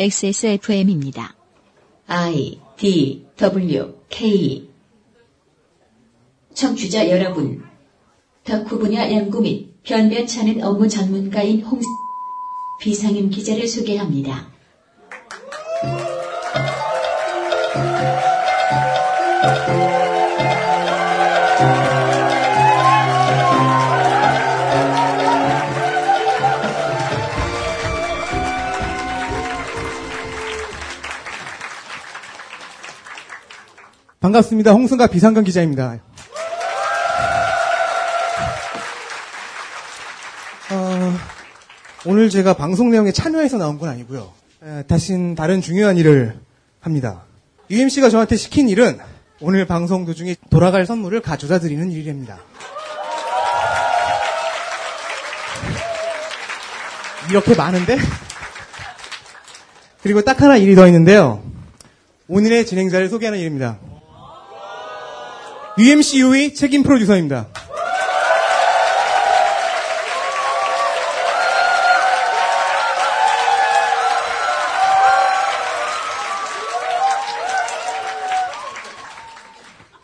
XSFM입니다. 0.00 1.34
I 2.06 2.58
D 2.78 3.26
W 3.36 3.94
K 4.08 4.70
청취자 6.54 7.10
여러분, 7.10 7.62
덕후 8.42 8.78
분야 8.78 9.12
연구 9.12 9.42
및 9.42 9.82
변변찮은 9.82 10.64
업무 10.64 10.88
전문가인 10.88 11.60
홍 11.60 11.80
비상임 12.80 13.28
기자를 13.28 13.68
소개합니다. 13.68 14.48
반갑습니다. 34.20 34.72
홍승가 34.72 35.06
비상근 35.06 35.44
기자입니다. 35.44 35.98
어, 40.72 41.12
오늘 42.04 42.28
제가 42.28 42.52
방송 42.52 42.90
내용에 42.90 43.12
참여해서 43.12 43.56
나온 43.56 43.78
건 43.78 43.88
아니고요. 43.88 44.30
에, 44.62 44.82
다신 44.82 45.34
다른 45.34 45.62
중요한 45.62 45.96
일을 45.96 46.38
합니다. 46.80 47.22
UMC가 47.70 48.10
저한테 48.10 48.36
시킨 48.36 48.68
일은 48.68 48.98
오늘 49.40 49.66
방송 49.66 50.04
도중에 50.04 50.36
돌아갈 50.50 50.84
선물을 50.84 51.22
가져다 51.22 51.58
드리는 51.58 51.90
일입니다. 51.90 52.40
이렇게 57.30 57.54
많은데? 57.54 57.96
그리고 60.02 60.20
딱 60.20 60.42
하나 60.42 60.58
일이 60.58 60.74
더 60.74 60.86
있는데요. 60.88 61.42
오늘의 62.28 62.66
진행자를 62.66 63.08
소개하는 63.08 63.38
일입니다. 63.38 63.78
UMCU의 65.78 66.54
책임 66.54 66.82
프로듀서입니다. 66.82 67.46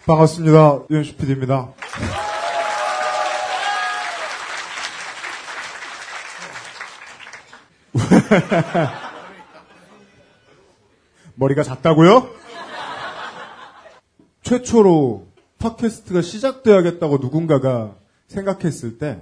반갑습니다. 0.06 0.83
유현수 0.89 1.17
PD입니다. 1.17 1.75
머리가 11.34 11.64
작다고요? 11.64 12.30
최초로 14.45 15.26
팟캐스트가 15.59 16.23
시작돼야겠다고 16.23 17.19
누군가가 17.19 17.97
생각했을 18.29 18.99
때 18.99 19.21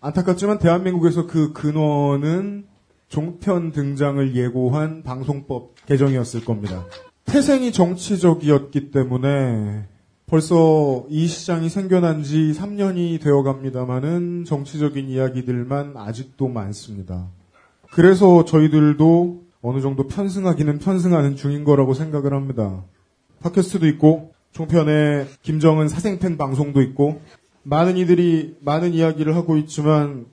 안타깝지만 0.00 0.58
대한민국에서 0.58 1.26
그 1.26 1.52
근원은 1.52 2.66
종편 3.08 3.72
등장을 3.72 4.36
예고한 4.36 5.02
방송법 5.02 5.74
개정이었을 5.86 6.44
겁니다. 6.44 6.84
태생이 7.24 7.72
정치적이었기 7.72 8.90
때문에 8.90 9.86
벌써 10.26 11.06
이 11.08 11.26
시장이 11.26 11.68
생겨난 11.68 12.22
지 12.22 12.52
3년이 12.54 13.20
되어 13.22 13.42
갑니다만은 13.42 14.44
정치적인 14.44 15.08
이야기들만 15.08 15.96
아직도 15.96 16.48
많습니다. 16.48 17.28
그래서 17.90 18.44
저희들도 18.44 19.42
어느 19.62 19.80
정도 19.80 20.06
편승하기는 20.06 20.78
편승하는 20.78 21.36
중인 21.36 21.64
거라고 21.64 21.94
생각을 21.94 22.34
합니다. 22.34 22.84
팟캐스트도 23.40 23.86
있고 23.88 24.34
종편에 24.52 25.26
김정은 25.42 25.88
사생팬 25.88 26.36
방송도 26.36 26.82
있고 26.82 27.20
많은 27.62 27.96
이들이 27.96 28.56
많은 28.60 28.94
이야기를 28.94 29.36
하고 29.36 29.56
있지만 29.56 30.26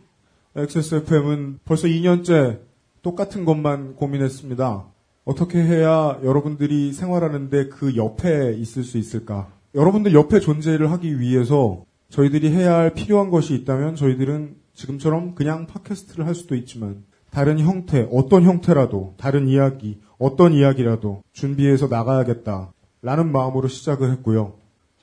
XSFM은 0.55 1.59
벌써 1.65 1.87
2년째 1.87 2.59
똑같은 3.01 3.45
것만 3.45 3.95
고민했습니다. 3.95 4.85
어떻게 5.25 5.61
해야 5.61 6.19
여러분들이 6.23 6.93
생활하는데 6.93 7.67
그 7.69 7.95
옆에 7.95 8.53
있을 8.53 8.83
수 8.83 8.97
있을까? 8.97 9.49
여러분들 9.73 10.13
옆에 10.13 10.39
존재를 10.39 10.91
하기 10.91 11.19
위해서 11.19 11.83
저희들이 12.09 12.51
해야 12.51 12.75
할 12.75 12.93
필요한 12.93 13.29
것이 13.29 13.53
있다면 13.55 13.95
저희들은 13.95 14.55
지금처럼 14.73 15.35
그냥 15.35 15.67
팟캐스트를 15.67 16.25
할 16.25 16.35
수도 16.35 16.55
있지만 16.55 17.03
다른 17.31 17.59
형태, 17.59 18.07
어떤 18.11 18.43
형태라도, 18.43 19.15
다른 19.17 19.49
이야기, 19.49 19.99
어떤 20.17 20.53
이야기라도 20.53 21.21
준비해서 21.33 21.87
나가야겠다. 21.87 22.71
라는 23.05 23.31
마음으로 23.31 23.67
시작을 23.67 24.11
했고요. 24.13 24.55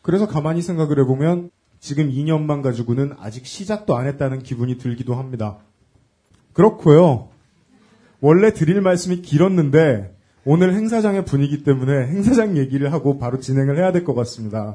그래서 0.02 0.26
가만히 0.26 0.60
생각을 0.60 0.98
해보면 0.98 1.50
지금 1.78 2.10
2년만 2.10 2.60
가지고는 2.60 3.14
아직 3.20 3.46
시작도 3.46 3.96
안 3.96 4.08
했다는 4.08 4.42
기분이 4.42 4.76
들기도 4.76 5.14
합니다. 5.14 5.58
그렇고요. 6.52 7.28
원래 8.20 8.52
드릴 8.52 8.80
말씀이 8.80 9.22
길었는데 9.22 10.16
오늘 10.44 10.74
행사장의 10.74 11.24
분위기 11.24 11.62
때문에 11.62 12.08
행사장 12.08 12.56
얘기를 12.56 12.92
하고 12.92 13.18
바로 13.18 13.38
진행을 13.38 13.78
해야 13.78 13.92
될 13.92 14.02
것 14.02 14.14
같습니다. 14.14 14.74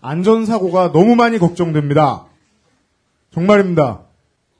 안전사고가 0.00 0.90
너무 0.90 1.14
많이 1.14 1.38
걱정됩니다. 1.38 2.26
정말입니다. 3.30 4.00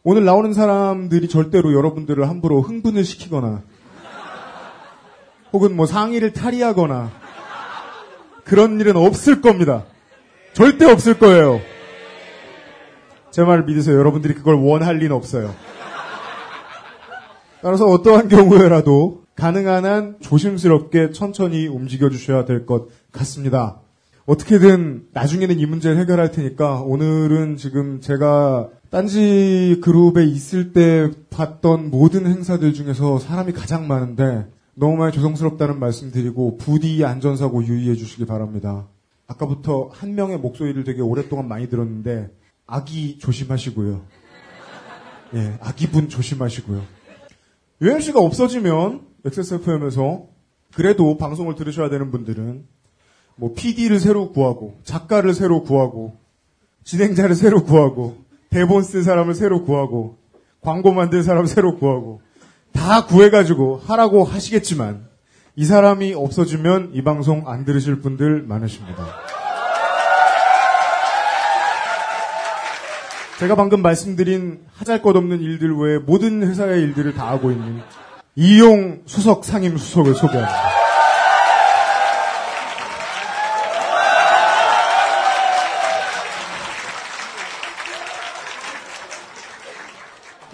오늘 0.04 0.24
나오는 0.24 0.52
사람들이 0.52 1.28
절대로 1.28 1.74
여러분들을 1.74 2.28
함부로 2.28 2.60
흥분을 2.62 3.02
시키거나 3.04 3.64
혹은 5.52 5.74
뭐 5.74 5.86
상의를 5.86 6.32
탈의하거나 6.32 7.23
그런 8.44 8.78
일은 8.80 8.96
없을 8.96 9.40
겁니다. 9.40 9.84
절대 10.52 10.84
없을 10.84 11.18
거예요. 11.18 11.60
제 13.30 13.42
말을 13.42 13.64
믿으세요. 13.64 13.98
여러분들이 13.98 14.34
그걸 14.34 14.54
원할 14.56 14.98
리는 14.98 15.14
없어요. 15.14 15.54
따라서 17.62 17.86
어떠한 17.86 18.28
경우에라도 18.28 19.24
가능한 19.36 19.84
한 19.84 20.16
조심스럽게 20.20 21.10
천천히 21.10 21.66
움직여 21.66 22.10
주셔야 22.10 22.44
될 22.44 22.66
것 22.66 22.88
같습니다. 23.10 23.80
어떻게든 24.26 25.06
나중에는 25.12 25.58
이 25.58 25.66
문제를 25.66 25.96
해결할 25.98 26.30
테니까 26.30 26.80
오늘은 26.82 27.56
지금 27.56 28.00
제가 28.00 28.68
딴지 28.90 29.80
그룹에 29.82 30.24
있을 30.24 30.72
때 30.72 31.10
봤던 31.30 31.90
모든 31.90 32.26
행사들 32.26 32.72
중에서 32.74 33.18
사람이 33.18 33.52
가장 33.52 33.88
많은데 33.88 34.46
너무 34.76 34.96
많이 34.96 35.12
죄송스럽다는 35.12 35.78
말씀 35.78 36.10
드리고 36.10 36.56
부디 36.56 37.04
안전사고 37.04 37.64
유의해 37.64 37.94
주시기 37.94 38.26
바랍니다. 38.26 38.88
아까부터 39.26 39.88
한 39.92 40.14
명의 40.14 40.36
목소리를 40.36 40.82
되게 40.84 41.00
오랫동안 41.00 41.46
많이 41.46 41.68
들었는데 41.68 42.30
아기 42.66 43.18
조심하시고요. 43.18 44.02
예, 45.34 45.58
아기분 45.60 46.08
조심하시고요. 46.08 46.82
UMC가 47.82 48.20
없어지면 48.20 49.02
XSFM에서 49.24 50.26
그래도 50.74 51.16
방송을 51.18 51.54
들으셔야 51.54 51.88
되는 51.88 52.10
분들은 52.10 52.66
뭐 53.36 53.54
PD를 53.54 54.00
새로 54.00 54.32
구하고 54.32 54.78
작가를 54.82 55.34
새로 55.34 55.62
구하고 55.62 56.18
진행자를 56.84 57.34
새로 57.34 57.64
구하고 57.64 58.16
대본 58.50 58.82
쓸 58.82 59.02
사람을 59.02 59.34
새로 59.34 59.64
구하고 59.64 60.18
광고 60.60 60.92
만들 60.92 61.22
사람 61.22 61.46
새로 61.46 61.78
구하고 61.78 62.20
다 62.74 63.06
구해가지고 63.06 63.80
하라고 63.86 64.24
하시겠지만 64.24 65.08
이 65.56 65.64
사람이 65.64 66.12
없어지면 66.14 66.90
이 66.92 67.02
방송 67.02 67.48
안 67.48 67.64
들으실 67.64 68.00
분들 68.00 68.42
많으십니다. 68.42 69.06
제가 73.38 73.56
방금 73.56 73.82
말씀드린 73.82 74.64
하잘 74.76 75.00
것 75.00 75.16
없는 75.16 75.40
일들 75.40 75.74
외에 75.76 75.98
모든 75.98 76.46
회사의 76.46 76.82
일들을 76.82 77.14
다 77.14 77.30
하고 77.30 77.50
있는 77.50 77.82
이용 78.36 79.02
수석 79.06 79.44
상임 79.44 79.76
수석을 79.76 80.14
소개합니다. 80.14 80.84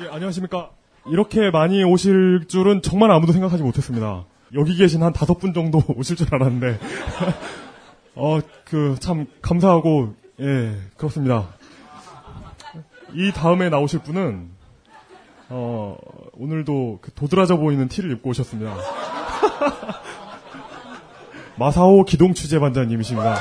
예, 0.01 0.09
안녕하십니까. 0.11 0.80
이렇게 1.07 1.51
많이 1.51 1.83
오실 1.83 2.47
줄은 2.49 2.83
정말 2.83 3.11
아무도 3.11 3.33
생각하지 3.33 3.63
못했습니다. 3.63 4.25
여기 4.55 4.77
계신 4.77 5.03
한 5.03 5.13
다섯 5.13 5.39
분 5.39 5.55
정도 5.55 5.83
오실 5.97 6.17
줄 6.17 6.35
알았는데, 6.35 6.79
어, 8.15 8.41
그, 8.65 8.97
참, 9.01 9.27
감사하고, 9.41 10.15
예, 10.41 10.77
그렇습니다. 10.97 11.49
이 13.13 13.33
다음에 13.33 13.71
나오실 13.71 14.01
분은, 14.01 14.51
어, 15.49 15.97
오늘도 16.35 16.99
그 17.03 17.13
도드라져 17.13 17.57
보이는 17.57 17.89
티를 17.89 18.13
입고 18.13 18.31
오셨습니다. 18.31 18.77
마사오 21.59 22.05
기동 22.05 22.35
취재반장님이십니다. 22.35 23.37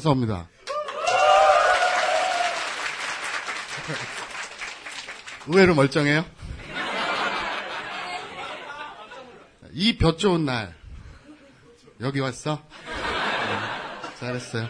마사오입니다. 0.00 0.48
의외로 5.46 5.74
멀쩡해요? 5.74 6.24
이볕 9.72 10.18
좋은 10.18 10.44
날 10.44 10.74
여기 12.00 12.20
왔어? 12.20 12.62
네, 12.86 14.14
잘했어요. 14.18 14.68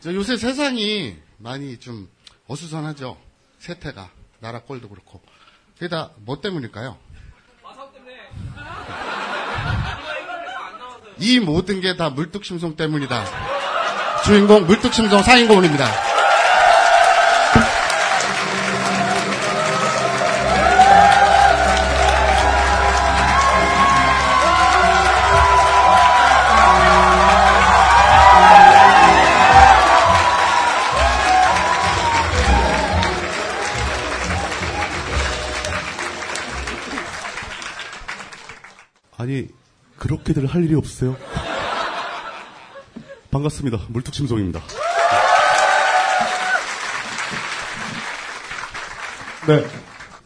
저 0.00 0.14
요새 0.14 0.36
세상이 0.36 1.16
많이 1.38 1.78
좀 1.78 2.08
어수선하죠. 2.46 3.20
세태가 3.58 4.10
나라 4.40 4.60
꼴도 4.62 4.88
그렇고. 4.88 5.22
그게 5.74 5.88
다 5.88 6.12
뭐 6.18 6.40
때문일까요? 6.40 6.98
이 11.18 11.38
모든 11.40 11.80
게 11.80 11.96
다 11.96 12.10
물뚝심송 12.10 12.76
때문이다. 12.76 13.53
주인공 14.24 14.66
물뚝심송 14.66 15.22
상인고문입니다. 15.22 15.86
아니 39.18 39.48
그렇게들 39.98 40.46
할 40.46 40.64
일이 40.64 40.74
없어요. 40.74 41.16
반갑습니다. 43.34 43.80
물뚝심송입니다. 43.88 44.60
네. 49.48 49.64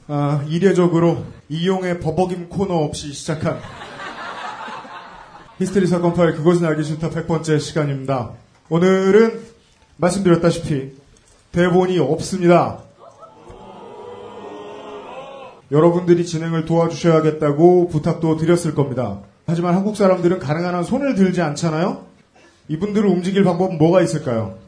아, 0.08 0.44
이례적으로 0.46 1.24
이용의 1.48 2.00
버벅임 2.00 2.50
코너 2.50 2.74
없이 2.74 3.14
시작한 3.14 3.60
히스테리 5.58 5.86
사건 5.86 6.12
파일 6.12 6.34
그것은 6.34 6.66
알기 6.66 6.84
싫다 6.84 7.08
100번째 7.08 7.58
시간입니다. 7.58 8.32
오늘은 8.68 9.40
말씀드렸다시피 9.96 10.92
대본이 11.52 11.98
없습니다. 11.98 12.82
여러분들이 15.72 16.26
진행을 16.26 16.66
도와주셔야겠다고 16.66 17.88
부탁도 17.88 18.36
드렸을 18.36 18.74
겁니다. 18.74 19.20
하지만 19.46 19.74
한국 19.74 19.96
사람들은 19.96 20.38
가능한 20.40 20.74
한 20.74 20.84
손을 20.84 21.14
들지 21.14 21.40
않잖아요? 21.40 22.07
이분들을 22.68 23.08
움직일 23.08 23.44
방법은 23.44 23.78
뭐가 23.78 24.02
있을까요? 24.02 24.58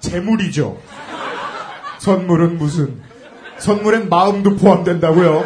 재물이죠. 0.00 0.78
선물은 1.98 2.58
무슨? 2.58 3.00
선물엔 3.58 4.08
마음도 4.08 4.56
포함된다고요. 4.56 5.44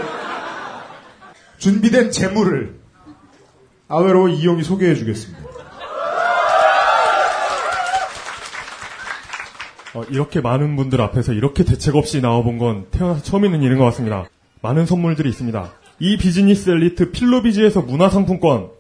준비된 1.58 2.10
재물을 2.10 2.80
아외로 3.88 4.28
이용이 4.28 4.62
소개해 4.64 4.94
주겠습니다. 4.94 5.42
어, 9.94 10.02
이렇게 10.08 10.40
많은 10.40 10.74
분들 10.76 11.00
앞에서 11.00 11.32
이렇게 11.32 11.64
대책 11.64 11.96
없이 11.96 12.20
나와본 12.20 12.58
건 12.58 12.86
태어나서 12.90 13.22
처음 13.22 13.44
있는 13.44 13.62
일인 13.62 13.78
것 13.78 13.84
같습니다. 13.84 14.24
많은 14.62 14.86
선물들이 14.86 15.28
있습니다. 15.28 15.70
이 16.00 16.16
비즈니스 16.16 16.70
엘리트 16.70 17.12
필로비즈에서 17.12 17.82
문화상품권, 17.82 18.70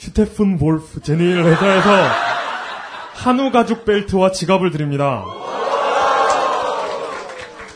슈테픈 0.00 0.56
볼프 0.56 1.02
제니일 1.02 1.44
회사에서 1.44 1.90
한우 3.16 3.52
가죽 3.52 3.84
벨트와 3.84 4.30
지갑을 4.32 4.70
드립니다. 4.70 5.22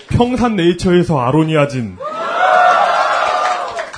평산 0.09 0.57
네이처에서 0.57 1.21
아로니아진, 1.21 1.99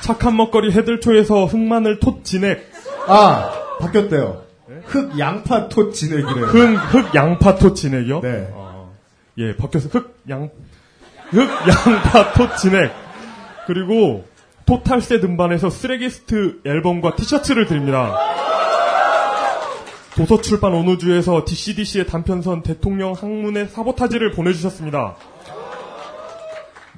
착한 0.02 0.36
먹거리 0.36 0.72
헤들초에서 0.72 1.44
흑마늘 1.44 2.00
톳 2.00 2.24
진액, 2.24 2.68
아, 3.06 3.52
바뀌었대요. 3.78 4.42
흑 4.86 5.18
양파 5.20 5.68
톳 5.68 5.92
진액이래요. 5.92 6.46
흑, 6.46 6.76
흑 6.94 7.14
양파 7.14 7.54
톳 7.54 7.74
진액이요? 7.76 8.20
네. 8.22 8.48
어, 8.50 8.92
예, 9.38 9.54
바뀌어서 9.54 9.88
흑 9.88 10.18
양, 10.28 10.50
흑 11.30 11.48
양파 11.68 12.32
톳 12.32 12.56
진액. 12.56 12.92
그리고 13.68 14.24
토탈세 14.66 15.20
등반에서 15.20 15.70
쓰레기스트 15.70 16.60
앨범과 16.64 17.14
티셔츠를 17.14 17.66
드립니다. 17.66 18.16
도서출판 20.16 20.72
온우주에서 20.72 21.44
DCDC의 21.44 22.06
단편선 22.06 22.62
대통령 22.62 23.12
항문의 23.12 23.68
사보타지를 23.68 24.32
보내주셨습니다. 24.32 25.16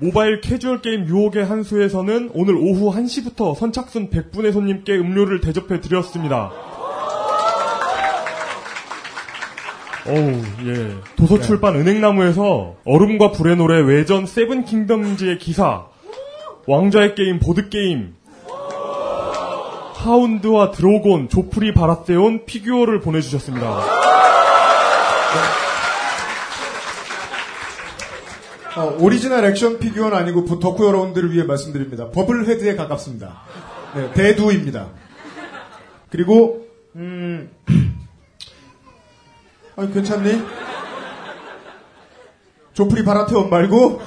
모바일 0.01 0.41
캐주얼 0.41 0.81
게임 0.81 1.07
유혹의 1.07 1.45
한수에서는 1.45 2.31
오늘 2.33 2.55
오후 2.55 2.95
1시부터 2.95 3.57
선착순 3.57 4.11
100분의 4.11 4.53
손님께 4.53 4.97
음료를 4.97 5.41
대접해 5.41 5.81
드렸습니다. 5.81 6.53
어우, 10.07 10.43
예. 10.67 10.95
도서출판 11.17 11.75
은행나무에서 11.75 12.77
얼음과 12.85 13.33
불의 13.33 13.57
노래 13.57 13.81
외전 13.81 14.25
Seven 14.25 14.65
Kingdoms의 14.65 15.39
기사, 15.39 15.88
왕좌의 16.73 17.15
게임 17.15 17.39
보드게임, 17.39 18.15
하운드와 19.95 20.71
드로곤, 20.71 21.31
조프리 21.31 21.73
바라테온 21.73 22.45
figure를 22.45 23.01
보내주셨습니다. 23.01 23.81
어, 28.77 28.97
오리지널 29.01 29.45
액션 29.47 29.79
figure는 29.79 30.17
아니고 30.17 30.45
부- 30.45 30.61
덕후 30.61 30.87
여러분들을 30.87 31.33
위해 31.33 31.45
말씀드립니다. 31.45 32.11
bobble 32.11 32.47
head에 32.47 32.77
가깝습니다. 32.77 33.41
네, 33.95 34.13
대두입니다. 34.13 34.89
그리고 36.11 36.67
음, 36.95 37.51
아 39.77 39.87
괜찮니? 39.87 40.43
조프리 42.75 43.05
바라테온 43.05 43.51
말고 43.51 44.01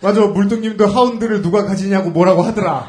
맞아 0.00 0.26
물뚱님도 0.26 0.86
하운드를 0.86 1.42
누가 1.42 1.64
가지냐고 1.64 2.10
뭐라고 2.10 2.42
하더라. 2.42 2.88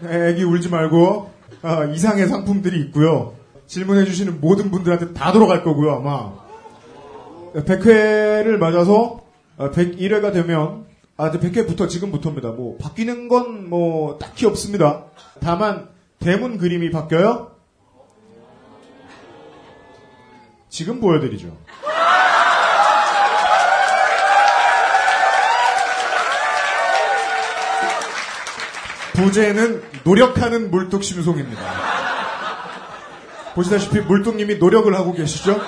네, 0.00 0.30
애기 0.30 0.42
울지 0.42 0.68
말고 0.68 1.30
아, 1.62 1.84
이상의 1.84 2.26
상품들이 2.28 2.80
있고요. 2.86 3.34
질문해주시는 3.66 4.40
모든 4.40 4.70
분들한테 4.70 5.12
다 5.14 5.32
돌아갈 5.32 5.62
거고요 5.62 5.92
아마. 5.92 6.32
100회를 7.54 8.56
맞아서 8.56 9.22
101회가 9.58 10.32
되면 10.32 10.86
아, 11.16 11.30
100회부터 11.30 11.88
지금부터입니다. 11.88 12.50
뭐 12.50 12.76
바뀌는 12.78 13.28
건 13.28 13.68
뭐 13.72 14.18
딱히 14.18 14.44
없습니다. 14.46 15.04
다만 15.40 15.88
대문 16.18 16.58
그림이 16.58 16.90
바뀌어요. 16.90 17.52
지금 20.68 21.00
보여드리죠. 21.00 21.56
부제는 29.22 29.82
노력하는 30.02 30.70
물뚝심송입니다. 30.70 31.62
보시다시피 33.54 34.00
물뚝님이 34.00 34.56
노력을 34.56 34.92
하고 34.94 35.12
계시죠? 35.12 35.60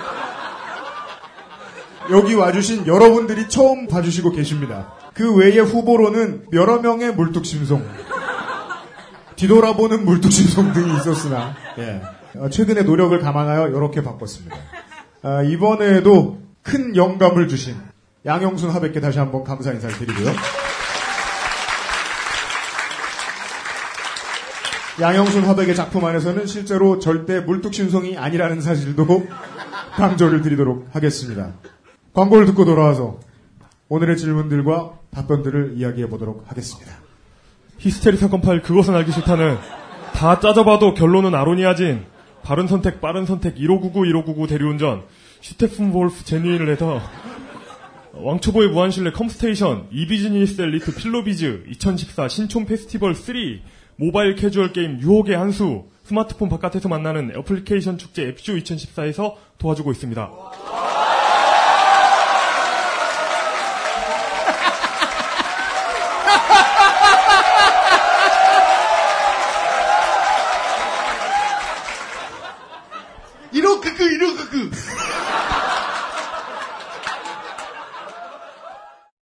여기 2.10 2.34
와주신 2.34 2.86
여러분들이 2.86 3.48
처음 3.48 3.86
봐주시고 3.86 4.32
계십니다. 4.32 4.92
그 5.14 5.34
외의 5.36 5.60
후보로는 5.60 6.46
여러 6.52 6.80
명의 6.80 7.14
물뚝심송, 7.14 7.86
뒤돌아보는 9.36 10.04
물뚝심송 10.04 10.72
등이 10.72 10.96
있었으나, 10.96 11.54
예. 11.78 12.02
어, 12.36 12.48
최근에 12.50 12.82
노력을 12.82 13.16
감안하여 13.20 13.68
이렇게 13.68 14.02
바꿨습니다. 14.02 14.56
아, 15.22 15.42
이번에도 15.42 16.40
큰 16.62 16.96
영감을 16.96 17.46
주신 17.46 17.76
양영순 18.26 18.70
하백께 18.70 19.00
다시 19.00 19.20
한번 19.20 19.44
감사 19.44 19.70
인사를 19.70 19.96
드리고요. 19.96 20.32
양영순 25.00 25.42
화백의 25.42 25.74
작품 25.74 26.04
안에서는 26.04 26.46
실제로 26.46 27.00
절대 27.00 27.40
물뚝심송이 27.40 28.16
아니라는 28.16 28.60
사실도 28.60 29.26
강조를 29.96 30.40
드리도록 30.42 30.86
하겠습니다. 30.92 31.54
광고를 32.12 32.46
듣고 32.46 32.64
돌아와서 32.64 33.18
오늘의 33.88 34.16
질문들과 34.16 34.92
답변들을 35.10 35.74
이야기해 35.76 36.08
보도록 36.08 36.44
하겠습니다. 36.46 36.92
히스테리 37.78 38.16
사건 38.18 38.40
파일 38.40 38.62
그것은 38.62 38.94
알기 38.94 39.10
싫다는 39.10 39.58
다 40.12 40.38
짜져봐도 40.38 40.94
결론은 40.94 41.34
아로니아진 41.34 42.04
바른 42.44 42.68
선택 42.68 43.00
빠른 43.00 43.26
선택 43.26 43.56
1599 43.56 44.06
1599 44.06 44.46
대리운전 44.46 45.02
스테픈 45.40 45.90
울프 45.90 46.24
genuine 46.24 46.70
leather 46.70 47.00
왕초보의 48.12 48.68
무한신뢰 48.68 49.10
컴스테이션 49.10 49.88
이비즈니스 49.90 50.62
엘리트 50.62 50.94
필로비즈 50.94 51.64
2014 51.68 52.28
신촌 52.28 52.64
페스티벌 52.64 53.16
3 53.16 53.34
모바일 53.96 54.34
캐주얼 54.34 54.72
게임 54.72 55.00
유혹의 55.00 55.36
한수 55.36 55.84
스마트폰 56.04 56.48
바깥에서 56.48 56.88
만나는 56.88 57.32
애플리케이션 57.36 57.96
축제 57.98 58.28
앱쇼 58.28 58.54
2014에서 58.54 59.36
도와주고 59.58 59.92
있습니다. 59.92 60.30
그 73.96 74.02
이렇게 74.02 74.42
그 74.50 74.70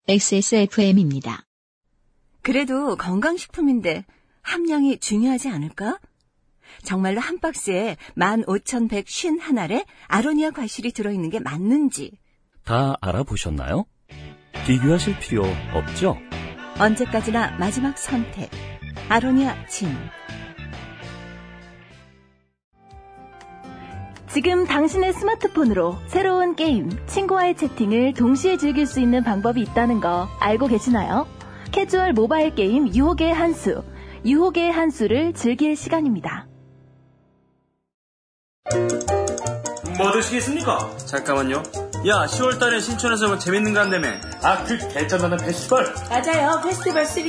XSFM입니다. 0.08 1.44
그래도 2.42 2.96
건강식품인데 2.96 4.04
함량이 4.44 4.98
중요하지 4.98 5.48
않을까? 5.48 5.98
정말로 6.82 7.20
한 7.20 7.38
박스에 7.40 7.96
15,151알에 8.16 9.84
아로니아 10.06 10.50
과실이 10.50 10.92
들어있는 10.92 11.30
게 11.30 11.40
맞는지 11.40 12.12
다 12.64 12.96
알아보셨나요? 13.00 13.84
비교하실 14.66 15.18
필요 15.18 15.44
없죠? 15.74 16.16
언제까지나 16.78 17.56
마지막 17.58 17.98
선택. 17.98 18.50
아로니아 19.08 19.66
진. 19.66 19.88
지금 24.28 24.66
당신의 24.66 25.12
스마트폰으로 25.12 25.96
새로운 26.08 26.56
게임, 26.56 26.90
친구와의 27.06 27.56
채팅을 27.56 28.14
동시에 28.14 28.56
즐길 28.56 28.84
수 28.86 28.98
있는 28.98 29.22
방법이 29.22 29.60
있다는 29.60 30.00
거 30.00 30.28
알고 30.40 30.66
계시나요? 30.66 31.28
캐주얼 31.70 32.14
모바일 32.14 32.54
게임 32.54 32.92
유혹의 32.92 33.32
한수, 33.32 33.84
유혹의 34.24 34.72
한 34.72 34.88
수를 34.88 35.34
즐길 35.34 35.76
시간입니다. 35.76 36.46
뭐 39.96 40.12
드시겠습니까? 40.12 40.90
잠깐만요. 41.06 41.62
야, 42.06 42.26
10월달에 42.26 42.82
신촌에서 42.82 43.28
뭐 43.28 43.38
재밌는 43.38 43.72
거 43.72 43.80
한다며. 43.80 44.08
아, 44.42 44.62
그 44.64 44.76
개쩐다는 44.92 45.38
페스티벌. 45.38 45.94
맞아요. 46.10 46.60
페스티벌 46.62 47.06
3. 47.06 47.26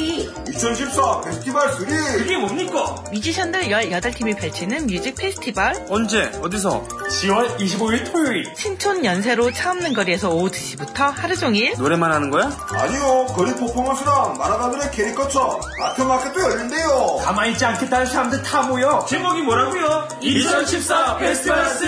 2014 0.50 1.22
페스티벌 1.22 1.72
3. 1.72 1.86
그게 2.18 2.38
뭡니까? 2.38 2.96
뮤지션들 3.12 3.62
18팀이 3.70 4.38
펼치는 4.38 4.88
뮤직 4.88 5.16
페스티벌. 5.16 5.86
언제? 5.90 6.30
어디서? 6.44 6.86
10월 7.10 7.56
25일 7.58 8.12
토요일. 8.12 8.52
신촌 8.58 9.06
연세로 9.06 9.52
차 9.54 9.72
없는 9.72 9.94
거리에서 9.94 10.30
오후 10.30 10.50
2시부터 10.50 11.14
하루 11.16 11.38
종일. 11.38 11.74
노래만 11.78 12.12
하는 12.12 12.30
거야? 12.30 12.52
아니요. 12.72 13.28
거리 13.28 13.56
퍼포먼스랑 13.56 14.38
만화가들의 14.38 14.92
캐리커처, 14.92 15.60
아트마켓도 15.82 16.42
열린대요. 16.42 17.22
가만히 17.24 17.52
있지 17.52 17.64
않겠다는 17.64 18.08
사람들 18.08 18.44
다 18.44 18.64
모여. 18.64 19.06
제목이 19.08 19.42
뭐라고요? 19.44 20.08
2014 20.22 21.18
페스티벌 21.18 21.66
3. 21.66 21.88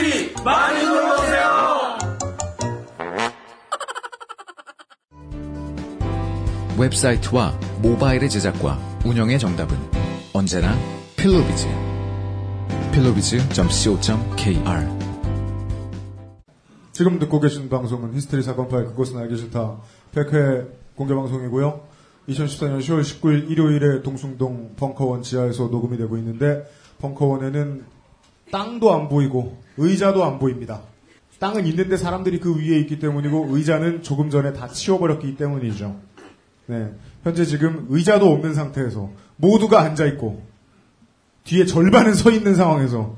많이 0.67 0.85
놀러오세요. 0.85 1.97
웹사이트와 6.77 7.57
모바일의 7.81 8.29
제작과 8.29 8.77
운영의 9.05 9.39
정답은 9.39 9.77
언제나 10.33 10.75
필로비즈. 11.15 11.67
필로비즈.co.kr 12.91 14.57
지금 16.91 17.19
듣고 17.19 17.39
계신 17.39 17.69
방송은 17.69 18.13
히스테리 18.15 18.41
사건 18.41 18.67
파일 18.67 18.87
그것은 18.87 19.17
알기 19.19 19.37
싫다 19.37 19.77
100회 20.15 20.67
공개 20.95 21.13
방송이고요. 21.13 21.79
2014년 22.27 22.79
10월 22.79 23.01
19일 23.01 23.51
일요일에 23.51 24.01
동숭동 24.01 24.73
벙커원 24.75 25.21
지하에서 25.21 25.67
녹음이 25.67 25.97
되고 25.97 26.17
있는데 26.17 26.65
벙커원에는 26.99 27.85
땅도 28.51 28.93
안 28.93 29.07
보이고 29.07 29.66
의자도 29.77 30.23
안 30.23 30.39
보입니다. 30.39 30.81
땅은 31.39 31.67
있는데 31.67 31.97
사람들이 31.97 32.39
그 32.39 32.57
위에 32.57 32.79
있기 32.79 32.99
때문이고 32.99 33.49
의자는 33.51 34.01
조금 34.01 34.29
전에 34.29 34.53
다 34.53 34.67
치워버렸기 34.67 35.37
때문이죠. 35.37 35.95
네. 36.67 36.91
현재 37.23 37.45
지금 37.45 37.85
의자도 37.89 38.31
없는 38.31 38.53
상태에서 38.53 39.11
모두가 39.35 39.81
앉아 39.81 40.05
있고 40.07 40.41
뒤에 41.43 41.65
절반은 41.65 42.13
서 42.15 42.31
있는 42.31 42.55
상황에서 42.55 43.15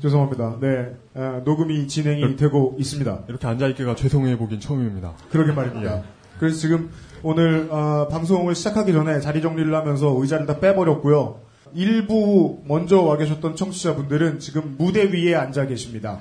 죄송합니다. 0.00 0.58
네. 0.60 0.94
아, 1.14 1.42
녹음이 1.44 1.88
진행이 1.88 2.36
되고 2.36 2.76
있습니다. 2.78 3.24
이렇게 3.28 3.46
앉아있기가 3.46 3.94
죄송해 3.96 4.38
보긴 4.38 4.60
처음입니다. 4.60 5.14
그러게 5.30 5.52
말입니다. 5.52 5.98
예. 5.98 6.02
그래서 6.38 6.58
지금 6.58 6.90
오늘 7.22 7.68
아, 7.72 8.06
방송을 8.10 8.54
시작하기 8.54 8.92
전에 8.92 9.20
자리 9.20 9.42
정리를 9.42 9.74
하면서 9.74 10.14
의자를 10.20 10.46
다 10.46 10.60
빼버렸고요. 10.60 11.40
일부 11.74 12.62
먼저 12.66 13.00
와 13.02 13.16
계셨던 13.16 13.56
청취자분들은 13.56 14.38
지금 14.40 14.76
무대 14.78 15.04
위에 15.12 15.34
앉아 15.34 15.66
계십니다. 15.66 16.18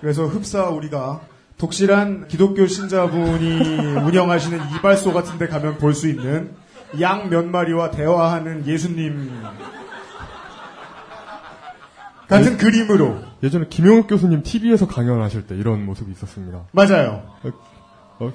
그래서 0.00 0.26
흡사 0.26 0.68
우리가 0.68 1.20
독실한 1.58 2.28
기독교 2.28 2.66
신자분이 2.66 3.96
운영하시는 4.06 4.60
이발소 4.76 5.12
같은 5.12 5.38
데 5.38 5.48
가면 5.48 5.78
볼 5.78 5.92
수 5.94 6.08
있는 6.08 6.52
양 7.00 7.28
몇 7.28 7.44
마리와 7.46 7.90
대화하는 7.90 8.66
예수님 8.66 9.30
같은 12.28 12.56
그림으로 12.58 13.18
예전에 13.42 13.66
김용욱 13.68 14.06
교수님 14.06 14.42
TV에서 14.42 14.86
강연하실 14.86 15.46
때 15.46 15.56
이런 15.56 15.84
모습이 15.84 16.10
있었습니다. 16.12 16.60
맞아요. 16.72 17.22
어, 17.42 17.50
어, 18.20 18.32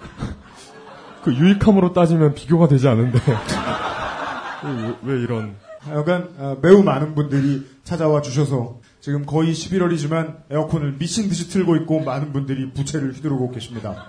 그 1.23 1.33
유익함으로 1.33 1.93
따지면 1.93 2.33
비교가 2.33 2.67
되지 2.67 2.87
않은데 2.87 3.19
왜, 5.03 5.13
왜 5.13 5.21
이런 5.21 5.55
하여간 5.85 6.29
아, 6.39 6.55
매우 6.61 6.83
많은 6.83 7.13
분들이 7.15 7.65
찾아와 7.83 8.21
주셔서 8.21 8.79
지금 9.01 9.25
거의 9.25 9.51
11월이지만 9.53 10.37
에어컨을 10.49 10.97
미친 10.97 11.27
듯이 11.27 11.49
틀고 11.49 11.75
있고 11.77 11.99
많은 11.99 12.31
분들이 12.31 12.71
부채를 12.71 13.11
휘두르고 13.13 13.51
계십니다. 13.51 14.07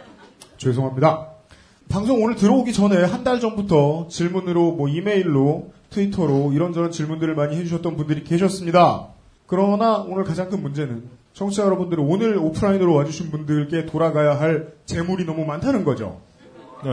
죄송합니다. 0.56 1.30
방송 1.88 2.22
오늘 2.22 2.36
들어오기 2.36 2.72
전에 2.72 3.02
한 3.04 3.24
달 3.24 3.40
전부터 3.40 4.06
질문으로 4.08 4.72
뭐 4.72 4.88
이메일로 4.88 5.72
트위터로 5.90 6.52
이런저런 6.52 6.90
질문들을 6.92 7.34
많이 7.34 7.56
해주셨던 7.56 7.96
분들이 7.96 8.22
계셨습니다. 8.22 9.08
그러나 9.46 9.98
오늘 9.98 10.24
가장 10.24 10.48
큰 10.48 10.62
문제는 10.62 11.08
청취자 11.32 11.64
여러분들은 11.64 12.04
오늘 12.04 12.38
오프라인으로 12.38 12.94
와주신 12.94 13.30
분들께 13.30 13.86
돌아가야 13.86 14.38
할 14.38 14.74
재물이 14.86 15.24
너무 15.24 15.44
많다는 15.44 15.84
거죠. 15.84 16.20
네. 16.84 16.90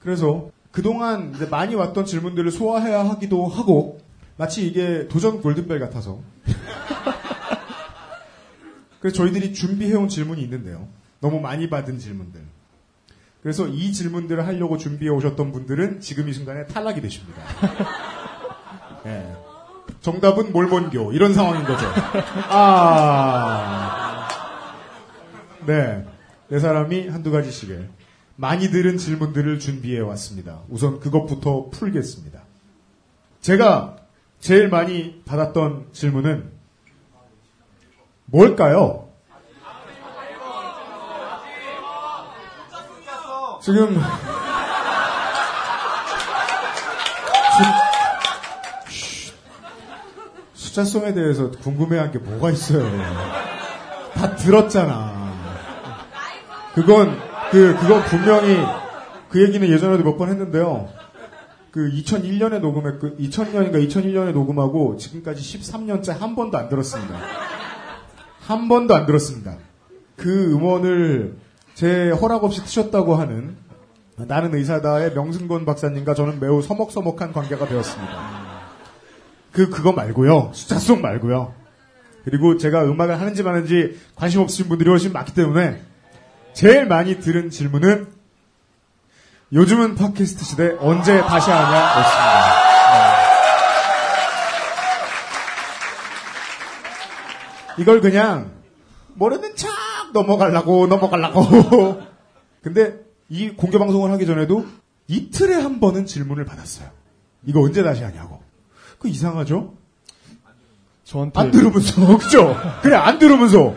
그래서 0.00 0.48
그동안 0.72 1.32
많이 1.50 1.74
왔던 1.74 2.06
질문들을 2.06 2.50
소화해야 2.50 3.08
하기도 3.08 3.46
하고 3.46 4.00
마치 4.36 4.66
이게 4.66 5.06
도전 5.06 5.40
골든벨 5.40 5.78
같아서 5.78 6.20
그래서 8.98 9.16
저희들이 9.16 9.52
준비해온 9.52 10.08
질문이 10.08 10.40
있는데요. 10.42 10.88
너무 11.20 11.40
많이 11.40 11.68
받은 11.68 11.98
질문들. 11.98 12.40
그래서 13.42 13.66
이 13.66 13.92
질문들을 13.92 14.46
하려고 14.46 14.78
준비해 14.78 15.10
오셨던 15.10 15.52
분들은 15.52 16.00
지금 16.00 16.28
이 16.28 16.32
순간에 16.32 16.66
탈락이 16.66 17.00
되십니다. 17.00 17.42
예. 19.06 19.32
정답은 20.00 20.52
몰몬교 20.52 21.12
이런 21.12 21.34
상황인 21.34 21.64
거죠. 21.64 21.86
아, 22.48 24.28
네, 25.66 26.06
네 26.48 26.58
사람이 26.58 27.08
한두 27.08 27.32
가지씩을 27.32 27.88
많이 28.36 28.70
들은 28.70 28.98
질문들을 28.98 29.58
준비해 29.58 30.00
왔습니다. 30.00 30.60
우선 30.68 31.00
그것부터 31.00 31.68
풀겠습니다. 31.70 32.40
제가 33.40 33.96
제일 34.40 34.68
많이 34.68 35.22
받았던 35.24 35.88
질문은 35.92 36.50
뭘까요? 38.26 39.08
지금 43.60 44.00
숫자성에 50.54 51.12
대해서 51.12 51.50
궁금해한 51.50 52.10
게 52.10 52.18
뭐가 52.18 52.50
있어요? 52.50 52.90
다 54.14 54.34
들었잖아. 54.34 55.32
그건 56.74 57.31
그 57.52 57.76
그건 57.78 58.02
분명히 58.04 58.56
그 59.28 59.42
얘기는 59.42 59.66
예전에도 59.68 60.02
몇 60.02 60.16
번 60.16 60.28
했는데요. 60.30 60.88
그 61.70 61.90
2001년에 61.90 62.58
녹음했고 62.60 63.16
2000년인가 63.18 63.74
2001년에 63.88 64.32
녹음하고 64.32 64.96
지금까지 64.96 65.40
13년째 65.58 66.18
한 66.18 66.34
번도 66.34 66.58
안 66.58 66.68
들었습니다. 66.68 67.18
한 68.40 68.68
번도 68.68 68.94
안 68.94 69.06
들었습니다. 69.06 69.56
그 70.16 70.52
음원을 70.52 71.36
제 71.74 72.10
허락 72.10 72.44
없이 72.44 72.62
트셨다고 72.64 73.14
하는 73.14 73.56
나는 74.16 74.54
의사다의 74.54 75.14
명승건 75.14 75.64
박사님과 75.64 76.14
저는 76.14 76.40
매우 76.40 76.60
서먹서먹한 76.62 77.32
관계가 77.32 77.66
되었습니다. 77.66 78.12
그 79.52 79.70
그거 79.70 79.92
말고요. 79.92 80.50
숫자송 80.54 81.00
말고요. 81.00 81.54
그리고 82.24 82.56
제가 82.56 82.84
음악을 82.84 83.20
하는지 83.20 83.42
마는지 83.42 83.98
관심 84.14 84.40
없으신 84.40 84.68
분들이 84.68 84.88
훨씬 84.90 85.12
많기 85.12 85.34
때문에 85.34 85.80
제일 86.54 86.86
많이 86.86 87.18
들은 87.18 87.50
질문은 87.50 88.06
요즘은 89.52 89.96
팟캐스트 89.96 90.44
시대 90.44 90.76
언제 90.80 91.20
다시 91.20 91.50
하냐 91.50 91.98
였습니다. 91.98 92.62
이걸 97.78 98.00
그냥 98.00 98.52
모르는 99.14 99.56
척 99.56 99.70
넘어가려고 100.12 100.86
넘어가려고. 100.86 102.02
근데 102.62 102.98
이 103.28 103.50
공개 103.50 103.78
방송을 103.78 104.10
하기 104.12 104.26
전에도 104.26 104.66
이틀에 105.08 105.54
한 105.54 105.80
번은 105.80 106.06
질문을 106.06 106.44
받았어요. 106.44 106.88
이거 107.44 107.60
언제 107.60 107.82
다시 107.82 108.02
하냐고. 108.04 108.42
그 108.98 109.08
이상하죠? 109.08 109.74
저한테 111.04 111.40
안 111.40 111.50
들으면서 111.50 112.06
그죠? 112.16 112.56
그냥 112.82 113.04
안 113.04 113.18
들으면서 113.18 113.74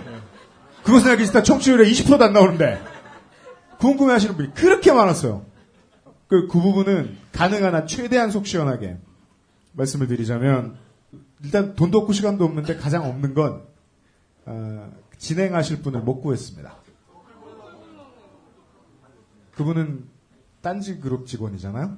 그것은 0.86 1.12
알기 1.12 1.26
싫다 1.26 1.44
청취율에 1.44 1.84
20%도 1.90 2.24
안 2.24 2.34
나오는데 2.34 2.80
궁금해 3.80 4.14
하시는 4.14 4.36
분이 4.36 4.54
그렇게 4.54 4.92
많았어요. 4.94 5.46
그, 6.28 6.48
그 6.48 6.62
부분은 6.62 7.18
가능한 7.34 7.76
한 7.76 7.88
최대한 7.88 8.32
속 8.32 8.48
시원하게 8.48 8.98
말씀을 9.74 10.08
드리자면 10.08 10.78
일단 11.44 11.76
돈도 11.76 12.00
없고 12.00 12.14
시간도 12.14 12.46
없는데 12.46 12.78
가장 12.78 13.06
없는 13.06 13.34
건 13.34 13.64
어, 14.46 14.92
진행하실 15.18 15.82
분을 15.82 16.02
못 16.02 16.22
구했습니다. 16.22 16.76
그분은 19.56 20.06
딴지 20.62 21.00
그룹 21.00 21.26
직원이잖아요. 21.26 21.98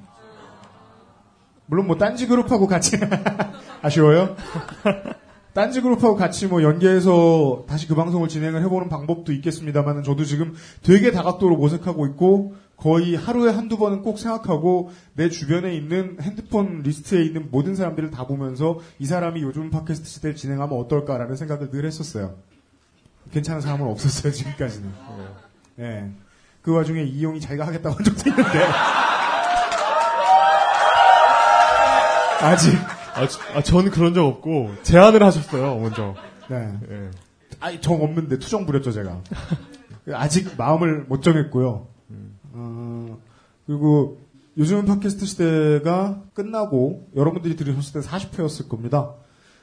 물론 1.65 1.87
뭐 1.87 1.97
딴지 1.97 2.27
그룹하고 2.27 2.67
같이 2.67 2.97
아쉬워요. 3.81 4.37
딴지 5.57 5.81
그룹하고 5.81 6.15
같이 6.15 6.45
뭐 6.45 6.61
연계해서 6.61 7.65
다시 7.67 7.87
그 7.87 7.95
방송을 7.95 8.27
진행을 8.27 8.61
해보는 8.65 8.89
방법도 8.89 9.33
있겠습니다만 9.33 10.03
저도 10.03 10.23
지금 10.23 10.53
되게 10.83 11.09
다각도로 11.09 11.57
모색하고 11.57 12.05
있고 12.09 12.53
거의 12.75 13.15
하루에 13.15 13.49
한두 13.49 13.79
번은 13.79 14.03
꼭 14.03 14.19
생각하고 14.19 14.91
내 15.15 15.29
주변에 15.29 15.73
있는 15.75 16.17
핸드폰 16.21 16.83
리스트에 16.83 17.23
있는 17.23 17.47
모든 17.49 17.73
사람들을 17.73 18.11
다 18.11 18.27
보면서 18.27 18.77
이 18.99 19.07
사람이 19.07 19.41
요즘 19.41 19.71
팟캐스트 19.71 20.07
시대를 20.07 20.35
진행하면 20.35 20.77
어떨까라는 20.77 21.35
생각을 21.35 21.71
늘 21.71 21.85
했었어요. 21.85 22.35
괜찮은 23.31 23.61
사람은 23.61 23.87
없었어요 23.87 24.31
지금까지는. 24.31 24.91
예. 25.79 26.11
그 26.61 26.71
와중에 26.71 27.01
이용이 27.01 27.41
자기가 27.41 27.65
하겠다고 27.65 27.95
한 27.95 28.03
적도 28.03 28.29
있는데 28.29 28.59
아직 32.43 32.96
아, 33.17 33.27
저- 33.27 33.57
아, 33.57 33.61
저는 33.63 33.91
그런 33.91 34.13
적 34.13 34.25
없고 34.25 34.71
제안을 34.83 35.23
하셨어요 35.23 35.79
먼저. 35.79 36.15
네. 36.49 36.73
예. 36.89 37.11
아니, 37.59 37.81
정 37.81 38.01
없는데 38.03 38.39
투정 38.39 38.65
부렸죠, 38.65 38.91
제가. 38.91 39.21
아직 40.13 40.55
마음을 40.57 41.05
못 41.07 41.21
정했고요. 41.21 41.87
어, 42.53 43.17
그리고 43.65 44.19
요즘은 44.57 44.85
팟캐스트 44.85 45.25
시대가 45.25 46.23
끝나고 46.33 47.09
여러분들이 47.15 47.55
들으셨을 47.55 48.01
때 48.01 48.07
40회였을 48.07 48.67
겁니다. 48.69 49.13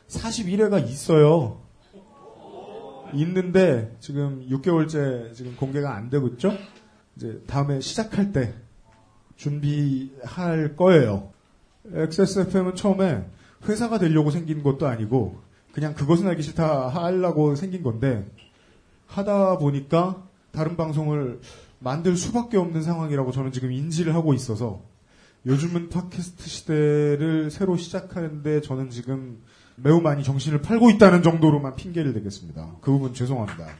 41회가 0.08 0.86
있어요. 0.88 1.60
있는데 3.14 3.94
지금 4.00 4.44
6개월째 4.50 5.34
지금 5.34 5.56
공개가 5.56 5.94
안 5.94 6.10
되고 6.10 6.26
있죠? 6.28 6.52
이제 7.16 7.40
다음에 7.46 7.80
시작할 7.80 8.32
때 8.32 8.54
준비할 9.36 10.74
거예요. 10.76 11.30
XSFM은 11.92 12.74
처음에 12.76 13.24
회사가 13.66 13.98
되려고 13.98 14.30
생긴 14.30 14.62
것도 14.62 14.86
아니고 14.86 15.42
그냥 15.72 15.94
그것은 15.94 16.26
알기 16.28 16.42
싫다 16.42 16.88
하려고 16.88 17.54
생긴 17.56 17.82
건데 17.82 18.30
하다 19.06 19.58
보니까 19.58 20.22
다른 20.52 20.76
방송을 20.76 21.40
만들 21.78 22.16
수밖에 22.16 22.56
없는 22.56 22.82
상황이라고 22.82 23.32
저는 23.32 23.52
지금 23.52 23.72
인지를 23.72 24.14
하고 24.14 24.34
있어서 24.34 24.82
요즘은 25.46 25.90
팟캐스트 25.90 26.48
시대를 26.48 27.50
새로 27.50 27.76
시작하는데 27.76 28.62
저는 28.62 28.90
지금 28.90 29.42
매우 29.76 30.00
많이 30.00 30.24
정신을 30.24 30.62
팔고 30.62 30.90
있다는 30.90 31.22
정도로만 31.22 31.76
핑계를 31.76 32.14
대겠습니다. 32.14 32.76
그 32.80 32.92
부분 32.92 33.12
죄송합니다. 33.12 33.66
네. 33.66 33.72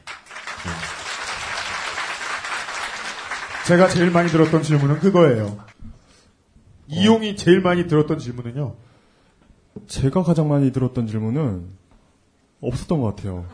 제가 3.67 3.87
제일 3.87 4.11
많이 4.11 4.29
들었던 4.29 4.61
질문은 4.61 4.99
그거예요. 4.99 5.57
이용이 6.87 7.35
제일 7.35 7.61
많이 7.61 7.87
들었던 7.87 8.19
질문은요. 8.19 8.75
제가 9.87 10.23
가장 10.23 10.47
많이 10.49 10.71
들었던 10.71 11.07
질문은 11.07 11.63
없었던 12.61 12.99
것 13.01 13.15
같아요. 13.15 13.45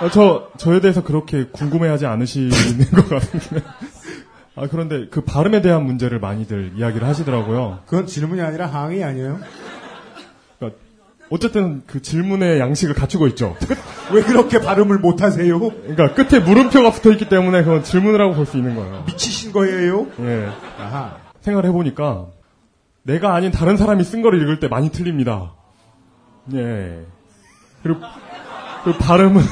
아, 0.00 0.10
저 0.12 0.48
저에 0.58 0.80
대해서 0.80 1.02
그렇게 1.02 1.46
궁금해하지 1.46 2.06
않으시는 2.06 2.50
것 2.94 3.08
같은데. 3.08 3.64
아 4.54 4.66
그런데 4.70 5.06
그 5.08 5.20
발음에 5.22 5.62
대한 5.62 5.84
문제를 5.84 6.18
많이들 6.20 6.72
이야기를 6.76 7.06
하시더라고요. 7.06 7.80
그건 7.86 8.06
질문이 8.06 8.40
아니라 8.42 8.66
항의 8.66 9.02
아니에요? 9.04 9.38
그러니까 10.58 10.80
어쨌든 11.30 11.82
그 11.86 12.02
질문의 12.02 12.58
양식을 12.60 12.94
갖추고 12.94 13.26
있죠. 13.28 13.56
왜 14.12 14.22
그렇게 14.22 14.60
발음을 14.60 14.98
못하세요? 14.98 15.58
그러니까 15.58 16.14
끝에 16.14 16.40
물음표가 16.42 16.90
붙어 16.90 17.10
있기 17.12 17.28
때문에 17.28 17.62
그건 17.64 17.82
질문이라고 17.84 18.34
볼 18.34 18.46
수 18.46 18.56
있는 18.56 18.74
거예요. 18.76 19.04
미치신 19.06 19.52
거예요? 19.52 20.06
예. 20.20 20.48
아하. 20.78 21.16
생각을 21.40 21.68
해보니까 21.68 22.26
내가 23.08 23.34
아닌 23.34 23.50
다른 23.50 23.78
사람이 23.78 24.04
쓴 24.04 24.20
거를 24.20 24.40
읽을 24.42 24.60
때 24.60 24.68
많이 24.68 24.90
틀립니다. 24.90 25.54
예. 26.52 27.06
그리고, 27.82 28.00
그리고 28.84 28.98
발음은 28.98 29.42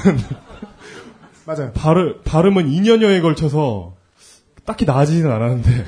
맞아요. 1.46 1.72
발음, 1.72 2.20
발음은 2.22 2.68
2년여에 2.68 3.22
걸쳐서 3.22 3.94
딱히 4.66 4.84
나아지지는 4.84 5.30
않았는데 5.32 5.84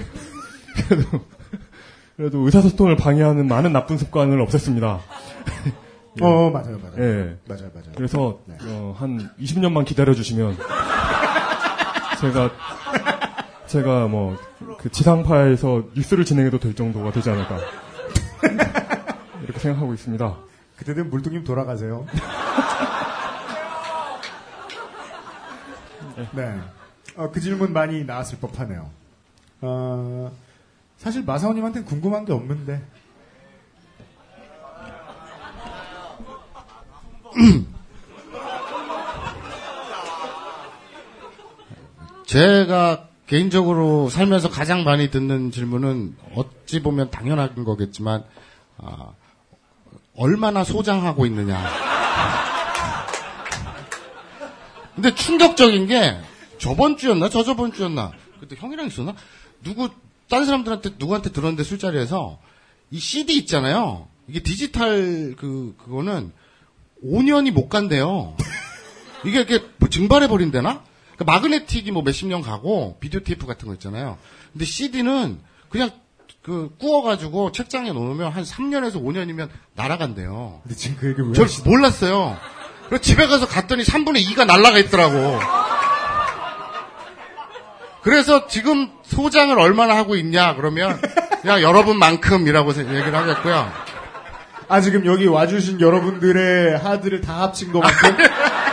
그래도 0.88 1.20
그래도 2.16 2.38
의사소통을 2.38 2.96
방해하는 2.96 3.46
많은 3.46 3.72
나쁜 3.72 3.98
습관을 3.98 4.42
없앴습니다. 4.46 5.00
예. 6.20 6.24
어, 6.24 6.50
맞아요, 6.50 6.78
맞아요. 6.78 6.94
예. 6.98 7.36
맞아요, 7.46 7.70
맞아요. 7.74 7.92
그래서 7.96 8.40
네. 8.46 8.56
어, 8.62 8.94
한 8.98 9.30
20년만 9.38 9.84
기다려 9.84 10.14
주시면 10.14 10.56
제가 12.20 12.50
제가 13.68 14.08
뭐 14.08 14.36
그 14.78 14.90
지상파에서 14.90 15.88
뉴스를 15.94 16.24
진행해도 16.24 16.60
될 16.60 16.74
정도가 16.74 17.10
되지 17.10 17.28
않을까 17.30 17.58
이렇게 19.42 19.58
생각하고 19.58 19.92
있습니다. 19.92 20.36
그때는 20.76 21.10
물뚱님 21.10 21.42
돌아가세요. 21.44 22.06
네. 26.32 26.60
어, 27.16 27.30
그 27.30 27.40
질문 27.40 27.72
많이 27.72 28.04
나왔을 28.04 28.38
법하네요. 28.38 28.88
어, 29.62 30.30
사실 30.96 31.24
마사오님한테는 31.24 31.86
궁금한 31.86 32.24
게 32.24 32.32
없는데. 32.32 32.80
제가 42.26 43.07
개인적으로 43.28 44.08
살면서 44.08 44.48
가장 44.48 44.84
많이 44.84 45.10
듣는 45.10 45.50
질문은 45.50 46.16
어찌 46.34 46.80
보면 46.82 47.10
당연한 47.10 47.62
거겠지만 47.62 48.24
아, 48.78 49.10
얼마나 50.16 50.64
소장하고 50.64 51.26
있느냐. 51.26 51.62
근데 54.94 55.14
충격적인 55.14 55.86
게 55.86 56.18
저번 56.58 56.96
주였나 56.96 57.28
저저번 57.28 57.72
주였나 57.72 58.12
그때 58.40 58.56
형이랑 58.58 58.86
있었나 58.86 59.14
누구 59.62 59.90
딴 60.28 60.44
사람들한테 60.44 60.94
누구한테 60.98 61.30
들었는데 61.30 61.64
술자리에서 61.64 62.38
이 62.90 62.98
CD 62.98 63.36
있잖아요. 63.36 64.08
이게 64.26 64.40
디지털 64.40 65.36
그 65.36 65.76
그거는 65.84 66.32
5년이 67.04 67.50
못 67.50 67.68
간대요. 67.68 68.36
이게 69.24 69.38
이렇게 69.38 69.64
뭐 69.76 69.88
증발해 69.90 70.28
버린대나? 70.28 70.82
그 71.18 71.24
마그네틱이 71.24 71.90
뭐 71.90 72.02
몇십 72.02 72.28
년 72.28 72.40
가고 72.42 72.96
비디오 73.00 73.20
테이프 73.20 73.46
같은 73.46 73.66
거 73.68 73.74
있잖아요. 73.74 74.16
근데 74.52 74.64
CD는 74.64 75.40
그냥 75.68 75.90
그 76.42 76.70
구워가지고 76.78 77.52
책장에 77.52 77.92
놓으면 77.92 78.30
한 78.32 78.44
3년에서 78.44 78.94
5년이면 79.04 79.48
날아간대요. 79.74 80.60
근데 80.62 80.76
지금 80.76 80.96
그 80.98 81.08
얘기 81.10 81.20
왜 81.20 81.46
저? 81.46 81.62
몰랐어요. 81.68 82.38
그래서 82.86 83.02
집에 83.02 83.26
가서 83.26 83.46
갔더니 83.46 83.82
3분의 83.82 84.24
2가 84.24 84.46
날아가 84.46 84.78
있더라고. 84.78 85.38
그래서 88.02 88.46
지금 88.46 88.90
소장을 89.02 89.58
얼마나 89.58 89.96
하고 89.96 90.14
있냐 90.16 90.54
그러면 90.54 91.00
그냥 91.42 91.60
여러분만큼이라고 91.62 92.72
세- 92.72 92.82
얘기를 92.82 93.14
하겠고요. 93.14 93.70
아, 94.68 94.80
지금 94.80 95.04
여기 95.06 95.26
와주신 95.26 95.80
여러분들의 95.80 96.78
하드를 96.78 97.20
다 97.22 97.40
합친 97.42 97.72
것만큼? 97.72 98.16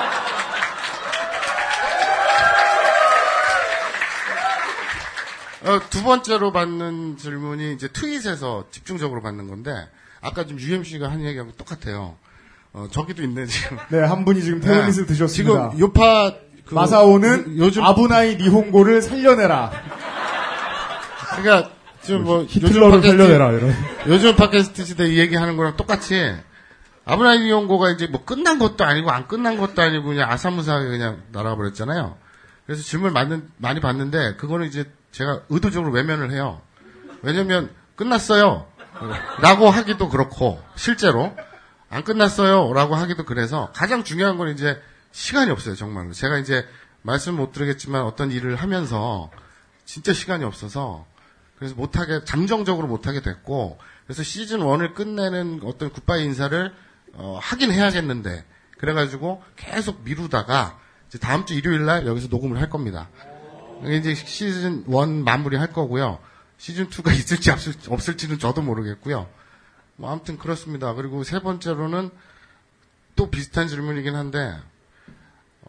어, 5.66 5.80
두 5.90 6.04
번째로 6.04 6.52
받는 6.52 7.18
질문이 7.18 7.74
이제 7.74 7.88
트윗에서 7.88 8.66
집중적으로 8.72 9.22
받는 9.22 9.48
건데 9.48 9.72
아까 10.22 10.46
좀 10.46 10.60
UMC가 10.60 11.10
한 11.10 11.24
얘기하고 11.26 11.52
똑같아요. 11.54 12.18
어, 12.74 12.88
저기도 12.92 13.24
있네 13.24 13.46
지금. 13.48 13.78
네, 13.90 14.00
한 14.00 14.26
분이 14.26 14.42
지금 14.44 14.60
태블릿을 14.60 14.92
네. 14.92 15.06
드셨습니다. 15.06 15.70
지금 15.72 15.80
요파 15.80 16.36
그 16.66 16.74
마사오는 16.76 17.58
요즘 17.58 17.84
아부나이 17.84 18.36
니홍고를 18.38 19.02
살려내라. 19.02 19.72
그러니까 21.38 21.72
지금 22.02 22.24
뭐 22.24 22.44
히틀러를 22.48 23.00
팟캐스트- 23.02 23.08
살려내라, 23.08 23.52
이런. 23.54 23.74
요즘 24.08 24.36
팟캐스트 24.36 24.86
시대 24.86 25.06
이 25.08 25.18
얘기하는 25.20 25.58
거랑 25.58 25.76
똑같이 25.78 26.36
아브라함 27.06 27.42
이용고가 27.44 27.92
이제 27.92 28.08
뭐 28.08 28.24
끝난 28.26 28.58
것도 28.60 28.84
아니고 28.84 29.12
안 29.12 29.28
끝난 29.28 29.58
것도 29.58 29.82
아니고 29.82 30.06
그냥 30.10 30.30
아사무사하게 30.32 30.88
그냥 30.88 31.22
날아가 31.32 31.56
버렸잖아요. 31.56 32.18
그래서 32.66 32.82
질문을 32.84 33.12
많이, 33.14 33.42
많이 33.58 33.80
받는데 33.80 34.36
그거는 34.38 34.68
이제 34.68 34.86
제가 35.16 35.44
의도적으로 35.48 35.94
외면을 35.94 36.32
해요. 36.32 36.62
왜냐면 37.22 37.74
끝났어요. 37.96 38.68
라고 39.40 39.70
하기도 39.70 40.10
그렇고 40.10 40.62
실제로 40.76 41.34
안 41.90 42.04
끝났어요. 42.04 42.74
라고 42.74 42.96
하기도 42.96 43.24
그래서 43.24 43.72
가장 43.74 44.04
중요한 44.04 44.38
건 44.38 44.50
이제 44.50 44.78
시간이 45.14 45.52
없어요. 45.52 45.76
정말로. 45.76 46.12
제가 46.12 46.38
이제 46.38 46.68
말씀 47.02 47.38
못 47.38 47.54
드리겠지만 47.54 48.04
어떤 48.04 48.30
일을 48.30 48.58
하면서 48.58 49.32
진짜 49.86 50.12
시간이 50.12 50.44
없어서 50.44 51.06
그래서 51.58 51.76
못하게 51.76 52.26
잠정적으로 52.26 52.88
못하게 52.88 53.22
됐고 53.22 53.80
그래서 54.06 54.22
시즌 54.22 54.60
1을 54.60 54.96
끝내는 54.96 55.62
어떤 55.64 55.94
굿바이 55.94 56.26
인사를 56.26 56.74
어, 57.14 57.40
하긴 57.42 57.72
해야겠는데 57.72 58.44
그래가지고 58.78 59.42
계속 59.56 60.04
미루다가 60.04 60.78
이제 61.08 61.20
다음 61.20 61.46
주 61.46 61.54
일요일 61.54 61.86
날 61.86 62.06
여기서 62.06 62.28
녹음을 62.28 62.60
할 62.60 62.70
겁니다. 62.70 63.08
이제 63.84 64.16
시즌 64.16 64.86
1 64.88 65.24
마무리 65.24 65.58
할 65.58 65.72
거고요. 65.72 66.20
시즌 66.58 66.90
2가 66.90 67.12
있을지 67.14 67.52
없을지, 67.90 68.28
는 68.28 68.40
저도 68.40 68.62
모르겠고요. 68.62 69.28
뭐 69.98 70.12
아무튼 70.12 70.38
그렇습니다. 70.38 70.94
그리고 70.94 71.24
세 71.24 71.40
번째로는 71.40 72.10
또 73.16 73.30
비슷한 73.30 73.68
질문이긴 73.68 74.16
한데 74.16 74.58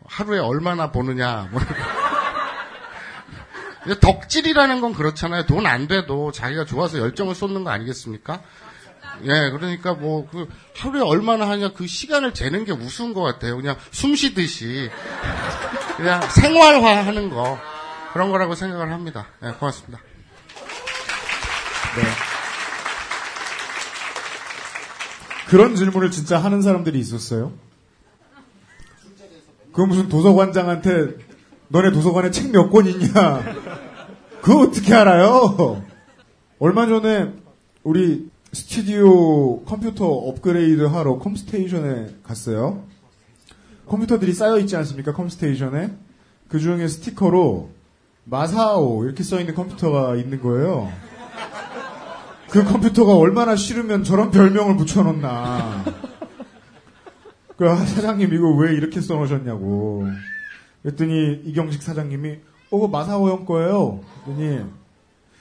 하루에 0.06 0.38
얼마나 0.38 0.90
버느냐. 0.92 1.48
뭐 1.50 1.60
덕질이라는 4.00 4.80
건 4.80 4.94
그렇잖아요. 4.94 5.46
돈 5.46 5.66
안 5.66 5.86
돼도 5.86 6.32
자기가 6.32 6.64
좋아서 6.64 6.98
열정을 6.98 7.34
쏟는 7.34 7.64
거 7.64 7.70
아니겠습니까? 7.70 8.42
예, 9.22 9.50
그러니까 9.50 9.94
뭐, 9.94 10.28
그, 10.28 10.46
하루에 10.76 11.00
얼마나 11.00 11.48
하냐, 11.48 11.72
그 11.72 11.86
시간을 11.86 12.34
재는 12.34 12.66
게 12.66 12.72
우스운 12.72 13.14
것 13.14 13.22
같아요. 13.22 13.56
그냥 13.56 13.76
숨 13.90 14.14
쉬듯이. 14.14 14.90
그냥 15.96 16.20
생활화 16.28 17.06
하는 17.06 17.30
거. 17.30 17.58
그런 18.16 18.30
거라고 18.30 18.54
생각을 18.54 18.92
합니다. 18.92 19.26
예, 19.44 19.50
고맙습니다. 19.50 19.98
네. 21.96 22.02
그런 25.50 25.76
질문을 25.76 26.10
진짜 26.10 26.38
하는 26.38 26.62
사람들이 26.62 26.98
있었어요? 26.98 27.52
그 29.74 29.82
무슨 29.82 30.08
도서관장한테 30.08 31.18
너네 31.68 31.90
도서관에 31.90 32.30
책 32.30 32.52
몇 32.52 32.70
권 32.70 32.86
있냐? 32.86 33.42
그거 34.40 34.60
어떻게 34.60 34.94
알아요? 34.94 35.84
얼마 36.58 36.86
전에 36.86 37.34
우리 37.82 38.30
스튜디오 38.50 39.62
컴퓨터 39.64 40.06
업그레이드 40.06 40.84
하러 40.84 41.18
컴스테이션에 41.18 42.14
갔어요. 42.22 42.82
컴퓨터들이 43.86 44.32
쌓여 44.32 44.58
있지 44.60 44.74
않습니까? 44.74 45.12
컴스테이션에. 45.12 45.90
그 46.48 46.58
중에 46.60 46.88
스티커로 46.88 47.76
마사오 48.28 49.04
이렇게 49.04 49.22
써 49.22 49.38
있는 49.38 49.54
컴퓨터가 49.54 50.16
있는 50.16 50.42
거예요. 50.42 50.92
그 52.50 52.64
컴퓨터가 52.64 53.14
얼마나 53.16 53.54
싫으면 53.54 54.02
저런 54.02 54.32
별명을 54.32 54.76
붙여놓나. 54.76 55.84
그 57.56 57.68
사장님 57.68 58.34
이거 58.34 58.50
왜 58.50 58.74
이렇게 58.74 59.00
써놓으셨냐고. 59.00 60.08
그랬더니 60.82 61.42
이경식 61.44 61.82
사장님이 61.82 62.38
어, 62.70 62.78
그 62.80 62.86
마사오 62.86 63.28
형 63.30 63.44
거예요. 63.44 64.00
그랬더니 64.24 64.64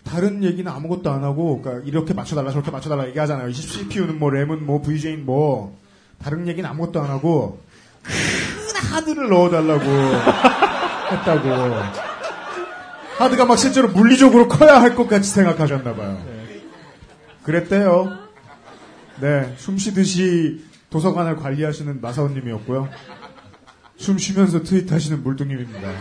다른 0.03 0.43
얘기는 0.43 0.71
아무것도 0.71 1.09
안 1.09 1.23
하고 1.23 1.61
그러니까 1.61 1.87
이렇게 1.87 2.13
맞춰달라 2.13 2.51
저렇게 2.51 2.69
맞춰달라 2.69 3.07
얘기하잖아요. 3.07 3.51
CPU는 3.51 4.19
뭐 4.19 4.29
램은 4.29 4.63
뭐 4.63 4.81
VJ는 4.81 5.25
뭐 5.25 5.75
다른 6.19 6.47
얘기는 6.47 6.69
아무것도 6.69 7.01
안 7.01 7.09
하고 7.09 7.59
큰 8.03 8.91
하드를 8.91 9.29
넣어달라고 9.29 9.85
했다고. 11.11 12.14
하드가 13.17 13.45
막 13.45 13.57
실제로 13.57 13.87
물리적으로 13.89 14.47
커야 14.47 14.81
할 14.81 14.95
것 14.95 15.07
같이 15.07 15.29
생각하셨나봐요. 15.29 16.23
그랬대요. 17.43 18.17
네, 19.21 19.53
숨 19.57 19.77
쉬듯이 19.77 20.63
도서관을 20.89 21.37
관리하시는 21.37 22.01
마사오님이었고요. 22.01 22.89
숨 23.97 24.17
쉬면서 24.17 24.63
트윗하시는 24.63 25.23
물뚱님입니다. 25.23 25.91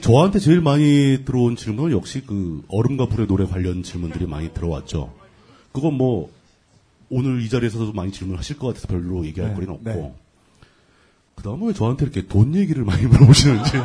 저한테 0.00 0.38
제일 0.38 0.60
많이 0.60 1.22
들어온 1.24 1.56
질문은 1.56 1.96
역시 1.96 2.22
그 2.24 2.62
얼음과 2.68 3.06
불의 3.06 3.26
노래 3.26 3.44
관련 3.44 3.82
질문들이 3.82 4.26
많이 4.26 4.52
들어왔죠. 4.52 5.12
그건 5.72 5.94
뭐 5.94 6.30
오늘 7.10 7.40
이 7.42 7.48
자리에서도 7.48 7.92
많이 7.92 8.12
질문하실 8.12 8.58
것 8.58 8.68
같아서 8.68 8.86
별로 8.88 9.24
얘기할 9.24 9.50
네, 9.50 9.54
거리는 9.54 9.74
없고. 9.74 9.90
네. 9.90 10.14
그 11.36 11.42
다음에 11.42 11.68
왜 11.68 11.72
저한테 11.72 12.04
이렇게 12.06 12.26
돈 12.26 12.54
얘기를 12.56 12.84
많이 12.84 13.06
물어보시는지. 13.06 13.72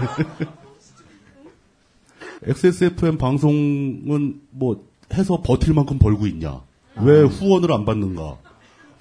XSFM 2.44 3.20
방송은 3.20 4.42
뭐 4.50 4.84
해서 5.14 5.42
버틸 5.44 5.76
만큼 5.76 6.00
벌고 6.00 6.26
있냐? 6.28 6.62
왜 6.96 7.22
후원을 7.22 7.72
안 7.72 7.86
받는가? 7.86 8.38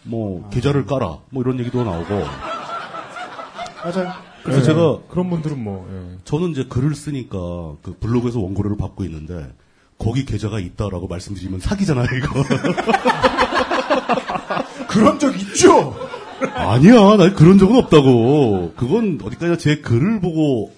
뭐 0.03 0.47
계좌를 0.51 0.85
깔아? 0.85 1.21
뭐 1.31 1.43
이런 1.43 1.59
얘기도 1.59 1.83
나오고. 1.85 2.09
맞아요. 3.83 4.13
그래서 4.43 4.61
네. 4.61 4.65
제가 4.67 4.99
그런 5.09 5.31
분들은 5.31 5.63
뭐 5.63 5.87
예. 5.91 6.19
저는 6.25 6.51
이제 6.51 6.65
글을 6.65 6.95
쓰니까 6.95 7.37
그 7.83 7.97
블로그에서 8.01 8.41
원고료를 8.41 8.77
받고 8.79 9.05
있는데 9.05 9.53
거기 9.99 10.25
계좌가 10.25 10.59
있다라고 10.61 11.09
말씀드리면 11.09 11.61
사기잖아요 11.61 12.07
이거. 12.17 12.43
그런 14.89 15.19
적 15.19 15.39
있죠. 15.41 15.95
아니야, 16.55 17.17
나 17.17 17.33
그런 17.35 17.59
적은 17.59 17.77
없다고. 17.77 18.73
그건 18.77 19.19
어디까지나 19.23 19.57
제 19.57 19.77
글을 19.77 20.21
보고 20.21 20.73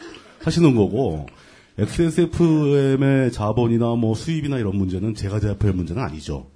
하시는 0.45 0.75
거고. 0.75 1.27
XSFM의 1.79 3.33
자본이나 3.33 3.95
뭐 3.95 4.15
수입이나 4.15 4.59
이런 4.59 4.77
문제는 4.77 5.15
제가 5.15 5.41
대답할 5.41 5.73
문제는 5.73 6.03
아니죠. 6.03 6.47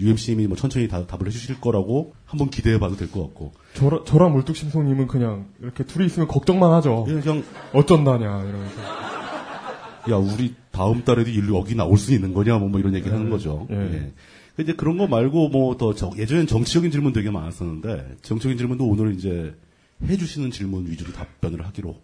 UMC님이 0.00 0.46
뭐 0.46 0.56
천천히 0.56 0.88
다, 0.88 1.06
답을 1.06 1.26
해주실 1.26 1.60
거라고 1.60 2.14
한번 2.24 2.48
기대해 2.48 2.78
봐도 2.78 2.96
될 2.96 3.10
것 3.10 3.22
같고. 3.22 3.52
저랑, 3.74 4.04
저랑 4.04 4.32
물뚝심송님은 4.32 5.06
그냥 5.08 5.46
이렇게 5.60 5.84
둘이 5.84 6.06
있으면 6.06 6.28
걱정만 6.28 6.72
하죠. 6.74 7.04
예, 7.08 7.14
그냥 7.20 7.42
어쩐다냐 7.72 8.44
이러면서. 8.44 8.80
야, 10.10 10.16
우리 10.16 10.54
다음 10.70 11.04
달에도 11.04 11.30
일로 11.30 11.58
여기 11.58 11.74
나올 11.74 11.98
수 11.98 12.12
있는 12.12 12.32
거냐, 12.32 12.58
뭐, 12.58 12.68
뭐 12.68 12.80
이런 12.80 12.94
얘기 12.94 13.08
를 13.08 13.16
하는 13.16 13.30
거죠. 13.30 13.66
예. 13.70 13.76
예. 13.76 14.12
이제 14.58 14.74
그런 14.74 14.98
거 14.98 15.06
말고 15.06 15.48
뭐 15.48 15.76
더 15.76 15.94
예전엔 16.16 16.46
정치적인 16.46 16.90
질문 16.90 17.12
되게 17.12 17.30
많았었는데 17.30 18.16
정치적인 18.22 18.58
질문도 18.58 18.86
오늘 18.86 19.14
이제 19.14 19.54
해주시는 20.06 20.50
질문 20.50 20.86
위주로 20.90 21.12
답변을 21.12 21.64
하기로 21.66 21.96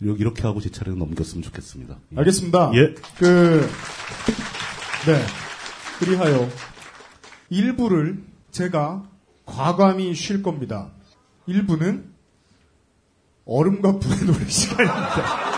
이렇게 0.00 0.20
이렇게 0.20 0.42
하고 0.42 0.60
제 0.60 0.70
차례는 0.70 0.98
넘겼으면 0.98 1.42
좋겠습니다. 1.42 1.98
알겠습니다. 2.16 2.72
예. 2.74 2.94
그, 3.18 3.68
네. 5.06 5.20
그리하여, 5.98 6.48
일부를 7.50 8.22
제가 8.50 9.04
과감히 9.44 10.14
쉴 10.14 10.42
겁니다. 10.42 10.90
일부는 11.46 12.10
얼음과 13.44 13.98
불의 13.98 14.18
노래 14.24 14.48
시간입니다. 14.48 15.49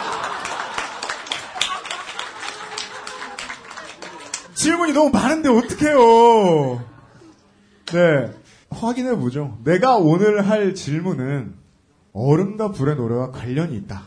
질문이 4.63 4.93
너무 4.93 5.11
많은데 5.11 5.49
어떡해요. 5.49 6.85
네. 7.87 8.33
확인해 8.71 9.17
보죠. 9.17 9.59
내가 9.65 9.97
오늘 9.97 10.49
할 10.49 10.75
질문은 10.75 11.55
얼음과 12.13 12.71
불의 12.71 12.97
노래와 12.97 13.33
관련이 13.33 13.77
있다. 13.77 14.05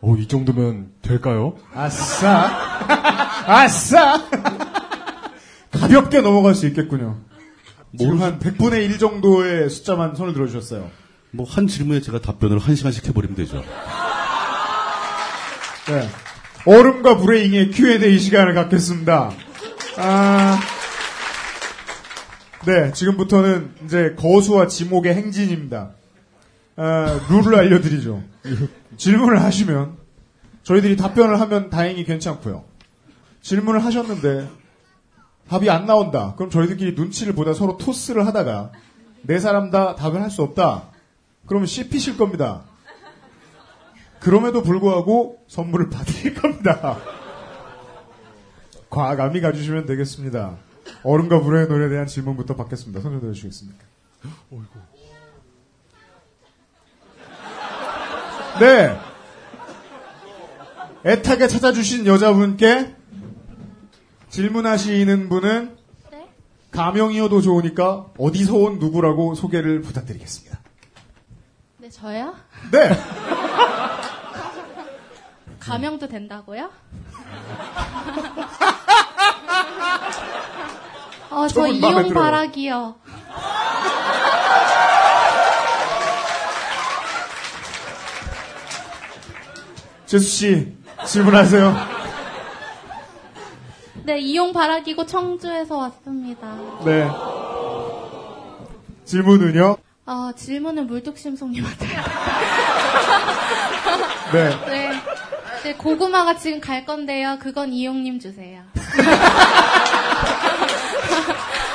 어, 0.00 0.14
이 0.16 0.28
정도면 0.28 0.90
될까요? 1.02 1.56
아싸! 1.72 2.50
아싸! 3.46 4.22
가볍게 5.70 6.20
넘어갈 6.20 6.54
수 6.54 6.66
있겠군요. 6.66 7.18
지금 7.98 8.20
한 8.20 8.38
100분의 8.38 8.84
1 8.90 8.98
정도의 8.98 9.70
숫자만 9.70 10.14
손을 10.16 10.34
들어주셨어요. 10.34 10.90
뭐 11.30 11.46
한 11.48 11.66
질문에 11.66 12.00
제가 12.00 12.20
답변을 12.20 12.58
한 12.58 12.74
시간씩 12.74 13.06
해버리면 13.08 13.36
되죠. 13.36 13.62
네. 15.88 16.08
얼음과 16.66 17.18
불의 17.18 17.46
잉의 17.46 17.70
Q&A 17.70 18.18
시간을 18.18 18.54
갖겠습니다. 18.54 19.30
아, 19.98 20.58
네, 22.66 22.92
지금부터는 22.92 23.70
이제 23.84 24.14
거수와 24.18 24.66
지목의 24.66 25.14
행진입니다. 25.14 25.90
아, 26.76 27.20
룰을 27.30 27.54
알려드리죠. 27.54 28.20
질문을 28.96 29.42
하시면 29.42 29.96
저희들이 30.64 30.96
답변을 30.96 31.40
하면 31.40 31.70
다행히 31.70 32.04
괜찮고요. 32.04 32.64
질문을 33.42 33.84
하셨는데 33.84 34.48
답이 35.48 35.70
안 35.70 35.86
나온다. 35.86 36.34
그럼 36.36 36.50
저희들끼리 36.50 36.94
눈치를 36.96 37.34
보다 37.34 37.54
서로 37.54 37.76
토스를 37.78 38.26
하다가 38.26 38.72
네 39.22 39.38
사람 39.38 39.70
다 39.70 39.94
답을 39.94 40.20
할 40.20 40.30
수 40.30 40.42
없다. 40.42 40.88
그러면 41.46 41.66
씹히실 41.68 42.18
겁니다. 42.18 42.64
그럼에도 44.20 44.62
불구하고 44.62 45.38
선물을 45.48 45.90
받을 45.90 46.34
겁니다. 46.34 46.98
과감히 48.90 49.40
가주시면 49.40 49.86
되겠습니다. 49.86 50.56
얼음과 51.02 51.40
불의 51.40 51.68
노래에 51.68 51.88
대한 51.88 52.06
질문부터 52.06 52.56
받겠습니다. 52.56 53.00
손좀 53.00 53.20
들어주시겠습니까? 53.20 53.84
네. 58.60 58.98
애타게 61.04 61.46
찾아주신 61.46 62.06
여자분께 62.06 62.96
질문하시는 64.30 65.28
분은 65.28 65.76
가명이어도 66.70 67.40
좋으니까 67.40 68.06
어디서 68.18 68.56
온 68.56 68.78
누구라고 68.78 69.34
소개를 69.34 69.80
부탁드리겠습니다. 69.82 70.58
네, 71.78 71.88
저요? 71.90 72.34
네. 72.72 72.90
가명도 75.66 76.08
된다고요? 76.08 76.70
어, 81.30 81.48
저 81.48 81.66
이용. 81.66 82.14
바라기요. 82.14 82.94
재수 90.06 90.24
씨 90.24 90.72
질문하세요. 91.04 91.74
네, 94.04 94.20
이용 94.20 94.52
바라기고 94.52 95.04
청주에서 95.06 95.76
왔습니다. 95.78 96.46
네. 96.84 97.10
질문은요? 99.04 99.76
어, 100.06 100.30
질문은 100.36 100.86
물뚝심송님한테. 100.86 101.86
네. 104.32 104.50
네. 104.66 104.92
네, 105.66 105.74
고구마가 105.74 106.36
지금 106.36 106.60
갈 106.60 106.84
건데요. 106.84 107.38
그건 107.40 107.72
이용님 107.72 108.20
주세요. 108.20 108.62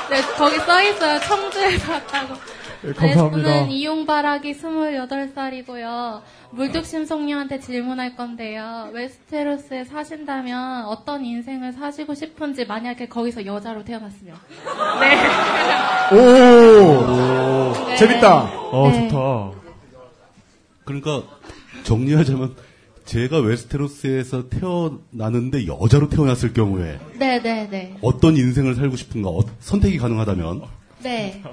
네, 0.10 0.21
거기 0.38 0.58
써 0.60 0.82
있어요. 0.82 1.19
청주에서 1.19 1.91
왔다고. 1.91 2.36
네, 2.84 2.93
감사합니다. 2.93 3.49
저는 3.49 3.69
이용바라기 3.69 4.54
28살이고요. 4.54 6.21
물뚝심송님한테 6.51 7.60
질문할 7.60 8.15
건데요. 8.15 8.91
웨스테로스에 8.93 9.84
사신다면 9.84 10.86
어떤 10.86 11.25
인생을 11.25 11.73
사시고 11.73 12.13
싶은지 12.13 12.63
만약에 12.63 13.10
거기서 13.10 13.45
여자로 13.45 13.84
태어났으면. 13.84 14.38
네. 15.01 16.15
오, 16.15 17.73
네. 17.89 17.95
재밌다. 17.97 18.38
어, 18.71 18.89
네. 18.89 19.10
좋다. 19.10 19.51
그러니까 20.86 21.23
정리하자면 21.84 22.56
제가 23.12 23.39
웨스테로스에서 23.39 24.47
태어나는데 24.47 25.67
여자로 25.67 26.08
태어났을 26.08 26.54
경우에 26.54 26.97
네네네. 27.19 27.97
어떤 28.02 28.38
인생을 28.38 28.76
살고 28.76 28.95
싶은가 28.95 29.28
어- 29.28 29.43
선택이 29.60 29.97
가능하다면 29.97 30.62
네. 31.04 31.43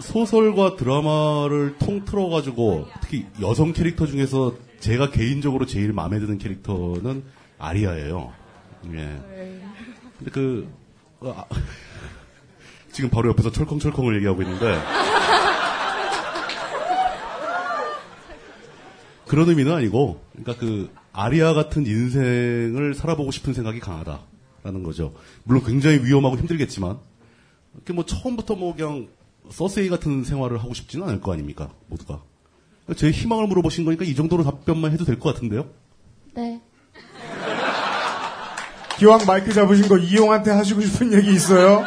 소설과 0.00 0.76
드라마를 0.76 1.76
통틀어 1.78 2.28
가지고 2.28 2.86
특히 3.00 3.24
여성 3.40 3.72
캐릭터 3.72 4.04
중에서 4.06 4.56
제가 4.80 5.10
개인적으로 5.10 5.64
제일 5.64 5.94
마음에 5.94 6.18
드는 6.20 6.36
캐릭터는 6.36 7.24
아리아예요. 7.58 8.34
예. 8.92 9.20
근데 10.18 10.30
그 10.30 10.68
어, 11.20 11.34
아, 11.34 11.46
지금 12.92 13.08
바로 13.08 13.30
옆에서 13.30 13.50
철컹철컹을 13.50 14.16
얘기하고 14.16 14.42
있는데 14.42 14.78
그런 19.30 19.48
의미는 19.48 19.72
아니고 19.72 20.20
그러니까 20.32 20.56
그 20.56 20.90
아리아 21.12 21.54
같은 21.54 21.86
인생을 21.86 22.94
살아보고 22.96 23.30
싶은 23.30 23.54
생각이 23.54 23.78
강하다라는 23.78 24.82
거죠. 24.82 25.14
물론 25.44 25.62
굉장히 25.62 25.98
위험하고 26.04 26.36
힘들겠지만 26.36 26.98
이렇게 27.76 27.92
뭐 27.92 28.04
처음부터 28.04 28.56
뭐 28.56 28.74
그냥 28.74 29.06
서세이 29.48 29.88
같은 29.88 30.24
생활을 30.24 30.58
하고 30.58 30.74
싶지는 30.74 31.06
않을 31.06 31.20
거 31.20 31.32
아닙니까 31.32 31.70
모두가. 31.86 32.22
제 32.96 33.12
희망을 33.12 33.46
물어보신 33.46 33.84
거니까 33.84 34.04
이 34.04 34.16
정도로 34.16 34.42
답변만 34.42 34.90
해도 34.90 35.04
될 35.04 35.16
것 35.20 35.32
같은데요. 35.32 35.68
네. 36.34 36.60
기왕 38.98 39.20
마이크 39.28 39.52
잡으신 39.52 39.86
거 39.86 39.96
이용한테 39.96 40.50
하시고 40.50 40.80
싶은 40.80 41.12
얘기 41.12 41.30
있어요? 41.32 41.84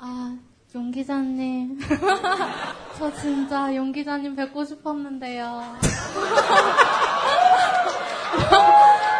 아, 0.00 0.36
용 0.74 0.90
기자님. 0.90 1.78
저 3.00 3.10
진짜 3.14 3.74
용 3.74 3.90
기자님 3.92 4.36
뵙고 4.36 4.62
싶었는데요. 4.62 5.46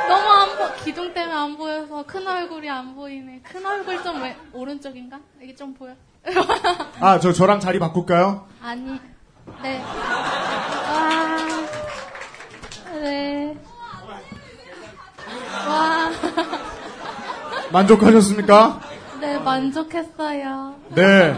너무 0.07 0.29
안 0.29 0.59
보, 0.59 0.75
기둥 0.85 1.15
때문에 1.15 1.35
안 1.35 1.57
보여서 1.57 2.05
큰 2.07 2.29
얼굴이 2.29 2.69
안 2.69 2.95
보이네. 2.95 3.41
큰 3.43 3.65
얼굴 3.65 4.03
좀 4.03 4.23
왜, 4.23 4.37
오른쪽인가? 4.53 5.19
이게 5.41 5.55
좀 5.55 5.73
보여? 5.73 5.95
아, 7.01 7.19
저 7.21 7.33
저랑 7.33 7.61
자리 7.61 7.79
바꿀까요? 7.79 8.47
아니, 8.63 9.01
네. 9.63 9.83
와, 9.83 11.47
네. 13.01 13.57
와, 15.67 16.11
만족하셨습니까? 17.73 18.79
네, 19.23 19.39
만족했어요. 19.39 20.75
네. 20.91 21.35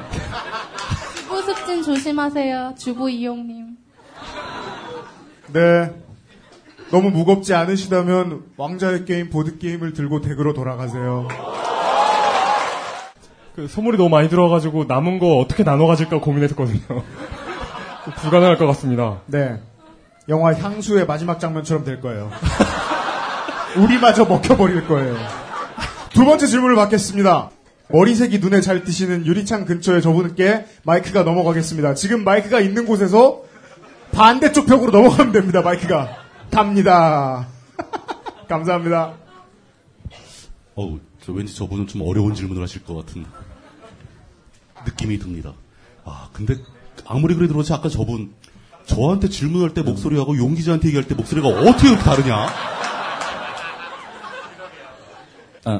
주부 1.32 1.40
습진 1.40 1.82
조심하세요. 1.82 2.74
주부 2.76 3.08
이용님. 3.08 3.78
네. 5.54 5.90
너무 6.90 7.10
무겁지 7.10 7.54
않으시다면 7.54 8.42
왕자의 8.58 9.06
게임 9.06 9.30
보드게임을 9.30 9.94
들고 9.94 10.20
댁으로 10.20 10.52
돌아가세요. 10.52 11.28
그 13.56 13.66
선물이 13.66 13.96
너무 13.96 14.10
많이 14.10 14.28
들어가지고 14.28 14.84
남은 14.84 15.18
거 15.20 15.38
어떻게 15.38 15.64
나눠 15.64 15.86
가질까 15.86 16.20
고민했었거든요. 16.20 16.80
불가능할 18.20 18.58
것 18.58 18.66
같습니다. 18.66 19.22
네. 19.24 19.58
영화 20.28 20.52
향수의 20.52 21.06
마지막 21.06 21.40
장면처럼 21.40 21.84
될 21.84 22.02
거예요. 22.02 22.30
우리마저 23.78 24.26
먹혀버릴 24.26 24.86
거예요. 24.86 25.16
두 26.10 26.26
번째 26.26 26.46
질문을 26.46 26.76
받겠습니다. 26.76 27.48
머리색이 27.92 28.38
눈에 28.38 28.62
잘 28.62 28.84
띄시는 28.84 29.26
유리창 29.26 29.66
근처에 29.66 30.00
저분께 30.00 30.64
마이크가 30.84 31.24
넘어가겠습니다. 31.24 31.94
지금 31.94 32.24
마이크가 32.24 32.60
있는 32.60 32.86
곳에서 32.86 33.42
반대쪽 34.12 34.66
벽으로 34.66 34.90
넘어가면 34.90 35.32
됩니다. 35.32 35.60
마이크가 35.60 36.16
갑니다. 36.50 37.46
감사합니다. 38.48 39.14
어우, 40.74 41.00
저 41.24 41.32
왠지 41.32 41.54
저분은 41.54 41.86
좀 41.86 42.00
어려운 42.02 42.34
질문을 42.34 42.62
하실 42.62 42.82
것 42.82 42.94
같은 42.94 43.26
느낌이 44.86 45.18
듭니다. 45.18 45.52
아, 46.04 46.28
근데 46.32 46.56
아무리 47.06 47.34
그래도 47.34 47.52
그렇지 47.52 47.74
아까 47.74 47.90
저분 47.90 48.32
저한테 48.86 49.28
질문할 49.28 49.74
때 49.74 49.82
목소리하고 49.82 50.36
용 50.38 50.54
기자한테 50.54 50.88
얘기할 50.88 51.06
때 51.06 51.14
목소리가 51.14 51.48
어떻게 51.48 51.88
그렇게 51.88 52.02
다르냐? 52.02 52.48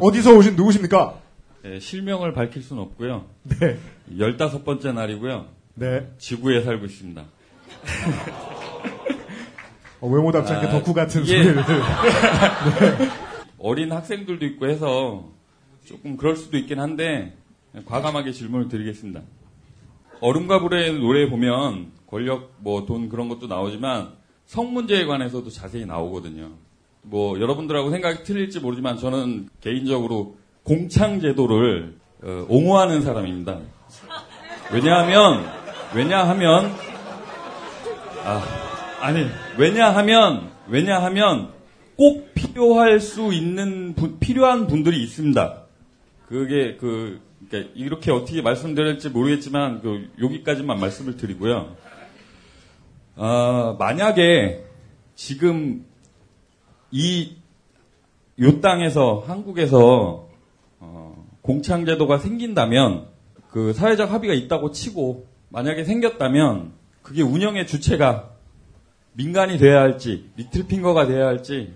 어디서 0.01 0.33
오신 0.35 0.57
누구십니까? 0.57 1.22
네, 1.63 1.79
실명을 1.79 2.33
밝힐 2.33 2.63
수는 2.63 2.83
없고요. 2.83 3.27
네. 3.61 3.79
15번째 4.13 4.95
날이고요. 4.95 5.47
네. 5.75 6.11
지구에 6.19 6.63
살고 6.63 6.87
있습니다. 6.87 7.25
어, 10.01 10.09
외모 10.09 10.33
답지 10.33 10.53
않게 10.53 10.67
아, 10.67 10.71
덕후 10.71 10.93
같은 10.93 11.23
이게- 11.23 11.45
소리를. 11.45 11.63
어린 13.59 13.93
학생들도 13.93 14.45
있고 14.47 14.69
해서 14.69 15.29
조금 15.85 16.17
그럴 16.17 16.35
수도 16.35 16.59
있긴 16.59 16.81
한데 16.81 17.37
과감하게 17.87 18.33
질문을 18.33 18.69
드리겠습니다. 18.69 19.23
얼음과 20.21 20.61
불의 20.61 20.95
노래 20.99 21.29
보면 21.31 21.93
권력, 22.09 22.55
뭐 22.59 22.85
돈 22.87 23.09
그런 23.09 23.29
것도 23.29 23.47
나오지만 23.47 24.11
성 24.47 24.73
문제에 24.75 25.05
관해서도 25.07 25.51
자세히 25.51 25.87
나오거든요. 25.87 26.51
뭐 27.03 27.41
여러분들하고 27.41 27.91
생각이 27.91 28.25
틀릴지 28.25 28.61
모르지만 28.61 28.97
저는 28.99 29.49
개인적으로 29.61 30.37
공창 30.65 31.21
제도를 31.21 31.97
어, 32.23 32.47
옹호하는 32.49 33.03
사람입니다. 33.03 33.59
왜냐하면 34.73 35.45
왜냐하면 35.95 36.73
아 38.25 38.43
아니 39.01 39.27
왜냐하면 39.59 40.51
왜냐하면 40.69 41.51
꼭 41.97 42.33
필요할 42.35 43.01
수 43.01 43.33
있는 43.33 43.95
분- 43.95 44.19
필요한 44.21 44.67
분들이 44.67 45.03
있습니다. 45.03 45.63
그게 46.29 46.77
그 46.77 47.21
그러니까 47.49 47.73
이렇게 47.75 48.11
어떻게 48.13 48.41
말씀드릴지 48.41 49.11
모르겠지만 49.11 49.83
그 49.83 50.09
여기까지만 50.23 50.79
말씀을 50.79 51.17
드리고요. 51.17 51.77
아, 53.17 53.77
만약에 53.79 54.65
지금 55.17 55.85
이 56.93 57.37
요 58.41 58.61
땅에서 58.63 59.23
한국에서 59.27 59.79
어, 59.79 60.32
공창제도가 61.43 62.19
생긴다면 62.19 63.07
그 63.51 63.73
사회적 63.73 64.13
합의가 64.13 64.35
있다고 64.35 64.73
치고 64.73 65.27
만약에 65.51 65.85
생겼다면 65.85 66.73
그게 67.03 67.23
운영의 67.23 67.67
주체가 67.67 68.31
민간이 69.15 69.59
돼야 69.59 69.81
할지 69.81 70.31
리틀 70.37 70.67
핑거가 70.67 71.07
돼야 71.07 71.27
할지 71.27 71.75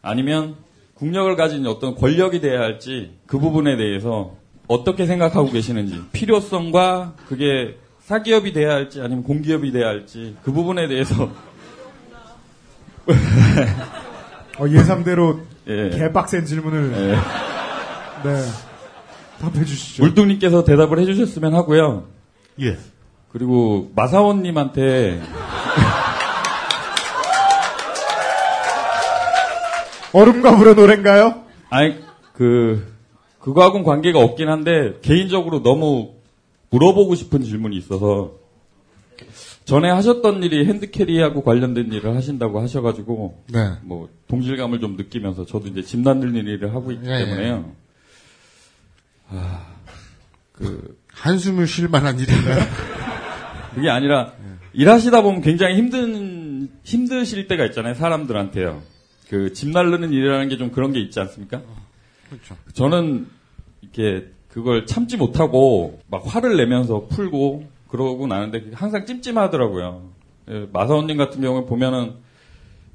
아니면 0.00 0.56
국력을 0.94 1.34
가진 1.36 1.66
어떤 1.66 1.94
권력이 1.94 2.40
돼야 2.40 2.60
할지 2.60 3.12
그 3.26 3.38
부분에 3.38 3.76
대해서 3.76 4.36
어떻게 4.68 5.06
생각하고 5.06 5.50
계시는지 5.50 6.00
필요성과 6.12 7.14
그게 7.28 7.76
사기업이 8.00 8.52
돼야 8.52 8.70
할지 8.72 9.00
아니면 9.00 9.24
공기업이 9.24 9.70
돼야 9.70 9.88
할지 9.88 10.36
그 10.42 10.52
부분에 10.52 10.88
대해서 10.88 11.30
어, 14.58 14.68
예상대로 14.68 15.40
예. 15.68 15.90
개빡센 15.90 16.46
질문을 16.46 16.92
예. 16.94 18.28
네 18.28 18.67
답해 19.40 19.64
주시죠. 19.64 20.02
물뚱님께서 20.02 20.64
대답을 20.64 20.98
해주셨으면 21.00 21.54
하고요. 21.54 22.06
예. 22.60 22.76
그리고 23.30 23.90
마사원님한테 23.94 25.20
얼음과 30.12 30.56
불의 30.56 30.74
노래인가요? 30.74 31.42
아니 31.70 31.96
그 32.32 32.92
그거하고는 33.40 33.84
관계가 33.84 34.18
없긴 34.18 34.48
한데 34.48 34.98
개인적으로 35.02 35.62
너무 35.62 36.14
물어보고 36.70 37.14
싶은 37.14 37.42
질문이 37.42 37.76
있어서 37.76 38.32
전에 39.64 39.90
하셨던 39.90 40.42
일이 40.42 40.64
핸드캐리하고 40.66 41.42
관련된 41.42 41.92
일을 41.92 42.16
하신다고 42.16 42.60
하셔가지고 42.60 43.42
네. 43.52 43.72
뭐 43.82 44.08
동질감을 44.28 44.80
좀 44.80 44.96
느끼면서 44.96 45.44
저도 45.44 45.68
이제 45.68 45.82
집 45.82 46.00
만드는 46.00 46.46
일을 46.46 46.74
하고 46.74 46.90
있기 46.90 47.06
예, 47.08 47.18
때문에요. 47.18 47.70
아, 49.30 49.66
그 50.52 50.96
한숨을 51.12 51.66
쉴 51.66 51.88
만한 51.88 52.18
일인가요? 52.18 52.64
그게 53.74 53.90
아니라 53.90 54.32
일하시다 54.72 55.22
보면 55.22 55.40
굉장히 55.42 55.76
힘든 55.76 56.68
힘드실 56.84 57.46
때가 57.48 57.64
있잖아요 57.66 57.94
사람들한테요. 57.94 58.82
그 59.28 59.52
집 59.52 59.68
날르는 59.70 60.12
일이라는 60.12 60.48
게 60.48 60.56
좀 60.56 60.70
그런 60.70 60.92
게 60.92 61.00
있지 61.00 61.20
않습니까? 61.20 61.62
그렇죠. 62.30 62.56
저는 62.72 63.26
이렇게 63.82 64.28
그걸 64.48 64.86
참지 64.86 65.16
못하고 65.16 66.00
막 66.08 66.22
화를 66.26 66.56
내면서 66.56 67.06
풀고 67.08 67.68
그러고 67.88 68.26
나는데 68.26 68.70
항상 68.74 69.04
찜찜하더라고요. 69.06 70.10
예, 70.50 70.66
마사오님 70.72 71.16
같은 71.18 71.40
경우에 71.42 71.66
보면은 71.66 72.14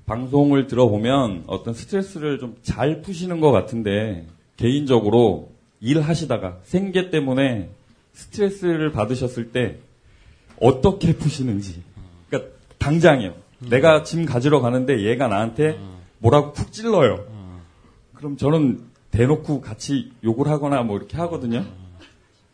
방송을 0.06 0.68
들어보면 0.68 1.44
어떤 1.48 1.74
스트레스를 1.74 2.40
좀 2.40 2.56
잘 2.64 3.02
푸시는 3.02 3.40
것 3.40 3.52
같은데 3.52 4.26
개인적으로 4.58 5.53
일하시다가 5.84 6.60
생계 6.64 7.10
때문에 7.10 7.70
스트레스를 8.14 8.92
받으셨을 8.92 9.52
때 9.52 9.80
어떻게 10.60 11.16
푸시는지. 11.16 11.84
그러니까 12.30 12.52
당장이요. 12.80 13.36
내가 13.70 14.04
짐 14.04 14.26
가지러 14.26 14.62
가는데 14.62 15.04
얘가 15.04 15.28
나한테 15.28 15.78
뭐라고 16.20 16.54
푹 16.54 16.72
찔러요. 16.72 17.26
그럼 18.14 18.38
저는 18.38 18.86
대놓고 19.12 19.62
같이 19.62 20.14
욕을 20.24 20.48
하거나 20.48 20.84
뭐 20.84 20.98
이렇게 20.98 21.18
하거든요. 21.18 21.66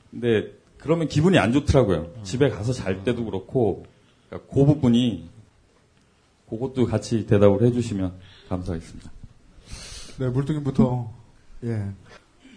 근데 0.10 0.52
그러면 0.80 1.08
기분이 1.08 1.38
안 1.38 1.54
좋더라고요. 1.54 2.24
집에 2.24 2.50
가서 2.50 2.74
잘 2.74 3.04
때도 3.04 3.26
그렇고 3.26 3.86
그러니까 4.28 4.52
그 4.52 4.66
부분이 4.66 5.30
그것도 6.50 6.88
같이 6.88 7.28
대답을 7.28 7.62
해주시면 7.64 8.14
감사하겠습니다. 8.50 9.12
네, 10.20 10.30
물뚱님부터. 10.30 11.14
예. 11.66 11.92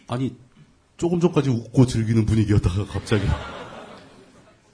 아니 0.09 0.35
조금 1.03 1.19
전까지 1.19 1.51
웃고 1.51 1.87
즐기는 1.87 2.25
분위기였다가 2.25 2.87
갑자기 2.87 3.25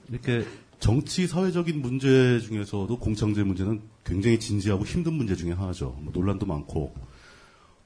이렇게 0.09 0.45
정치 0.79 1.25
사회적인 1.25 1.81
문제 1.81 2.39
중에서도 2.39 2.99
공창제 2.99 3.41
문제는 3.41 3.81
굉장히 4.05 4.39
진지하고 4.39 4.85
힘든 4.85 5.13
문제 5.13 5.35
중에 5.35 5.53
하나죠. 5.53 5.97
뭐 5.99 6.13
논란도 6.13 6.45
많고 6.45 6.93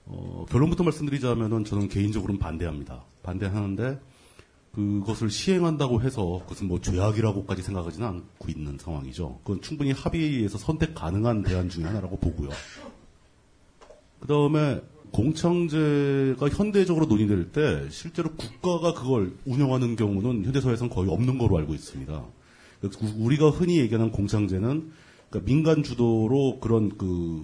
어, 0.07 0.45
결론부터 0.49 0.83
말씀드리자면은 0.83 1.63
저는 1.63 1.87
개인적으로는 1.87 2.37
반대합니다. 2.37 3.05
반대하는데 3.23 4.01
그것을 4.73 5.29
시행한다고 5.29 6.01
해서 6.01 6.41
그것은 6.43 6.67
뭐 6.67 6.81
죄악이라고까지 6.81 7.61
생각하지는 7.61 8.05
않고 8.05 8.49
있는 8.49 8.77
상황이죠. 8.77 9.39
그건 9.45 9.61
충분히 9.61 9.93
합의해서 9.93 10.57
선택 10.57 10.93
가능한 10.95 11.43
대안 11.43 11.69
중에 11.69 11.85
하나라고 11.85 12.17
보고요. 12.17 12.49
그 14.19 14.27
다음에 14.27 14.81
공청제가 15.13 16.49
현대적으로 16.49 17.05
논의될 17.05 17.51
때 17.51 17.87
실제로 17.89 18.31
국가가 18.31 18.93
그걸 18.93 19.35
운영하는 19.45 19.95
경우는 19.95 20.43
현대사회에서는 20.43 20.93
거의 20.93 21.09
없는 21.09 21.37
거로 21.37 21.57
알고 21.57 21.73
있습니다. 21.73 22.25
우리가 23.19 23.51
흔히 23.51 23.77
얘기하는 23.77 24.11
공청제는 24.11 24.91
그러니까 25.29 25.47
민간 25.47 25.83
주도로 25.83 26.59
그런 26.59 26.97
그 26.97 27.41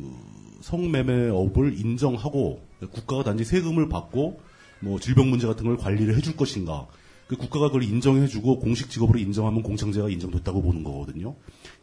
성매매업을 0.62 1.79
인정하고 1.79 2.62
국가가 2.91 3.23
단지 3.23 3.45
세금을 3.45 3.88
받고 3.88 4.41
뭐 4.82 4.99
질병 4.99 5.29
문제 5.29 5.45
같은 5.45 5.65
걸 5.65 5.77
관리를 5.77 6.17
해줄 6.17 6.36
것인가 6.36 6.88
그 7.27 7.38
국가가 7.38 7.67
그걸 7.67 7.84
인정해주고 7.84 8.60
공식 8.60 8.89
직업으로 8.89 9.19
인정하면 9.19 9.62
공청제가 9.62 10.10
인정됐다고 10.10 10.63
보는 10.63 10.84
거거든요. 10.84 11.36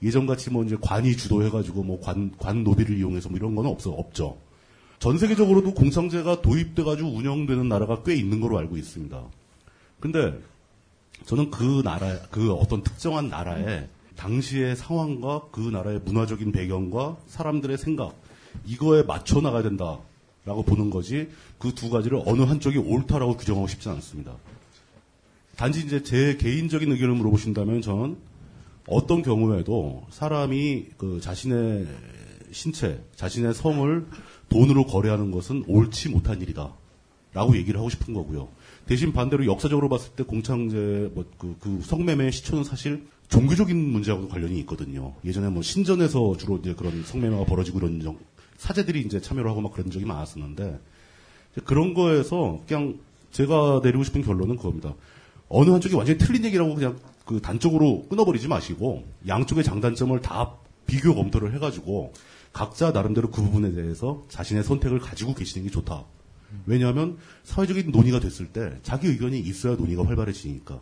예전같이 0.03 0.51
뭐 0.51 0.65
이제 0.65 0.77
관이 0.81 1.17
주도해가지고 1.17 1.85
뭐 1.85 2.01
관, 2.01 2.33
관 2.37 2.65
노비를 2.65 2.99
이용해서 2.99 3.29
뭐 3.29 3.39
이런 3.39 3.55
거는 3.55 3.71
없어, 3.71 3.93
없죠. 3.93 4.46
전 4.99 5.19
세계적으로도 5.19 5.75
공청제가 5.75 6.43
도입돼가지고 6.43 7.11
운영되는 7.11 7.69
나라가 7.69 8.03
꽤 8.03 8.15
있는 8.15 8.41
걸로 8.41 8.59
알고 8.59 8.77
있습니다. 8.77 9.23
근데 10.01 10.39
저는 11.25 11.51
그 11.51 11.83
나라, 11.85 12.19
그 12.31 12.53
어떤 12.53 12.83
특정한 12.83 13.29
나라의 13.29 13.89
당시의 14.17 14.77
상황과 14.77 15.49
그 15.51 15.61
나라의 15.61 16.01
문화적인 16.05 16.53
배경과 16.53 17.17
사람들의 17.27 17.77
생각, 17.79 18.15
이거에 18.65 19.03
맞춰 19.03 19.41
나가야 19.41 19.63
된다라고 19.63 20.63
보는 20.65 20.91
거지 20.91 21.29
그 21.59 21.75
두 21.75 21.91
가지를 21.91 22.23
어느 22.25 22.43
한쪽이 22.43 22.79
옳다라고 22.79 23.37
규정하고 23.37 23.67
싶지 23.67 23.89
않습니다. 23.91 24.37
단지 25.57 25.81
이제 25.81 26.03
제 26.03 26.37
개인적인 26.37 26.91
의견을 26.93 27.15
물어보신다면 27.15 27.83
저는 27.83 28.17
어떤 28.87 29.23
경우에도 29.23 30.07
사람이 30.11 30.87
그 30.97 31.21
자신의 31.21 31.87
신체, 32.53 33.03
자신의 33.17 33.55
성을 33.55 34.07
돈으로 34.49 34.87
거래하는 34.87 35.31
것은 35.31 35.65
옳지 35.67 36.11
못한 36.11 36.41
일이다. 36.41 36.73
라고 37.33 37.57
얘기를 37.57 37.79
하고 37.79 37.91
싶은 37.91 38.15
거고요. 38.15 38.49
대신 38.87 39.13
반대로 39.13 39.45
역사적으로 39.45 39.91
봤을 39.91 40.13
때 40.13 40.23
공창제, 40.23 41.11
뭐, 41.15 41.25
그, 41.37 41.55
그 41.61 41.81
성매매의 41.83 42.33
시초는 42.33 42.65
사실 42.65 43.07
종교적인 43.29 43.77
문제하고도 43.77 44.29
관련이 44.29 44.59
있거든요. 44.61 45.13
예전에 45.25 45.49
뭐 45.51 45.63
신전에서 45.63 46.37
주로 46.39 46.57
이제 46.57 46.75
그런 46.75 47.05
성매매가 47.05 47.45
벌어지고 47.45 47.79
이런 47.81 48.01
정, 48.01 48.17
사제들이 48.57 49.01
이제 49.01 49.21
참여를 49.21 49.51
하고 49.51 49.61
막 49.61 49.73
그런 49.73 49.91
적이 49.91 50.07
많았었는데, 50.07 50.81
그런 51.65 51.93
거에서 51.93 52.63
그냥 52.67 52.99
제가 53.33 53.81
내리고 53.83 54.03
싶은 54.03 54.23
결론은 54.23 54.57
그겁니다. 54.57 54.95
어느 55.49 55.71
한쪽이 55.71 55.95
완전히 55.95 56.19
틀린 56.19 56.45
얘기라고 56.45 56.75
그냥 56.75 56.99
그 57.25 57.41
단적으로 57.41 58.07
끊어버리지 58.09 58.49
마시고 58.49 59.05
양쪽의 59.27 59.65
장단점을 59.65 60.19
다 60.21 60.55
비교 60.87 61.15
검토를 61.15 61.55
해가지고 61.55 62.13
각자 62.57 62.91
나름대로 62.91 63.31
그 63.31 63.43
부분에 63.43 63.73
대해서 63.73 64.25
자신의 64.31 64.65
선택을 64.65 64.99
가지고 64.99 65.35
계시는 65.35 65.67
게 65.67 65.71
좋다. 65.71 66.05
왜냐하면 66.65 67.19
사회적인 67.43 67.91
논의가 67.91 68.19
됐을 68.19 68.47
때 68.47 68.79
자기 68.83 69.09
의견이 69.09 69.39
있어야 69.39 69.77
논의가 69.77 70.07
활발해지니까. 70.07 70.81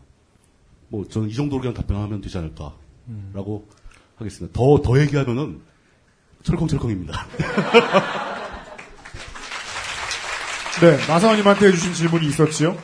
뭐 0.86 1.08
저는 1.08 1.30
이 1.30 1.34
정도로 1.34 1.62
그냥 1.62 1.74
답변하면 1.74 2.20
되지 2.20 2.38
않을까라고 2.38 3.66
하겠습니다. 4.14 4.56
더 4.56 4.80
더 4.82 5.00
얘기하면은 5.00 5.62
철컹철컹입니다. 6.44 7.26
네, 10.80 10.96
마사오님한테 11.08 11.66
해주신 11.66 11.92
질문이 11.92 12.28
있었지요? 12.28 12.78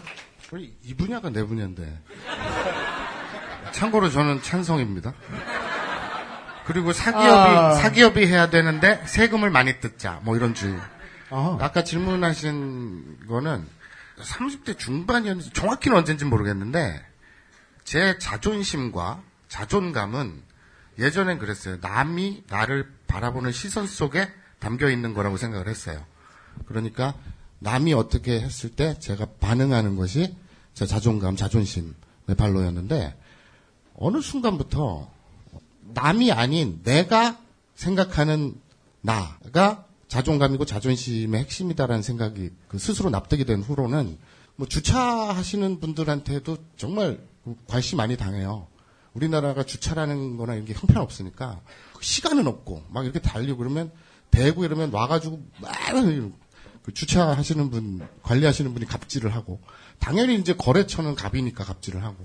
이 0.82 0.94
분야가 0.94 1.30
내 1.30 1.44
분야인데. 1.44 1.96
참고로 3.70 4.10
저는 4.10 4.42
찬성입니다. 4.42 5.14
그리고 6.70 6.92
사기업이 6.92 7.28
아. 7.28 7.74
사기업이 7.74 8.24
해야 8.26 8.48
되는데 8.48 9.02
세금을 9.04 9.50
많이 9.50 9.80
뜯자 9.80 10.20
뭐 10.22 10.36
이런 10.36 10.54
주의. 10.54 10.78
아하. 11.28 11.58
아까 11.60 11.82
질문하신 11.82 13.26
거는 13.26 13.66
30대 14.20 14.78
중반이었는지 14.78 15.50
정확히는 15.52 15.96
언젠지 15.96 16.24
모르겠는데 16.24 17.04
제 17.82 18.18
자존심과 18.18 19.20
자존감은 19.48 20.42
예전엔 21.00 21.40
그랬어요. 21.40 21.78
남이 21.80 22.44
나를 22.48 22.88
바라보는 23.08 23.50
시선 23.50 23.88
속에 23.88 24.30
담겨 24.60 24.90
있는 24.90 25.12
거라고 25.12 25.38
생각을 25.38 25.66
했어요. 25.66 26.04
그러니까 26.66 27.14
남이 27.58 27.94
어떻게 27.94 28.40
했을 28.40 28.70
때 28.70 28.96
제가 29.00 29.26
반응하는 29.40 29.96
것이 29.96 30.36
제 30.74 30.86
자존감, 30.86 31.34
자존심의 31.34 31.94
발로였는데 32.38 33.18
어느 33.96 34.20
순간부터 34.20 35.19
남이 35.94 36.32
아닌 36.32 36.80
내가 36.82 37.38
생각하는 37.74 38.54
나가 39.00 39.86
자존감이고 40.08 40.64
자존심의 40.64 41.40
핵심이다라는 41.42 42.02
생각이 42.02 42.50
그 42.68 42.78
스스로 42.78 43.10
납득이 43.10 43.44
된 43.44 43.62
후로는 43.62 44.18
뭐 44.56 44.66
주차하시는 44.66 45.80
분들한테도 45.80 46.56
정말 46.76 47.20
관심 47.66 47.98
많이 47.98 48.16
당해요. 48.16 48.66
우리나라가 49.14 49.64
주차라는 49.64 50.36
거나 50.36 50.54
이런 50.54 50.66
게 50.66 50.74
형편없으니까 50.74 51.60
시간은 52.00 52.46
없고 52.46 52.84
막 52.90 53.04
이렇게 53.04 53.20
달리고 53.20 53.58
그러면 53.58 53.90
대구 54.30 54.64
이러면 54.64 54.92
와가지고 54.92 55.42
막그 55.60 56.94
주차하시는 56.94 57.70
분, 57.70 58.06
관리하시는 58.22 58.72
분이 58.72 58.86
갑질을 58.86 59.34
하고, 59.34 59.60
당연히 59.98 60.36
이제 60.36 60.54
거래처는 60.54 61.14
갑이니까 61.14 61.64
갑질을 61.64 62.02
하고, 62.02 62.24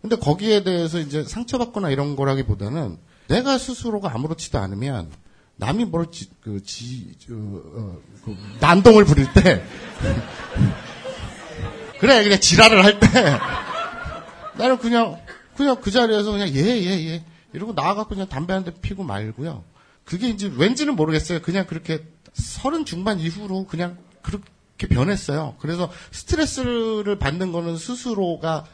근데 0.00 0.16
거기에 0.16 0.62
대해서 0.62 0.98
이제 0.98 1.24
상처받거나 1.24 1.90
이런 1.90 2.16
거라기보다는 2.16 2.96
내가 3.28 3.58
스스로가 3.58 4.12
아무렇지도 4.14 4.58
않으면 4.58 5.10
남이 5.56 5.84
뭘 5.84 6.10
지, 6.10 6.30
그, 6.40 6.62
지, 6.62 7.12
저, 7.18 7.34
어, 7.34 7.98
그 8.24 8.34
난동을 8.60 9.04
부릴 9.04 9.30
때, 9.34 9.62
그래, 12.00 12.22
그냥 12.22 12.40
지랄을 12.40 12.82
할 12.82 12.98
때, 12.98 13.06
나는 14.56 14.78
그냥, 14.78 15.20
그냥 15.56 15.76
그 15.82 15.90
자리에서 15.90 16.32
그냥 16.32 16.48
예, 16.48 16.62
예, 16.62 17.08
예. 17.08 17.24
이러고 17.52 17.74
나와갖고 17.74 18.10
그냥 18.14 18.28
담배 18.28 18.54
한 18.54 18.64
대 18.64 18.72
피고 18.80 19.02
말고요. 19.02 19.64
그게 20.04 20.28
이제 20.28 20.50
왠지는 20.56 20.96
모르겠어요. 20.96 21.42
그냥 21.42 21.66
그렇게 21.66 22.06
서른 22.32 22.86
중반 22.86 23.20
이후로 23.20 23.66
그냥 23.66 23.98
그렇게 24.22 24.86
변했어요. 24.88 25.56
그래서 25.60 25.90
스트레스를 26.10 27.18
받는 27.18 27.52
거는 27.52 27.76
스스로가, 27.76 28.50
아, 28.50 28.64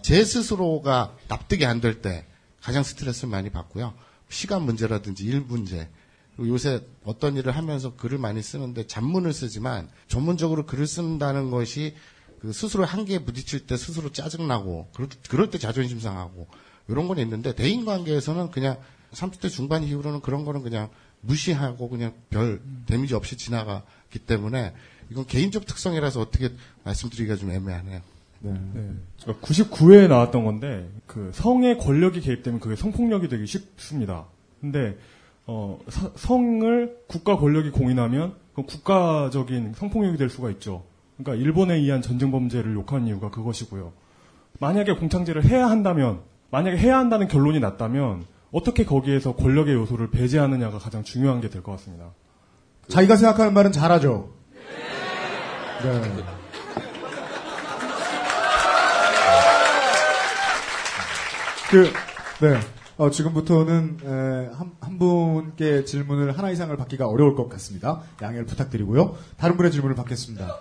제 0.00 0.24
스스로가 0.24 1.16
납득이 1.28 1.66
안 1.66 1.80
될 1.80 2.00
때 2.00 2.26
가장 2.62 2.82
스트레스를 2.82 3.28
많이 3.28 3.50
받고요. 3.50 3.92
시간 4.28 4.62
문제라든지 4.62 5.24
일 5.24 5.40
문제. 5.40 5.88
요새 6.38 6.80
어떤 7.04 7.36
일을 7.36 7.54
하면서 7.56 7.94
글을 7.96 8.16
많이 8.18 8.40
쓰는데 8.42 8.86
잡문을 8.86 9.32
쓰지만 9.34 9.90
전문적으로 10.08 10.64
글을 10.64 10.86
쓴다는 10.86 11.50
것이 11.50 11.94
그 12.40 12.52
스스로 12.52 12.84
한계에 12.84 13.18
부딪힐 13.20 13.66
때 13.66 13.76
스스로 13.76 14.10
짜증나고 14.10 14.88
그럴, 14.94 15.08
그럴 15.28 15.50
때 15.50 15.58
자존심 15.58 16.00
상하고 16.00 16.48
이런 16.88 17.06
건 17.06 17.18
있는데 17.18 17.54
대인 17.54 17.84
관계에서는 17.84 18.50
그냥 18.50 18.78
30대 19.12 19.50
중반 19.50 19.84
이후로는 19.84 20.20
그런 20.22 20.44
거는 20.44 20.62
그냥 20.62 20.88
무시하고 21.20 21.88
그냥 21.90 22.14
별 22.30 22.62
데미지 22.86 23.14
없이 23.14 23.36
지나가기 23.36 24.20
때문에 24.20 24.72
이건 25.10 25.26
개인적 25.26 25.66
특성이라서 25.66 26.20
어떻게 26.20 26.50
말씀드리기가 26.84 27.36
좀 27.36 27.50
애매하네요. 27.50 28.00
네. 28.42 28.90
99회에 29.40 30.08
나왔던 30.08 30.44
건데 30.44 30.88
그 31.06 31.30
성의 31.32 31.78
권력이 31.78 32.20
개입되면 32.20 32.60
그게 32.60 32.74
성폭력이 32.76 33.28
되기 33.28 33.46
쉽습니다. 33.46 34.24
근데 34.60 34.96
어, 35.46 35.78
사- 35.88 36.10
성을 36.16 36.96
국가 37.08 37.36
권력이 37.36 37.70
공인하면 37.70 38.34
그 38.54 38.62
국가적인 38.62 39.74
성폭력이 39.74 40.16
될 40.18 40.28
수가 40.28 40.50
있죠. 40.50 40.84
그러니까 41.16 41.42
일본에 41.42 41.74
의한 41.74 42.02
전쟁 42.02 42.30
범죄를 42.30 42.74
욕한 42.74 43.06
이유가 43.06 43.30
그것이고요. 43.30 43.92
만약에 44.58 44.92
공창제를 44.94 45.44
해야 45.44 45.68
한다면, 45.68 46.20
만약에 46.50 46.76
해야 46.76 46.98
한다는 46.98 47.26
결론이 47.28 47.58
났다면 47.60 48.24
어떻게 48.52 48.84
거기에서 48.84 49.34
권력의 49.34 49.74
요소를 49.74 50.10
배제하느냐가 50.10 50.78
가장 50.78 51.02
중요한 51.02 51.40
게 51.40 51.48
될 51.48 51.62
것 51.62 51.72
같습니다. 51.72 52.12
자기가 52.88 53.16
생각하는 53.16 53.54
말은 53.54 53.72
잘하죠. 53.72 54.30
네. 55.82 56.41
그, 61.72 61.90
네. 62.44 62.60
어, 62.98 63.08
지금부터는 63.08 63.96
에, 64.04 64.54
한, 64.54 64.72
한 64.78 64.98
분께 64.98 65.86
질문을 65.86 66.36
하나 66.36 66.50
이상을 66.50 66.76
받기가 66.76 67.08
어려울 67.08 67.34
것 67.34 67.48
같습니다. 67.48 68.02
양해를 68.20 68.44
부탁드리고요. 68.44 69.16
다른 69.38 69.56
분의 69.56 69.72
질문을 69.72 69.96
받겠습니다. 69.96 70.54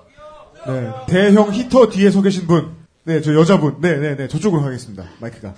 네. 0.67 0.89
대형 1.07 1.51
히터 1.51 1.89
뒤에 1.89 2.11
서 2.11 2.21
계신 2.21 2.47
분. 2.47 2.77
네, 3.03 3.19
저 3.19 3.35
여자분. 3.35 3.81
네, 3.81 3.97
네, 3.97 4.15
네. 4.15 4.29
저쪽으로 4.29 4.61
가겠습니다. 4.61 5.03
마이크가. 5.19 5.53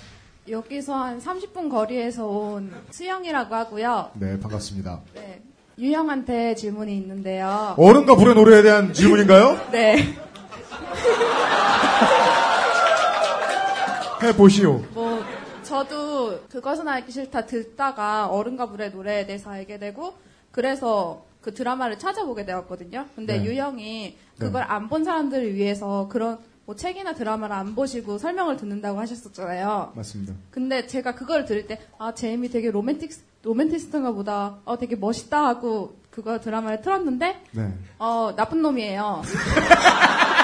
여기서 0.50 0.96
한 0.96 1.20
30분 1.22 1.70
거리에서 1.70 2.26
온 2.26 2.74
수영이라고 2.90 3.54
하고요. 3.54 4.10
네, 4.16 4.40
반갑습니다. 4.40 5.02
네. 5.14 5.40
유형한테 5.78 6.56
질문이 6.56 6.98
있는데요. 6.98 7.76
어른과 7.78 8.16
불의 8.16 8.34
노래에 8.34 8.64
대한 8.64 8.92
질문인가요? 8.92 9.60
네. 9.72 10.16
해보시오. 14.24 14.84
뭐 14.94 15.13
저도 15.74 16.42
그것은 16.50 16.88
알기 16.88 17.12
싫다 17.12 17.48
듣다가 17.48 18.28
어른과 18.28 18.68
불의 18.68 18.92
노래에 18.92 19.26
대해서 19.26 19.50
알게 19.50 19.80
되고 19.80 20.14
그래서 20.52 21.26
그 21.42 21.52
드라마를 21.52 21.98
찾아보게 21.98 22.46
되었거든요. 22.46 23.08
근데 23.16 23.40
네. 23.40 23.46
유형이 23.46 24.16
그걸 24.38 24.62
안본 24.68 25.04
사람들을 25.04 25.56
위해서 25.56 26.08
그런 26.12 26.38
뭐 26.66 26.76
책이나 26.76 27.16
드라마를 27.16 27.56
안 27.56 27.74
보시고 27.74 28.20
설명을 28.20 28.56
듣는다고 28.58 29.00
하셨었잖아요. 29.00 29.94
맞습니다. 29.96 30.36
근데 30.52 30.86
제가 30.86 31.16
그걸 31.16 31.44
들을 31.46 31.66
때, 31.66 31.80
아, 31.98 32.14
제이미 32.14 32.50
되게 32.50 32.70
로맨틱, 32.70 33.12
로맨티스트인가 33.42 34.12
보다, 34.12 34.60
어, 34.66 34.78
되게 34.78 34.96
멋있다 34.96 35.46
하고 35.46 35.98
그거 36.12 36.40
드라마를 36.40 36.82
틀었는데, 36.82 37.44
네. 37.52 37.74
어, 37.98 38.34
나쁜 38.38 38.62
놈이에요. 38.62 39.24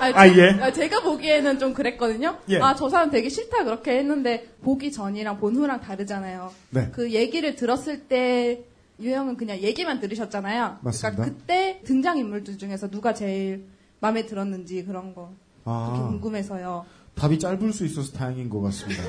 아니, 0.00 0.14
아, 0.14 0.34
제- 0.34 0.38
예. 0.40 0.48
아, 0.62 0.72
제가 0.72 1.02
보기에는 1.02 1.58
좀 1.58 1.74
그랬거든요. 1.74 2.36
예. 2.50 2.58
아, 2.60 2.74
저 2.74 2.88
사람 2.88 3.10
되게 3.10 3.28
싫다 3.28 3.64
그렇게 3.64 3.98
했는데, 3.98 4.48
보기 4.62 4.92
전이랑 4.92 5.38
본 5.38 5.56
후랑 5.56 5.80
다르잖아요. 5.80 6.52
네. 6.70 6.88
그 6.92 7.12
얘기를 7.12 7.54
들었을 7.56 8.00
때, 8.02 8.64
유형은 9.00 9.36
그냥 9.36 9.58
얘기만 9.58 10.00
들으셨잖아요. 10.00 10.78
맞습니다. 10.80 11.16
그러니까 11.22 11.38
그때 11.40 11.80
등장인물들 11.84 12.58
중에서 12.58 12.90
누가 12.90 13.14
제일 13.14 13.64
마음에 14.00 14.26
들었는지 14.26 14.84
그런 14.84 15.14
거. 15.14 15.30
그렇게 15.64 16.00
아, 16.00 16.06
궁금해서요. 16.08 16.84
답이 17.14 17.38
짧을 17.38 17.72
수 17.72 17.84
있어서 17.84 18.12
다행인 18.12 18.48
것 18.48 18.60
같습니다. 18.62 19.02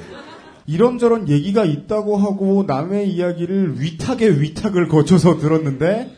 이런저런 0.67 1.27
얘기가 1.29 1.65
있다고 1.65 2.17
하고 2.17 2.63
남의 2.67 3.09
이야기를 3.09 3.81
위탁에 3.81 4.27
위탁을 4.39 4.87
거쳐서 4.87 5.39
들었는데 5.39 6.11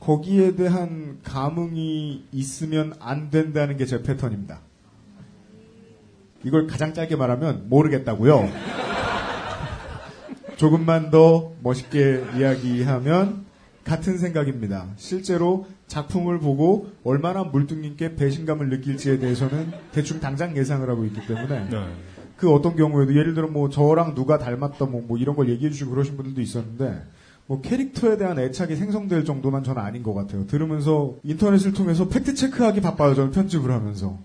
거기에 0.00 0.56
대한 0.56 1.11
감흥이 1.24 2.26
있으면 2.32 2.94
안 3.00 3.30
된다는 3.30 3.76
게 3.76 3.86
제 3.86 4.02
패턴입니다. 4.02 4.60
이걸 6.44 6.66
가장 6.66 6.92
짧게 6.92 7.16
말하면 7.16 7.68
모르겠다고요. 7.68 8.50
조금만 10.56 11.10
더 11.10 11.52
멋있게 11.62 12.24
이야기하면 12.36 13.44
같은 13.84 14.18
생각입니다. 14.18 14.86
실제로 14.96 15.66
작품을 15.88 16.38
보고 16.38 16.92
얼마나 17.04 17.42
물뚱님께 17.42 18.14
배신감을 18.16 18.68
느낄지에 18.68 19.18
대해서는 19.18 19.72
대충 19.92 20.20
당장 20.20 20.56
예상을 20.56 20.88
하고 20.88 21.04
있기 21.04 21.26
때문에 21.26 21.68
그 22.36 22.52
어떤 22.52 22.76
경우에도 22.76 23.14
예를 23.14 23.34
들어 23.34 23.48
뭐 23.48 23.68
저랑 23.68 24.14
누가 24.14 24.38
닮았다 24.38 24.86
뭐, 24.86 25.02
뭐 25.02 25.18
이런 25.18 25.36
걸 25.36 25.48
얘기해 25.48 25.70
주시고 25.70 25.90
그러신 25.90 26.16
분들도 26.16 26.40
있었는데 26.40 27.02
뭐 27.52 27.60
캐릭터에 27.60 28.16
대한 28.16 28.38
애착이 28.38 28.76
생성될 28.76 29.26
정도만 29.26 29.62
저는 29.62 29.82
아닌 29.82 30.02
것 30.02 30.14
같아요. 30.14 30.46
들으면서 30.46 31.16
인터넷을 31.22 31.74
통해서 31.74 32.08
팩트 32.08 32.34
체크하기 32.34 32.80
바빠요. 32.80 33.14
저는 33.14 33.30
편집을 33.30 33.70
하면서. 33.70 34.18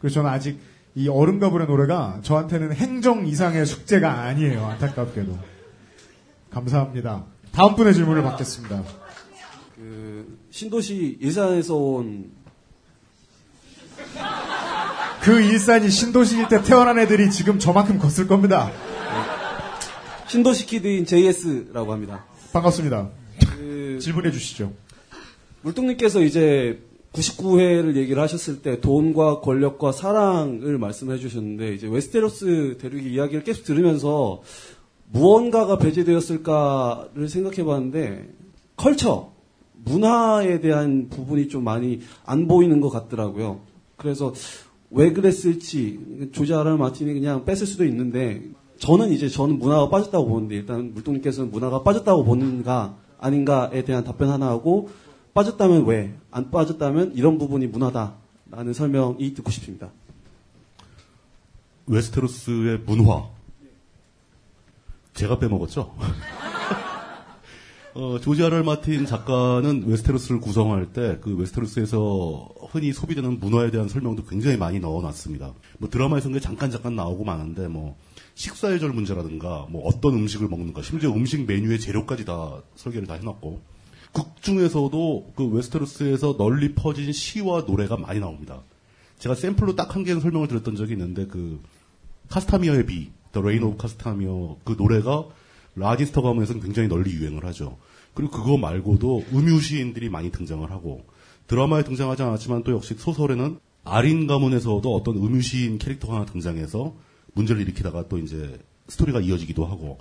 그래서 0.00 0.14
저는 0.14 0.28
아직 0.28 0.58
이 0.96 1.08
어른과 1.08 1.50
불의 1.50 1.68
노래가 1.68 2.18
저한테는 2.22 2.72
행정 2.72 3.24
이상의 3.24 3.66
숙제가 3.66 4.22
아니에요. 4.22 4.66
안타깝게도. 4.66 5.38
감사합니다. 6.50 7.26
다음 7.52 7.76
분의 7.76 7.94
질문을 7.94 8.24
받겠습니다. 8.24 8.82
그 9.76 10.36
신도시 10.50 11.18
일산에서 11.20 11.76
온 11.76 12.32
그 15.22 15.40
일산이 15.40 15.88
신도시일 15.88 16.48
때 16.48 16.62
태어난 16.62 16.98
애들이 16.98 17.30
지금 17.30 17.60
저만큼 17.60 17.98
컸을 17.98 18.26
겁니다. 18.26 18.72
신도시 20.26 20.66
키드인 20.66 21.04
JS라고 21.06 21.92
합니다. 21.92 22.24
반갑습니다. 22.52 23.10
그 23.56 23.98
질문해 24.00 24.30
주시죠. 24.30 24.72
물뚱님께서 25.62 26.22
이제 26.22 26.80
99회를 27.12 27.96
얘기를 27.96 28.22
하셨을 28.22 28.62
때 28.62 28.80
돈과 28.80 29.40
권력과 29.40 29.92
사랑을 29.92 30.78
말씀해 30.78 31.18
주셨는데 31.18 31.74
이제 31.74 31.88
웨스테로스 31.88 32.78
대륙의 32.80 33.12
이야기를 33.12 33.44
계속 33.44 33.64
들으면서 33.64 34.42
무언가가 35.10 35.78
배제되었을까를 35.78 37.28
생각해 37.28 37.64
봤는데 37.64 38.28
컬처, 38.76 39.32
문화에 39.84 40.60
대한 40.60 41.08
부분이 41.08 41.48
좀 41.48 41.64
많이 41.64 42.00
안 42.24 42.46
보이는 42.48 42.80
것 42.80 42.90
같더라고요. 42.90 43.60
그래서 43.96 44.34
왜 44.90 45.12
그랬을지 45.12 46.30
조지 46.32 46.54
아르 46.54 46.76
마틴이 46.76 47.14
그냥 47.14 47.44
뺐을 47.44 47.66
수도 47.66 47.84
있는데 47.84 48.42
저는 48.78 49.10
이제 49.12 49.28
저는 49.28 49.58
문화가 49.58 49.88
빠졌다고 49.88 50.26
보는데 50.26 50.56
일단 50.56 50.92
물동님께서는 50.94 51.50
문화가 51.50 51.82
빠졌다고 51.82 52.24
보는가 52.24 52.96
아닌가에 53.18 53.84
대한 53.84 54.04
답변 54.04 54.28
하나 54.30 54.48
하고 54.48 54.90
빠졌다면 55.34 55.84
왜 55.86 56.14
안 56.30 56.50
빠졌다면 56.50 57.12
이런 57.14 57.38
부분이 57.38 57.66
문화다라는 57.68 58.74
설명이 58.74 59.32
듣고 59.34 59.50
싶습니다. 59.50 59.88
웨스테로스의 61.86 62.80
문화. 62.84 63.24
제가 65.14 65.38
빼먹었죠? 65.38 65.94
어, 67.94 68.18
조지 68.20 68.42
R. 68.44 68.53
R. 68.53 68.62
마틴 68.62 69.06
작가는 69.06 69.84
웨스테로스를 69.86 70.40
구성할 70.40 70.92
때 70.92 71.18
그 71.22 71.34
웨스테로스에서 71.36 72.48
흔히 72.70 72.92
소비되는 72.92 73.40
문화에 73.40 73.70
대한 73.70 73.88
설명도 73.88 74.24
굉장히 74.24 74.58
많이 74.58 74.78
넣어놨습니다. 74.78 75.54
뭐 75.78 75.88
드라마에서는 75.88 76.34
게 76.34 76.40
잠깐 76.40 76.70
잠깐 76.70 76.94
나오고 76.96 77.24
마는데 77.24 77.68
뭐 77.68 77.96
식사의 78.36 78.78
절 78.80 78.92
문제라든가 78.92 79.66
뭐 79.70 79.86
어떤 79.86 80.14
음식을 80.14 80.48
먹는가 80.48 80.82
심지어 80.82 81.10
음식 81.10 81.46
메뉴의 81.46 81.80
재료까지 81.80 82.26
다 82.26 82.62
설계를 82.76 83.08
다 83.08 83.14
해놨고 83.14 83.60
극 84.12 84.42
중에서도 84.42 85.32
그 85.34 85.46
웨스테로스에서 85.46 86.36
널리 86.36 86.74
퍼진 86.74 87.12
시와 87.12 87.62
노래가 87.62 87.96
많이 87.96 88.20
나옵니다. 88.20 88.62
제가 89.18 89.34
샘플로 89.34 89.74
딱 89.74 89.96
한 89.96 90.04
개는 90.04 90.20
설명을 90.20 90.48
드렸던 90.48 90.76
적이 90.76 90.92
있는데 90.92 91.26
그 91.26 91.62
카스타미어의 92.28 92.86
비, 92.86 93.10
The 93.32 93.42
Reign 93.42 93.64
of 93.64 93.78
카스타미어 93.78 94.58
그 94.64 94.76
노래가 94.78 95.26
라디스터 95.74 96.20
가문에서는 96.20 96.60
굉장히 96.60 96.88
널리 96.88 97.12
유행을 97.12 97.44
하죠. 97.46 97.78
그리고 98.12 98.32
그거 98.32 98.58
말고도 98.58 99.24
음유 99.32 99.60
시인들이 99.60 100.10
많이 100.10 100.30
등장을 100.30 100.70
하고 100.70 101.04
드라마에 101.46 101.84
등장하지 101.84 102.22
않았지만 102.22 102.64
또 102.64 102.72
역시 102.72 102.94
소설에는 102.98 103.58
아린 103.84 104.26
가문에서도 104.26 104.94
어떤 104.94 105.16
음유 105.16 105.40
시인 105.40 105.78
캐릭터가 105.78 106.16
하나 106.16 106.26
등장해서 106.26 106.94
문제를 107.36 107.62
일으키다가 107.62 108.08
또 108.08 108.18
이제 108.18 108.58
스토리가 108.88 109.20
이어지기도 109.20 109.64
하고 109.64 109.98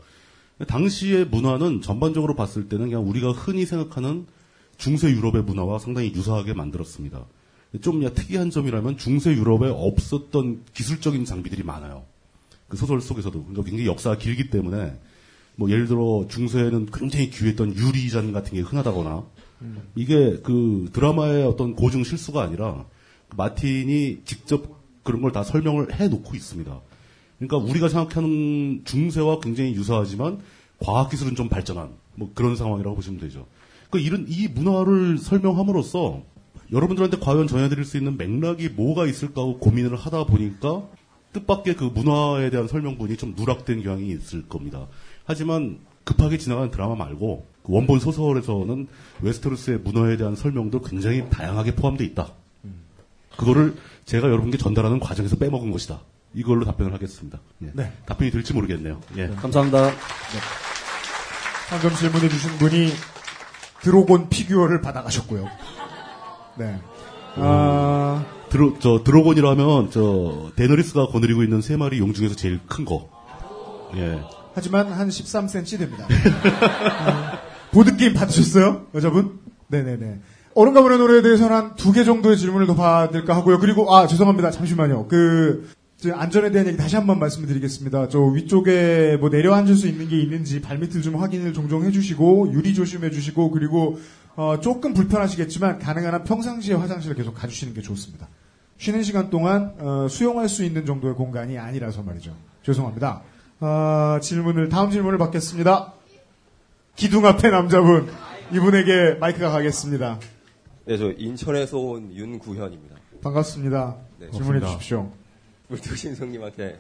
당시의 0.68 1.26
문화는 1.26 1.82
전반적으로 1.82 2.36
봤을 2.36 2.68
때는 2.70 2.86
그냥 2.88 3.08
우리가 3.08 3.32
흔히 3.32 3.66
생각하는 3.66 4.26
중세 4.78 5.10
유럽의 5.12 5.44
문화와 5.44 5.80
상당히 5.80 6.14
유사하게 6.14 6.54
만들었습니다. 6.54 7.26
좀 7.82 8.02
특이한 8.14 8.50
점이라면 8.52 8.98
중세 8.98 9.32
유럽에 9.32 9.70
없었던 9.70 10.64
기술적인 10.74 11.26
장비들이 11.26 11.64
많아요. 11.64 12.06
그 12.70 12.78
소설 12.78 13.02
속에서도 13.02 13.38
그러니까 13.38 13.64
굉장히 13.64 13.88
역사가 13.88 14.18
길기 14.18 14.50
때문에 14.50 14.98
뭐 15.58 15.70
예를 15.70 15.88
들어 15.88 16.26
중세에는 16.30 16.88
굉장히 16.88 17.30
귀했던 17.30 17.76
유리잔 17.76 18.32
같은 18.32 18.54
게 18.54 18.62
흔하다거나 18.62 19.24
이게 19.96 20.40
그 20.44 20.90
드라마의 20.94 21.44
어떤 21.46 21.76
고증 21.76 22.04
실수가 22.04 22.42
아니라 22.42 22.86
마틴이 23.36 24.22
직접 24.26 24.76
그런 25.04 25.22
걸 25.22 25.32
다 25.32 25.44
설명을 25.44 26.00
해 26.00 26.08
놓고 26.08 26.36
있습니다. 26.36 26.80
그러니까 27.38 27.58
우리가 27.58 27.90
생각하는 27.90 28.82
중세와 28.86 29.40
굉장히 29.40 29.74
유사하지만 29.74 30.40
과학 30.80 31.10
기술은 31.10 31.36
좀 31.36 31.50
발전한 31.50 31.90
뭐 32.16 32.32
그런 32.34 32.56
상황이라고 32.56 32.96
보시면 32.96 33.20
되죠. 33.20 33.46
그 33.90 34.00
이런 34.00 34.26
이 34.28 34.48
문화를 34.48 35.18
설명함으로써 35.18 36.22
여러분들한테 36.72 37.20
과연 37.20 37.48
전해드릴 37.48 37.86
수 37.86 37.98
있는 37.98 38.18
맥락이 38.18 38.70
뭐가 38.70 39.06
있을까 39.06 39.42
하고 39.42 39.60
고민을 39.60 39.96
하다 39.96 40.26
보니까 40.26 40.84
뜻밖의 41.34 41.76
그 41.76 41.84
문화에 41.86 42.50
대한 42.50 42.68
설명분이 42.68 43.18
좀 43.18 43.36
누락된 43.38 43.84
경향이 43.84 44.10
있을 44.12 44.48
겁니다. 44.48 44.88
하지만 45.26 45.80
급하게 46.04 46.38
지나가는 46.38 46.72
드라마 46.72 46.96
말고 46.96 47.46
그 47.64 47.74
원본 47.74 48.00
소설에서는 48.00 48.88
웨스테로스의 49.22 49.80
문화에 49.80 50.18
대한 50.18 50.36
설명도 50.36 50.82
굉장히 50.82 51.28
다양하게 51.30 51.76
포함되어 51.76 52.08
있다. 52.08 52.32
그거를 53.38 53.76
제가 54.06 54.30
여러분께 54.30 54.58
전달하는 54.58 55.00
과정에서 55.00 55.36
빼먹은 55.36 55.72
것이다. 55.72 56.02
이걸로 56.36 56.66
답변을 56.66 56.94
하겠습니다. 56.94 57.40
예. 57.64 57.72
네. 57.74 57.94
답변이 58.06 58.30
될지 58.30 58.54
모르겠네요. 58.54 59.00
예. 59.18 59.28
감사합니다. 59.30 59.92
방금 61.70 61.96
질문해 61.96 62.30
주신 62.30 62.52
분이 62.58 62.92
드로곤 63.82 64.30
피규어를 64.30 64.82
받아가셨고요. 64.82 65.48
네. 66.58 66.80
아, 67.38 68.26
드로, 68.50 68.78
저, 68.80 69.04
드로곤이라 69.04 69.50
하면, 69.52 69.92
저, 69.92 70.52
데너리스가 70.56 71.08
거느리고 71.08 71.44
있는 71.44 71.62
세 71.62 71.76
마리 71.78 72.00
용 72.00 72.14
중에서 72.14 72.36
제일 72.36 72.60
큰 72.68 72.86
거. 72.86 73.10
예. 73.96 74.22
하지만 74.54 74.92
한 74.92 75.10
13cm 75.10 75.80
됩니다. 75.80 76.08
아, 77.00 77.40
보드 77.72 77.96
게임 77.98 78.14
받으셨어요? 78.14 78.88
여자분? 78.96 79.40
네네네. 79.68 80.20
얼음과 80.56 80.74
불의 80.74 80.98
노래에 80.98 81.22
대해서는 81.22 81.56
한 81.56 81.76
두 81.76 81.92
개 81.92 82.04
정도의 82.06 82.38
질문을 82.38 82.68
더 82.68 82.76
받을까 82.76 83.36
하고요. 83.36 83.60
그리고, 83.60 83.94
아, 83.96 84.08
죄송합니다. 84.08 84.52
잠시만요. 84.52 85.08
그, 85.08 85.70
저 85.76 85.85
안전에 86.12 86.52
대한 86.52 86.68
얘기 86.68 86.78
다시 86.78 86.96
한번 86.96 87.20
말씀을 87.20 87.48
드리겠습니다. 87.48 88.10
저 88.10 88.20
위쪽에 88.20 89.18
뭐 89.20 89.30
내려앉을 89.30 89.76
수 89.76 89.88
있는 89.88 90.08
게 90.08 90.20
있는지 90.20 90.62
발밑을 90.62 91.02
좀 91.02 91.16
확인을 91.16 91.54
종종 91.54 91.84
해주시고, 91.84 92.54
유리 92.54 92.74
조심해 92.74 93.10
주시고, 93.10 93.52
그리고, 93.52 94.00
어, 94.36 94.60
조금 94.60 94.94
불편하시겠지만, 94.94 95.80
가능한 95.80 96.14
한 96.14 96.24
평상시에 96.24 96.76
화장실을 96.76 97.16
계속 97.16 97.34
가주시는 97.34 97.74
게 97.74 97.82
좋습니다. 97.82 98.28
쉬는 98.78 99.04
시간 99.04 99.30
동안, 99.30 99.74
어, 99.80 100.08
수용할 100.10 100.50
수 100.50 100.64
있는 100.64 100.86
정도의 100.86 101.14
공간이 101.16 101.58
아니라서 101.58 102.04
말이죠. 102.04 102.36
죄송합니다. 102.64 103.22
아, 103.60 104.20
질문을, 104.22 104.70
다음 104.70 104.92
질문을 104.92 105.18
받겠습니다. 105.18 105.94
기둥 106.96 107.26
앞에 107.26 107.50
남자분, 107.50 108.10
이분에게 108.54 109.16
마이크가 109.20 109.50
가겠습니다. 109.50 110.20
네, 110.86 110.98
저 110.98 111.12
인천에서 111.12 111.78
온 111.78 112.14
윤구현입니다. 112.14 112.96
반갑습니다. 113.24 113.96
네, 114.20 114.30
질문해 114.30 114.60
반갑습니다. 114.60 114.68
주십시오. 114.68 115.25
물두신성님한테 115.68 116.80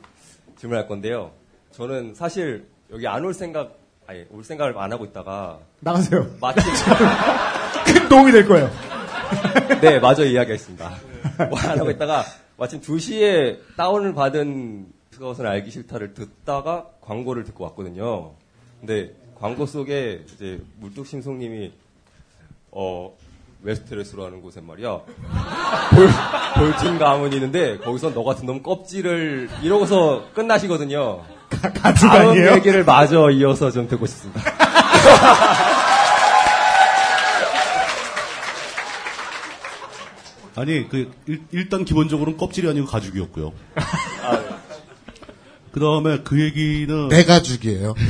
질문할 0.57 0.87
건데요. 0.87 1.31
저는 1.71 2.13
사실 2.15 2.67
여기 2.91 3.07
안 3.07 3.23
올 3.25 3.33
생각, 3.33 3.77
아니 4.07 4.25
올 4.29 4.43
생각을 4.43 4.77
안 4.77 4.91
하고 4.91 5.05
있다가 5.05 5.59
나가세요. 5.79 6.27
마침 6.39 6.63
큰 7.85 8.09
도움이 8.09 8.31
될 8.31 8.45
거예요. 8.47 8.69
네, 9.81 9.99
마저 9.99 10.23
이야기했습니다. 10.25 10.95
뭐 11.49 11.59
안 11.59 11.79
하고 11.79 11.89
있다가 11.91 12.23
마침 12.57 12.79
2시에 12.81 13.59
다운을 13.75 14.13
받은 14.13 14.87
그것은 15.11 15.45
알기 15.45 15.71
싫다를 15.71 16.13
듣다가 16.13 16.87
광고를 17.01 17.43
듣고 17.45 17.63
왔거든요. 17.65 18.33
근데 18.79 19.13
광고 19.35 19.65
속에 19.65 20.23
이제 20.33 20.61
물뚝심송님이 20.79 21.73
어 22.71 23.15
웨스테레스로 23.63 24.25
하는 24.25 24.41
곳에 24.41 24.61
말이야 24.61 25.01
볼, 25.91 26.09
볼튼 26.55 26.97
가문이 26.97 27.35
있는데 27.35 27.77
거기서 27.77 28.13
너 28.13 28.23
같은 28.23 28.45
놈 28.45 28.61
껍질을 28.63 29.49
이러고서 29.61 30.23
끝나시거든요. 30.33 31.21
가족 31.49 32.07
다음 32.07 32.29
아니에요? 32.29 32.53
얘기를 32.55 32.83
마저 32.83 33.29
이어서 33.31 33.71
좀 33.71 33.87
듣고 33.87 34.05
싶습니다. 34.05 34.41
아니, 40.55 40.87
그, 40.87 41.11
일, 41.51 41.67
단 41.69 41.83
기본적으로는 41.83 42.37
껍질이 42.37 42.69
아니고 42.69 42.87
가죽이었고요. 42.87 43.51
그 45.71 45.79
다음에 45.81 46.19
그 46.23 46.39
얘기는. 46.41 47.09
내 47.09 47.25
가죽이에요. 47.25 47.93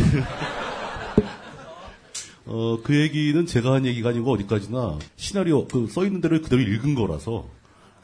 어, 2.45 2.77
그 2.83 2.95
얘기는 2.95 3.43
제가 3.47 3.73
한 3.73 3.85
얘기가 3.87 4.09
아니고 4.09 4.31
어디까지나 4.33 4.99
시나리오, 5.15 5.65
그 5.67 5.87
써 5.91 6.05
있는 6.05 6.21
대로 6.21 6.39
그대로 6.39 6.61
읽은 6.61 6.93
거라서 6.93 7.47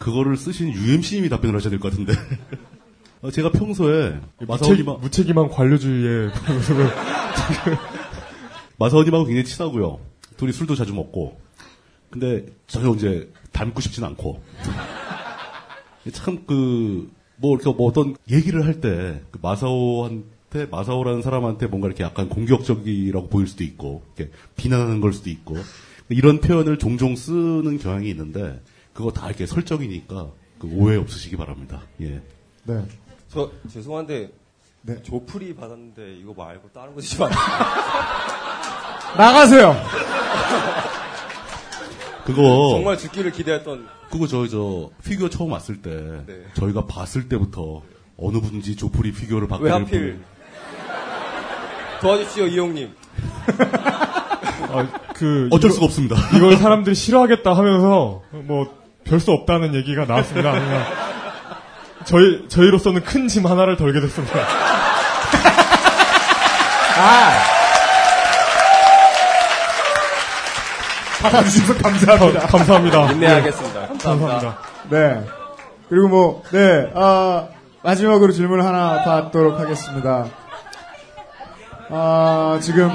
그거를 0.02 0.36
쓰신 0.36 0.74
UMC님이 0.74 1.30
답변을 1.30 1.56
하셔야 1.56 1.70
될 1.70 1.80
것 1.80 1.91
같은데. 1.91 2.14
어, 3.22 3.30
제가 3.30 3.52
평소에 3.52 4.20
마사오님하 4.47 4.95
무책임한 4.95 5.49
관료주의의 5.49 6.32
마사오님하고 8.80 9.26
굉장히 9.26 9.45
친하고요. 9.45 9.99
둘이 10.38 10.52
술도 10.52 10.74
자주 10.76 10.93
먹고. 10.95 11.39
근데 12.10 12.47
전혀 12.66 12.91
이제 12.95 13.32
닮고 13.52 13.80
싶진 13.80 14.04
않고. 14.04 14.41
참 16.14 16.43
그, 16.47 17.12
뭐 17.38 17.56
이렇게 17.56 17.72
뭐 17.72 17.88
어떤 17.88 18.16
얘기를 18.30 18.66
할 18.66 18.82
때, 18.82 19.22
그 19.30 19.38
마사오한테, 19.39 20.66
마사오라는 20.72 21.22
사람한테 21.22 21.68
뭔가 21.68 21.88
이렇게 21.88 22.04
약간 22.04 22.28
공격적이라고 22.28 23.30
보일 23.30 23.45
수도 23.45 23.64
있고, 23.64 24.02
이렇게 24.18 24.32
비난하는 24.56 24.99
걸 24.99 25.14
수도 25.14 25.30
있고, 25.30 25.58
이런 26.10 26.41
표현을 26.41 26.80
종종 26.80 27.16
쓰는 27.16 27.78
경향이 27.78 28.10
있는데, 28.10 28.60
그거 29.02 29.12
다 29.12 29.28
이렇게 29.30 29.47
설정이니까, 29.47 30.28
그 30.60 30.70
오해 30.76 30.95
없으시기 30.95 31.36
바랍니다. 31.36 31.82
예. 32.02 32.22
네. 32.66 32.86
저 33.30 33.49
죄송한데 33.74 34.30
네. 34.84 35.02
조프리 35.02 35.56
받았는데 35.56 36.18
이거 36.22 36.36
말고 36.36 36.70
다른 36.72 36.93
거 36.93 37.02
주시면 37.02 37.32
안 37.34 37.38
되나요. 39.17 39.76
그거. 42.26 42.70
정말 42.76 42.95
죽기를 42.99 43.32
기대했던 43.32 43.88
그거 44.12 44.28
저, 44.28 44.47
저, 44.47 44.91
피규어 45.04 45.30
처음 45.30 45.52
왔을 45.52 45.82
때, 45.82 45.89
네. 46.28 46.43
저희가 46.54 46.86
봤을 46.86 47.28
때부터 47.28 47.82
어느 48.18 48.38
분인지 48.39 48.76
조프리 48.76 49.14
피규어를 49.14 49.47
받게 49.47 49.64
왜될 49.64 49.82
하필 49.82 49.99
분- 50.14 50.24
도와주십시오 52.02 52.45
이용님. 52.45 52.91
그 55.16 55.47
어쩔 55.52 55.70
이거- 55.72 55.74
수가 55.74 55.86
없습니다. 55.88 56.16
이걸 56.38 56.56
사람들이 56.58 56.93
싫어하겠다 56.95 57.52
하면서 57.54 58.22
뭐 58.32 58.80
별 59.06 59.20
수 59.20 59.32
없다는 59.32 59.76
얘기가 59.76 60.06
나왔습니다. 60.06 60.54
저희 62.06 62.47
저희로서는 62.47 63.04
큰 63.04 63.28
짐 63.28 63.45
하나를 63.45 63.78
덜게 63.78 63.99
됐습니다. 64.02 64.39
아. 66.97 67.32
받아주셔서 71.22 71.76
감사합니다. 71.82 72.39
감- 72.39 72.47
감사합니다. 72.47 73.12
인내하겠습니다. 73.12 73.88
감사합니다. 73.88 74.58
네. 74.89 75.24
그리고 75.89 76.08
뭐, 76.08 76.43
네, 76.52 76.89
아, 76.95 77.47
마지막으로 77.84 78.32
질문을 78.32 78.66
하나 78.66 79.04
받도록 79.04 79.60
하겠습니다. 79.60 80.26
아, 81.89 82.58
지금, 82.62 82.89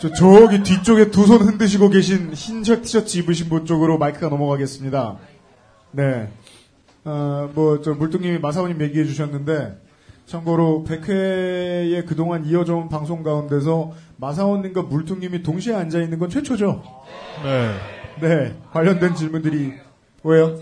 저, 0.00 0.12
저기 0.12 0.62
뒤쪽에 0.62 1.10
두 1.10 1.26
손 1.26 1.40
흔드시고 1.42 1.88
계신 1.88 2.32
흰 2.34 2.62
셔츠 2.64 3.18
입으신 3.18 3.48
분 3.48 3.64
쪽으로 3.64 3.98
마이크가 3.98 4.28
넘어가겠습니다. 4.28 5.16
네. 5.92 6.30
어, 7.04 7.50
뭐, 7.54 7.80
저, 7.80 7.94
물뚱님이 7.94 8.38
마사오님 8.38 8.80
얘기해 8.82 9.04
주셨는데, 9.04 9.80
참고로 10.26 10.84
100회에 10.88 12.04
그동안 12.04 12.44
이어져 12.46 12.74
온 12.76 12.88
방송 12.88 13.22
가운데서 13.22 13.92
마사오님과 14.16 14.82
물뚱님이 14.82 15.42
동시에 15.42 15.74
앉아 15.74 16.00
있는 16.00 16.18
건 16.18 16.28
최초죠? 16.28 16.82
네. 17.44 17.72
네, 18.20 18.56
관련된 18.72 19.14
질문들이 19.14 19.74
왜요? 20.24 20.58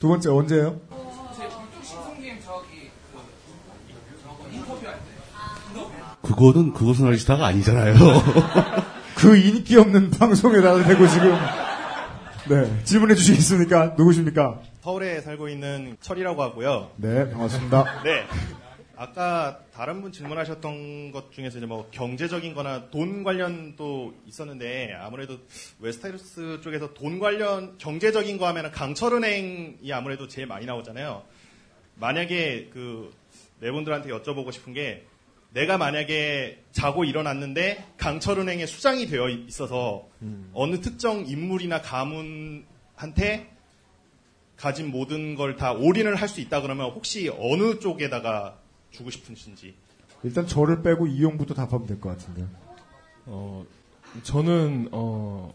두 0.00 0.08
번째 0.08 0.28
언제요? 0.30 0.80
그거는 6.26 6.72
그것은 6.72 7.06
알시다가 7.06 7.46
아니잖아요. 7.46 7.94
그 9.14 9.36
인기 9.36 9.76
없는 9.76 10.10
방송에다 10.10 10.82
대고 10.82 11.06
지금 11.06 11.32
네 12.48 12.84
질문해 12.84 13.14
주시겠습니까? 13.14 13.94
누구십니까? 13.96 14.60
서울에 14.82 15.20
살고 15.20 15.48
있는 15.48 15.96
철이라고 16.00 16.42
하고요. 16.42 16.90
네 16.96 17.30
반갑습니다. 17.30 18.02
네. 18.02 18.24
아까 18.98 19.60
다른 19.74 20.00
분 20.02 20.10
질문하셨던 20.10 21.12
것 21.12 21.30
중에서 21.30 21.58
이제 21.58 21.66
뭐 21.66 21.86
경제적인 21.92 22.54
거나 22.54 22.90
돈 22.90 23.22
관련도 23.22 24.14
있었는데 24.26 24.96
아무래도 25.00 25.36
웨스테로스 25.78 26.60
쪽에서 26.62 26.92
돈 26.94 27.18
관련 27.20 27.78
경제적인 27.78 28.38
거 28.38 28.48
하면은 28.48 28.72
강철은행이 28.72 29.92
아무래도 29.92 30.26
제일 30.26 30.46
많이 30.48 30.66
나오잖아요. 30.66 31.22
만약에 32.00 32.70
그 32.72 33.12
네 33.60 33.70
분들한테 33.70 34.10
여쭤보고 34.10 34.52
싶은 34.52 34.72
게 34.74 35.04
내가 35.56 35.78
만약에 35.78 36.62
자고 36.72 37.04
일어났는데 37.04 37.82
강철은행의 37.96 38.66
수장이 38.66 39.06
되어 39.06 39.30
있어서 39.30 40.06
어느 40.52 40.82
특정 40.82 41.24
인물이나 41.26 41.80
가문한테 41.80 43.50
가진 44.58 44.90
모든 44.90 45.34
걸 45.34 45.56
다 45.56 45.72
올인을 45.72 46.16
할 46.16 46.28
수 46.28 46.42
있다 46.42 46.60
그러면 46.60 46.90
혹시 46.90 47.30
어느 47.38 47.78
쪽에다가 47.78 48.56
주고 48.90 49.08
싶으신지. 49.10 49.74
일단 50.22 50.46
저를 50.46 50.82
빼고 50.82 51.06
이용부터 51.06 51.54
답하면 51.54 51.86
될 51.86 51.98
것 52.00 52.10
같은데. 52.10 52.44
어, 53.24 53.64
저는 54.24 54.88
어, 54.92 55.54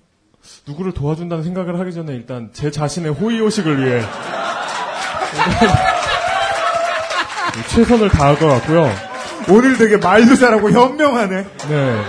누구를 0.67 0.93
도와준다는 0.93 1.43
생각을 1.43 1.79
하기 1.79 1.93
전에 1.93 2.13
일단 2.15 2.49
제 2.53 2.71
자신의 2.71 3.11
호의호식을 3.13 3.85
위해 3.85 4.01
최선을 7.69 8.09
다할 8.09 8.39
것 8.39 8.47
같고요. 8.47 9.10
오늘 9.49 9.77
되게 9.77 9.97
말도 9.97 10.35
잘하고 10.35 10.71
현명하네. 10.71 11.43
네. 11.43 12.01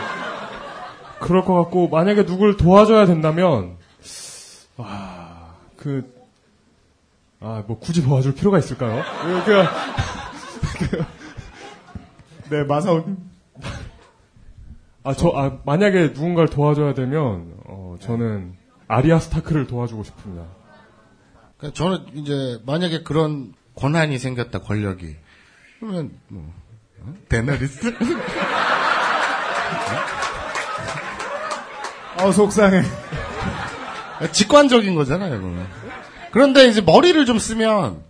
그럴 1.21 1.45
것 1.45 1.55
같고 1.55 1.89
만약에 1.89 2.27
누굴 2.27 2.57
도와줘야 2.57 3.07
된다면 3.07 3.77
와, 4.77 5.55
그 5.77 6.13
아, 7.41 7.65
뭐 7.67 7.79
굳이 7.79 8.03
도와줄 8.03 8.35
필요가 8.35 8.59
있을까요? 8.59 9.03
그, 9.45 10.91
그, 10.91 11.05
네, 12.51 12.65
마사오. 12.65 13.05
아, 15.03 15.15
저, 15.15 15.33
아, 15.35 15.59
만약에 15.65 16.09
누군가를 16.15 16.49
도와줘야 16.49 16.95
되면, 16.95 17.53
어, 17.65 17.97
저는 18.01 18.55
아리아 18.87 19.19
스타크를 19.19 19.67
도와주고 19.67 20.05
싶습니다. 20.05 20.45
그러니까 21.57 21.77
저는 21.77 22.07
이제 22.15 22.61
만약에 22.65 23.03
그런 23.03 23.55
권한이 23.75 24.19
생겼다 24.19 24.61
권력이 24.61 25.17
그러면 25.79 26.11
뭐 26.29 26.53
어? 27.05 27.15
데너리스 27.29 27.95
어 32.19 32.31
속상해. 32.31 32.83
직관적인 34.33 34.95
거잖아요. 34.95 35.37
그거는. 35.41 35.67
그런데 36.31 36.67
이제 36.69 36.81
머리를 36.81 37.25
좀 37.27 37.39
쓰면 37.39 38.03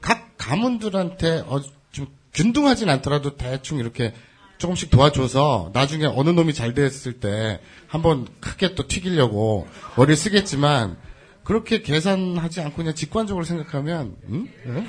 각 0.00 0.32
가문들한테 0.38 1.44
어, 1.46 1.60
좀 1.92 2.08
균등하진 2.34 2.88
않더라도 2.88 3.36
대충 3.36 3.78
이렇게 3.78 4.12
조금씩 4.58 4.90
도와줘서 4.90 5.70
나중에 5.72 6.04
어느 6.06 6.30
놈이 6.30 6.52
잘 6.52 6.74
됐을 6.74 7.14
때 7.14 7.60
한번 7.86 8.26
크게 8.40 8.74
또 8.74 8.86
튀기려고 8.86 9.68
머리를 9.96 10.16
쓰겠지만 10.16 10.96
그렇게 11.44 11.80
계산하지 11.80 12.60
않고 12.60 12.76
그냥 12.76 12.94
직관적으로 12.94 13.44
생각하면 13.44 14.16
응? 14.28 14.48
응? 14.66 14.86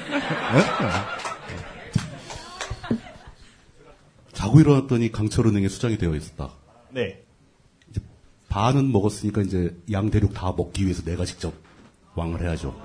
자고 4.41 4.59
일어났더니 4.59 5.11
강철은행의 5.11 5.69
수장이 5.69 5.99
되어 5.99 6.15
있었다. 6.15 6.49
네. 6.89 7.23
반은 8.49 8.91
먹었으니까 8.91 9.43
이제 9.43 9.77
양 9.91 10.09
대륙 10.09 10.33
다 10.33 10.51
먹기 10.57 10.83
위해서 10.83 11.03
내가 11.03 11.25
직접 11.25 11.53
왕을 12.15 12.41
해야죠. 12.41 12.75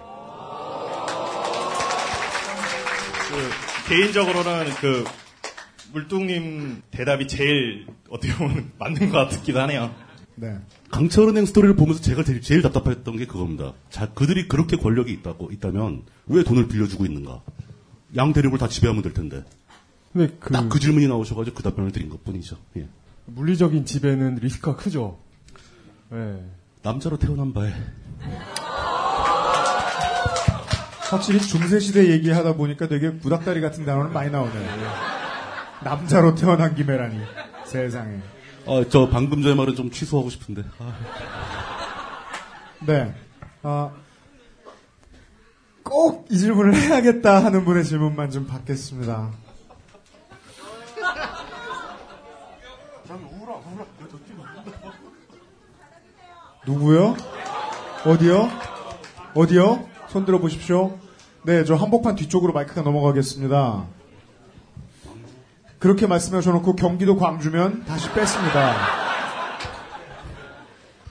그 3.30 3.88
개인적으로는 3.88 4.66
그 4.82 5.04
물뚱님 5.94 6.82
대답이 6.90 7.26
제일 7.26 7.86
어떻게 8.10 8.34
보면 8.34 8.72
맞는 8.78 9.08
것 9.08 9.26
같기도 9.30 9.58
하네요. 9.60 9.94
네. 10.34 10.58
강철은행 10.90 11.46
스토리를 11.46 11.74
보면서 11.74 12.02
제가 12.02 12.22
제일, 12.22 12.42
제일 12.42 12.60
답답했던 12.60 13.16
게 13.16 13.24
그겁니다. 13.24 13.72
자, 13.88 14.12
그들이 14.12 14.46
그렇게 14.46 14.76
권력이 14.76 15.10
있다고 15.10 15.50
있다면 15.52 16.02
왜 16.26 16.44
돈을 16.44 16.68
빌려주고 16.68 17.06
있는가? 17.06 17.40
양 18.16 18.34
대륙을 18.34 18.58
다 18.58 18.68
지배하면 18.68 19.02
될 19.02 19.14
텐데. 19.14 19.42
근데 20.16 20.34
그, 20.40 20.52
딱 20.52 20.68
그 20.70 20.80
질문이 20.80 21.06
나오셔가지고 21.08 21.56
그 21.56 21.62
답변을 21.62 21.92
드린 21.92 22.08
것 22.08 22.24
뿐이죠. 22.24 22.56
예. 22.78 22.88
물리적인 23.26 23.84
지배는 23.84 24.36
리스크가 24.36 24.76
크죠. 24.76 25.18
네. 26.10 26.42
남자로 26.82 27.18
태어난 27.18 27.52
바에 27.52 27.72
확실히 31.10 31.40
중세시대 31.40 32.10
얘기하다 32.12 32.54
보니까 32.54 32.88
되게 32.88 33.10
구닥다리 33.10 33.60
같은 33.60 33.84
단어는 33.84 34.12
많이 34.12 34.30
나오네요. 34.30 34.68
남자로 35.84 36.34
태어난 36.34 36.74
김에라니. 36.74 37.18
세상에. 37.66 38.20
아, 38.66 38.84
저 38.88 39.08
방금 39.08 39.42
전에 39.42 39.54
말은 39.54 39.74
좀 39.74 39.90
취소하고 39.90 40.30
싶은데. 40.30 40.62
아. 40.78 40.94
네. 42.86 43.14
아, 43.62 43.90
꼭이 45.82 46.36
질문을 46.36 46.74
해야겠다 46.74 47.44
하는 47.44 47.64
분의 47.64 47.84
질문만 47.84 48.30
좀 48.30 48.46
받겠습니다. 48.46 49.45
누구요? 56.66 57.16
어디요? 58.04 58.50
어디요? 59.34 59.88
손 60.08 60.24
들어 60.24 60.38
보십시오. 60.38 60.98
네, 61.44 61.64
저 61.64 61.76
한복판 61.76 62.16
뒤쪽으로 62.16 62.52
마이크가 62.52 62.82
넘어가겠습니다. 62.82 63.84
그렇게 65.78 66.06
말씀하셔놓고 66.06 66.74
경기도 66.74 67.16
광주면 67.16 67.84
다시 67.84 68.10
뺐습니다. 68.12 68.74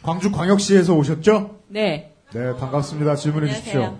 광주 0.03 0.31
광역시에서 0.31 0.93
오셨죠? 0.93 1.59
네. 1.67 2.13
네, 2.33 2.55
반갑습니다. 2.57 3.15
질문해 3.15 3.47
주십시오. 3.53 3.97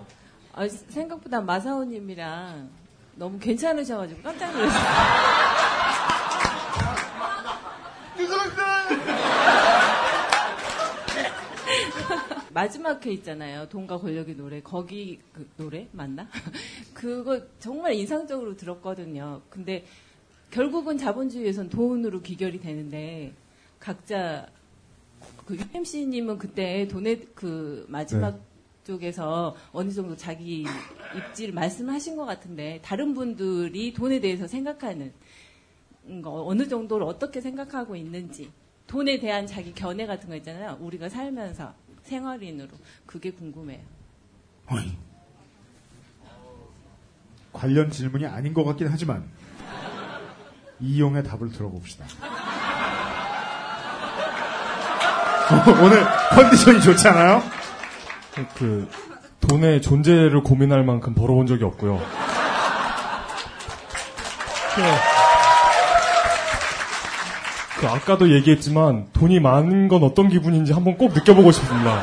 아, 0.52 0.68
생각보다 0.90 1.40
마사오님이랑 1.40 2.68
너무 3.14 3.38
괜찮으셔가지고 3.38 4.22
깜짝 4.22 4.52
놀랐어요. 4.52 4.86
마지막 12.56 13.04
회 13.04 13.12
있잖아요. 13.12 13.68
돈과 13.68 13.98
권력의 13.98 14.34
노래. 14.34 14.62
거기 14.62 15.20
그 15.34 15.46
노래 15.58 15.88
맞나? 15.92 16.26
그거 16.94 17.38
정말 17.58 17.92
인상적으로 17.92 18.56
들었거든요. 18.56 19.42
근데 19.50 19.84
결국은 20.50 20.96
자본주의에선 20.96 21.68
돈으로 21.68 22.22
귀결이 22.22 22.58
되는데 22.58 23.34
각자 23.78 24.46
그 25.44 25.54
UMC님은 25.54 26.38
그때 26.38 26.88
돈의 26.88 27.28
그 27.34 27.84
마지막 27.90 28.30
네. 28.30 28.40
쪽에서 28.84 29.54
어느 29.72 29.90
정도 29.90 30.16
자기 30.16 30.64
입지를 31.14 31.52
말씀하신 31.52 32.16
것 32.16 32.24
같은데 32.24 32.80
다른 32.82 33.12
분들이 33.12 33.92
돈에 33.92 34.18
대해서 34.18 34.46
생각하는 34.46 35.12
거 36.22 36.46
어느 36.46 36.66
정도를 36.66 37.06
어떻게 37.06 37.42
생각하고 37.42 37.96
있는지 37.96 38.50
돈에 38.86 39.18
대한 39.18 39.46
자기 39.46 39.74
견해 39.74 40.06
같은 40.06 40.30
거 40.30 40.36
있잖아요. 40.36 40.78
우리가 40.80 41.10
살면서 41.10 41.74
생활인으로 42.06 42.70
그게 43.04 43.30
궁금해요. 43.30 43.80
관련 47.52 47.90
질문이 47.90 48.26
아닌 48.26 48.54
것 48.54 48.64
같긴 48.64 48.88
하지만 48.90 49.28
이용의 50.80 51.24
답을 51.24 51.52
들어봅시다. 51.52 52.06
오늘 55.82 56.04
컨디션이 56.34 56.80
좋잖아요. 56.82 57.42
그 58.56 58.88
돈의 59.40 59.80
존재를 59.80 60.42
고민할 60.42 60.84
만큼 60.84 61.14
벌어본 61.14 61.46
적이 61.46 61.64
없고요. 61.64 61.98
그 67.86 67.92
아까도 67.92 68.32
얘기했지만 68.34 69.06
돈이 69.12 69.38
많은 69.38 69.86
건 69.88 70.02
어떤 70.02 70.28
기분인지 70.28 70.72
한번 70.72 70.98
꼭 70.98 71.12
느껴보고 71.12 71.52
싶습니다. 71.52 72.02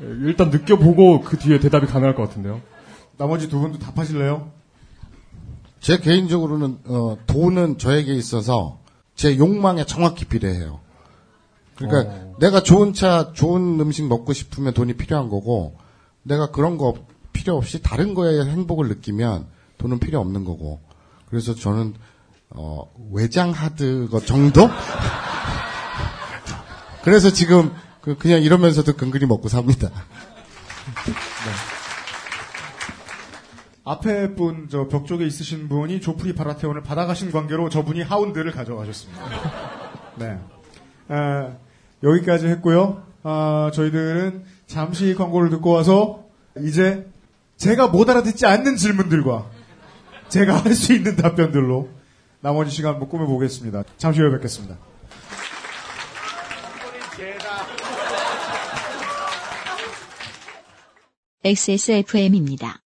일단 0.00 0.50
느껴보고 0.50 1.22
그 1.22 1.36
뒤에 1.36 1.58
대답이 1.58 1.86
가능할 1.86 2.14
것 2.14 2.28
같은데요. 2.28 2.60
나머지 3.16 3.48
두 3.48 3.58
분도 3.58 3.78
답하실래요? 3.80 4.52
제 5.80 5.98
개인적으로는 5.98 6.78
어, 6.86 7.16
돈은 7.26 7.78
저에게 7.78 8.14
있어서 8.14 8.78
제 9.16 9.36
욕망에 9.36 9.84
정확히 9.84 10.24
비례해요. 10.24 10.78
그러니까 11.74 12.12
어. 12.12 12.34
내가 12.38 12.62
좋은 12.62 12.92
차, 12.92 13.32
좋은 13.32 13.80
음식 13.80 14.06
먹고 14.06 14.32
싶으면 14.32 14.74
돈이 14.74 14.94
필요한 14.94 15.28
거고 15.28 15.76
내가 16.22 16.50
그런 16.52 16.78
거 16.78 16.86
없- 16.88 17.08
필요 17.32 17.56
없이 17.56 17.82
다른 17.82 18.14
거에 18.14 18.44
행복을 18.44 18.88
느끼면 18.88 19.46
돈은 19.78 19.98
필요 19.98 20.20
없는 20.20 20.44
거고 20.44 20.80
그래서 21.28 21.54
저는 21.54 21.94
어, 22.50 22.90
외장 23.12 23.50
하드 23.50 24.08
거 24.10 24.20
정도? 24.20 24.68
그래서 27.04 27.30
지금 27.30 27.72
그 28.00 28.16
그냥 28.16 28.42
이러면서도 28.42 28.94
근근히 28.94 29.26
먹고 29.26 29.48
삽니다. 29.48 29.90
앞에 33.84 34.34
분, 34.34 34.68
저 34.68 34.88
벽 34.88 35.06
쪽에 35.06 35.26
있으신 35.26 35.68
분이 35.68 36.00
조프리 36.00 36.34
바라테온을 36.34 36.82
받아가신 36.82 37.30
관계로 37.32 37.68
저분이 37.70 38.02
하운드를 38.02 38.52
가져가셨습니다. 38.52 39.24
네. 40.16 40.38
아, 41.08 41.52
여기까지 42.02 42.48
했고요. 42.48 43.02
아, 43.22 43.70
저희들은 43.72 44.44
잠시 44.66 45.14
광고를 45.14 45.48
듣고 45.50 45.70
와서 45.70 46.24
이제 46.60 47.06
제가 47.56 47.88
못 47.88 48.08
알아듣지 48.10 48.46
않는 48.46 48.76
질문들과 48.76 49.46
제가 50.28 50.64
할 50.64 50.74
수 50.74 50.92
있는 50.92 51.16
답변들로 51.16 51.88
나머지 52.40 52.70
시간 52.70 52.92
한번 52.92 53.08
꾸며보겠습니다. 53.08 53.84
잠시 53.96 54.20
후에 54.20 54.30
뵙겠습니다. 54.30 54.76
XSFM입니다. 61.44 62.80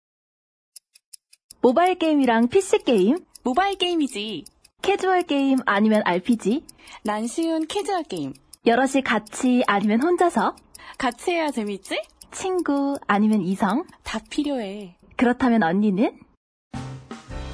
모바일 1.61 1.95
게임이랑 1.97 2.47
PC 2.47 2.79
게임? 2.79 3.17
모바일 3.43 3.77
게임이지. 3.77 4.45
캐주얼 4.81 5.23
게임 5.23 5.59
아니면 5.65 6.01
RPG? 6.05 6.65
난 7.03 7.27
쉬운 7.27 7.67
캐주얼 7.67 8.03
게임. 8.03 8.33
여럿이 8.65 9.01
같이 9.03 9.63
아니면 9.67 10.01
혼자서? 10.01 10.55
같이 10.97 11.31
해야 11.31 11.51
재밌지? 11.51 12.01
친구 12.31 12.97
아니면 13.07 13.41
이성? 13.41 13.85
다 14.03 14.19
필요해. 14.29 14.97
그렇다면 15.17 15.63
언니는? 15.63 16.19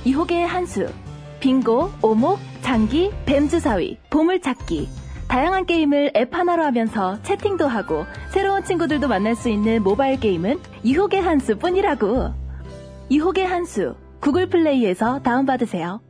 이호계의 0.05 0.47
한수. 0.47 0.87
빙고, 1.39 1.91
오목, 2.01 2.39
장기, 2.61 3.11
뱀주사위, 3.25 3.97
보물찾기. 4.09 4.89
다양한 5.27 5.65
게임을 5.65 6.11
앱 6.15 6.33
하나로 6.33 6.63
하면서 6.63 7.21
채팅도 7.23 7.67
하고 7.67 8.05
새로운 8.31 8.63
친구들도 8.63 9.07
만날 9.07 9.35
수 9.35 9.49
있는 9.49 9.83
모바일 9.83 10.19
게임은 10.19 10.59
이호계 10.83 11.19
한수 11.19 11.57
뿐이라고. 11.57 12.33
이호계 13.09 13.43
한수. 13.43 13.95
구글 14.19 14.49
플레이에서 14.49 15.21
다운받으세요. 15.21 16.01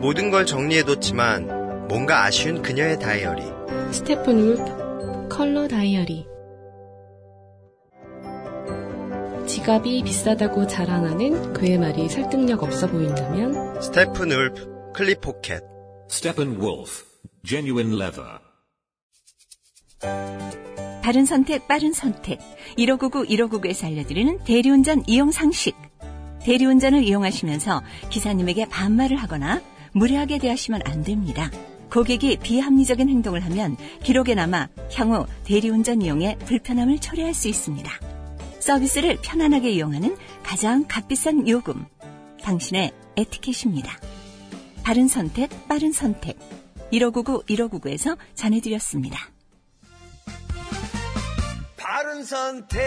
모든 0.00 0.30
걸 0.30 0.46
정리해뒀지만 0.46 1.88
뭔가 1.88 2.24
아쉬운 2.24 2.62
그녀의 2.62 2.98
다이어리. 2.98 3.42
스테픈 3.90 4.38
울프 4.38 5.28
컬러 5.30 5.66
다이어리 5.66 6.27
지갑이 9.48 10.02
비싸다고 10.02 10.66
자랑하는 10.66 11.54
그의 11.54 11.78
말이 11.78 12.06
설득력 12.10 12.62
없어 12.62 12.86
보인다면 12.86 13.80
스테픈 13.80 14.30
울프 14.30 14.92
클립 14.94 15.22
포켓. 15.22 15.62
Steppenwolf, 16.10 17.04
genuine 17.44 17.94
leather. 17.94 18.28
바른 21.02 21.24
선택, 21.24 21.66
빠른 21.66 21.94
선택. 21.94 22.38
1599, 22.76 23.24
1599에서 23.24 23.86
알려드리는 23.86 24.38
대리운전 24.44 25.04
이용 25.06 25.30
상식. 25.30 25.74
대리운전을 26.42 27.02
이용하시면서 27.02 27.82
기사님에게 28.10 28.66
반말을 28.68 29.16
하거나 29.16 29.62
무례하게 29.92 30.38
대하시면 30.38 30.82
안 30.84 31.02
됩니다. 31.02 31.50
고객이 31.90 32.36
비합리적인 32.42 33.08
행동을 33.08 33.42
하면 33.46 33.76
기록에 34.02 34.34
남아 34.34 34.68
향후 34.94 35.26
대리운전 35.44 36.02
이용에 36.02 36.36
불편함을 36.44 36.98
초래할 36.98 37.32
수 37.32 37.48
있습니다. 37.48 38.17
서비스를 38.68 39.16
편안하게 39.22 39.70
이용하는 39.70 40.14
가장 40.42 40.84
값비싼 40.86 41.48
요금. 41.48 41.86
당신의 42.42 42.92
에티켓입니다. 43.16 43.98
바른 44.82 45.08
선택, 45.08 45.48
빠른 45.68 45.90
선택. 45.90 46.38
1599, 46.90 47.44
1599에서 47.46 48.18
전해드렸습니다. 48.34 49.18
바른 51.78 52.22
선택, 52.22 52.82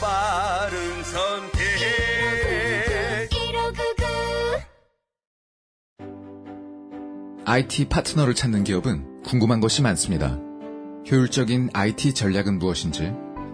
빠른 0.00 1.04
선택. 1.04 1.58
IT 7.44 7.88
파트너를 7.90 8.34
찾는 8.34 8.64
기업은 8.64 9.24
궁금한 9.24 9.60
것이 9.60 9.82
많습니다. 9.82 10.38
효율적인 11.10 11.70
IT 11.74 12.14
전략은 12.14 12.58
무엇인지, 12.58 13.12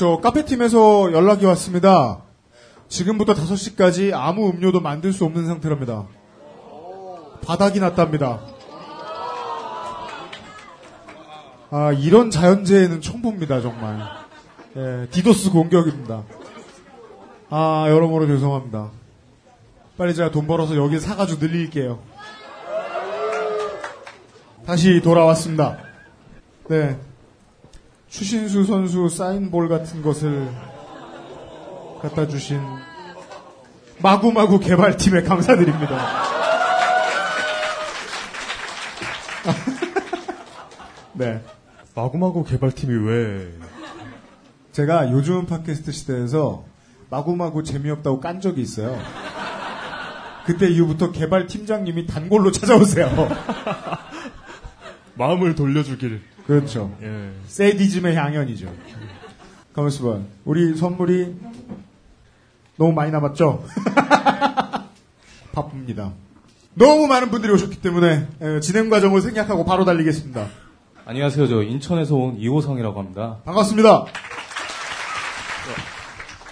저 0.00 0.16
카페팀에서 0.16 1.12
연락이 1.12 1.44
왔습니다. 1.44 2.22
지금부터 2.88 3.34
5시까지 3.34 4.14
아무 4.14 4.48
음료도 4.48 4.80
만들 4.80 5.12
수 5.12 5.26
없는 5.26 5.44
상태랍니다. 5.44 6.06
바닥이 7.44 7.80
났답니다. 7.80 8.40
아, 11.70 11.92
이런 11.92 12.30
자연재해는 12.30 13.02
처음 13.02 13.20
봅니다, 13.20 13.60
정말. 13.60 14.00
예, 14.74 15.06
디도스 15.10 15.50
공격입니다. 15.50 16.22
아, 17.50 17.84
여러모로 17.90 18.26
죄송합니다. 18.26 18.88
빨리 19.98 20.14
제가 20.14 20.30
돈 20.30 20.46
벌어서 20.46 20.76
여기 20.76 20.98
사가지고 20.98 21.44
늘릴게요. 21.44 21.98
다시 24.64 25.02
돌아왔습니다. 25.02 25.76
네. 26.70 26.98
추신수 28.10 28.64
선수 28.64 29.08
사인볼 29.08 29.68
같은 29.68 30.02
것을 30.02 30.50
갖다 32.02 32.26
주신 32.26 32.60
마구마구 34.02 34.58
개발팀에 34.58 35.22
감사드립니다. 35.22 36.22
네. 41.14 41.40
마구마구 41.94 42.44
개발팀이 42.44 43.06
왜? 43.06 43.52
제가 44.72 45.12
요즘 45.12 45.46
팟캐스트 45.46 45.92
시대에서 45.92 46.64
마구마구 47.10 47.62
재미없다고 47.62 48.20
깐 48.20 48.40
적이 48.40 48.62
있어요. 48.62 48.98
그때 50.46 50.68
이후부터 50.68 51.12
개발 51.12 51.46
팀장님이 51.46 52.06
단골로 52.06 52.50
찾아오세요. 52.50 53.08
마음을 55.14 55.54
돌려주길. 55.54 56.29
그렇죠. 56.46 56.94
예. 57.02 57.30
세디즘의 57.46 58.14
향연이죠. 58.16 58.72
가만있어 59.74 60.04
봐. 60.04 60.18
우리 60.44 60.74
선물이 60.76 61.36
너무 62.76 62.92
많이 62.92 63.10
남았죠? 63.12 63.64
바쁩니다. 65.52 66.12
너무 66.74 67.06
많은 67.06 67.30
분들이 67.30 67.52
오셨기 67.52 67.80
때문에 67.80 68.26
에, 68.40 68.60
진행 68.60 68.88
과정을 68.90 69.20
생략하고 69.20 69.64
바로 69.64 69.84
달리겠습니다. 69.84 70.46
안녕하세요. 71.04 71.48
저 71.48 71.62
인천에서 71.62 72.14
온 72.14 72.36
이호성이라고 72.38 72.98
합니다. 72.98 73.38
반갑습니다. 73.44 74.06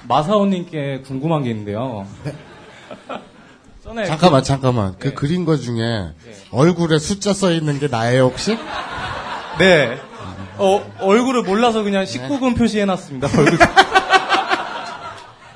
마사오님께 0.08 1.02
궁금한 1.06 1.42
게 1.44 1.50
있는데요. 1.50 2.06
전에 3.84 4.04
잠깐만, 4.06 4.40
그- 4.42 4.46
잠깐만. 4.46 4.94
그 4.98 5.14
그린 5.14 5.44
거 5.44 5.56
중에 5.56 6.10
얼굴에 6.50 6.98
숫자 6.98 7.32
써 7.32 7.52
있는 7.52 7.78
게 7.78 7.88
나예요, 7.88 8.24
혹시? 8.24 8.56
네. 9.58 9.98
어, 10.58 10.80
얼굴을 11.00 11.42
몰라서 11.42 11.82
그냥 11.82 12.04
19금 12.04 12.56
표시해놨습니다. 12.56 13.28
얼굴. 13.38 13.58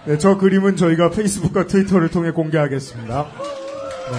네, 0.04 0.18
저 0.18 0.36
그림은 0.36 0.76
저희가 0.76 1.10
페이스북과 1.10 1.66
트위터를 1.66 2.10
통해 2.10 2.30
공개하겠습니다. 2.32 3.22
네. 3.24 4.18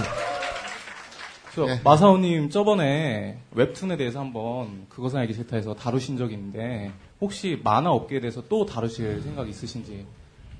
저 1.56 1.68
마사오님 1.84 2.50
저번에 2.50 3.38
웹툰에 3.52 3.96
대해서 3.98 4.20
한번 4.20 4.88
그것은 4.90 5.20
알기 5.20 5.34
싫다해서 5.34 5.76
다루신 5.76 6.18
적이 6.18 6.34
있는데 6.34 6.92
혹시 7.22 7.60
만화 7.64 7.92
업계에 7.92 8.20
대해서 8.22 8.42
또 8.50 8.66
다루실 8.66 9.22
생각 9.22 9.48
있으신지? 9.48 10.06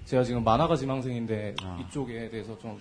제가 0.06 0.24
지금 0.24 0.44
만화가 0.44 0.76
지망생인데 0.76 1.56
아. 1.64 1.80
이쪽에 1.82 2.30
대해서 2.30 2.58
좀 2.60 2.80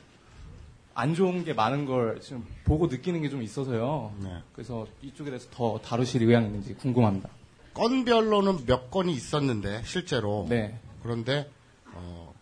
안 0.94 1.14
좋은 1.14 1.44
게 1.44 1.52
많은 1.54 1.86
걸 1.86 2.20
지금 2.20 2.44
보고 2.64 2.86
느끼는 2.86 3.22
게 3.22 3.28
좀 3.30 3.42
있어서요. 3.42 4.12
네. 4.18 4.42
그래서 4.54 4.86
이쪽에 5.02 5.30
대해서 5.30 5.48
더 5.50 5.78
다루실 5.78 6.22
의향이 6.22 6.46
있는지 6.46 6.74
궁금합니다. 6.74 7.28
건별로는 7.74 8.66
몇 8.66 8.90
건이 8.90 9.12
있었는데 9.12 9.82
실제로. 9.84 10.46
네. 10.48 10.78
그런데 11.02 11.50
어, 11.94 12.34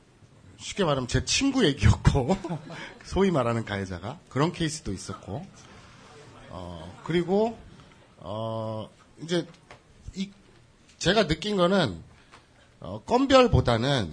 쉽게 0.58 0.84
말하면 0.84 1.06
제 1.08 1.24
친구 1.24 1.64
얘기였고 1.64 2.36
소위 3.04 3.30
말하는 3.30 3.64
가해자가 3.64 4.18
그런 4.28 4.52
케이스도 4.52 4.92
있었고 4.92 5.46
어, 6.50 7.00
그리고 7.04 7.56
어, 8.18 8.88
이제 9.22 9.46
이 10.16 10.30
제가 10.98 11.26
느낀 11.28 11.56
거는 11.56 12.02
어, 12.80 13.02
건별보다는 13.04 14.12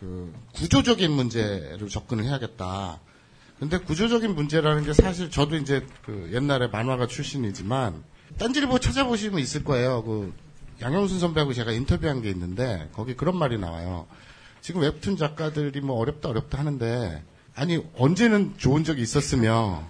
그 0.00 0.34
구조적인 0.54 1.10
문제로 1.10 1.88
접근을 1.88 2.24
해야겠다. 2.24 3.00
근데 3.58 3.78
구조적인 3.78 4.34
문제라는 4.34 4.84
게 4.84 4.92
사실 4.92 5.30
저도 5.30 5.56
이제 5.56 5.84
그 6.04 6.30
옛날에 6.32 6.68
만화가 6.68 7.08
출신이지만 7.08 8.04
딴지일보 8.38 8.78
찾아보시면 8.78 9.40
있을 9.40 9.64
거예요. 9.64 10.04
그 10.04 10.32
양영순 10.80 11.18
선배하고 11.18 11.52
제가 11.54 11.72
인터뷰한 11.72 12.22
게 12.22 12.30
있는데 12.30 12.88
거기 12.92 13.14
그런 13.16 13.36
말이 13.36 13.58
나와요. 13.58 14.06
지금 14.60 14.82
웹툰 14.82 15.16
작가들이 15.16 15.80
뭐 15.80 15.98
어렵다 15.98 16.28
어렵다 16.28 16.58
하는데 16.58 17.22
아니 17.54 17.82
언제는 17.96 18.54
좋은 18.58 18.84
적이 18.84 19.02
있었으며 19.02 19.82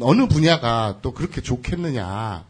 어느 0.00 0.26
분야가 0.28 0.98
또 1.00 1.12
그렇게 1.12 1.40
좋겠느냐. 1.40 2.44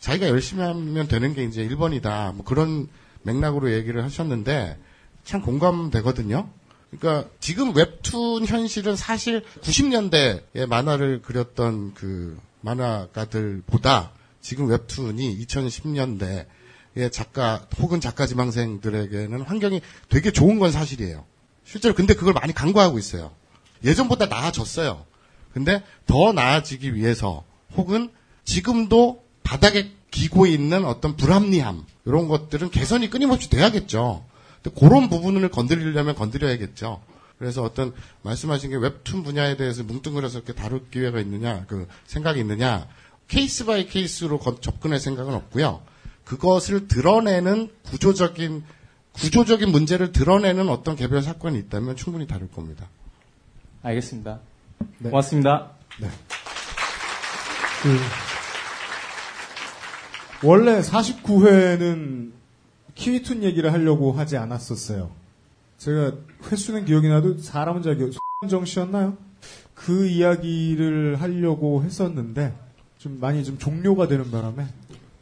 자기가 0.00 0.28
열심히 0.28 0.62
하면 0.62 1.06
되는 1.06 1.34
게 1.34 1.44
이제 1.44 1.66
1번이다. 1.68 2.34
뭐 2.34 2.44
그런 2.44 2.88
맥락으로 3.22 3.72
얘기를 3.72 4.02
하셨는데 4.02 4.78
참 5.24 5.42
공감되거든요. 5.42 6.48
그러니까 6.90 7.28
지금 7.40 7.74
웹툰 7.76 8.46
현실은 8.46 8.96
사실 8.96 9.44
90년대에 9.62 10.66
만화를 10.66 11.22
그렸던 11.22 11.94
그 11.94 12.38
만화가들보다 12.60 14.12
지금 14.40 14.68
웹툰이 14.68 15.44
2010년대의 15.46 16.46
작가 17.12 17.66
혹은 17.78 18.00
작가 18.00 18.26
지망생들에게는 18.26 19.42
환경이 19.42 19.80
되게 20.08 20.32
좋은 20.32 20.58
건 20.58 20.72
사실이에요. 20.72 21.24
실제로 21.64 21.94
근데 21.94 22.14
그걸 22.14 22.32
많이 22.32 22.54
간과하고 22.54 22.98
있어요. 22.98 23.32
예전보다 23.84 24.26
나아졌어요. 24.26 25.04
근데 25.52 25.82
더 26.06 26.32
나아지기 26.32 26.94
위해서 26.94 27.44
혹은 27.76 28.10
지금도 28.44 29.22
바닥에 29.42 29.92
기고 30.10 30.46
있는 30.46 30.84
어떤 30.84 31.16
불합리함 31.16 31.84
이런 32.06 32.28
것들은 32.28 32.70
개선이 32.70 33.10
끊임없이 33.10 33.50
돼야겠죠. 33.50 34.24
근데 34.62 34.78
그런 34.78 35.08
부분을 35.08 35.48
건드리려면 35.50 36.14
건드려야겠죠. 36.14 37.00
그래서 37.38 37.62
어떤 37.62 37.94
말씀하신 38.22 38.70
게 38.70 38.76
웹툰 38.76 39.22
분야에 39.22 39.56
대해서 39.56 39.84
뭉뚱그려서 39.84 40.38
이렇게 40.38 40.52
다룰 40.54 40.88
기회가 40.90 41.20
있느냐, 41.20 41.64
그 41.68 41.86
생각이 42.06 42.40
있느냐, 42.40 42.88
case 43.28 43.64
by 43.64 43.86
case로 43.86 44.38
건- 44.38 44.60
접근할 44.60 44.98
생각은 44.98 45.34
없고요. 45.34 45.82
그것을 46.24 46.88
드러내는 46.88 47.70
구조적인 47.84 48.64
구조적인 49.12 49.70
문제를 49.70 50.12
드러내는 50.12 50.68
어떤 50.68 50.94
개별 50.94 51.22
사건이 51.22 51.58
있다면 51.58 51.96
충분히 51.96 52.26
다룰 52.26 52.48
겁니다. 52.50 52.86
알겠습니다. 53.82 54.40
네. 54.98 55.10
고맙습니다. 55.10 55.70
그, 57.82 57.98
원래 60.46 60.80
49회는 60.80 62.32
키위툰 62.98 63.44
얘기를 63.44 63.72
하려고 63.72 64.12
하지 64.12 64.36
않았었어요. 64.36 65.10
제가 65.78 66.12
횟수는 66.50 66.84
기억이 66.84 67.08
나도 67.08 67.38
사람은 67.38 67.82
잘 67.82 67.96
기억, 67.96 68.10
손정 68.42 68.64
씨였나요? 68.64 69.16
그 69.72 70.06
이야기를 70.08 71.20
하려고 71.20 71.84
했었는데 71.84 72.52
좀 72.98 73.18
많이 73.20 73.44
좀 73.44 73.56
종료가 73.56 74.08
되는 74.08 74.28
바람에 74.32 74.66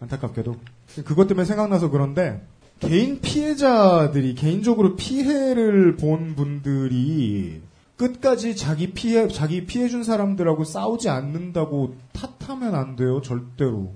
안타깝게도. 0.01 0.57
그것 1.05 1.29
때문에 1.29 1.45
생각나서 1.45 1.91
그런데 1.91 2.43
개인 2.81 3.21
피해자들이 3.21 4.35
개인적으로 4.35 4.97
피해를 4.97 5.97
본 5.97 6.35
분들이 6.35 7.61
끝까지 7.97 8.57
자기 8.57 8.93
피해 8.93 9.29
자기 9.29 9.67
피해 9.67 9.89
준 9.89 10.03
사람들하고 10.03 10.65
싸우지 10.65 11.11
않는다고 11.11 11.97
탓하면 12.13 12.75
안 12.75 12.97
돼요 12.97 13.21
절대로. 13.21 13.93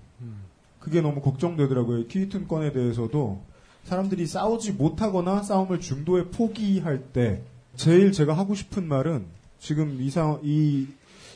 그게 0.78 1.00
너무 1.00 1.22
걱정되더라고요. 1.22 2.06
키위툰 2.08 2.46
건에 2.46 2.72
대해서도 2.72 3.49
사람들이 3.84 4.26
싸우지 4.26 4.72
못하거나 4.72 5.42
싸움을 5.42 5.80
중도에 5.80 6.24
포기할 6.26 6.98
때 7.12 7.42
제일 7.76 8.12
제가 8.12 8.34
하고 8.36 8.54
싶은 8.54 8.86
말은 8.86 9.24
지금 9.58 9.98
이, 10.00 10.10
상, 10.10 10.38
이 10.42 10.86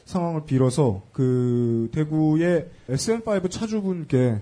상황을 0.05 0.45
빌어서 0.45 1.03
그 1.13 1.89
대구의 1.93 2.69
SM5 2.91 3.51
차주분께 3.51 4.41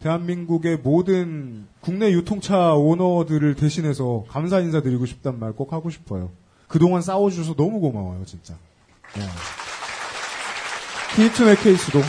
대한민국의 0.00 0.78
모든 0.78 1.66
국내 1.80 2.12
유통차 2.12 2.74
오너들을 2.74 3.54
대신해서 3.56 4.24
감사 4.28 4.60
인사 4.60 4.80
드리고 4.80 5.06
싶단 5.06 5.38
말 5.40 5.52
꼭 5.52 5.72
하고 5.72 5.90
싶어요. 5.90 6.30
그동안 6.68 7.02
싸워주셔서 7.02 7.54
너무 7.54 7.80
고마워요, 7.80 8.24
진짜. 8.24 8.54
네. 9.16 9.22
키트의 11.16 11.56
케이스도 11.56 12.00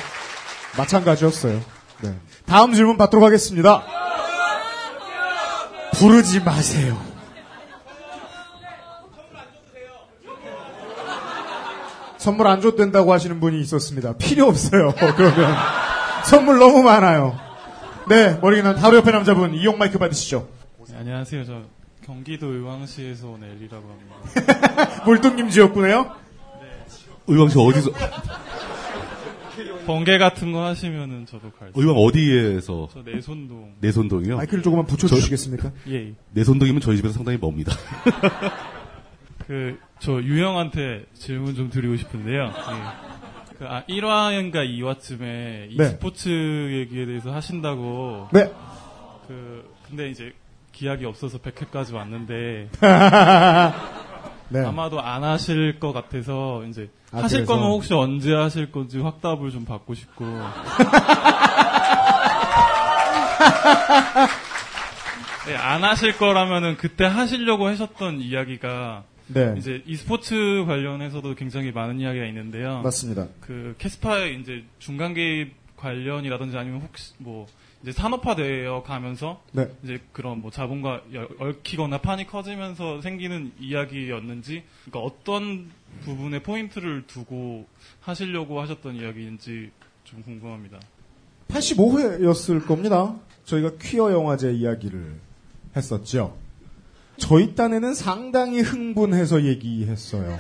마찬가지였어요. 0.78 1.60
네. 2.04 2.16
다음 2.46 2.74
질문 2.74 2.98
받도록 2.98 3.26
하겠습니다. 3.26 3.84
부르지 6.00 6.40
마세요. 6.40 6.98
선물 12.18 12.48
안 12.48 12.62
줘도 12.62 12.78
된다고 12.78 13.14
하시는 13.14 13.40
분이 13.40 13.60
있었습니다. 13.62 14.14
필요 14.14 14.48
없어요. 14.48 14.94
그러면 14.96 15.56
선물 16.26 16.60
너무 16.60 16.84
많아요. 16.84 17.38
네, 18.08 18.38
머리 18.42 18.62
난 18.64 18.76
바로 18.76 18.98
옆에 18.98 19.12
남자분 19.12 19.54
이용 19.54 19.78
마이크 19.78 19.98
받으시죠. 19.98 20.48
네, 20.88 20.96
안녕하세요. 20.98 21.46
저 21.46 21.62
경기도 22.06 22.48
의왕시에서 22.48 23.28
온 23.28 23.44
엘리라고 23.44 23.88
합니다. 23.88 25.04
물뚱님 25.06 25.50
지역구네요. 25.50 26.12
의왕시 27.28 27.58
어디서 27.60 27.92
번개 29.94 30.18
같은 30.18 30.52
거 30.52 30.66
하시면은 30.66 31.26
저도 31.26 31.52
갈 31.52 31.72
수. 31.74 31.82
의왕 31.82 31.96
어디에서? 31.98 32.90
저 32.94 33.02
내손동. 33.04 33.74
내손동이요? 33.80 34.38
마이크를 34.38 34.62
조금만 34.64 34.86
붙여주시겠습니까? 34.86 35.72
예. 35.90 36.14
내손동이면 36.34 36.82
저희 36.82 36.98
집에서 36.98 37.14
상당히 37.14 37.38
멉니다. 37.40 37.74
그 39.48 39.90
저 40.00 40.22
유형한테 40.22 41.06
질문 41.14 41.56
좀 41.56 41.70
드리고 41.70 41.98
싶은데요. 41.98 42.46
예. 42.46 43.56
그 43.58 43.66
아, 43.68 43.84
1화인가 43.90 44.66
2화쯤에 44.66 45.72
이 45.72 45.78
네. 45.78 45.86
스포츠 45.86 46.30
얘기에 46.72 47.06
대해서 47.06 47.34
하신다고. 47.34 48.30
네. 48.32 48.50
그 49.28 49.70
근데 49.88 50.10
이제 50.10 50.32
기약이 50.72 51.04
없어서 51.04 51.40
100회까지 51.40 51.94
왔는데 51.94 52.70
네. 54.50 54.66
아마도 54.66 55.02
안 55.02 55.24
하실 55.24 55.80
것 55.80 55.94
같아서 55.94 56.64
이제 56.66 56.90
아, 57.12 57.24
하실 57.24 57.40
그래서? 57.40 57.54
거면 57.54 57.72
혹시 57.72 57.94
언제 57.94 58.34
하실 58.34 58.72
건지 58.72 59.00
확답을 59.00 59.52
좀 59.52 59.66
받고 59.66 59.94
싶고. 59.94 60.26
네, 65.48 65.56
안 65.56 65.84
하실 65.84 66.18
거라면은 66.18 66.78
그때 66.78 67.06
하시려고 67.06 67.68
하셨던 67.68 68.22
이야기가 68.22 69.04
네. 69.28 69.56
이제 69.58 69.84
e스포츠 69.86 70.64
관련해서도 70.68 71.36
굉장히 71.36 71.72
많은 71.72 72.00
이야기가 72.00 72.26
있는데요. 72.26 72.82
맞습니다. 72.84 73.28
그 73.42 73.76
캐스파의 73.78 74.40
이제 74.42 74.64
중간 74.80 75.14
개입 75.14 75.54
관련이라든지 75.78 76.58
아니면 76.58 76.82
혹시 76.82 77.14
뭐 77.18 77.48
이제 77.82 77.92
산업화되어 77.94 78.84
가면서 78.84 79.42
네. 79.54 79.70
이제 79.84 80.00
그런 80.12 80.42
뭐 80.42 80.52
자본과 80.52 81.02
열- 81.14 81.30
얽히거나 81.40 82.02
판이 82.02 82.28
커지면서 82.28 83.02
생기는 83.02 83.54
이야기였는지 83.60 84.64
그러니까 84.86 85.00
어떤 85.00 85.70
부분에 86.04 86.44
포인트를 86.44 87.08
두고 87.08 87.66
하시려고 88.02 88.60
하셨던 88.62 88.96
이야기인지 88.96 89.72
좀 90.04 90.22
궁금합니다. 90.24 90.80
85회였을 91.48 92.66
겁니다. 92.66 93.16
저희가 93.46 93.72
퀴어 93.82 94.12
영화제 94.12 94.52
이야기를 94.52 95.16
했었죠. 95.76 96.38
저희 97.18 97.56
딴에는 97.56 97.94
상당히 97.96 98.60
흥분해서 98.62 99.44
얘기했어요. 99.46 100.38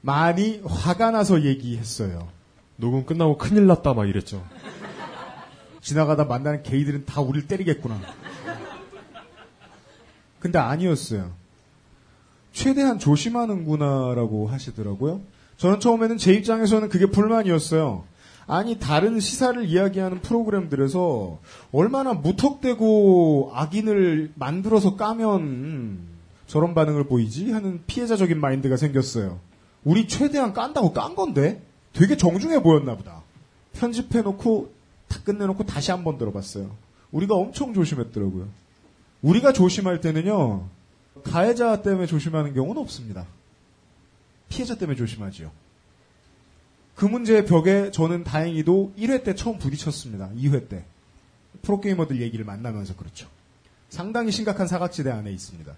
많이 0.00 0.60
화가 0.64 1.10
나서 1.10 1.42
얘기했어요. 1.42 2.28
녹음 2.76 3.04
끝나고 3.06 3.38
큰일 3.38 3.66
났다 3.66 3.94
막 3.94 4.06
이랬죠. 4.08 4.46
지나가다 5.86 6.24
만나는 6.24 6.64
게이들은 6.64 7.06
다 7.06 7.20
우리를 7.20 7.46
때리겠구나. 7.46 8.00
근데 10.40 10.58
아니었어요. 10.58 11.30
최대한 12.52 12.98
조심하는구나라고 12.98 14.48
하시더라고요. 14.48 15.20
저는 15.58 15.78
처음에는 15.78 16.18
제 16.18 16.32
입장에서는 16.32 16.88
그게 16.88 17.06
불만이었어요. 17.06 18.02
아니 18.48 18.80
다른 18.80 19.20
시사를 19.20 19.64
이야기하는 19.64 20.22
프로그램들에서 20.22 21.38
얼마나 21.70 22.14
무턱대고 22.14 23.52
악인을 23.54 24.32
만들어서 24.34 24.96
까면 24.96 26.00
저런 26.48 26.74
반응을 26.74 27.04
보이지 27.04 27.52
하는 27.52 27.84
피해자적인 27.86 28.40
마인드가 28.40 28.76
생겼어요. 28.76 29.38
우리 29.84 30.08
최대한 30.08 30.52
깐다고 30.52 30.92
깐 30.92 31.14
건데 31.14 31.62
되게 31.92 32.16
정중해 32.16 32.64
보였나 32.64 32.96
보다. 32.96 33.22
편집해놓고 33.74 34.75
다 35.08 35.18
끝내놓고 35.24 35.64
다시 35.66 35.90
한 35.90 36.04
번 36.04 36.18
들어봤어요. 36.18 36.70
우리가 37.12 37.34
엄청 37.34 37.72
조심했더라고요. 37.74 38.48
우리가 39.22 39.52
조심할 39.52 40.00
때는요, 40.00 40.68
가해자 41.24 41.82
때문에 41.82 42.06
조심하는 42.06 42.54
경우는 42.54 42.80
없습니다. 42.82 43.26
피해자 44.48 44.76
때문에 44.76 44.96
조심하지요. 44.96 45.50
그 46.94 47.04
문제의 47.04 47.44
벽에 47.46 47.90
저는 47.90 48.24
다행히도 48.24 48.92
1회 48.98 49.24
때 49.24 49.34
처음 49.34 49.58
부딪혔습니다. 49.58 50.30
2회 50.36 50.68
때. 50.68 50.84
프로게이머들 51.62 52.20
얘기를 52.22 52.44
만나면서 52.44 52.94
그렇죠. 52.96 53.28
상당히 53.88 54.30
심각한 54.30 54.66
사각지대 54.66 55.10
안에 55.10 55.30
있습니다. 55.32 55.72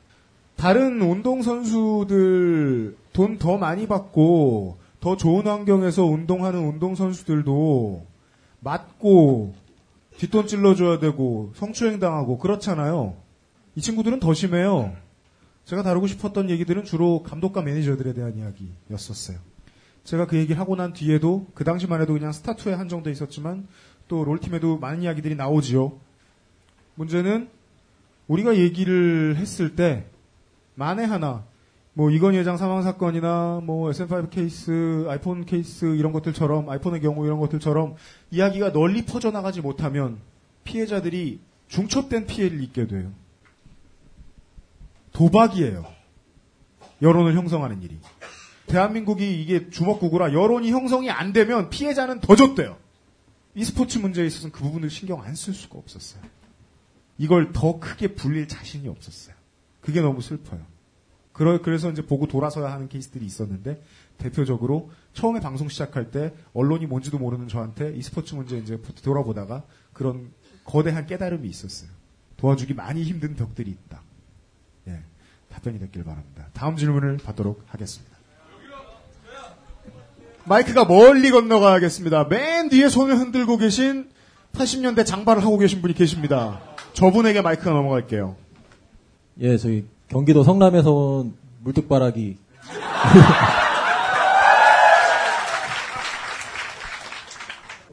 다른 0.57 1.01
운동선수들 1.01 2.97
돈 3.13 3.39
더 3.39 3.57
많이 3.59 3.87
받고 3.87 4.77
더 5.01 5.17
좋은 5.17 5.47
환경에서 5.47 6.05
운동하는 6.05 6.61
운동선수들도 6.61 8.05
맞고 8.61 9.55
뒷돈 10.19 10.47
찔러줘야 10.47 10.99
되고 10.99 11.53
성추행 11.55 12.01
당하고 12.01 12.39
그렇잖아요. 12.39 13.17
이 13.77 13.81
친구들은 13.81 14.21
더 14.21 14.35
심해요. 14.35 14.95
제가 15.65 15.83
다루고 15.83 16.07
싶었던 16.07 16.51
얘기들은 16.51 16.85
주로 16.85 17.23
감독과 17.23 17.63
매니저들에 17.63 18.15
대한 18.15 18.37
이야기였었어요. 18.37 19.39
제가 20.03 20.27
그 20.27 20.37
얘기를 20.37 20.59
하고 20.59 20.75
난 20.75 20.93
뒤에도 20.93 21.47
그 21.55 21.65
당시만 21.65 22.01
해도 22.01 22.15
그냥 22.15 22.33
스타투에 22.33 22.73
한정돼 22.73 23.11
있었지만 23.13 23.69
또 24.09 24.25
롤팀에도 24.25 24.79
많은 24.79 25.03
이야기들이 25.03 25.35
나오지요. 25.35 25.93
문제는 26.95 27.51
우리가 28.27 28.57
얘기를 28.57 29.37
했을 29.37 29.77
때 29.77 30.07
만에 30.75 31.05
하나 31.05 31.45
뭐 31.99 32.13
이건희 32.13 32.39
회장 32.39 32.57
사망 32.57 32.81
사건이나 32.83 33.61
뭐 33.65 33.91
SM5 33.91 34.31
케이스, 34.31 35.05
아이폰 35.09 35.45
케이스 35.45 35.97
이런 35.97 36.13
것들처럼 36.13 36.69
아이폰의 36.71 37.01
경우 37.01 37.27
이런 37.27 37.41
것들처럼 37.41 37.97
이야기가 38.31 38.71
널리 38.71 39.05
퍼져나가지 39.05 39.61
못하면 39.61 40.21
피해자들이 40.63 41.41
중첩된 41.67 42.27
피해를 42.27 42.63
입게 42.63 42.87
돼요. 42.87 43.11
도박이에요. 45.11 45.85
여론을 47.03 47.35
형성하는 47.35 47.83
일이. 47.83 47.99
대한민국이 48.69 49.43
이게 49.43 49.69
주먹구구라 49.69 50.33
여론이 50.35 50.71
형성이 50.71 51.11
안 51.11 51.33
되면 51.33 51.69
피해자는 51.69 52.21
더 52.21 52.37
줬대요. 52.37 52.77
e스포츠 53.57 53.99
문제에 53.99 54.25
있어서는 54.25 54.53
그 54.53 54.63
부분을 54.63 54.89
신경 54.89 55.21
안 55.21 55.35
쓸 55.35 55.53
수가 55.53 55.77
없었어요. 55.77 56.23
이걸 57.19 57.51
더 57.53 57.81
크게 57.81 58.15
불릴 58.15 58.47
자신이 58.47 58.87
없었어요. 58.87 59.35
그게 59.81 60.01
너무 60.01 60.23
슬퍼요. 60.23 60.78
그러, 61.39 61.63
그래서 61.63 61.89
이제 61.89 62.03
보고 62.03 62.27
돌아서야 62.27 62.73
하는 62.73 62.89
케이스들이 62.89 63.25
있었는데, 63.25 63.81
대표적으로 64.19 64.91
처음에 65.13 65.39
방송 65.39 65.69
시작할 65.69 66.11
때 66.11 66.35
언론이 66.53 66.87
뭔지도 66.87 67.17
모르는 67.17 67.47
저한테 67.47 67.95
e스포츠 67.95 68.35
문제 68.35 68.59
이제 68.59 68.83
돌아보다가 69.05 69.63
그런 69.93 70.33
거대한 70.65 71.07
깨달음이 71.07 71.49
있었어요. 71.49 71.91
도와주기 72.39 72.75
많이 72.75 73.05
힘든 73.05 73.37
벽들이 73.37 73.71
있다. 73.71 74.03
예. 74.89 75.01
답변이 75.49 75.79
됐길 75.79 76.03
바랍니다. 76.03 76.49
다음 76.55 76.75
질문을 76.75 77.19
받도록 77.19 77.63
하겠습니다. 77.69 78.17
마이크가 80.45 80.87
멀리 80.87 81.31
건너가겠습니다. 81.31 82.25
맨 82.25 82.69
뒤에 82.69 82.89
손을 82.89 83.17
흔들고 83.17 83.59
계신 83.59 84.11
80년대 84.55 85.07
장발을 85.07 85.45
하고 85.45 85.57
계신 85.57 85.83
분이 85.83 85.95
계십니다. 85.95 86.61
저분에게 86.95 87.43
마이크가 87.43 87.71
넘어갈게요. 87.71 88.35
예, 89.41 89.57
저희 89.57 89.87
경기도 90.09 90.43
성남에서 90.43 90.93
온 90.93 91.35
물뚝바라기. 91.63 92.37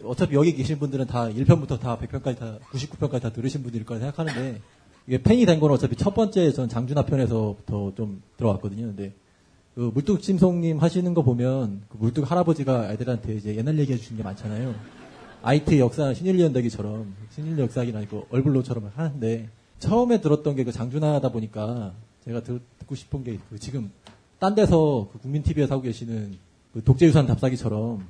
어차피 0.03 0.35
여기 0.35 0.53
계신 0.53 0.77
분들은 0.77 1.07
다 1.07 1.27
1편부터 1.29 1.79
다 1.79 1.97
100편까지 1.97 2.37
다 2.37 2.57
99편까지 2.71 3.21
다 3.21 3.29
들으신 3.31 3.63
분들일 3.63 3.85
거라 3.85 3.99
생각하는데 3.99 4.61
이게 5.07 5.21
팬이 5.21 5.45
된 5.45 5.59
건 5.59 5.71
어차피 5.71 5.95
첫 5.95 6.13
번째 6.13 6.51
전 6.51 6.69
장준하 6.69 7.03
편에서부터 7.05 7.93
좀 7.95 8.21
들어왔거든요. 8.37 8.87
근데 8.87 9.13
그 9.73 9.91
물뚝 9.93 10.23
심송님 10.23 10.77
하시는 10.79 11.13
거 11.13 11.21
보면 11.23 11.81
그 11.89 11.97
물뚝 11.99 12.29
할아버지가 12.29 12.87
아이들한테 12.89 13.35
이제 13.35 13.55
옛날 13.55 13.77
얘기해 13.79 13.97
주시는 13.97 14.17
게 14.17 14.23
많잖아요. 14.23 14.75
IT 15.43 15.79
역사 15.79 16.13
신일리 16.13 16.41
연대기처럼 16.43 17.13
신일리 17.31 17.61
역사기나 17.61 18.01
이거 18.01 18.25
얼굴로처럼 18.29 18.91
하는데 18.95 19.49
처음에 19.79 20.21
들었던 20.21 20.55
게 20.55 20.63
그 20.63 20.71
장준하다 20.71 21.29
보니까 21.29 21.93
제가 22.25 22.41
듣 22.41 22.61
고 22.87 22.93
싶은 22.95 23.23
게 23.23 23.39
그 23.49 23.57
지금 23.57 23.91
딴 24.39 24.53
데서 24.53 25.09
그 25.11 25.19
국민 25.19 25.41
TV에서 25.43 25.73
하고 25.73 25.81
계시는 25.83 26.37
그 26.73 26.83
독재유산 26.83 27.25
답사기처럼 27.25 28.05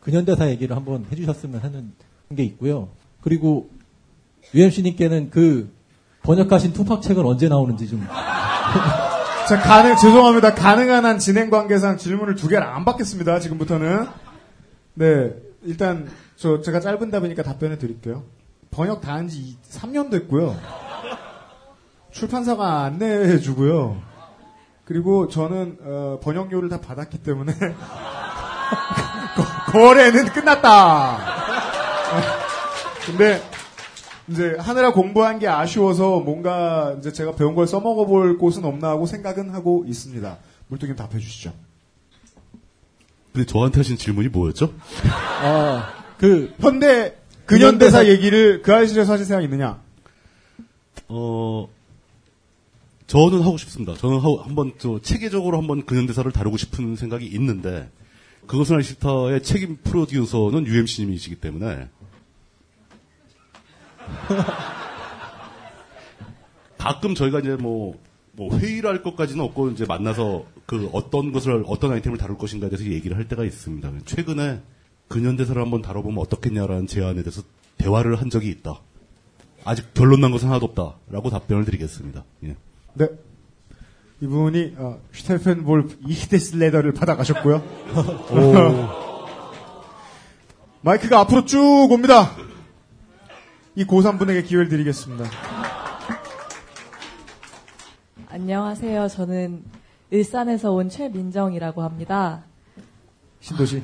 근현대사 0.00 0.48
얘기를 0.50 0.74
한번 0.74 1.06
해주셨으면 1.12 1.60
하는 1.60 1.92
게 2.36 2.42
있고요. 2.44 2.88
그리고 3.20 3.68
UMC님께는 4.54 5.30
그 5.30 5.70
번역하신 6.22 6.72
투팍 6.72 7.02
책은 7.02 7.24
언제 7.24 7.48
나오는지 7.48 7.88
좀. 7.88 8.04
자, 9.48 9.60
가능, 9.62 9.94
죄송합니다. 9.96 10.54
가능한 10.54 11.04
한 11.04 11.18
진행 11.20 11.50
관계상 11.50 11.98
질문을 11.98 12.34
두 12.34 12.48
개를 12.48 12.64
안 12.66 12.84
받겠습니다. 12.84 13.38
지금부터는. 13.38 14.06
네, 14.94 15.32
일단, 15.62 16.08
저, 16.36 16.60
제가 16.60 16.80
짧은 16.80 17.10
답이니까 17.12 17.42
답변해 17.44 17.78
드릴게요. 17.78 18.24
번역 18.72 19.00
다 19.02 19.12
한 19.14 19.28
지 19.28 19.56
3년 19.70 20.10
됐고요. 20.10 20.56
출판사가 22.16 22.84
안내해 22.84 23.38
주고요. 23.40 24.00
그리고 24.86 25.28
저는, 25.28 25.76
어, 25.82 26.18
번역료를 26.22 26.70
다 26.70 26.80
받았기 26.80 27.18
때문에, 27.18 27.52
거래는 29.70 30.26
끝났다. 30.26 31.18
근데, 33.04 33.42
이제 34.28 34.56
하느라 34.58 34.92
공부한 34.92 35.38
게 35.38 35.46
아쉬워서 35.46 36.20
뭔가 36.20 36.96
이제 36.98 37.12
제가 37.12 37.36
배운 37.36 37.54
걸 37.54 37.66
써먹어 37.66 38.06
볼 38.06 38.38
곳은 38.38 38.64
없나 38.64 38.88
하고 38.88 39.06
생각은 39.06 39.50
하고 39.50 39.84
있습니다. 39.86 40.38
물뚱님 40.68 40.96
답해 40.96 41.18
주시죠. 41.18 41.52
근데 43.32 43.46
저한테 43.46 43.80
하신 43.80 43.98
질문이 43.98 44.28
뭐였죠? 44.28 44.72
아, 45.42 45.92
그 46.18 46.54
현대 46.58 47.16
근현대사 47.44 48.06
얘기를 48.06 48.62
그 48.62 48.74
아이실에서 48.74 49.12
하실 49.12 49.26
생각 49.26 49.44
있느냐? 49.44 49.80
어, 51.08 51.68
저는 53.06 53.42
하고 53.42 53.56
싶습니다. 53.56 53.94
저는 53.94 54.20
한번 54.42 54.72
저 54.78 55.00
체계적으로 55.00 55.58
한번 55.58 55.86
근현대사를 55.86 56.30
다루고 56.32 56.56
싶은 56.56 56.96
생각이 56.96 57.26
있는데 57.26 57.88
그것은 58.46 58.76
알기 58.76 58.88
싫다의 58.88 59.42
책임 59.42 59.76
프로듀서는 59.76 60.66
UMC님이시기 60.66 61.36
때문에 61.36 61.88
가끔 66.78 67.14
저희가 67.14 67.40
이제 67.40 67.56
뭐, 67.56 67.98
뭐 68.32 68.56
회의를 68.56 68.90
할 68.90 69.02
것까지는 69.02 69.44
없고 69.44 69.70
이제 69.70 69.84
만나서 69.86 70.46
그 70.66 70.88
어떤 70.92 71.32
것을 71.32 71.64
어떤 71.66 71.92
아이템을 71.92 72.18
다룰 72.18 72.38
것인가에 72.38 72.70
대해서 72.70 72.84
얘기를 72.90 73.16
할 73.16 73.26
때가 73.28 73.44
있습니다. 73.44 73.92
최근에 74.04 74.62
근현대사를 75.08 75.60
한번 75.60 75.82
다뤄보면 75.82 76.18
어떻겠냐라는 76.18 76.86
제안에 76.86 77.22
대해서 77.22 77.42
대화를 77.78 78.16
한 78.16 78.30
적이 78.30 78.50
있다. 78.50 78.80
아직 79.64 79.94
결론 79.94 80.20
난 80.20 80.30
것은 80.30 80.48
하나도 80.48 80.66
없다라고 80.66 81.30
답변을 81.30 81.64
드리겠습니다. 81.64 82.24
예. 82.44 82.56
네. 82.96 83.08
이분이 84.22 84.76
어, 84.78 84.98
슈테펜 85.12 85.64
볼프 85.64 85.98
이히데스 86.06 86.56
레더를 86.56 86.92
받아가셨고요. 86.92 87.62
마이크가 90.80 91.20
앞으로 91.20 91.44
쭉 91.44 91.58
옵니다. 91.90 92.30
이 93.74 93.84
고3분에게 93.84 94.46
기회를 94.46 94.70
드리겠습니다. 94.70 95.28
안녕하세요. 98.30 99.08
저는 99.08 99.62
일산에서 100.10 100.72
온 100.72 100.88
최민정이라고 100.88 101.82
합니다. 101.82 102.44
신도시. 103.40 103.82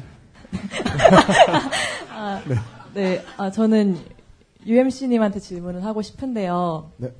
아, 2.10 2.42
네. 2.94 3.22
아, 3.36 3.50
저는 3.50 3.98
UMC님한테 4.64 5.40
질문을 5.40 5.84
하고 5.84 6.00
싶은데요. 6.00 6.90
네. 6.96 7.12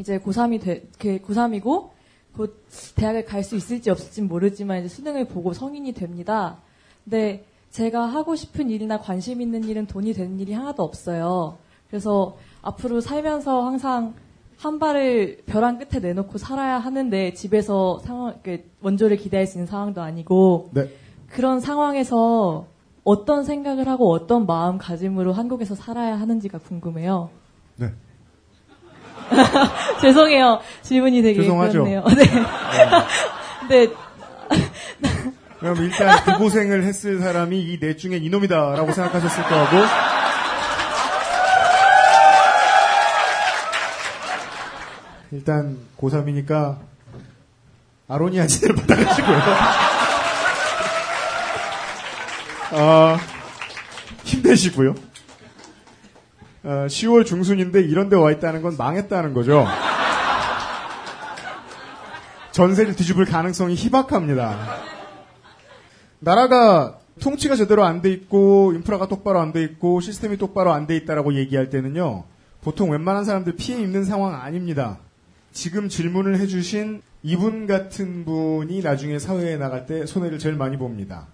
이제 0.00 0.18
고3이 0.18 0.60
돼, 0.60 0.82
고3이고 0.98 1.90
곧 2.34 2.64
대학을 2.96 3.24
갈 3.26 3.44
수 3.44 3.54
있을지 3.54 3.90
없을지 3.90 4.22
모르지만 4.22 4.80
이제 4.80 4.88
수능을 4.88 5.26
보고 5.26 5.52
성인이 5.52 5.92
됩니다. 5.92 6.56
근데 7.04 7.44
제가 7.70 8.06
하고 8.06 8.34
싶은 8.34 8.70
일이나 8.70 8.98
관심 8.98 9.40
있는 9.40 9.62
일은 9.64 9.86
돈이 9.86 10.14
되는 10.14 10.40
일이 10.40 10.52
하나도 10.52 10.82
없어요. 10.82 11.58
그래서 11.88 12.36
앞으로 12.62 13.00
살면서 13.00 13.62
항상 13.62 14.14
한 14.56 14.78
발을 14.78 15.42
벼랑 15.46 15.78
끝에 15.78 16.00
내놓고 16.00 16.38
살아야 16.38 16.78
하는데 16.78 17.32
집에서 17.34 17.98
상황, 18.00 18.34
원조를 18.82 19.16
기대할 19.16 19.46
수 19.46 19.58
있는 19.58 19.66
상황도 19.66 20.00
아니고 20.02 20.70
네. 20.72 20.88
그런 21.28 21.60
상황에서 21.60 22.66
어떤 23.04 23.44
생각을 23.44 23.88
하고 23.88 24.10
어떤 24.10 24.46
마음가짐으로 24.46 25.32
한국에서 25.32 25.74
살아야 25.74 26.18
하는지가 26.20 26.58
궁금해요. 26.58 27.30
네. 27.76 27.88
죄송해요. 30.00 30.60
질문이 30.82 31.22
되게 31.22 31.40
죄송하죠. 31.42 31.84
그렇네요. 31.84 32.04
네. 32.08 32.24
네. 33.68 33.88
그럼 35.60 35.76
일단 35.76 36.18
그 36.24 36.38
고생을 36.38 36.84
했을 36.84 37.20
사람이 37.20 37.60
이 37.60 37.78
넷 37.80 37.96
중에 37.98 38.16
이놈이다라고 38.16 38.92
생각하셨을 38.92 39.42
거고 39.44 39.76
일단 45.32 45.78
고3이니까 45.98 46.78
아로니아 48.08 48.46
진을 48.46 48.74
받아가시고요. 48.74 49.38
아, 52.72 53.18
힘내시고요. 54.24 54.94
어, 56.62 56.86
10월 56.88 57.24
중순인데 57.24 57.80
이런 57.82 58.08
데 58.08 58.16
와 58.16 58.30
있다는 58.32 58.62
건 58.62 58.76
망했다는 58.76 59.32
거죠. 59.34 59.66
전세를 62.52 62.96
뒤집을 62.96 63.24
가능성이 63.24 63.74
희박합니다. 63.76 64.58
나라가 66.18 66.98
통치가 67.20 67.54
제대로 67.56 67.84
안 67.84 68.02
돼 68.02 68.10
있고 68.12 68.72
인프라가 68.74 69.06
똑바로 69.08 69.40
안 69.40 69.52
돼 69.52 69.62
있고 69.62 70.00
시스템이 70.00 70.36
똑바로 70.36 70.72
안 70.72 70.86
돼 70.86 70.96
있다라고 70.96 71.34
얘기할 71.34 71.70
때는요. 71.70 72.24
보통 72.62 72.90
웬만한 72.90 73.24
사람들 73.24 73.56
피해 73.56 73.80
입는 73.80 74.04
상황 74.04 74.34
아닙니다. 74.34 74.98
지금 75.52 75.88
질문을 75.88 76.38
해주신 76.40 77.02
이분 77.22 77.66
같은 77.66 78.24
분이 78.24 78.82
나중에 78.82 79.18
사회에 79.18 79.56
나갈 79.56 79.86
때 79.86 80.06
손해를 80.06 80.38
제일 80.38 80.56
많이 80.56 80.76
봅니다. 80.76 81.26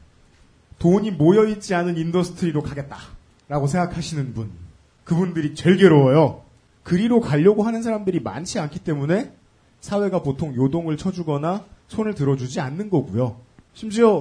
돈이 0.78 1.12
모여있지 1.12 1.74
않은 1.74 1.96
industry로 1.96 2.62
가겠다라고 2.62 3.66
생각하시는 3.66 4.34
분. 4.34 4.65
그분들이 5.06 5.54
제일 5.54 5.78
괴로워요. 5.78 6.42
그리로 6.82 7.20
가려고 7.20 7.62
하는 7.62 7.82
사람들이 7.82 8.20
많지 8.20 8.58
않기 8.58 8.80
때문에 8.80 9.32
사회가 9.80 10.22
보통 10.22 10.54
요동을 10.54 10.96
쳐주거나 10.96 11.64
손을 11.88 12.14
들어주지 12.14 12.60
않는 12.60 12.90
거고요. 12.90 13.36
심지어 13.72 14.20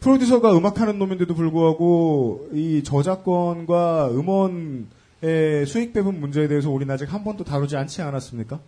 프로듀서가 0.00 0.56
음악하는 0.56 0.98
놈인데도 0.98 1.34
불구하고 1.34 2.50
이 2.52 2.82
저작권과 2.84 4.10
음원의 4.12 5.66
수익 5.66 5.92
배분 5.94 6.20
문제에 6.20 6.48
대해서 6.48 6.70
우리는 6.70 6.92
아직 6.92 7.12
한 7.12 7.24
번도 7.24 7.44
다루지 7.44 7.76
않지 7.76 8.02
않았습니까? 8.02 8.60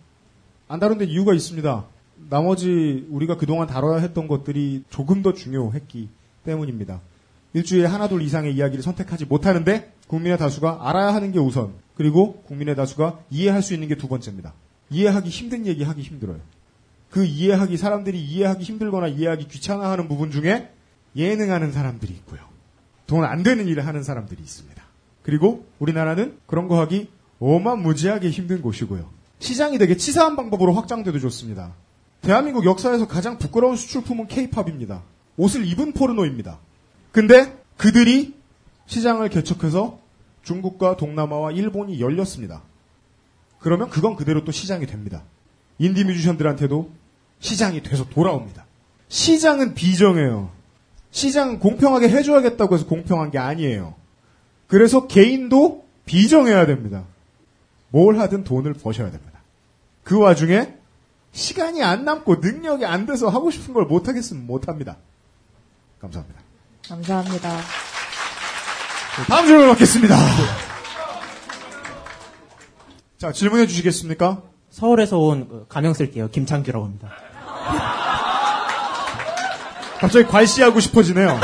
안 0.67 0.79
다룬 0.79 0.97
데 0.97 1.05
이유가 1.05 1.33
있습니다. 1.33 1.85
나머지 2.29 3.05
우리가 3.11 3.37
그동안 3.37 3.67
다뤄야 3.67 3.97
했던 3.97 4.27
것들이 4.27 4.83
조금 4.89 5.21
더 5.21 5.33
중요했기 5.33 6.09
때문입니다. 6.45 6.99
일주일에 7.53 7.85
하나 7.85 8.07
둘 8.07 8.21
이상의 8.21 8.55
이야기를 8.55 8.83
선택하지 8.83 9.25
못하는데 9.25 9.93
국민의 10.07 10.37
다수가 10.37 10.79
알아야 10.89 11.13
하는 11.13 11.31
게 11.31 11.39
우선 11.39 11.73
그리고 11.95 12.41
국민의 12.43 12.75
다수가 12.75 13.19
이해할 13.29 13.61
수 13.61 13.73
있는 13.73 13.87
게 13.87 13.95
두 13.95 14.07
번째입니다. 14.07 14.53
이해하기 14.89 15.29
힘든 15.29 15.65
얘기 15.65 15.83
하기 15.83 16.01
힘들어요. 16.01 16.39
그 17.09 17.25
이해하기 17.25 17.77
사람들이 17.77 18.19
이해하기 18.23 18.63
힘들거나 18.63 19.07
이해하기 19.07 19.47
귀찮아하는 19.47 20.07
부분 20.07 20.31
중에 20.31 20.71
예능하는 21.15 21.71
사람들이 21.71 22.11
있고요. 22.13 22.41
돈 23.05 23.23
안 23.23 23.43
되는 23.43 23.67
일을 23.67 23.85
하는 23.85 24.01
사람들이 24.01 24.41
있습니다. 24.41 24.81
그리고 25.21 25.65
우리나라는 25.79 26.37
그런 26.47 26.67
거 26.67 26.79
하기 26.81 27.09
어마무지하게 27.39 28.29
힘든 28.29 28.61
곳이고요. 28.61 29.09
시장이 29.39 29.77
되게 29.77 29.95
치사한 29.95 30.35
방법으로 30.35 30.73
확장돼도 30.73 31.19
좋습니다. 31.19 31.73
대한민국 32.21 32.65
역사에서 32.65 33.07
가장 33.07 33.37
부끄러운 33.37 33.75
수출품은 33.75 34.27
케이팝입니다. 34.27 35.03
옷을 35.37 35.65
입은 35.67 35.91
포르노입니다. 35.93 36.57
근데 37.13 37.55
그들이 37.77 38.33
시장을 38.87 39.29
개척해서 39.29 39.99
중국과 40.41 40.97
동남아와 40.97 41.51
일본이 41.51 42.01
열렸습니다. 42.01 42.63
그러면 43.59 43.89
그건 43.89 44.17
그대로 44.17 44.43
또 44.43 44.51
시장이 44.51 44.87
됩니다. 44.87 45.23
인디 45.77 46.03
뮤지션들한테도 46.03 46.91
시장이 47.39 47.83
돼서 47.83 48.09
돌아옵니다. 48.09 48.65
시장은 49.07 49.75
비정해요. 49.75 50.51
시장은 51.11 51.59
공평하게 51.59 52.09
해줘야겠다고 52.09 52.75
해서 52.75 52.87
공평한 52.87 53.29
게 53.31 53.37
아니에요. 53.37 53.93
그래서 54.67 55.07
개인도 55.07 55.85
비정해야 56.05 56.65
됩니다. 56.65 57.03
뭘 57.89 58.17
하든 58.19 58.43
돈을 58.43 58.73
버셔야 58.73 59.11
됩니다. 59.11 59.39
그 60.03 60.17
와중에 60.17 60.73
시간이 61.31 61.83
안 61.83 62.05
남고 62.05 62.37
능력이 62.37 62.85
안 62.85 63.05
돼서 63.05 63.29
하고 63.29 63.51
싶은 63.51 63.75
걸 63.75 63.85
못하겠으면 63.85 64.47
못합니다. 64.47 64.97
감사합니다. 66.01 66.42
감사합니다. 66.87 67.57
다음 69.29 69.47
질문 69.47 69.67
받겠습니다. 69.69 70.15
자, 73.17 73.31
질문해 73.31 73.67
주시겠습니까? 73.67 74.41
서울에서 74.69 75.17
온그 75.17 75.67
가명 75.69 75.93
쓸게요. 75.93 76.29
김창규라고 76.29 76.85
합니다. 76.85 77.09
갑자기 79.99 80.25
괄시하고 80.25 80.79
싶어지네요. 80.81 81.39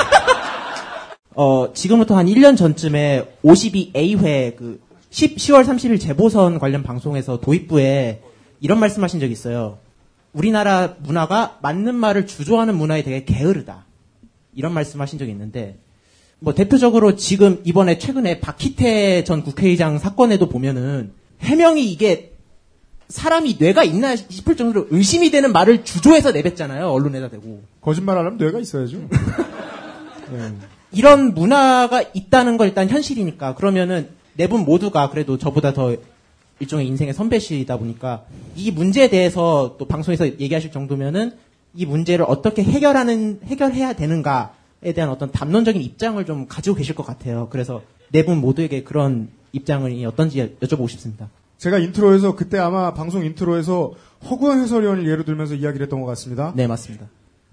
어, 1.35 1.71
지금부터 1.73 2.17
한 2.17 2.25
1년 2.25 2.57
전쯤에 2.57 3.37
52A회 3.45 4.57
그 4.57 4.81
10, 5.11 5.37
10월 5.37 5.63
30일 5.63 6.01
재보선 6.01 6.59
관련 6.59 6.83
방송에서 6.83 7.39
도입부에 7.39 8.21
이런 8.59 8.79
말씀 8.79 9.03
하신 9.03 9.21
적이 9.21 9.31
있어요. 9.31 9.77
우리나라 10.33 10.95
문화가 10.99 11.57
맞는 11.61 11.95
말을 11.95 12.27
주조하는 12.27 12.75
문화에 12.75 13.03
되게 13.03 13.23
게으르다. 13.23 13.85
이런 14.56 14.74
말씀 14.74 15.02
하신 15.02 15.20
적이 15.20 15.32
있는데, 15.32 15.78
뭐 16.39 16.54
대표적으로 16.54 17.16
지금 17.16 17.62
이번에 17.66 17.97
최근에 17.97 18.39
박희태 18.39 19.24
전 19.26 19.43
국회의장 19.43 19.97
사건에도 20.00 20.47
보면은 20.50 21.12
해명이 21.41 21.84
이게 21.91 22.34
사람이 23.10 23.58
뇌가 23.60 23.84
있나 23.84 24.16
싶을 24.16 24.56
정도로 24.56 24.88
의심이 24.91 25.32
되는 25.32 25.52
말을 25.52 25.84
주조해서 25.84 26.32
내뱉잖아요. 26.32 26.88
언론에다 26.89 27.30
대고. 27.30 27.64
거짓말하려면 27.82 28.38
뇌가 28.38 28.60
있어야죠. 28.60 29.00
네. 30.32 30.54
이런 30.91 31.34
문화가 31.34 32.04
있다는 32.14 32.58
걸 32.58 32.68
일단 32.70 32.88
현실이니까 32.89 33.56
그러면은 33.56 34.10
네 34.36 34.47
분 34.47 34.62
모두가 34.64 35.10
그래도 35.10 35.38
저보다 35.38 35.74
더 35.74 35.95
일종의 36.60 36.88
인생의 36.88 37.14
선배시다 37.14 37.78
보니까 37.78 38.24
이 38.56 38.72
문제에 38.72 39.10
대해서 39.10 39.76
또 39.78 39.86
방송에서 39.86 40.26
얘기하실 40.28 40.72
정도면은 40.72 41.34
이 41.80 41.86
문제를 41.86 42.25
어떻게 42.27 42.61
해결하는 42.61 43.39
해결해야 43.45 43.93
되는가에 43.93 44.91
대한 44.93 45.09
어떤 45.09 45.32
담론적인 45.32 45.82
입장을 45.82 46.23
좀 46.25 46.45
가지고 46.45 46.75
계실 46.75 46.93
것 46.93 47.05
같아요. 47.05 47.47
그래서 47.49 47.82
네 48.11 48.23
분 48.23 48.39
모두에게 48.39 48.84
그런 48.84 49.30
입장이 49.53 50.05
어떤지 50.05 50.57
여쭤보고 50.61 50.89
싶습니다. 50.89 51.30
제가 51.57 51.78
인트로에서 51.78 52.36
그때 52.36 52.58
아마 52.59 52.93
방송 52.93 53.24
인트로에서 53.24 53.93
허구현 54.29 54.59
해설위원을 54.59 55.08
예로 55.08 55.24
들면서 55.24 55.55
이야기를 55.55 55.86
했던 55.86 56.01
것 56.01 56.08
같습니다. 56.08 56.51
네, 56.54 56.67
맞습니다. 56.67 57.08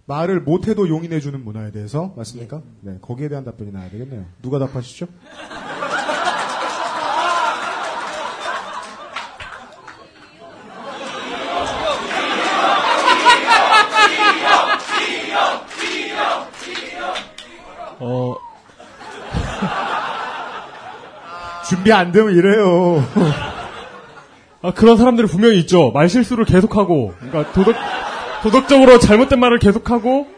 말을 0.06 0.40
못해도 0.40 0.88
용인해주는 0.88 1.44
문화에 1.44 1.70
대해서 1.70 2.12
맞습니까? 2.16 2.62
네, 2.80 2.98
거기에 3.00 3.28
대한 3.28 3.44
답변이 3.44 3.70
나야 3.70 3.88
되겠네요. 3.90 4.24
누가 4.42 4.58
답하시죠? 4.58 5.06
어, 17.98 18.36
준비 21.68 21.92
안 21.92 22.12
되면 22.12 22.32
이래요. 22.34 23.04
아, 24.62 24.72
그런 24.72 24.96
사람들이 24.96 25.26
분명히 25.28 25.58
있죠. 25.60 25.90
말 25.92 26.08
실수를 26.08 26.44
계속하고, 26.44 27.14
그러니까 27.20 27.52
도덕, 27.52 27.74
도덕적으로 28.42 28.98
잘못된 28.98 29.38
말을 29.40 29.58
계속하고, 29.58 30.28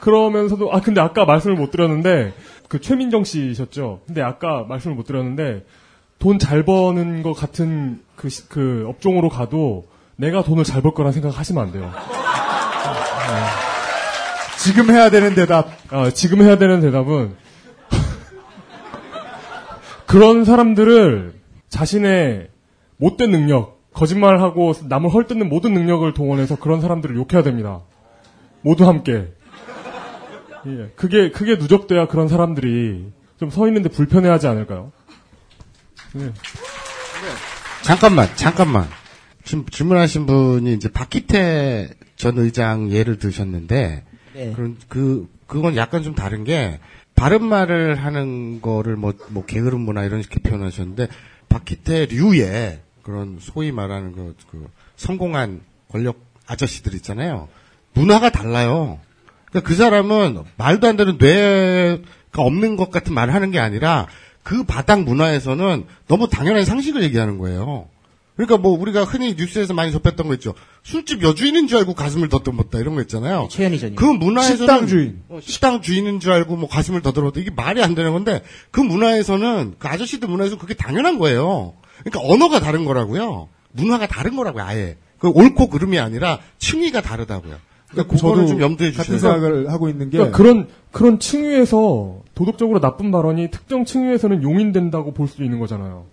그러면서도, 0.00 0.72
아, 0.72 0.80
근데 0.80 1.00
아까 1.00 1.24
말씀을 1.24 1.56
못 1.56 1.70
드렸는데, 1.70 2.32
그 2.68 2.80
최민정 2.80 3.24
씨셨죠? 3.24 4.00
근데 4.06 4.22
아까 4.22 4.64
말씀을 4.68 4.96
못 4.96 5.04
드렸는데, 5.04 5.64
돈 6.18 6.38
잘 6.38 6.64
버는 6.64 7.22
것 7.22 7.32
같은 7.34 8.00
그, 8.16 8.28
시- 8.28 8.48
그 8.48 8.84
업종으로 8.88 9.28
가도, 9.28 9.86
내가 10.16 10.42
돈을 10.42 10.64
잘 10.64 10.80
벌 10.82 10.94
거란 10.94 11.12
생각 11.12 11.36
하시면 11.38 11.62
안 11.64 11.72
돼요. 11.72 11.90
지금 14.58 14.90
해야 14.90 15.10
되는 15.10 15.34
대답. 15.34 15.70
아, 15.90 16.10
지금 16.10 16.40
해야 16.42 16.56
되는 16.56 16.80
대답은, 16.80 17.34
그런 20.06 20.44
사람들을 20.44 21.34
자신의 21.68 22.48
못된 22.98 23.30
능력, 23.30 23.80
거짓말하고 23.92 24.74
남을 24.88 25.12
헐뜯는 25.12 25.48
모든 25.48 25.74
능력을 25.74 26.12
동원해서 26.14 26.56
그런 26.56 26.80
사람들을 26.80 27.16
욕해야 27.16 27.42
됩니다. 27.42 27.80
모두 28.62 28.86
함께. 28.86 29.32
예, 30.66 30.92
그게, 30.96 31.30
그게 31.30 31.56
누적돼야 31.56 32.06
그런 32.06 32.28
사람들이 32.28 33.10
좀 33.40 33.50
서 33.50 33.66
있는데 33.66 33.88
불편해하지 33.88 34.46
않을까요? 34.46 34.92
예. 36.16 36.32
잠깐만, 37.82 38.28
잠깐만. 38.36 38.86
지금 39.42 39.66
질문하신 39.66 40.26
분이 40.26 40.72
이제 40.74 40.88
박희태 40.88 41.90
전 42.14 42.38
의장 42.38 42.92
예를 42.92 43.18
드셨는데, 43.18 44.04
네. 44.34 44.52
그런 44.52 44.76
그 44.88 45.28
그건 45.46 45.76
약간 45.76 46.02
좀 46.02 46.14
다른 46.14 46.44
게 46.44 46.78
바른 47.14 47.44
말을 47.44 47.96
하는 47.96 48.60
거를 48.60 48.96
뭐 48.96 49.12
뭐 49.28 49.44
게으름 49.44 49.80
문화 49.80 50.04
이런 50.04 50.22
식의 50.22 50.38
표현하셨는데 50.42 51.08
박희태류의 51.48 52.80
그런 53.02 53.38
소위 53.40 53.72
말하는 53.72 54.12
그, 54.12 54.36
그 54.50 54.66
성공한 54.96 55.60
권력 55.90 56.16
아저씨들 56.46 56.94
있잖아요. 56.94 57.48
문화가 57.94 58.30
달라요. 58.30 58.98
그러니까 59.46 59.68
그 59.68 59.74
사람은 59.74 60.42
말도 60.56 60.86
안 60.88 60.96
되는 60.96 61.18
뇌가 61.18 62.42
없는 62.42 62.76
것 62.76 62.90
같은 62.90 63.12
말을 63.12 63.34
하는 63.34 63.50
게 63.50 63.58
아니라 63.58 64.06
그 64.42 64.64
바닥 64.64 65.02
문화에서는 65.02 65.84
너무 66.08 66.28
당연한 66.28 66.64
상식을 66.64 67.02
얘기하는 67.02 67.38
거예요. 67.38 67.88
그러니까 68.42 68.56
뭐 68.58 68.76
우리가 68.76 69.04
흔히 69.04 69.34
뉴스에서 69.38 69.72
많이 69.72 69.92
접했던 69.92 70.26
거 70.26 70.34
있죠. 70.34 70.54
술집 70.82 71.22
여주인인 71.22 71.68
줄 71.68 71.78
알고 71.78 71.94
가슴을 71.94 72.28
더듬었다 72.28 72.80
이런 72.80 72.96
거 72.96 73.00
있잖아요. 73.02 73.46
최현희 73.50 73.78
전이. 73.78 73.94
그 73.94 74.04
문화에서는 74.04 74.56
식당 74.58 74.86
주인. 74.88 75.22
어, 75.28 75.38
식당 75.40 75.80
주인인 75.80 76.18
줄 76.18 76.32
알고 76.32 76.56
뭐 76.56 76.68
가슴을 76.68 77.02
더듬었다 77.02 77.38
이게 77.40 77.50
말이 77.54 77.80
안 77.82 77.94
되는 77.94 78.12
건데 78.12 78.42
그 78.72 78.80
문화에서는 78.80 79.76
그 79.78 79.88
아저씨들 79.88 80.28
문화에서 80.28 80.56
는 80.56 80.58
그게 80.58 80.74
당연한 80.74 81.18
거예요. 81.18 81.74
그러니까 82.02 82.20
언어가 82.32 82.58
다른 82.58 82.84
거라고요. 82.84 83.48
문화가 83.72 84.08
다른 84.08 84.34
거라고요. 84.34 84.64
아예 84.64 84.96
그 85.18 85.28
옳고 85.28 85.68
그름이 85.68 86.00
아니라 86.00 86.40
층위가 86.58 87.00
다르다고요. 87.00 87.54
그러니까 87.90 88.16
그거를 88.16 88.46
좀 88.48 88.60
염두에 88.60 88.90
같은 88.90 89.14
주셔야 89.14 89.34
생각을 89.34 89.70
하고 89.70 89.88
있는 89.88 90.10
게 90.10 90.18
그러니까 90.18 90.36
그런 90.36 90.68
그런 90.90 91.20
층위에서 91.20 92.22
도덕적으로 92.34 92.80
나쁜 92.80 93.12
발언이 93.12 93.50
특정 93.52 93.84
층위에서는 93.84 94.42
용인된다고 94.42 95.12
볼 95.12 95.28
수 95.28 95.44
있는 95.44 95.60
거잖아요. 95.60 96.06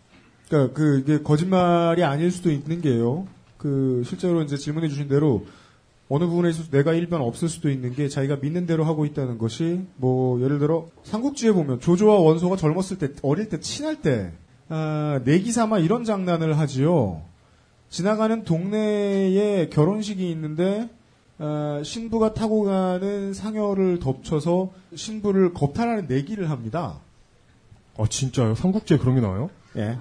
그러니까 0.49 0.73
그 0.73 0.99
이게 0.99 1.21
거짓말이 1.21 2.03
아닐 2.03 2.31
수도 2.31 2.51
있는 2.51 2.81
게요. 2.81 3.27
그 3.57 4.01
실제로 4.05 4.41
이제 4.41 4.57
질문해 4.57 4.89
주신 4.89 5.07
대로 5.07 5.45
어느 6.09 6.25
부분에 6.25 6.49
있어서 6.49 6.71
내가 6.71 6.93
일변 6.93 7.21
없을 7.21 7.47
수도 7.47 7.69
있는 7.69 7.93
게 7.93 8.09
자기가 8.09 8.37
믿는 8.37 8.65
대로 8.65 8.83
하고 8.83 9.05
있다는 9.05 9.37
것이 9.37 9.81
뭐 9.97 10.41
예를 10.41 10.57
들어 10.57 10.87
삼국지에 11.03 11.51
보면 11.51 11.79
조조와 11.79 12.19
원소가 12.19 12.55
젊었을 12.55 12.97
때 12.97 13.09
어릴 13.21 13.47
때 13.47 13.59
친할 13.59 14.01
때 14.01 14.31
아, 14.69 15.21
내기삼아 15.23 15.79
이런 15.79 16.03
장난을 16.03 16.57
하지요. 16.57 17.21
지나가는 17.89 18.43
동네에 18.43 19.69
결혼식이 19.69 20.29
있는데 20.31 20.89
아, 21.37 21.81
신부가 21.83 22.33
타고 22.33 22.63
가는 22.63 23.33
상여를 23.33 23.99
덮쳐서 23.99 24.71
신부를 24.95 25.53
겁탈하는 25.53 26.07
내기를 26.07 26.49
합니다. 26.49 26.99
아 27.97 28.05
진짜요? 28.09 28.55
삼국지에 28.55 28.97
그런 28.97 29.15
게 29.15 29.21
나와요? 29.21 29.51
예. 29.75 29.97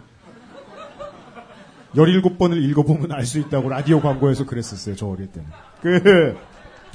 17번을 1.94 2.62
읽어보면 2.70 3.12
알 3.12 3.24
수 3.24 3.38
있다고 3.38 3.68
라디오 3.68 4.00
광고에서 4.00 4.44
그랬었어요, 4.46 4.94
저 4.96 5.06
어릴 5.06 5.28
때는. 5.28 5.48
그, 5.82 6.36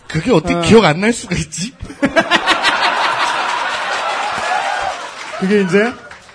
그게 0.07 0.31
어떻게 0.31 0.53
아. 0.55 0.61
기억 0.61 0.85
안 0.85 0.99
날 0.99 1.11
수가 1.13 1.35
있지? 1.35 1.73
그게 5.39 5.61
이제, 5.61 5.91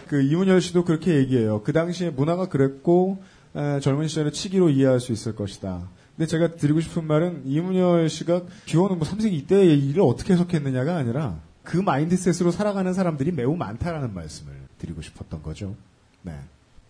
그 0.08 0.22
이문열 0.22 0.60
씨도 0.60 0.84
그렇게 0.84 1.14
얘기해요. 1.16 1.62
그 1.62 1.72
당시에 1.72 2.10
문화가 2.10 2.48
그랬고, 2.48 3.22
에, 3.56 3.80
젊은 3.80 4.08
시절에 4.08 4.30
치기로 4.30 4.70
이해할 4.70 5.00
수 5.00 5.12
있을 5.12 5.34
것이다. 5.34 5.88
근데 6.16 6.26
제가 6.26 6.56
드리고 6.56 6.80
싶은 6.80 7.04
말은 7.06 7.42
이문열 7.46 8.08
씨가 8.08 8.42
기원은 8.66 8.98
뭐 8.98 9.06
3세기 9.06 9.32
이때의 9.34 9.78
일을 9.88 10.02
어떻게 10.02 10.32
해석했느냐가 10.32 10.96
아니라 10.96 11.36
그 11.62 11.76
마인드셋으로 11.76 12.50
살아가는 12.50 12.92
사람들이 12.92 13.30
매우 13.32 13.54
많다라는 13.56 14.12
말씀을 14.14 14.52
드리고 14.78 15.00
싶었던 15.00 15.42
거죠. 15.42 15.74
네. 16.22 16.32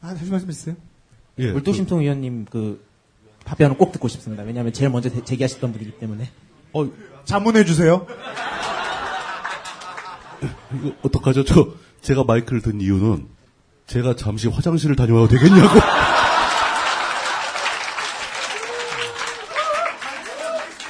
아, 0.01 0.15
다시 0.15 0.31
말씀 0.31 0.49
해주세요. 0.49 0.77
예, 1.39 1.53
물도심통 1.53 2.01
위원님 2.01 2.47
그 2.51 2.85
답변을 3.45 3.77
꼭 3.79 3.93
듣고 3.93 4.09
싶습니다. 4.09 4.43
왜냐하면 4.43 4.73
제일 4.73 4.91
먼저 4.91 5.09
대- 5.09 5.25
제기하셨던 5.25 5.73
분이기 5.73 5.93
때문에. 5.93 6.31
어, 6.73 6.89
자문해 7.25 7.65
주세요. 7.65 8.07
이거 10.75 10.93
어떡하죠? 11.03 11.45
저 11.45 11.69
제가 12.03 12.25
마이크를 12.25 12.61
든 12.63 12.81
이유는 12.81 13.27
제가 13.87 14.17
잠시 14.17 14.49
화장실을 14.49 14.97
다녀와도 14.97 15.29
되겠냐고. 15.29 15.79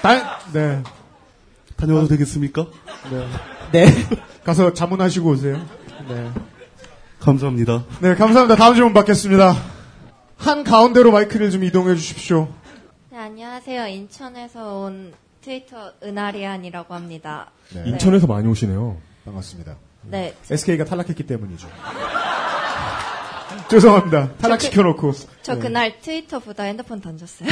다, 0.02 0.38
네. 0.52 0.82
다녀와도 1.76 2.08
되겠습니까? 2.08 2.66
네. 3.10 3.28
네. 3.72 3.86
가서 4.44 4.72
자문하시고 4.72 5.30
오세요. 5.30 5.60
네. 6.08 6.30
감사합니다. 7.20 7.84
네, 8.00 8.14
감사합니다. 8.14 8.56
다음 8.56 8.74
질문 8.74 8.94
받겠습니다. 8.94 9.54
한 10.38 10.64
가운데로 10.64 11.10
마이크를 11.10 11.50
좀 11.50 11.64
이동해 11.64 11.94
주십시오. 11.94 12.48
네, 13.10 13.18
안녕하세요. 13.18 13.88
인천에서 13.88 14.78
온 14.78 15.12
트위터 15.40 15.92
은하리안이라고 16.02 16.94
합니다. 16.94 17.50
네. 17.74 17.82
인천에서 17.86 18.26
많이 18.26 18.46
오시네요. 18.48 18.96
반갑습니다. 19.24 19.76
네. 20.02 20.34
SK가 20.48 20.84
탈락했기 20.84 21.26
때문이죠. 21.26 21.68
죄송합니다. 23.68 24.32
탈락시켜놓고. 24.36 25.12
저 25.42 25.54
네. 25.54 25.60
그날 25.60 26.00
트위터 26.00 26.38
보다 26.38 26.62
핸드폰 26.62 27.00
던졌어요. 27.00 27.48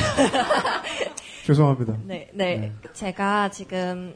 죄송합니다. 1.44 1.96
네, 2.04 2.30
네, 2.32 2.72
제가 2.92 3.50
지금 3.50 4.14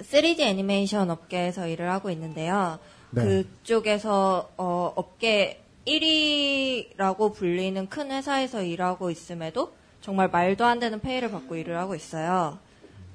3D 0.00 0.40
애니메이션 0.40 1.10
업계에서 1.10 1.68
일을 1.68 1.90
하고 1.90 2.10
있는데요. 2.10 2.78
네. 3.10 3.24
그쪽에서 3.24 4.50
어, 4.56 4.92
업계 4.96 5.62
1위라고 5.86 7.34
불리는 7.34 7.88
큰 7.88 8.10
회사에서 8.10 8.62
일하고 8.62 9.10
있음에도 9.10 9.72
정말 10.00 10.28
말도 10.28 10.64
안 10.64 10.78
되는 10.78 11.00
페이를 11.00 11.30
받고 11.30 11.56
일을 11.56 11.76
하고 11.78 11.94
있어요. 11.94 12.58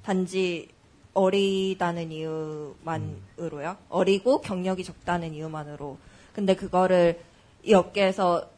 단지 0.04 0.70
어리다는 1.14 2.12
이유만으로요. 2.12 3.78
어리고 3.90 4.42
경력이 4.42 4.84
적다는 4.84 5.34
이유만으로. 5.34 5.98
근데 6.34 6.56
그거를 6.56 7.20
이 7.64 7.74
업계에서 7.74 8.50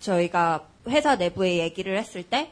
저희가 0.00 0.68
회사 0.88 1.16
내부에 1.16 1.58
얘기를 1.58 1.96
했을 1.96 2.22
때 2.22 2.50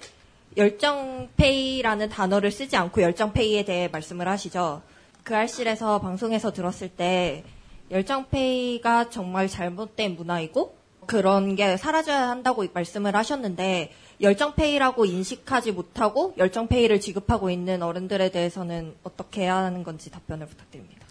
열정페이라는 0.57 2.09
단어를 2.09 2.51
쓰지 2.51 2.77
않고 2.77 3.03
열정페이에 3.03 3.65
대해 3.65 3.89
말씀을 3.89 4.27
하시죠. 4.27 4.83
그 5.23 5.37
알실에서 5.37 6.01
방송에서 6.01 6.53
들었을 6.53 6.89
때 6.89 7.45
열정페이가 7.91 9.11
정말 9.11 9.49
잘못된 9.49 10.17
문화이고 10.17 10.80
그런 11.11 11.57
게 11.57 11.77
사라져야 11.77 12.29
한다고 12.29 12.65
말씀을 12.73 13.17
하셨는데 13.17 13.91
열정페이라고 14.21 15.07
인식하지 15.07 15.73
못하고 15.73 16.35
열정페이를 16.39 17.01
지급하고 17.01 17.51
있는 17.51 17.83
어른들에 17.83 18.31
대해서는 18.31 18.95
어떻게 19.03 19.43
해야 19.43 19.57
하는 19.57 19.83
건지 19.83 20.13
답변을 20.13 20.47
부탁드립니다. 20.47 21.05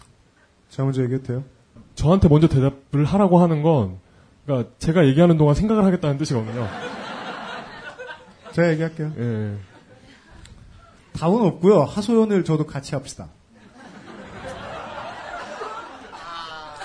자, 0.70 0.86
먼저 0.86 1.04
얘기해도 1.04 1.26
돼요? 1.26 1.44
저한테 1.96 2.30
먼저 2.30 2.48
대답을 2.48 3.04
하라고 3.04 3.40
하는 3.40 3.62
건, 3.62 4.00
그러니까 4.46 4.72
제가 4.80 5.06
얘기하는 5.06 5.38
동안 5.38 5.54
생각을 5.54 5.84
하겠다는 5.84 6.18
뜻이거든요. 6.18 6.66
제가 8.56 8.72
얘기할게요. 8.72 9.12
예. 9.18 9.58
답은 11.12 11.42
없고요. 11.42 11.82
하소연을 11.84 12.46
저도 12.46 12.66
같이 12.66 12.96
합시다. 12.96 13.28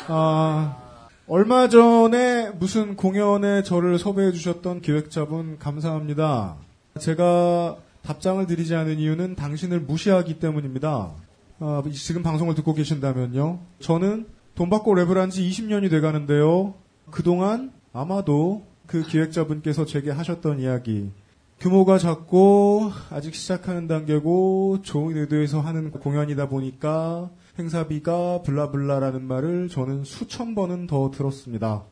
아, 0.08 0.83
얼마 1.26 1.68
전에 1.68 2.50
무슨 2.50 2.96
공연에 2.96 3.62
저를 3.62 3.98
섭외해 3.98 4.30
주셨던 4.32 4.82
기획자분 4.82 5.58
감사합니다. 5.58 6.56
제가 6.98 7.76
답장을 8.02 8.46
드리지 8.46 8.74
않은 8.74 8.98
이유는 8.98 9.34
당신을 9.34 9.80
무시하기 9.80 10.38
때문입니다. 10.38 11.12
아, 11.60 11.82
지금 11.92 12.22
방송을 12.22 12.54
듣고 12.54 12.74
계신다면요. 12.74 13.58
저는 13.80 14.26
돈 14.54 14.68
받고 14.68 14.92
랩을 14.94 15.14
한 15.14 15.30
지 15.30 15.48
20년이 15.48 15.90
돼 15.90 16.00
가는데요. 16.00 16.74
그동안 17.10 17.72
아마도 17.94 18.66
그 18.86 19.02
기획자분께서 19.02 19.86
제게 19.86 20.10
하셨던 20.10 20.60
이야기, 20.60 21.10
규모가 21.58 21.96
작고 21.96 22.92
아직 23.10 23.34
시작하는 23.34 23.86
단계고 23.88 24.80
좋은 24.82 25.16
의도에서 25.16 25.60
하는 25.60 25.90
공연이다 25.90 26.48
보니까 26.50 27.30
행사비가 27.58 28.42
블라블라라는 28.42 29.22
말을 29.22 29.68
저는 29.68 30.04
수천 30.04 30.54
번은 30.54 30.86
더 30.86 31.10
들었습니다. 31.10 31.84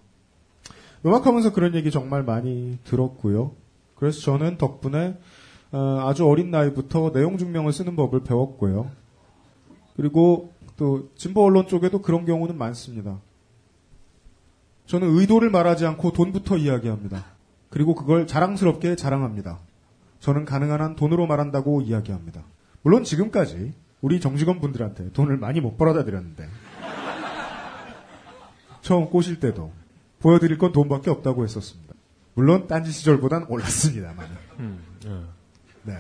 음악하면서 1.04 1.52
그런 1.52 1.74
얘기 1.74 1.90
정말 1.90 2.22
많이 2.22 2.78
들었고요. 2.84 3.52
그래서 3.94 4.20
저는 4.20 4.58
덕분에 4.58 5.18
어, 5.72 6.00
아주 6.06 6.26
어린 6.26 6.50
나이부터 6.50 7.12
내용 7.12 7.38
증명을 7.38 7.72
쓰는 7.72 7.96
법을 7.96 8.24
배웠고요. 8.24 8.90
그리고 9.96 10.52
또 10.76 11.10
진보 11.16 11.44
언론 11.44 11.66
쪽에도 11.66 12.02
그런 12.02 12.24
경우는 12.24 12.58
많습니다. 12.58 13.20
저는 14.86 15.16
의도를 15.16 15.50
말하지 15.50 15.86
않고 15.86 16.12
돈부터 16.12 16.56
이야기합니다. 16.56 17.24
그리고 17.70 17.94
그걸 17.94 18.26
자랑스럽게 18.26 18.96
자랑합니다. 18.96 19.60
저는 20.20 20.44
가능한 20.44 20.80
한 20.80 20.96
돈으로 20.96 21.26
말한다고 21.26 21.80
이야기합니다. 21.80 22.42
물론 22.82 23.04
지금까지 23.04 23.72
우리 24.02 24.20
정직원 24.20 24.60
분들한테 24.60 25.12
돈을 25.12 25.38
많이 25.38 25.60
못 25.60 25.78
벌어다 25.78 26.04
드렸는데 26.04 26.48
처음 28.82 29.08
꼬실 29.08 29.40
때도 29.40 29.72
보여드릴 30.18 30.58
건 30.58 30.72
돈밖에 30.72 31.08
없다고 31.10 31.44
했었습니다. 31.44 31.94
물론 32.34 32.66
딴지 32.66 32.90
시절보단 32.90 33.46
올랐습니다만. 33.48 34.26
음, 34.58 34.82
예. 35.06 35.10
네. 35.84 35.98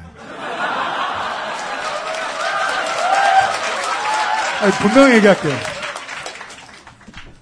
아니, 4.62 4.72
분명히 4.80 5.16
얘기할게요. 5.16 5.52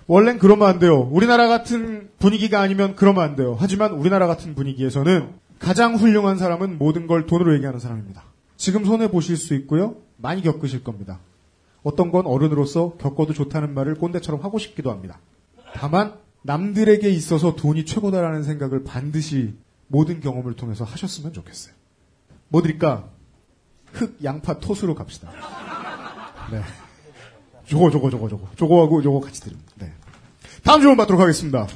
원래는 0.07 0.39
그러면 0.41 0.69
안 0.69 0.79
돼요. 0.79 1.09
우리나라 1.13 1.47
같은 1.49 2.11
분위기가 2.19 2.61
아니면 2.61 2.97
그러면 2.97 3.25
안 3.25 3.37
돼요. 3.37 3.57
하지만 3.61 3.93
우리나라 3.93 4.27
같은 4.27 4.55
분위기에서는 4.55 5.35
가장 5.59 5.95
훌륭한 5.95 6.37
사람은 6.37 6.79
모든 6.79 7.07
걸 7.07 7.27
돈으로 7.27 7.55
얘기하는 7.55 7.79
사람입니다. 7.79 8.25
지금 8.57 8.85
손해 8.85 9.11
보실 9.11 9.37
수 9.37 9.55
있고요. 9.55 9.97
많이 10.21 10.43
겪으실 10.43 10.85
겁니다. 10.85 11.21
어떤 11.83 12.11
건 12.11 12.27
어른으로서 12.27 12.95
겪어도 12.99 13.33
좋다는 13.33 13.75
말을 13.75 13.95
꼰대처럼 13.95 14.43
하고 14.43 14.59
싶기도 14.59 14.91
합니다. 14.91 15.19
다만 15.75 16.15
남들에게 16.43 17.09
있어서 17.11 17.55
돈이 17.55 17.85
최고다라는 17.85 18.43
생각을 18.43 18.85
반드시 18.85 19.55
모든 19.87 20.21
경험을 20.21 20.55
통해서 20.55 20.85
하셨으면 20.85 21.33
좋겠어요. 21.33 21.75
뭐 22.49 22.63
드릴까? 22.63 23.09
흑, 23.93 24.19
양파, 24.23 24.59
토수로 24.59 24.95
갑시다. 24.95 25.31
네. 26.51 26.61
저거, 27.67 27.91
저거, 27.91 28.11
저거, 28.11 28.29
저거. 28.29 28.49
저거하고 28.57 29.03
저거 29.03 29.21
같이 29.21 29.41
드립니다. 29.41 29.73
네. 29.77 29.93
다음 30.65 30.81
질문 30.81 30.97
받도록 30.97 31.21
하겠습니다. 31.21 31.67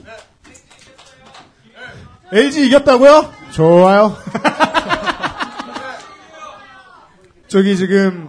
LG 2.33 2.67
이겼다고요? 2.67 3.33
좋아요. 3.53 4.17
저기 7.55 7.77
지금 7.77 8.29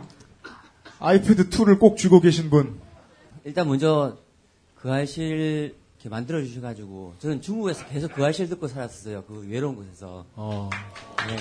아이패드 1.00 1.50
2를 1.50 1.80
꼭 1.80 1.98
쥐고 1.98 2.20
계신 2.20 2.52
분. 2.52 2.80
일단 3.44 3.68
먼저 3.68 4.20
그 4.76 4.92
알실 4.92 5.74
이렇게 5.96 6.10
만들어 6.10 6.44
주셔가지고 6.44 7.16
저는 7.18 7.42
중국에서 7.42 7.88
계속 7.88 8.14
그 8.14 8.24
알실 8.24 8.50
듣고 8.50 8.68
살았어요. 8.68 9.24
그 9.24 9.44
외로운 9.50 9.78
곳에서. 9.78 10.28
네. 11.28 11.38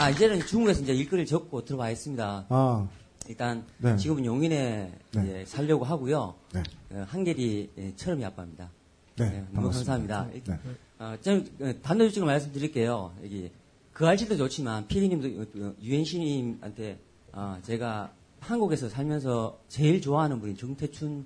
아 0.00 0.10
이제는 0.10 0.44
중국에서 0.44 0.82
이제 0.82 0.92
일거리를 0.92 1.26
접고 1.26 1.64
들어와 1.64 1.90
있습니다. 1.90 2.46
아. 2.48 2.88
일단 3.28 3.64
네. 3.78 3.96
지금은 3.96 4.24
용인에 4.24 4.92
네. 5.12 5.44
살려고 5.46 5.84
하고요. 5.84 6.34
네. 6.54 6.62
어, 6.90 7.06
한계리 7.08 7.70
예, 7.78 7.94
처럼이 7.94 8.24
아빠입니다. 8.24 8.68
네, 9.14 9.44
너무 9.52 9.70
반갑습니다. 9.70 10.16
감사합니다. 10.16 10.28
네. 10.44 10.58
어, 10.98 11.14
어, 11.14 11.74
단도직입 11.84 12.24
말씀드릴게요. 12.24 13.14
여기 13.22 13.52
그 13.92 14.06
알실도 14.06 14.36
좋지만 14.36 14.86
피디님도 14.88 15.74
유엔씨님한테 15.82 16.98
어, 17.32 17.58
제가 17.62 18.12
한국에서 18.40 18.88
살면서 18.88 19.60
제일 19.68 20.00
좋아하는 20.00 20.40
분이 20.40 20.56
정태춘 20.56 21.24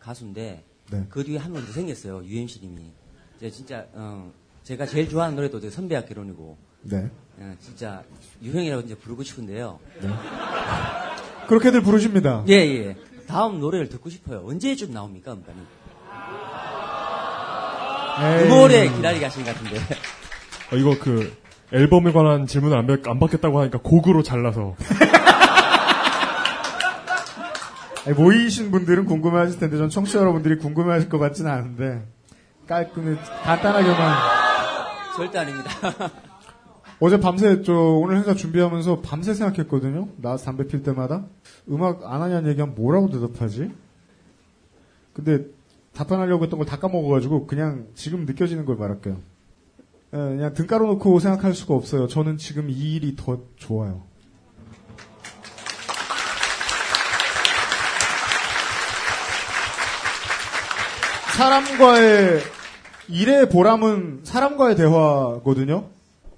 가수인데 0.00 0.64
네. 0.90 1.06
그 1.08 1.22
뒤에 1.24 1.38
한 1.38 1.52
명 1.52 1.64
더 1.64 1.72
생겼어요. 1.72 2.24
유엔씨님이. 2.24 2.92
제가 3.40 3.52
진짜 3.52 3.86
어, 3.92 4.32
제가 4.64 4.86
제일 4.86 5.08
좋아하는 5.08 5.36
노래도 5.36 5.60
제 5.60 5.70
선배학 5.70 6.08
개론이고 6.08 6.56
네. 6.82 7.10
어, 7.38 7.54
진짜 7.60 8.02
유형이라고 8.42 8.82
이제 8.82 8.94
부르고 8.96 9.22
싶은데요. 9.22 9.78
그렇게들 11.46 11.82
부르십니다. 11.82 12.44
예, 12.48 12.54
예. 12.54 12.96
다음 13.26 13.60
노래를 13.60 13.88
듣고 13.88 14.10
싶어요. 14.10 14.42
언제쯤 14.46 14.92
나옵니까, 14.92 15.32
음반이? 15.34 15.58
에이. 18.20 18.44
음월에 18.46 18.90
기다리게 18.96 19.24
하신 19.26 19.44
것 19.44 19.54
같은데. 19.54 19.78
어, 20.72 20.76
이거 20.76 20.96
그 20.98 21.34
앨범에 21.72 22.12
관한 22.12 22.46
질문을 22.46 22.76
안, 22.76 22.86
받- 22.86 23.06
안 23.06 23.18
받겠다고 23.18 23.60
하니까 23.60 23.78
곡으로 23.82 24.22
잘라서 24.22 24.74
아니, 28.06 28.14
모이신 28.16 28.70
분들은 28.70 29.04
궁금해하실 29.06 29.58
텐데 29.60 29.76
전 29.76 29.90
청취자 29.90 30.20
여러분들이 30.20 30.56
궁금해하실 30.58 31.08
것 31.08 31.18
같지는 31.18 31.50
않은데 31.50 32.06
깔끔히 32.66 33.16
간단하게만 33.44 34.16
절대 35.16 35.38
아닙니다. 35.38 35.70
어제 37.00 37.20
밤새 37.20 37.62
저 37.62 37.72
오늘 37.72 38.16
행사 38.16 38.34
준비하면서 38.34 39.00
밤새 39.02 39.34
생각했거든요. 39.34 40.08
나와서 40.16 40.46
담배 40.46 40.66
필 40.66 40.82
때마다 40.82 41.24
음악 41.70 42.00
안 42.04 42.22
하냐는 42.22 42.50
얘기하면 42.50 42.74
뭐라고 42.74 43.08
대답하지? 43.10 43.70
근데 45.12 45.44
답변하려고 45.94 46.44
했던 46.44 46.58
걸 46.58 46.66
다 46.66 46.78
까먹어가지고 46.78 47.46
그냥 47.46 47.86
지금 47.94 48.24
느껴지는 48.24 48.64
걸 48.64 48.76
말할게요. 48.76 49.16
예, 50.14 50.16
그냥 50.16 50.54
등 50.54 50.66
깔아놓고 50.66 51.18
생각할 51.18 51.54
수가 51.54 51.74
없어요. 51.74 52.06
저는 52.08 52.38
지금 52.38 52.70
이 52.70 52.94
일이 52.94 53.14
더 53.16 53.40
좋아요. 53.56 54.06
사람과의 61.36 62.40
일의 63.08 63.48
보람은 63.48 64.20
사람과의 64.24 64.76
대화거든요. 64.76 65.88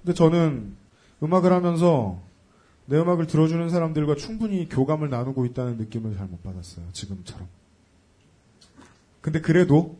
근데 0.01 0.13
저는 0.13 0.75
음악을 1.23 1.51
하면서 1.51 2.19
내 2.85 2.97
음악을 2.99 3.27
들어주는 3.27 3.69
사람들과 3.69 4.15
충분히 4.15 4.67
교감을 4.69 5.09
나누고 5.09 5.45
있다는 5.45 5.77
느낌을 5.77 6.17
잘 6.17 6.27
못 6.27 6.43
받았어요. 6.43 6.85
지금처럼. 6.93 7.47
근데 9.21 9.39
그래도 9.41 9.97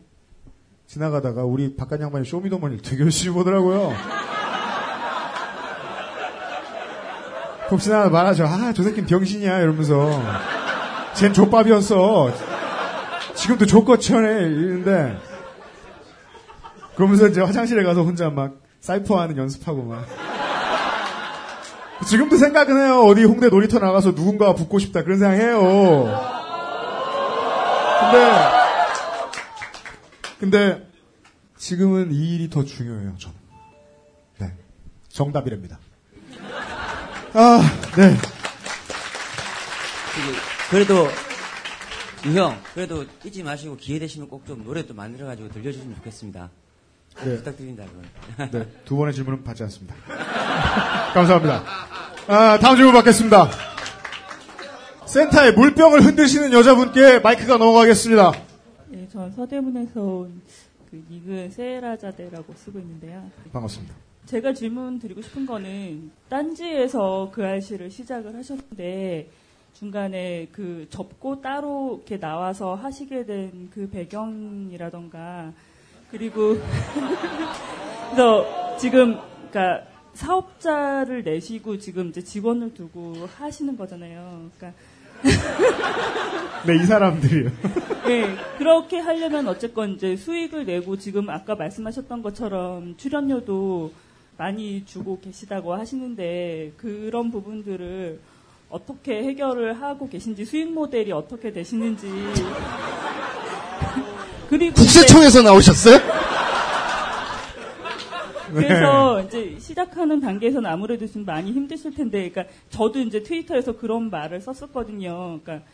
지나가다가 0.92 1.44
우리 1.44 1.74
바깥 1.74 2.02
양반이 2.02 2.26
쇼미더머니를 2.26 2.82
되게 2.82 3.02
열심히 3.02 3.32
보더라고요. 3.32 3.94
혹시나 7.70 8.10
말하죠. 8.10 8.44
아, 8.44 8.74
저 8.74 8.82
새끼는 8.82 9.08
병신이야. 9.08 9.60
이러면서. 9.60 10.22
쟨 11.14 11.32
족밥이었어. 11.32 12.30
지금도 13.34 13.64
족거천해. 13.64 14.28
이러는데. 14.42 15.18
그러면서 16.94 17.26
이제 17.26 17.40
화장실에 17.40 17.84
가서 17.84 18.02
혼자 18.02 18.28
막 18.28 18.56
사이퍼 18.80 19.18
하는 19.18 19.38
연습하고 19.38 19.82
막. 19.84 20.04
지금도 22.06 22.36
생각은 22.36 22.76
해요. 22.76 23.00
어디 23.06 23.24
홍대 23.24 23.48
놀이터 23.48 23.78
나가서 23.78 24.10
누군가와 24.10 24.54
붙고 24.54 24.78
싶다. 24.78 25.04
그런 25.04 25.18
생각 25.18 25.36
해요. 25.36 25.58
근데, 28.00 28.62
근데, 30.42 30.84
지금은 31.56 32.10
이 32.12 32.34
일이 32.34 32.50
더 32.50 32.64
중요해요, 32.64 33.14
저는. 33.16 33.36
네. 34.38 34.52
정답이랍니다. 35.08 35.78
아, 37.32 37.60
네. 37.96 38.16
그래도 40.68 41.06
유형 42.24 42.60
그래도 42.74 43.06
잊지 43.24 43.44
마시고 43.44 43.76
기회 43.76 44.00
되시면 44.00 44.28
꼭 44.28 44.44
좀 44.44 44.64
노래 44.64 44.84
또 44.84 44.94
만들어가지고 44.94 45.50
들려주시면 45.50 45.94
좋겠습니다. 45.98 46.50
네. 47.24 47.36
부탁드립니다. 47.36 47.84
그건. 48.36 48.50
네. 48.50 48.68
두 48.84 48.96
번의 48.96 49.14
질문은 49.14 49.44
받지 49.44 49.62
않습니다. 49.62 49.94
감사합니다. 51.14 51.62
아, 52.26 52.58
다음 52.58 52.74
질문 52.74 52.94
받겠습니다. 52.94 53.48
센터에 55.06 55.52
물병을 55.52 56.00
흔드시는 56.02 56.52
여자분께 56.52 57.20
마이크가 57.20 57.58
넘어가겠습니다. 57.58 58.32
네, 58.92 59.08
전 59.08 59.30
서대문에서 59.32 60.02
온 60.02 60.42
그 60.92 61.02
니근 61.08 61.50
세라자데라고 61.50 62.52
쓰고 62.52 62.78
있는데요. 62.80 63.26
반갑습니다. 63.50 63.94
제가 64.26 64.52
질문 64.52 64.98
드리고 64.98 65.22
싶은 65.22 65.46
거는 65.46 66.10
딴지에서 66.28 67.30
그 67.32 67.42
알씨를 67.42 67.90
시작을 67.90 68.36
하셨는데 68.36 69.30
중간에 69.72 70.48
그 70.52 70.86
접고 70.90 71.40
따로 71.40 71.94
이렇게 71.96 72.20
나와서 72.20 72.74
하시게 72.74 73.24
된 73.24 73.70
그 73.72 73.88
배경이라던가 73.88 75.54
그리고 76.10 76.56
그래서 78.12 78.76
지금 78.76 79.16
그러니까 79.50 79.86
사업자를 80.12 81.22
내시고 81.24 81.78
지금 81.78 82.10
이제 82.10 82.22
직원을 82.22 82.74
두고 82.74 83.14
하시는 83.38 83.74
거잖아요. 83.78 84.50
그러니까 84.58 84.78
네, 86.66 86.76
이 86.76 86.84
사람들이요. 86.84 87.50
네, 88.06 88.36
그렇게 88.58 88.98
하려면 88.98 89.48
어쨌건 89.48 89.90
이제 89.90 90.16
수익을 90.16 90.66
내고 90.66 90.96
지금 90.96 91.28
아까 91.30 91.54
말씀하셨던 91.54 92.22
것처럼 92.22 92.96
출연료도 92.96 93.92
많이 94.36 94.84
주고 94.84 95.20
계시다고 95.20 95.74
하시는데 95.74 96.72
그런 96.76 97.30
부분들을 97.30 98.18
어떻게 98.70 99.22
해결을 99.22 99.80
하고 99.80 100.08
계신지 100.08 100.44
수익 100.44 100.72
모델이 100.72 101.12
어떻게 101.12 101.52
되시는지 101.52 102.08
그리고 104.48 104.74
국세청에서 104.74 105.42
나오셨어요? 105.42 105.98
그래서 108.54 109.22
이제 109.22 109.56
시작하는 109.58 110.20
단계에서는 110.20 110.68
아무래도 110.68 111.06
좀 111.06 111.24
많이 111.24 111.52
힘드실 111.52 111.94
텐데, 111.94 112.28
그러니까 112.28 112.54
저도 112.70 113.00
이제 113.00 113.22
트위터에서 113.22 113.76
그런 113.76 114.10
말을 114.10 114.40
썼었거든요. 114.40 115.40
그러니까 115.42 115.66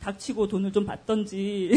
닥치고 0.00 0.48
돈을 0.48 0.72
좀 0.72 0.84
받던지 0.84 1.72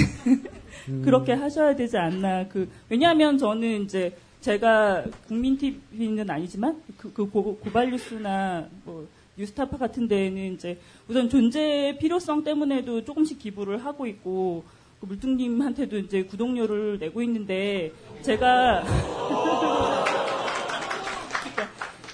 그렇게 1.04 1.34
하셔야 1.34 1.76
되지 1.76 1.98
않나. 1.98 2.48
그 2.48 2.70
왜냐하면 2.90 3.38
저는 3.38 3.84
이제 3.84 4.16
제가 4.42 5.04
국민 5.28 5.58
TV는 5.58 6.30
아니지만 6.30 6.82
그, 6.98 7.12
그 7.12 7.30
고, 7.30 7.58
고발뉴스나 7.58 8.68
뭐 8.84 9.08
뉴스타파 9.38 9.78
같은 9.78 10.08
데에는 10.08 10.54
이제 10.54 10.78
우선 11.08 11.30
존재의 11.30 11.98
필요성 12.00 12.44
때문에도 12.44 13.04
조금씩 13.04 13.40
기부를 13.40 13.84
하고 13.84 14.08
있고 14.08 14.64
그 15.00 15.06
물뚱님한테도 15.06 15.98
이제 16.00 16.24
구독료를 16.24 16.98
내고 17.00 17.22
있는데 17.22 17.92
제가 18.24 18.84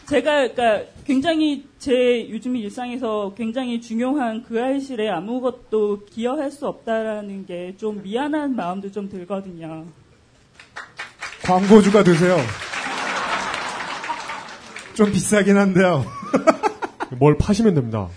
제가 0.08 0.48
그러니까 0.50 0.92
굉장히 1.06 1.66
제 1.80 2.28
요즘 2.30 2.56
일상에서 2.56 3.34
굉장히 3.38 3.80
중요한 3.82 4.44
그 4.44 4.62
알실에 4.62 5.10
아무것도 5.10 6.06
기여할 6.10 6.52
수 6.52 6.68
없다라는 6.68 7.46
게 7.46 7.74
좀 7.78 8.02
미안한 8.04 8.56
마음도 8.56 8.92
좀 8.92 9.10
들거든요. 9.10 9.86
광고주가 11.44 12.04
되세요. 12.04 12.38
좀 14.94 15.12
비싸긴 15.12 15.58
한데요. 15.58 16.06
뭘 17.18 17.38
파시면 17.38 17.74
됩니다. 17.74 18.08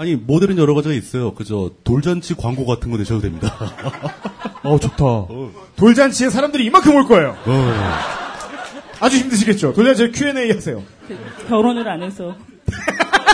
아니 0.00 0.16
모델은 0.16 0.56
여러 0.56 0.72
가지가 0.72 0.94
있어요. 0.94 1.34
그저 1.34 1.72
돌잔치 1.84 2.32
광고 2.34 2.64
같은 2.64 2.90
거 2.90 2.96
내셔도 2.96 3.20
됩니다. 3.20 3.54
어 4.64 4.78
좋다. 4.78 5.04
돌잔치에 5.76 6.30
사람들이 6.30 6.64
이만큼 6.64 6.96
올 6.96 7.06
거예요. 7.06 7.36
어. 7.44 7.74
아주 8.98 9.18
힘드시겠죠. 9.18 9.74
돌잔치 9.74 10.10
Q&A 10.10 10.52
하세요. 10.52 10.82
결혼을 11.48 11.86
안 11.86 12.02
해서. 12.02 12.34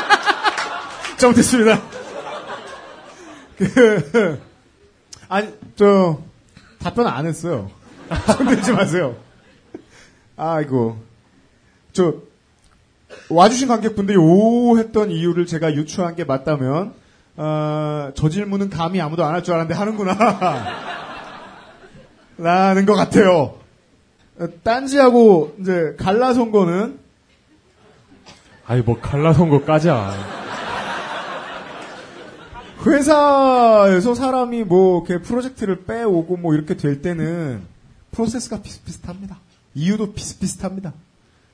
잘못했습니다. 1.18 1.80
그, 3.58 4.40
아니, 5.28 5.48
저, 5.76 6.18
답변 6.80 7.06
안 7.06 7.26
했어요. 7.26 7.70
손들지 8.36 8.72
마세요. 8.72 9.14
아이고. 10.36 10.98
저, 11.92 12.14
와주신 13.28 13.68
관객분들이 13.68 14.16
오 14.18 14.78
했던 14.78 15.10
이유를 15.10 15.46
제가 15.46 15.74
유추한 15.74 16.16
게 16.16 16.24
맞다면, 16.24 16.94
아, 17.36 18.10
저 18.14 18.28
질문은 18.28 18.70
감히 18.70 19.00
아무도 19.00 19.24
안 19.24 19.34
할 19.34 19.42
줄 19.42 19.54
알았는데 19.54 19.78
하는구나. 19.78 20.16
라는 22.38 22.86
것 22.86 22.94
같아요. 22.94 23.58
어, 24.38 24.46
딴지하고 24.62 25.56
이제 25.60 25.96
갈라 25.98 26.34
선 26.34 26.52
거는 26.52 26.98
아이 28.66 28.82
뭐 28.82 28.98
갈라 29.00 29.32
선 29.32 29.48
거까지야. 29.48 30.12
회사에서 32.84 34.14
사람이 34.14 34.64
뭐 34.64 35.04
이렇게 35.06 35.22
프로젝트를 35.22 35.84
빼오고 35.84 36.36
뭐 36.36 36.54
이렇게 36.54 36.76
될 36.76 37.02
때는 37.02 37.62
프로세스가 38.12 38.62
비슷비슷합니다. 38.62 39.38
이유도 39.74 40.12
비슷비슷합니다. 40.12 40.92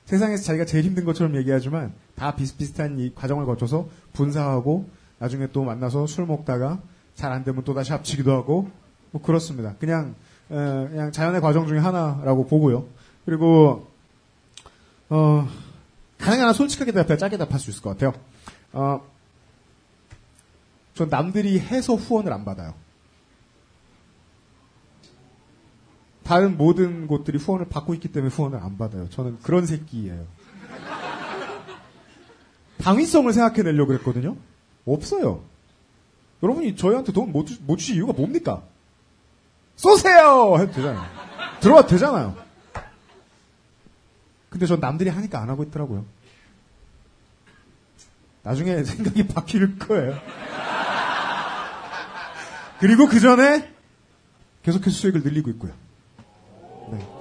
세상에서 0.05 0.43
자기가 0.43 0.65
제일 0.65 0.83
힘든 0.85 1.05
것처럼 1.05 1.35
얘기하지만 1.37 1.93
다 2.15 2.35
비슷비슷한 2.35 2.99
이 2.99 3.13
과정을 3.15 3.45
거쳐서 3.45 3.87
분사하고 4.13 4.89
나중에 5.19 5.47
또 5.53 5.63
만나서 5.63 6.07
술 6.07 6.25
먹다가 6.25 6.79
잘 7.15 7.31
안 7.31 7.43
되면 7.43 7.63
또 7.63 7.73
다시 7.73 7.91
합치기도 7.91 8.31
하고 8.33 8.69
뭐 9.11 9.21
그렇습니다. 9.21 9.75
그냥 9.79 10.15
어, 10.49 10.87
그냥 10.89 11.11
자연의 11.11 11.41
과정 11.41 11.67
중에 11.67 11.79
하나라고 11.79 12.47
보고요. 12.47 12.85
그리고 13.25 13.87
어 15.09 15.47
가능한 16.17 16.47
한 16.47 16.53
솔직하게 16.53 16.91
대답해 16.91 17.17
짧게 17.17 17.37
답할 17.37 17.59
수 17.59 17.69
있을 17.69 17.81
것 17.81 17.91
같아요. 17.91 18.13
어, 18.73 19.01
전 20.95 21.09
남들이 21.09 21.59
해서 21.59 21.95
후원을 21.95 22.33
안 22.33 22.45
받아요. 22.45 22.73
다른 26.23 26.57
모든 26.57 27.07
곳들이 27.07 27.37
후원을 27.37 27.67
받고 27.69 27.93
있기 27.95 28.11
때문에 28.11 28.33
후원을 28.33 28.59
안 28.59 28.77
받아요. 28.77 29.09
저는 29.09 29.39
그런 29.43 29.65
새끼예요. 29.65 30.25
당위성을 32.79 33.31
생각해내려고 33.31 33.87
그랬거든요. 33.89 34.35
없어요. 34.85 35.43
여러분이 36.41 36.75
저희한테 36.75 37.11
돈 37.13 37.31
못 37.31 37.45
주실 37.77 37.95
이유가 37.95 38.13
뭡니까? 38.13 38.63
쏘세요! 39.75 40.55
해도 40.59 40.71
되잖아요. 40.73 41.03
들어와도 41.61 41.87
되잖아요. 41.87 42.35
근데 44.49 44.65
전 44.65 44.79
남들이 44.79 45.09
하니까 45.09 45.41
안 45.41 45.49
하고 45.49 45.63
있더라고요. 45.63 46.05
나중에 48.43 48.83
생각이 48.83 49.27
바뀔 49.27 49.79
거예요. 49.79 50.17
그리고 52.79 53.07
그 53.07 53.19
전에 53.21 53.71
계속해서 54.63 54.91
수익을 54.91 55.23
늘리고 55.23 55.49
있고요. 55.51 55.71
네. 56.91 56.99
그 56.99 57.13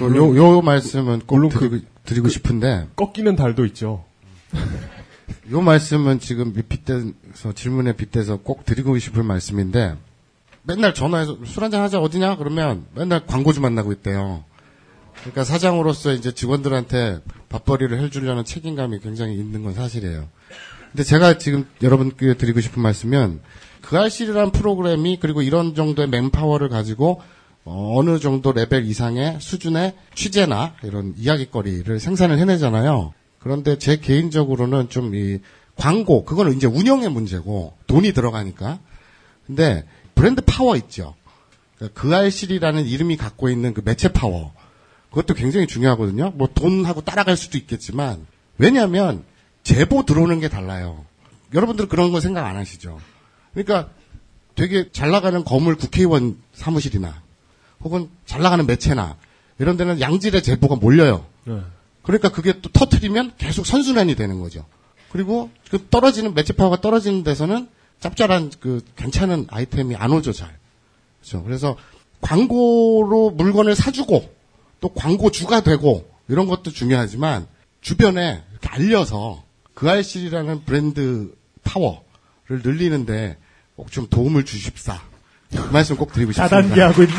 요, 0.00 0.36
요 0.36 0.62
말씀은 0.62 1.20
꼭 1.26 1.48
드리고, 1.48 1.78
드리고 2.04 2.28
싶은데. 2.28 2.88
꺾이는 2.96 3.36
달도 3.36 3.64
있죠. 3.66 4.04
요 5.50 5.60
말씀은 5.60 6.20
지금 6.20 6.52
빗대서 6.52 7.52
질문에 7.54 7.94
빗대서 7.94 8.38
꼭 8.38 8.64
드리고 8.64 8.98
싶을 8.98 9.22
말씀인데 9.22 9.96
맨날 10.62 10.94
전화해서 10.94 11.38
술 11.44 11.64
한잔 11.64 11.82
하자 11.82 12.00
어디냐 12.00 12.36
그러면 12.36 12.86
맨날 12.94 13.26
광고주 13.26 13.60
만나고 13.60 13.92
있대요. 13.92 14.44
그러니까 15.20 15.44
사장으로서 15.44 16.12
이제 16.12 16.32
직원들한테 16.32 17.20
밥벌이를 17.48 18.00
해주려는 18.00 18.44
책임감이 18.44 19.00
굉장히 19.00 19.34
있는 19.34 19.62
건 19.62 19.74
사실이에요. 19.74 20.28
근데 20.92 21.02
제가 21.02 21.38
지금 21.38 21.66
여러분께 21.82 22.34
드리고 22.34 22.60
싶은 22.60 22.82
말씀은 22.82 23.40
그 23.82 23.98
알실이라는 23.98 24.52
프로그램이 24.52 25.18
그리고 25.20 25.42
이런 25.42 25.74
정도의 25.74 26.08
맨파워를 26.08 26.68
가지고 26.68 27.22
어, 27.64 28.02
느 28.04 28.18
정도 28.18 28.52
레벨 28.52 28.84
이상의 28.84 29.38
수준의 29.40 29.94
취재나 30.14 30.74
이런 30.82 31.14
이야기거리를 31.16 32.00
생산을 32.00 32.38
해내잖아요. 32.38 33.12
그런데 33.38 33.78
제 33.78 33.96
개인적으로는 33.96 34.88
좀 34.88 35.14
이 35.14 35.40
광고 35.80 36.24
그거는 36.24 36.54
이제 36.56 36.66
운영의 36.66 37.08
문제고 37.08 37.74
돈이 37.86 38.12
들어가니까. 38.12 38.78
근데 39.46 39.84
브랜드 40.14 40.42
파워 40.42 40.76
있죠. 40.76 41.14
그러니까 41.76 42.00
그 42.00 42.08
이름이 42.86 43.16
갖고 43.16 43.48
있는 43.48 43.72
그 43.72 43.80
매체 43.82 44.12
파워 44.12 44.52
그것도 45.08 45.34
굉장히 45.34 45.66
중요하거든요. 45.66 46.32
뭐 46.36 46.48
돈하고 46.54 47.00
따라갈 47.00 47.36
수도 47.36 47.56
있겠지만 47.56 48.26
왜냐하면 48.58 49.24
제보 49.62 50.04
들어오는 50.04 50.38
게 50.38 50.48
달라요. 50.48 51.04
여러분들 51.54 51.88
그런 51.88 52.12
거 52.12 52.20
생각 52.20 52.46
안 52.46 52.56
하시죠? 52.56 53.00
그러니까 53.54 53.88
되게 54.54 54.92
잘 54.92 55.10
나가는 55.10 55.42
거물 55.42 55.76
국회의원 55.76 56.36
사무실이나 56.52 57.22
혹은 57.82 58.08
잘 58.26 58.42
나가는 58.42 58.64
매체나 58.66 59.16
이런 59.58 59.76
데는 59.76 60.00
양질의 60.00 60.42
제보가 60.42 60.76
몰려요. 60.76 61.24
네. 61.44 61.60
그러니까 62.02 62.30
그게 62.30 62.60
또 62.60 62.70
터트리면 62.70 63.32
계속 63.38 63.66
선순환이 63.66 64.14
되는 64.14 64.40
거죠. 64.40 64.64
그리고 65.10 65.50
그 65.70 65.86
떨어지는 65.90 66.34
매체 66.34 66.52
파워가 66.52 66.80
떨어지는 66.80 67.24
데서는 67.24 67.68
짭짤한 68.00 68.52
그 68.60 68.82
괜찮은 68.96 69.46
아이템이 69.50 69.96
안 69.96 70.12
오죠 70.12 70.32
잘. 70.32 70.56
그렇죠. 71.20 71.42
그래서 71.44 71.76
광고로 72.20 73.30
물건을 73.30 73.74
사주고 73.74 74.32
또 74.80 74.88
광고주가 74.94 75.60
되고 75.60 76.08
이런 76.28 76.46
것도 76.46 76.70
중요하지만 76.70 77.46
주변에 77.80 78.42
이렇게 78.50 78.68
알려서 78.68 79.42
그 79.74 79.88
알실이라는 79.90 80.64
브랜드 80.64 81.34
파워를 81.64 82.62
늘리는데 82.62 83.36
꼭 83.76 83.90
좀 83.90 84.06
도움을 84.08 84.44
주십사. 84.44 85.00
그 85.50 85.56
말씀 85.72 85.96
꼭 85.96 86.12
드리고 86.12 86.32
싶습니다. 86.32 86.54
다단계하고 86.62 87.02
있네. 87.02 87.14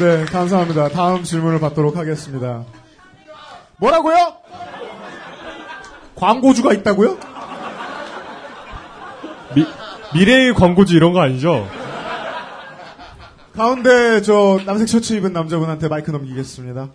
네, 0.00 0.24
감사합니다. 0.24 0.88
다음 0.88 1.22
질문을 1.22 1.60
받도록 1.60 1.96
하겠습니다. 1.96 2.64
뭐라고요? 3.78 4.16
광고주가 6.14 6.72
있다고요? 6.72 7.18
미, 9.54 9.66
미래의 10.14 10.54
광고주 10.54 10.96
이런 10.96 11.12
거 11.12 11.20
아니죠? 11.20 11.66
가운데 13.54 14.22
저 14.22 14.58
남색 14.64 14.88
셔츠 14.88 15.12
입은 15.14 15.32
남자분한테 15.32 15.88
마이크 15.88 16.10
넘기겠습니다. 16.10 16.88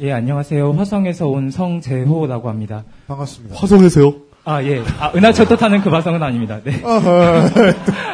예, 0.00 0.12
안녕하세요. 0.12 0.72
화성에서 0.72 1.28
온 1.28 1.50
성재호라고 1.50 2.48
합니다. 2.48 2.84
반갑습니다. 3.06 3.54
화성에서요? 3.56 4.14
아, 4.46 4.62
예. 4.62 4.82
아, 4.98 5.12
은하철도 5.14 5.56
타는 5.56 5.82
그 5.82 5.90
화성은 5.90 6.22
아닙니다. 6.22 6.58
네. 6.64 6.82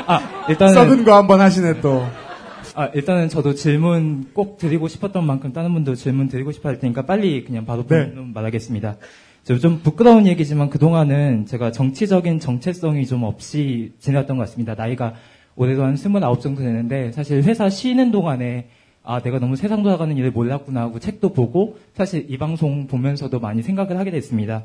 아, 0.06 0.20
일단은. 0.48 0.74
썩은 0.74 1.04
거 1.04 1.16
한번 1.16 1.40
하시네 1.40 1.80
또. 1.80 2.06
아, 2.80 2.86
일단은 2.94 3.28
저도 3.28 3.52
질문 3.52 4.30
꼭 4.32 4.56
드리고 4.56 4.88
싶었던 4.88 5.26
만큼 5.26 5.52
다른 5.52 5.74
분도 5.74 5.94
질문 5.94 6.28
드리고 6.28 6.50
싶어 6.50 6.70
할 6.70 6.78
테니까 6.78 7.04
빨리 7.04 7.44
그냥 7.44 7.66
바로 7.66 7.86
네. 7.86 8.10
말하겠습니다. 8.32 8.96
저좀 9.44 9.80
부끄러운 9.82 10.26
얘기지만 10.26 10.70
그동안은 10.70 11.44
제가 11.44 11.72
정치적인 11.72 12.40
정체성이 12.40 13.04
좀 13.04 13.24
없이 13.24 13.92
지내왔던 13.98 14.38
것 14.38 14.44
같습니다. 14.44 14.74
나이가 14.74 15.12
올해도 15.56 15.84
한 15.84 15.92
29 15.92 16.40
정도 16.40 16.62
되는데 16.62 17.12
사실 17.12 17.42
회사 17.42 17.68
쉬는 17.68 18.12
동안에 18.12 18.70
아, 19.02 19.20
내가 19.20 19.38
너무 19.38 19.56
세상 19.56 19.82
돌아가는 19.82 20.16
일을 20.16 20.30
몰랐구나 20.30 20.80
하고 20.80 20.98
책도 20.98 21.34
보고 21.34 21.76
사실 21.92 22.24
이 22.30 22.38
방송 22.38 22.86
보면서도 22.86 23.40
많이 23.40 23.60
생각을 23.60 23.98
하게 23.98 24.10
됐습니다. 24.10 24.64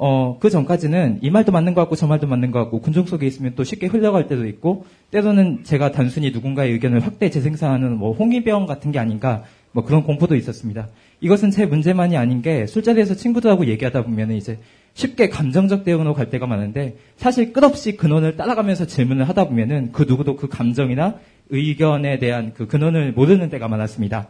어, 0.00 0.38
그 0.38 0.48
전까지는 0.48 1.18
이 1.22 1.30
말도 1.30 1.50
맞는 1.50 1.74
것 1.74 1.80
같고 1.82 1.96
저 1.96 2.06
말도 2.06 2.28
맞는 2.28 2.52
것 2.52 2.60
같고 2.60 2.80
군중 2.80 3.06
속에 3.06 3.26
있으면 3.26 3.54
또 3.56 3.64
쉽게 3.64 3.88
흘러갈 3.88 4.28
때도 4.28 4.46
있고 4.46 4.86
때로는 5.10 5.64
제가 5.64 5.90
단순히 5.90 6.30
누군가의 6.30 6.72
의견을 6.72 7.00
확대 7.00 7.30
재생산하는 7.30 7.98
뭐 7.98 8.12
홍위병 8.12 8.66
같은 8.66 8.92
게 8.92 9.00
아닌가 9.00 9.42
뭐 9.72 9.84
그런 9.84 10.04
공포도 10.04 10.36
있었습니다. 10.36 10.88
이것은 11.20 11.50
제 11.50 11.66
문제만이 11.66 12.16
아닌 12.16 12.42
게 12.42 12.66
술자리에서 12.66 13.14
친구들하고 13.14 13.66
얘기하다 13.66 14.04
보면 14.04 14.32
이제 14.32 14.58
쉽게 14.94 15.28
감정적 15.28 15.84
대응으로 15.84 16.14
갈 16.14 16.30
때가 16.30 16.46
많은데 16.46 16.96
사실 17.16 17.52
끝없이 17.52 17.96
근원을 17.96 18.36
따라가면서 18.36 18.86
질문을 18.86 19.28
하다 19.28 19.48
보면은 19.48 19.90
그 19.92 20.04
누구도 20.04 20.36
그 20.36 20.48
감정이나 20.48 21.16
의견에 21.50 22.18
대한 22.18 22.52
그 22.54 22.66
근원을 22.66 23.12
모르는 23.12 23.50
때가 23.50 23.66
많았습니다. 23.68 24.28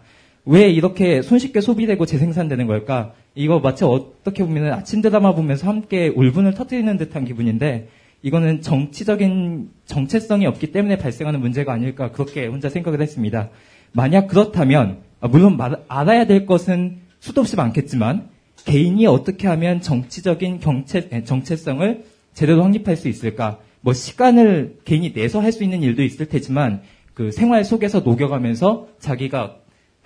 왜 0.50 0.70
이렇게 0.70 1.20
손쉽게 1.20 1.60
소비되고 1.60 2.06
재생산되는 2.06 2.66
걸까? 2.66 3.12
이거 3.34 3.60
마치 3.60 3.84
어떻게 3.84 4.42
보면 4.42 4.72
아침 4.72 5.02
드라마 5.02 5.34
보면서 5.34 5.68
함께 5.68 6.08
울분을 6.08 6.54
터뜨리는 6.54 6.96
듯한 6.96 7.26
기분인데 7.26 7.88
이거는 8.22 8.62
정치적인 8.62 9.68
정체성이 9.84 10.46
없기 10.46 10.72
때문에 10.72 10.96
발생하는 10.96 11.40
문제가 11.40 11.74
아닐까 11.74 12.12
그렇게 12.12 12.46
혼자 12.46 12.70
생각을 12.70 13.02
했습니다. 13.02 13.50
만약 13.92 14.26
그렇다면 14.28 15.00
아, 15.20 15.28
물론 15.28 15.58
말- 15.58 15.82
알아야 15.86 16.26
될 16.26 16.46
것은 16.46 16.96
수도 17.20 17.42
없이 17.42 17.54
많겠지만 17.56 18.30
개인이 18.64 19.06
어떻게 19.06 19.48
하면 19.48 19.82
정치적인 19.82 20.60
경체, 20.60 21.08
에, 21.12 21.24
정체성을 21.24 22.04
제대로 22.32 22.62
확립할 22.62 22.96
수 22.96 23.08
있을까? 23.08 23.58
뭐 23.82 23.92
시간을 23.92 24.78
개인이 24.86 25.12
내서 25.12 25.40
할 25.42 25.52
수 25.52 25.62
있는 25.62 25.82
일도 25.82 26.02
있을 26.02 26.26
테지만 26.26 26.80
그 27.12 27.32
생활 27.32 27.64
속에서 27.64 28.00
녹여가면서 28.00 28.88
자기가 28.98 29.56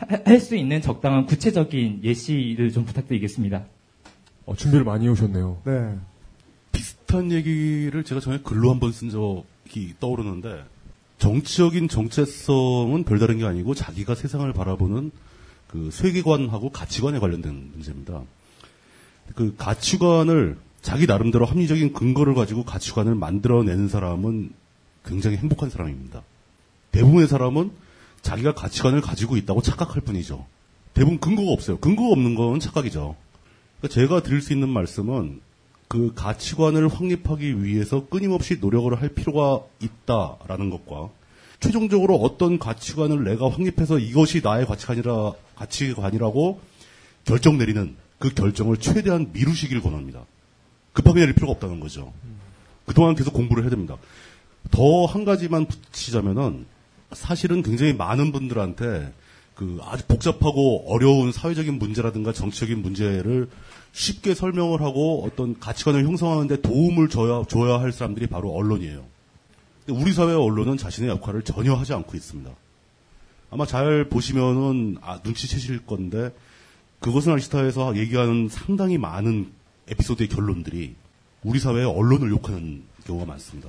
할 0.08 0.40
수 0.40 0.56
있는 0.56 0.80
적당한 0.80 1.26
구체적인 1.26 2.00
예시를 2.02 2.72
좀 2.72 2.84
부탁드리겠습니다. 2.84 3.64
어, 4.46 4.56
준비를 4.56 4.84
많이 4.84 5.06
해오셨네요. 5.06 5.62
네. 5.64 5.94
비슷한 6.72 7.30
얘기를 7.32 8.02
제가 8.04 8.20
전에 8.20 8.38
글로 8.42 8.70
한 8.70 8.80
번 8.80 8.92
쓴 8.92 9.10
적이 9.10 9.94
떠오르는데 10.00 10.64
정치적인 11.18 11.88
정체성은 11.88 13.04
별다른 13.04 13.38
게 13.38 13.44
아니고 13.44 13.74
자기가 13.74 14.14
세상을 14.16 14.50
바라보는 14.52 15.12
그 15.68 15.90
세계관하고 15.92 16.70
가치관에 16.70 17.18
관련된 17.20 17.70
문제입니다. 17.72 18.22
그 19.36 19.54
가치관을 19.56 20.58
자기 20.80 21.06
나름대로 21.06 21.44
합리적인 21.44 21.92
근거를 21.92 22.34
가지고 22.34 22.64
가치관을 22.64 23.14
만들어내는 23.14 23.88
사람은 23.88 24.50
굉장히 25.04 25.36
행복한 25.36 25.70
사람입니다. 25.70 26.22
대부분의 26.90 27.28
사람은 27.28 27.70
자기가 28.22 28.54
가치관을 28.54 29.00
가지고 29.00 29.36
있다고 29.36 29.62
착각할 29.62 30.02
뿐이죠. 30.02 30.46
대부분 30.94 31.18
근거가 31.18 31.50
없어요. 31.52 31.78
근거가 31.78 32.10
없는 32.12 32.34
건 32.34 32.60
착각이죠. 32.60 33.16
그러니까 33.80 33.94
제가 33.94 34.22
드릴 34.22 34.40
수 34.40 34.52
있는 34.52 34.68
말씀은 34.68 35.40
그 35.88 36.12
가치관을 36.14 36.88
확립하기 36.88 37.62
위해서 37.64 38.06
끊임없이 38.06 38.58
노력을 38.60 38.94
할 39.00 39.08
필요가 39.10 39.60
있다라는 39.80 40.70
것과 40.70 41.10
최종적으로 41.60 42.16
어떤 42.16 42.58
가치관을 42.58 43.24
내가 43.24 43.50
확립해서 43.50 43.98
이것이 43.98 44.40
나의 44.42 44.66
가치관이라 44.66 45.32
가치관이라고 45.56 46.60
결정 47.24 47.58
내리는 47.58 47.96
그 48.18 48.32
결정을 48.32 48.78
최대한 48.78 49.30
미루시길 49.32 49.80
권합니다. 49.82 50.24
급하게 50.92 51.20
내릴 51.20 51.34
필요가 51.34 51.52
없다는 51.52 51.80
거죠. 51.80 52.12
그동안 52.86 53.14
계속 53.14 53.32
공부를 53.34 53.64
해야 53.64 53.70
됩니다. 53.70 53.96
더 54.70 55.06
한 55.06 55.24
가지만 55.24 55.66
붙이자면은 55.66 56.66
사실은 57.14 57.62
굉장히 57.62 57.92
많은 57.92 58.32
분들한테 58.32 59.12
그 59.54 59.78
아주 59.82 60.06
복잡하고 60.06 60.92
어려운 60.92 61.30
사회적인 61.30 61.78
문제라든가 61.78 62.32
정치적인 62.32 62.80
문제를 62.80 63.48
쉽게 63.92 64.34
설명을 64.34 64.80
하고 64.80 65.24
어떤 65.24 65.58
가치관을 65.58 66.04
형성하는데 66.04 66.62
도움을 66.62 67.08
줘야, 67.08 67.44
줘야 67.44 67.80
할 67.80 67.92
사람들이 67.92 68.26
바로 68.26 68.50
언론이에요. 68.52 69.04
우리 69.88 70.12
사회 70.12 70.32
언론은 70.32 70.76
자신의 70.76 71.10
역할을 71.10 71.42
전혀 71.42 71.74
하지 71.74 71.92
않고 71.92 72.16
있습니다. 72.16 72.50
아마 73.50 73.66
잘 73.66 74.08
보시면은 74.08 74.96
아, 75.02 75.20
눈치채실 75.22 75.84
건데 75.84 76.34
그것은 77.00 77.32
알시타에서 77.32 77.96
얘기하는 77.96 78.48
상당히 78.48 78.96
많은 78.96 79.52
에피소드의 79.88 80.28
결론들이 80.28 80.94
우리 81.42 81.58
사회의 81.58 81.84
언론을 81.84 82.30
욕하는 82.30 82.84
경우가 83.04 83.26
많습니다. 83.26 83.68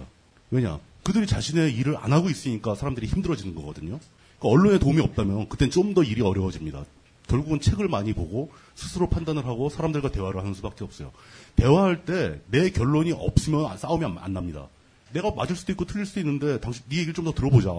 왜냐? 0.51 0.79
그들이 1.03 1.27
자신의 1.27 1.75
일을 1.75 1.97
안 1.97 2.13
하고 2.13 2.29
있으니까 2.29 2.75
사람들이 2.75 3.07
힘들어지는 3.07 3.55
거거든요. 3.55 3.99
그러니까 4.39 4.47
언론에 4.49 4.79
도움이 4.79 5.01
없다면 5.01 5.49
그땐 5.49 5.69
좀 5.69 5.93
더 5.93 6.03
일이 6.03 6.21
어려워집니다. 6.21 6.85
결국은 7.27 7.59
책을 7.59 7.87
많이 7.87 8.13
보고 8.13 8.51
스스로 8.75 9.07
판단을 9.09 9.45
하고 9.45 9.69
사람들과 9.69 10.11
대화를 10.11 10.39
하는 10.41 10.53
수밖에 10.53 10.83
없어요. 10.83 11.11
대화할 11.55 12.05
때 12.05 12.39
내 12.47 12.69
결론이 12.69 13.11
없으면 13.13 13.77
싸움이 13.77 14.03
안, 14.05 14.17
안 14.17 14.33
납니다. 14.33 14.67
내가 15.13 15.31
맞을 15.31 15.55
수도 15.55 15.71
있고 15.73 15.85
틀릴 15.85 16.05
수도 16.05 16.19
있는데 16.19 16.59
당신 16.59 16.83
네 16.89 16.97
얘기를 16.97 17.13
좀 17.13 17.25
더 17.25 17.33
들어보자. 17.33 17.69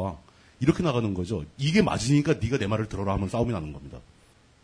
이렇게 0.61 0.83
나가는 0.83 1.13
거죠. 1.15 1.45
이게 1.59 1.83
맞으니까 1.83 2.35
네가 2.35 2.59
내 2.59 2.67
말을 2.67 2.89
들어라 2.89 3.13
하면 3.15 3.29
싸움이 3.29 3.53
나는 3.53 3.73
겁니다. 3.73 3.99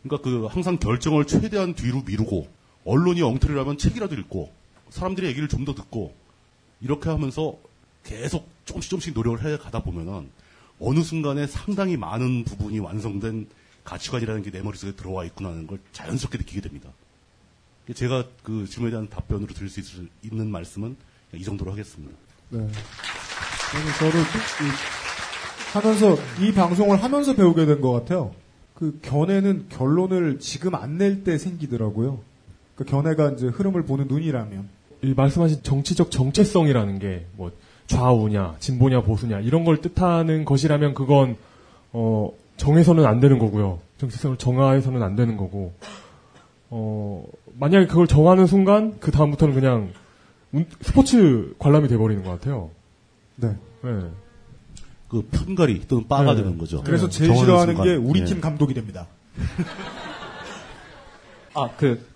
그러니까 0.03 0.23
그 0.28 0.47
항상 0.47 0.78
결정을 0.78 1.27
최대한 1.27 1.74
뒤로 1.74 2.03
미루고 2.03 2.49
언론이 2.85 3.20
엉터리라면 3.23 3.77
책이라도 3.78 4.15
읽고 4.15 4.51
사람들의 4.91 5.28
얘기를 5.31 5.49
좀 5.49 5.65
더 5.65 5.74
듣고 5.74 6.15
이렇게 6.81 7.11
하면서 7.11 7.57
계속 8.05 8.49
조금씩 8.65 8.91
조금씩 8.91 9.15
노력을 9.15 9.45
해 9.45 9.57
가다 9.59 9.83
보면은 9.83 10.29
어느 10.79 11.01
순간에 11.03 11.47
상당히 11.47 11.97
많은 11.97 12.45
부분이 12.45 12.79
완성된 12.79 13.47
가치관이라는 13.85 14.43
게 14.43 14.51
내 14.51 14.63
머릿속에 14.63 14.93
들어와 14.93 15.25
있구나는 15.27 15.67
걸 15.67 15.79
자연스럽게 15.93 16.39
느끼게 16.39 16.61
됩니다. 16.63 16.91
제가 17.95 18.25
그 18.43 18.67
질문에 18.69 18.91
대한 18.93 19.09
답변으로 19.09 19.53
드릴 19.53 19.69
수 19.69 19.81
있을, 19.81 20.09
있는 20.23 20.49
말씀은 20.51 20.97
이 21.35 21.43
정도로 21.43 21.73
하겠습니다. 21.73 22.15
네. 22.51 22.59
그래서 23.71 23.99
저도 23.99 24.19
이- 24.19 25.73
하면서 25.73 26.17
이 26.41 26.53
방송을 26.53 27.03
하면서 27.03 27.35
배우게 27.35 27.67
된 27.67 27.81
것 27.81 27.93
같아요. 27.93 28.35
그 28.75 28.99
견해는 29.03 29.69
결론을 29.69 30.39
지금 30.41 30.75
안 30.75 30.99
낼 30.99 31.23
때 31.25 31.37
생기더라고요. 31.39 32.21
그 32.77 32.85
견해가 32.85 33.33
이제 33.33 33.47
흐름을 33.47 33.85
보는 33.85 34.09
눈이라면. 34.09 34.69
이 35.03 35.15
말씀하신 35.15 35.63
정치적 35.63 36.11
정체성이라는 36.11 36.99
게뭐 36.99 37.53
좌우냐, 37.91 38.55
진보냐, 38.61 39.03
보수냐 39.03 39.41
이런 39.41 39.65
걸 39.65 39.81
뜻하는 39.81 40.45
것이라면 40.45 40.95
그건 40.95 41.37
어, 41.93 42.31
정해서는 42.57 43.05
안 43.05 43.19
되는 43.21 43.39
거고요. 43.39 43.81
정체성을 43.99 44.37
정화해서는 44.37 45.03
안 45.03 45.17
되는 45.17 45.37
거고. 45.37 45.73
어, 46.71 47.25
만약에 47.59 47.87
그걸 47.87 48.07
정하는 48.07 48.47
순간 48.47 48.99
그 49.01 49.11
다음부터는 49.11 49.55
그냥 49.55 49.91
운- 50.53 50.67
스포츠 50.83 51.53
관람이 51.59 51.89
돼 51.89 51.97
버리는 51.97 52.23
것 52.23 52.31
같아요. 52.31 52.71
네. 53.37 53.57
네. 53.83 53.91
그 55.09 55.23
편가리 55.33 55.89
또는 55.89 56.07
빠가 56.07 56.35
네. 56.35 56.43
되는 56.43 56.59
거죠. 56.59 56.83
그래서 56.85 57.09
네. 57.09 57.19
제일 57.19 57.35
싫어하는 57.37 57.75
순간. 57.75 57.85
게 57.93 57.97
우리 57.97 58.21
예. 58.21 58.25
팀 58.25 58.41
감독이 58.41 58.73
됩니다. 58.73 59.09
아, 61.55 61.69
그, 61.77 62.07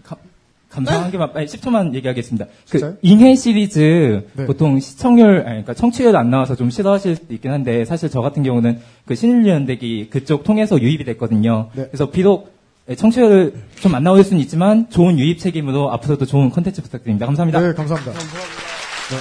감, 0.74 0.84
감사한 0.84 1.10
개만, 1.12 1.30
아니, 1.34 1.46
10초만 1.46 1.94
얘기하겠습니다. 1.94 2.46
그? 2.70 2.98
잉해 3.02 3.36
시리즈, 3.36 4.26
네. 4.34 4.46
보통 4.46 4.80
시청률, 4.80 5.38
아니, 5.38 5.44
그러니까 5.44 5.74
청취율 5.74 6.16
안 6.16 6.30
나와서 6.30 6.56
좀 6.56 6.70
싫어하실 6.70 7.16
수도 7.16 7.34
있긴 7.34 7.52
한데, 7.52 7.84
사실 7.84 8.10
저 8.10 8.20
같은 8.20 8.42
경우는 8.42 8.80
그 9.06 9.14
신일연대기 9.14 10.08
그쪽 10.10 10.42
통해서 10.44 10.80
유입이 10.80 11.04
됐거든요. 11.04 11.70
네. 11.74 11.86
그래서 11.86 12.10
비록 12.10 12.52
청취율 12.96 13.54
좀 13.80 13.94
안 13.94 14.02
나올 14.02 14.24
수는 14.24 14.40
있지만, 14.42 14.90
좋은 14.90 15.18
유입 15.18 15.38
책임으로 15.38 15.92
앞으로도 15.92 16.26
좋은 16.26 16.50
컨텐츠 16.50 16.82
부탁드립니다. 16.82 17.26
감사합니다. 17.26 17.60
네, 17.60 17.72
감사합니다. 17.72 18.12
네. 18.12 19.16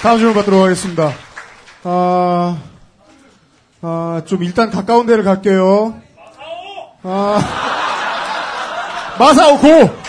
다음 0.00 0.18
질문 0.18 0.34
받도록 0.34 0.62
하겠습니다. 0.64 1.12
아, 1.84 2.58
아, 3.82 4.22
좀 4.24 4.42
일단 4.42 4.70
가까운 4.70 5.06
데를 5.06 5.24
갈게요. 5.24 5.94
아, 7.02 7.38
마사오 9.18 9.58
고! 9.58 10.05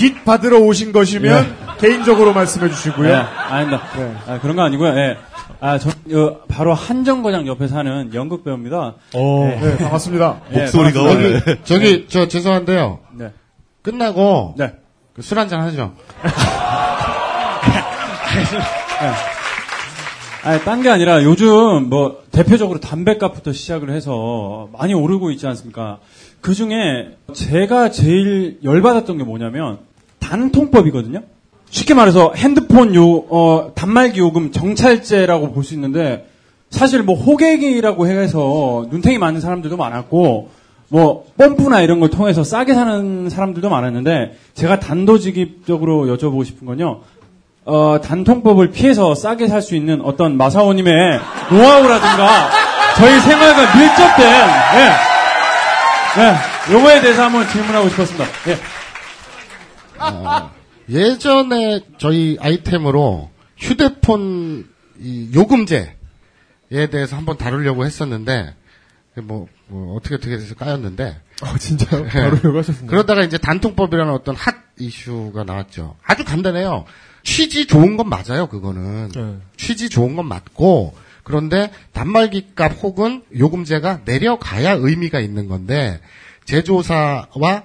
빚 0.00 0.24
받으러 0.24 0.58
오신 0.60 0.92
것이면 0.92 1.76
개인적으로 1.78 2.32
말씀해 2.32 2.70
주시고요. 2.70 3.08
네, 3.08 3.14
아닙니다. 3.14 3.82
아, 4.26 4.38
그런 4.40 4.56
거 4.56 4.62
아니고요. 4.62 4.96
예. 4.96 5.18
아, 5.60 5.78
저, 5.78 5.90
어, 5.90 6.38
바로 6.48 6.72
한정거장 6.72 7.46
옆에 7.46 7.68
사는 7.68 8.10
연극 8.14 8.42
배우입니다. 8.44 8.94
네, 9.12 9.76
반갑습니다. 9.76 10.40
예, 10.52 10.54
반갑습니다. 10.70 11.02
저기, 11.02 11.40
저기, 11.64 12.06
저 12.08 12.28
죄송한데요. 12.28 13.00
네. 13.12 13.32
끝나고 13.82 14.54
네. 14.56 14.72
그 15.14 15.20
술 15.22 15.38
한잔 15.38 15.60
하죠. 15.60 15.92
아니, 20.42 20.58
딴 20.64 20.80
게 20.82 20.88
아니라 20.88 21.22
요즘 21.22 21.90
뭐 21.90 22.22
대표적으로 22.32 22.80
담배값부터 22.80 23.52
시작을 23.52 23.90
해서 23.90 24.70
많이 24.72 24.94
오르고 24.94 25.30
있지 25.32 25.46
않습니까? 25.46 25.98
그 26.40 26.54
중에 26.54 27.18
제가 27.34 27.90
제일 27.90 28.58
열받았던 28.64 29.18
게 29.18 29.24
뭐냐면 29.24 29.80
단통법이거든요? 30.30 31.22
쉽게 31.70 31.94
말해서 31.94 32.32
핸드폰 32.36 32.94
요, 32.94 33.04
어, 33.28 33.72
단말기 33.74 34.20
요금 34.20 34.52
정찰제라고 34.52 35.52
볼 35.52 35.64
수 35.64 35.74
있는데 35.74 36.26
사실 36.70 37.02
뭐 37.02 37.16
호객이라고 37.16 38.06
해서 38.06 38.86
눈탱이 38.90 39.18
맞는 39.18 39.40
사람들도 39.40 39.76
많았고 39.76 40.50
뭐 40.88 41.24
펌프나 41.36 41.80
이런 41.80 41.98
걸 42.00 42.10
통해서 42.10 42.44
싸게 42.44 42.74
사는 42.74 43.28
사람들도 43.28 43.68
많았는데 43.68 44.36
제가 44.54 44.78
단도직입적으로 44.80 46.06
여쭤보고 46.16 46.44
싶은 46.44 46.66
건요. 46.66 47.00
어, 47.64 48.00
단통법을 48.02 48.70
피해서 48.70 49.14
싸게 49.14 49.48
살 49.48 49.62
수 49.62 49.74
있는 49.76 50.00
어떤 50.02 50.36
마사오님의 50.36 51.20
노하우라든가 51.50 52.50
저희 52.96 53.20
생활과 53.20 53.76
밀접된 53.76 54.26
예, 54.76 54.90
예, 56.22 56.72
요거에 56.74 57.00
대해서 57.00 57.24
한번 57.24 57.46
질문하고 57.48 57.88
싶었습니다. 57.90 58.24
예. 58.48 58.56
어, 60.00 60.50
예전에 60.88 61.80
저희 61.98 62.36
아이템으로 62.40 63.30
휴대폰 63.56 64.68
이 64.98 65.30
요금제에 65.34 65.86
대해서 66.90 67.16
한번 67.16 67.36
다루려고 67.36 67.84
했었는데 67.84 68.54
뭐, 69.22 69.48
뭐 69.66 69.96
어떻게 69.96 70.14
어떻게 70.14 70.34
해서 70.34 70.54
까였는데. 70.54 71.20
어, 71.42 71.58
진짜요? 71.58 72.06
바로 72.06 72.38
요거 72.44 72.58
하셨습니다. 72.58 72.90
그러다가 72.90 73.22
이제 73.22 73.38
단통법이라는 73.38 74.12
어떤 74.12 74.36
핫 74.36 74.54
이슈가 74.78 75.44
나왔죠. 75.44 75.96
아주 76.04 76.24
간단해요. 76.24 76.84
취지 77.22 77.66
좋은 77.66 77.96
건 77.96 78.08
맞아요, 78.08 78.48
그거는. 78.48 79.08
네. 79.08 79.36
취지 79.56 79.88
좋은 79.88 80.16
건 80.16 80.26
맞고, 80.26 80.94
그런데 81.22 81.70
단말기 81.92 82.54
값 82.54 82.72
혹은 82.82 83.22
요금제가 83.36 84.02
내려가야 84.04 84.72
의미가 84.72 85.20
있는 85.20 85.48
건데, 85.48 86.00
제조사와 86.46 87.64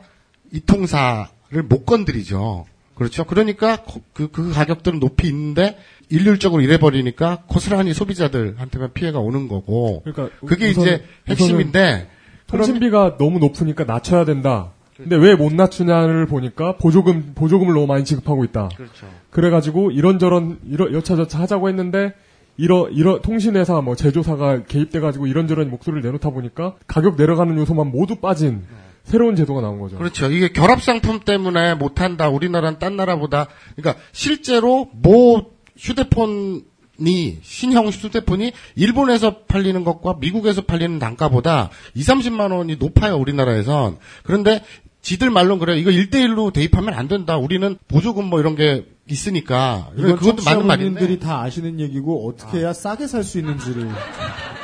이통사를 0.51 1.34
못 1.67 1.85
건드리죠. 1.85 2.65
그렇죠. 2.95 3.25
그러니까 3.25 3.77
그, 4.13 4.29
그 4.31 4.51
가격들은 4.53 4.99
높이 4.99 5.27
있는데, 5.27 5.77
일률적으로 6.09 6.61
이래버리니까 6.61 7.43
고스란히 7.47 7.93
소비자들한테만 7.93 8.93
피해가 8.93 9.19
오는 9.19 9.47
거고. 9.47 10.01
그러니까 10.05 10.35
그게 10.45 10.69
우선- 10.69 10.83
이제 10.83 11.03
핵심인데, 11.27 12.07
통신비가 12.47 13.17
너무 13.17 13.39
높으니까 13.39 13.83
낮춰야 13.85 14.23
된다. 14.23 14.71
근데 14.95 15.17
왜 15.17 15.35
못 15.35 15.53
낮추냐를 15.53 16.25
보니까 16.25 16.77
보조금 16.77 17.33
보조금을 17.35 17.73
너무 17.73 17.85
많이 17.85 18.05
지급하고 18.05 18.45
있다. 18.45 18.69
그렇죠. 18.77 19.07
그래가지고 19.29 19.91
이런저런 19.91 20.59
이런 20.69 20.93
여차저차 20.93 21.37
하자고 21.41 21.67
했는데 21.67 22.13
이러 22.55 22.87
이러 22.89 23.19
통신회사 23.21 23.81
뭐 23.81 23.97
제조사가 23.97 24.63
개입돼가지고 24.63 25.27
이런저런 25.27 25.69
목소리를 25.69 26.01
내놓다 26.01 26.29
보니까 26.29 26.75
가격 26.87 27.17
내려가는 27.17 27.57
요소만 27.57 27.91
모두 27.91 28.15
빠진 28.15 28.61
새로운 29.05 29.35
제도가 29.35 29.61
나온 29.61 29.79
거죠. 29.79 29.97
그렇죠. 29.97 30.29
이게 30.31 30.49
결합 30.49 30.81
상품 30.81 31.19
때문에 31.19 31.75
못 31.75 32.01
한다. 32.01 32.27
우리나라는 32.29 32.79
딴 32.79 32.95
나라보다. 32.97 33.47
그러니까 33.75 34.01
실제로 34.11 34.89
모 34.93 35.51
휴대폰이 35.77 37.39
신형 37.41 37.87
휴대폰이 37.89 38.51
일본에서 38.75 39.39
팔리는 39.47 39.83
것과 39.83 40.17
미국에서 40.19 40.61
팔리는 40.63 40.97
단가보다 40.99 41.69
2, 41.93 42.01
30만 42.01 42.51
원이 42.51 42.77
높아요. 42.77 43.17
우리나라에선. 43.17 43.97
그런데 44.23 44.63
지들 45.01 45.29
말로는 45.29 45.59
그래요. 45.59 45.77
이거 45.77 45.91
1대1로 45.91 46.51
대입하면 46.51 46.95
안 46.95 47.07
된다. 47.07 47.37
우리는 47.37 47.77
보조금 47.87 48.25
뭐 48.25 48.39
이런 48.39 48.55
게 48.55 48.85
있으니까. 49.07 49.89
이건 49.97 50.15
그것도 50.15 50.43
맞는 50.43 50.65
말인데. 50.65 50.99
청취자분들이 51.01 51.19
다 51.19 51.41
아시는 51.41 51.79
얘기고 51.79 52.27
어떻게 52.27 52.59
해야 52.59 52.73
싸게 52.73 53.05
살 53.05 53.23
수 53.23 53.37
있는지를 53.37 53.87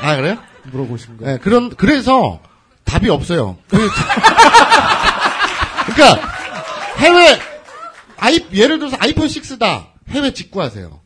아, 0.01 0.15
그래요? 0.15 0.37
물어보신 0.71 1.17
거예요. 1.17 1.33
네, 1.33 1.39
그런, 1.39 1.69
그래서 1.69 2.39
답이 2.85 3.09
없어요. 3.09 3.57
그- 3.67 3.89
그러니까 5.93 6.29
해외 6.97 7.39
아이 8.17 8.39
예를 8.53 8.79
들어서 8.79 8.97
아이폰 8.99 9.27
6다 9.27 9.85
해외 10.09 10.33
직구하세요. 10.33 10.99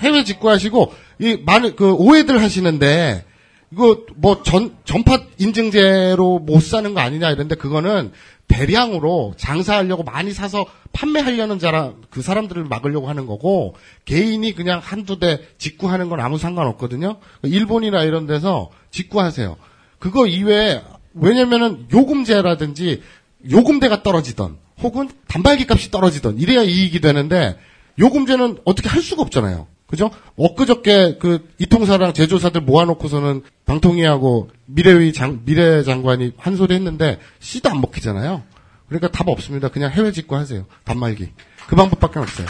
해외 0.00 0.24
직구하시고 0.24 0.94
이 1.20 1.38
많은 1.44 1.76
그 1.76 1.92
오해들 1.92 2.40
하시는데 2.42 3.24
이거 3.72 3.98
뭐 4.16 4.42
전 4.42 4.76
전파 4.84 5.18
인증제로 5.38 6.38
못 6.38 6.60
사는 6.62 6.94
거 6.94 7.00
아니냐 7.00 7.30
이런데 7.30 7.54
그거는 7.54 8.12
대량으로 8.46 9.34
장사하려고 9.36 10.04
많이 10.04 10.32
사서 10.32 10.64
판매하려는 10.92 11.58
자라 11.58 11.92
그 12.08 12.22
사람들을 12.22 12.64
막으려고 12.64 13.08
하는 13.10 13.26
거고 13.26 13.74
개인이 14.06 14.50
그냥 14.54 14.80
한두 14.82 15.18
대 15.18 15.40
직구하는 15.58 16.08
건 16.08 16.20
아무 16.20 16.38
상관없거든요. 16.38 17.18
일본이나 17.42 18.04
이런 18.04 18.26
데서 18.26 18.70
직구하세요. 18.90 19.56
그거 19.98 20.26
이외에 20.26 20.80
왜냐면은 21.20 21.86
요금제라든지 21.92 23.02
요금대가 23.50 24.02
떨어지던 24.02 24.56
혹은 24.82 25.08
단발기 25.28 25.66
값이 25.68 25.90
떨어지던 25.90 26.38
이래야 26.38 26.62
이익이 26.62 27.00
되는데 27.00 27.58
요금제는 27.98 28.58
어떻게 28.64 28.88
할 28.88 29.02
수가 29.02 29.22
없잖아요. 29.22 29.66
그죠? 29.86 30.10
엊그저께 30.36 31.16
그 31.18 31.48
이통사랑 31.58 32.12
제조사들 32.12 32.60
모아놓고서는 32.60 33.42
방통위하고 33.64 34.50
미래위 34.66 35.14
장, 35.14 35.42
미래 35.44 35.82
장관이 35.82 36.32
한 36.36 36.56
소리 36.56 36.74
했는데 36.74 37.18
씨도 37.40 37.70
안 37.70 37.80
먹히잖아요. 37.80 38.42
그러니까 38.88 39.08
답 39.10 39.28
없습니다. 39.28 39.68
그냥 39.68 39.90
해외 39.90 40.12
직구 40.12 40.36
하세요. 40.36 40.66
단말기. 40.84 41.30
그 41.66 41.76
방법밖에 41.76 42.18
없어요. 42.18 42.46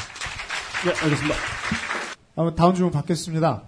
네, 0.85 0.93
알겠습니다. 1.01 1.35
아, 2.37 2.55
다음 2.57 2.75
질문 2.75 2.93
받겠습니다. 2.93 3.63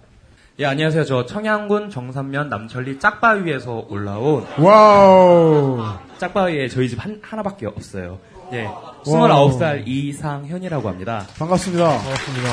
예, 0.61 0.65
안녕하세요. 0.67 1.05
저 1.05 1.25
청양군 1.25 1.89
정산면 1.89 2.49
남천리 2.49 2.99
짝바위에서 2.99 3.87
올라온 3.89 4.45
와우. 4.59 5.83
짝바위에 6.19 6.67
저희 6.67 6.87
집 6.87 7.03
한, 7.03 7.19
하나밖에 7.19 7.65
없어요. 7.65 8.19
예. 8.53 8.65
와우. 8.65 9.49
29살 9.57 9.87
이상현이라고 9.87 10.87
합니다. 10.87 11.25
반갑습니다. 11.39 11.97
반갑습니다. 11.97 12.49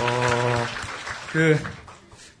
어, 0.00 0.64
그, 1.30 1.56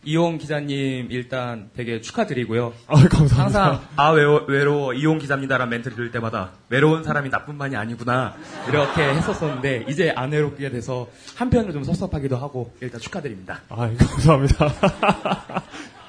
이용 0.08 0.38
기자님 0.38 1.08
일단 1.10 1.68
되게 1.76 2.00
축하드리고요. 2.00 2.72
아, 2.86 2.94
감사합니다. 2.94 3.42
항상 3.42 3.80
아 3.96 4.08
외워, 4.08 4.42
외로워 4.48 4.94
이용 4.94 5.18
기자입니다라는 5.18 5.68
멘트를 5.68 5.96
들을 5.98 6.10
때마다 6.10 6.52
외로운 6.70 7.04
사람이 7.04 7.28
나뿐만이 7.28 7.76
아니구나 7.76 8.34
이렇게 8.68 9.02
했었었는데 9.02 9.84
이제 9.88 10.10
안 10.16 10.32
외롭게 10.32 10.70
돼서 10.70 11.08
한편으로 11.36 11.74
좀 11.74 11.84
섭섭하기도 11.84 12.38
하고 12.38 12.72
일단 12.80 12.98
축하드립니다. 13.02 13.60
아, 13.68 13.90
감사합니다. 13.98 14.72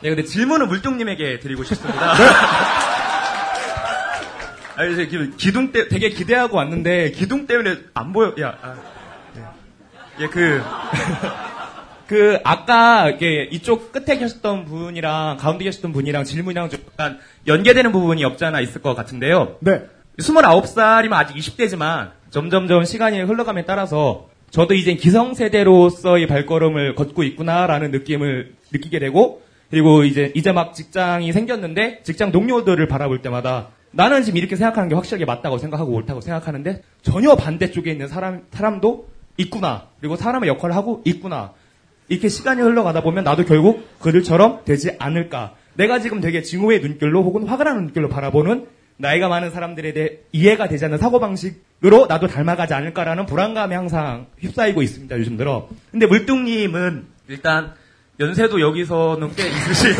네, 0.01 0.09
근데 0.09 0.23
질문은 0.23 0.69
물뚱님에게 0.69 1.39
드리고 1.39 1.65
싶습니다. 1.65 2.13
아니, 4.77 4.93
이제 4.93 5.07
기- 5.07 5.31
기둥 5.35 5.73
때 5.73 5.89
되게 5.89 6.07
기대하고 6.09 6.55
왔는데 6.55 7.11
기둥 7.11 7.47
때문에 7.47 7.79
안 7.93 8.13
보여. 8.13 8.33
야, 8.39 8.57
아, 8.61 8.75
네. 9.35 9.43
예, 10.21 10.27
그, 10.27 10.61
그 12.09 12.39
아까 12.43 13.07
이게 13.07 13.47
이쪽 13.51 13.91
끝에 13.91 14.17
계셨던 14.17 14.65
분이랑 14.65 15.37
가운데 15.37 15.63
계셨던 15.65 15.91
분이랑 15.91 16.23
질문이랑 16.23 16.69
좀 16.69 16.79
약간 16.93 17.19
연계되는 17.45 17.91
부분이 17.91 18.23
없지 18.23 18.45
않아 18.45 18.61
있을 18.61 18.81
것 18.81 18.95
같은데요. 18.95 19.57
네. 19.59 19.83
29살이면 20.17 21.13
아직 21.13 21.35
20대지만 21.35 22.09
점점점 22.31 22.83
시간이 22.83 23.21
흘러감에 23.21 23.65
따라서 23.65 24.27
저도 24.49 24.73
이제 24.73 24.95
기성세대로서의 24.95 26.25
발걸음을 26.25 26.95
걷고 26.95 27.21
있구나라는 27.21 27.91
느낌을 27.91 28.55
느끼게 28.71 28.97
되고 28.97 29.43
그리고 29.69 30.03
이제 30.03 30.31
이제 30.33 30.51
막 30.51 30.73
직장이 30.73 31.31
생겼는데 31.31 32.01
직장 32.01 32.31
동료들을 32.31 32.87
바라볼 32.87 33.21
때마다 33.21 33.67
나는 33.91 34.23
지금 34.23 34.39
이렇게 34.39 34.55
생각하는 34.55 34.89
게 34.89 34.95
확실하게 34.95 35.25
맞다고 35.25 35.59
생각하고 35.59 35.91
옳다고 35.91 36.21
생각하는데 36.21 36.81
전혀 37.03 37.35
반대쪽에 37.35 37.91
있는 37.91 38.07
사람 38.07 38.47
사람도 38.49 39.09
있구나 39.37 39.89
그리고 39.99 40.15
사람의 40.15 40.49
역할을 40.49 40.75
하고 40.75 41.03
있구나 41.05 41.53
이렇게 42.09 42.27
시간이 42.27 42.61
흘러가다 42.61 43.01
보면 43.01 43.23
나도 43.23 43.45
결국 43.45 43.87
그들처럼 43.99 44.65
되지 44.65 44.95
않을까 44.99 45.55
내가 45.75 45.99
지금 45.99 46.19
되게 46.19 46.41
증오의 46.41 46.81
눈길로 46.81 47.23
혹은 47.23 47.47
화가 47.47 47.63
나는 47.63 47.85
눈길로 47.85 48.09
바라보는 48.09 48.67
나이가 48.97 49.29
많은 49.29 49.51
사람들에 49.51 49.93
대해 49.93 50.09
이해가 50.33 50.67
되지 50.67 50.83
않는 50.85 50.97
사고방식으로 50.97 52.07
나도 52.09 52.27
닮아가지 52.27 52.73
않을까라는 52.73 53.27
불안감에 53.27 53.73
항상 53.73 54.27
휩싸이고 54.39 54.81
있습니다, 54.81 55.17
요즘 55.17 55.37
들어. 55.37 55.69
근데 55.89 56.05
물뚱님은 56.05 57.05
일단 57.29 57.73
연세도 58.19 58.59
여기서는 58.59 59.31
꽤 59.35 59.47
있으신 59.47 59.91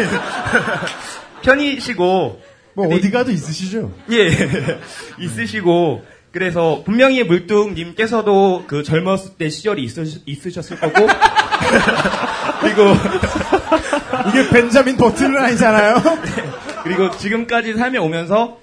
편이시고. 1.44 2.41
뭐 2.73 2.88
어디 2.94 3.10
가도 3.10 3.31
있으시죠? 3.31 3.94
예, 4.11 4.30
있으시고. 5.23 6.03
그래서 6.31 6.84
분명히 6.86 7.23
물뚱님께서도 7.23 8.65
그 8.68 8.84
젊었을 8.84 9.38
때 9.38 9.49
시절이 9.49 9.81
있으, 9.81 10.03
있으셨을 10.26 10.77
거고. 10.80 11.07
그리고 12.61 12.84
이게 14.30 14.49
벤자민 14.49 14.98
버튼은 14.98 15.38
아니잖아요. 15.38 15.95
그리고 16.84 17.11
지금까지 17.11 17.73
삶에 17.73 17.98
오면서 17.98 18.57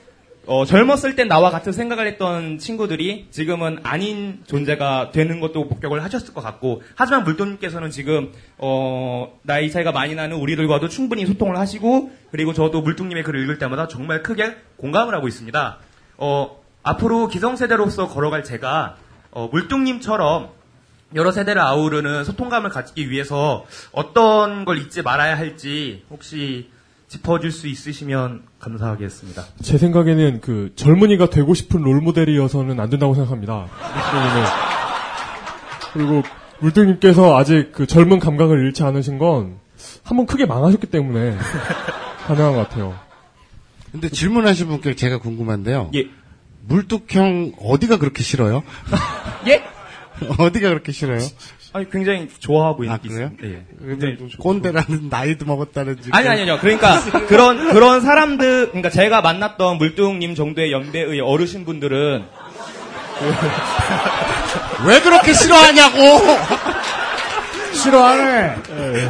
어, 0.48 0.64
젊었을 0.64 1.16
땐 1.16 1.26
나와 1.26 1.50
같은 1.50 1.72
생각을 1.72 2.06
했던 2.06 2.58
친구들이 2.58 3.26
지금은 3.32 3.80
아닌 3.82 4.42
존재가 4.46 5.10
되는 5.10 5.40
것도 5.40 5.64
목격을 5.64 6.04
하셨을 6.04 6.34
것 6.34 6.40
같고 6.40 6.82
하지만 6.94 7.24
물돈님께서는 7.24 7.90
지금 7.90 8.32
어, 8.56 9.40
나이 9.42 9.72
차이가 9.72 9.90
많이 9.90 10.14
나는 10.14 10.36
우리들과도 10.36 10.88
충분히 10.88 11.26
소통을 11.26 11.58
하시고 11.58 12.12
그리고 12.30 12.52
저도 12.52 12.80
물뚱님의 12.82 13.24
글을 13.24 13.42
읽을 13.42 13.58
때마다 13.58 13.88
정말 13.88 14.22
크게 14.22 14.54
공감을 14.76 15.14
하고 15.14 15.26
있습니다. 15.26 15.78
어, 16.18 16.62
앞으로 16.84 17.26
기성세대로서 17.26 18.06
걸어갈 18.06 18.44
제가 18.44 18.96
어, 19.32 19.48
물뚱님처럼 19.50 20.50
여러 21.14 21.30
세대를 21.30 21.60
아우르는 21.62 22.24
소통감을 22.24 22.70
갖기 22.70 23.10
위해서 23.10 23.64
어떤 23.92 24.64
걸 24.64 24.78
잊지 24.78 25.02
말아야 25.02 25.38
할지 25.38 26.04
혹시 26.10 26.68
짚어줄 27.08 27.52
수 27.52 27.68
있으시면 27.68 28.42
감사하겠습니다. 28.58 29.44
제 29.62 29.78
생각에는 29.78 30.40
그 30.40 30.72
젊은이가 30.74 31.30
되고 31.30 31.54
싶은 31.54 31.82
롤 31.82 32.00
모델이어서는 32.00 32.80
안 32.80 32.90
된다고 32.90 33.14
생각합니다. 33.14 33.66
그리고 35.92 36.22
물등님께서 36.58 37.36
아직 37.38 37.70
그 37.72 37.86
젊은 37.86 38.18
감각을 38.18 38.58
잃지 38.66 38.82
않으신 38.82 39.18
건 39.18 39.58
한 40.04 40.16
번 40.16 40.26
크게 40.26 40.46
망하셨기 40.46 40.86
때문에 40.88 41.36
가능한 42.26 42.54
것 42.54 42.68
같아요. 42.68 42.98
근데 43.92 44.08
질문하신 44.08 44.68
분께 44.68 44.96
제가 44.96 45.18
궁금한데요. 45.18 45.90
예. 45.94 46.06
물뚝형 46.66 47.52
어디가 47.60 47.98
그렇게 47.98 48.22
싫어요? 48.22 48.62
예? 49.48 49.62
어디가 50.38 50.68
그렇게 50.68 50.92
싫어요? 50.92 51.20
아니 51.72 51.90
굉장히 51.90 52.28
좋아하고 52.38 52.84
있는 52.84 52.96
아, 52.96 53.00
그래요? 53.00 53.30
예. 53.42 53.64
근데 53.78 54.16
꼰대라는 54.38 55.08
나이도 55.10 55.44
먹었다는 55.44 56.00
지 56.00 56.08
아니 56.12 56.28
아니 56.28 56.42
아니요. 56.42 56.58
그러니까 56.60 57.00
그런 57.28 57.72
그런 57.72 58.00
사람들 58.00 58.68
그러니까 58.68 58.90
제가 58.90 59.20
만났던 59.20 59.78
물뚱님 59.78 60.34
정도의 60.34 60.72
연배의 60.72 61.20
어르신 61.20 61.64
분들은 61.64 62.24
왜 64.86 65.00
그렇게 65.00 65.32
싫어하냐고! 65.32 65.98
싫어하네. 67.72 68.56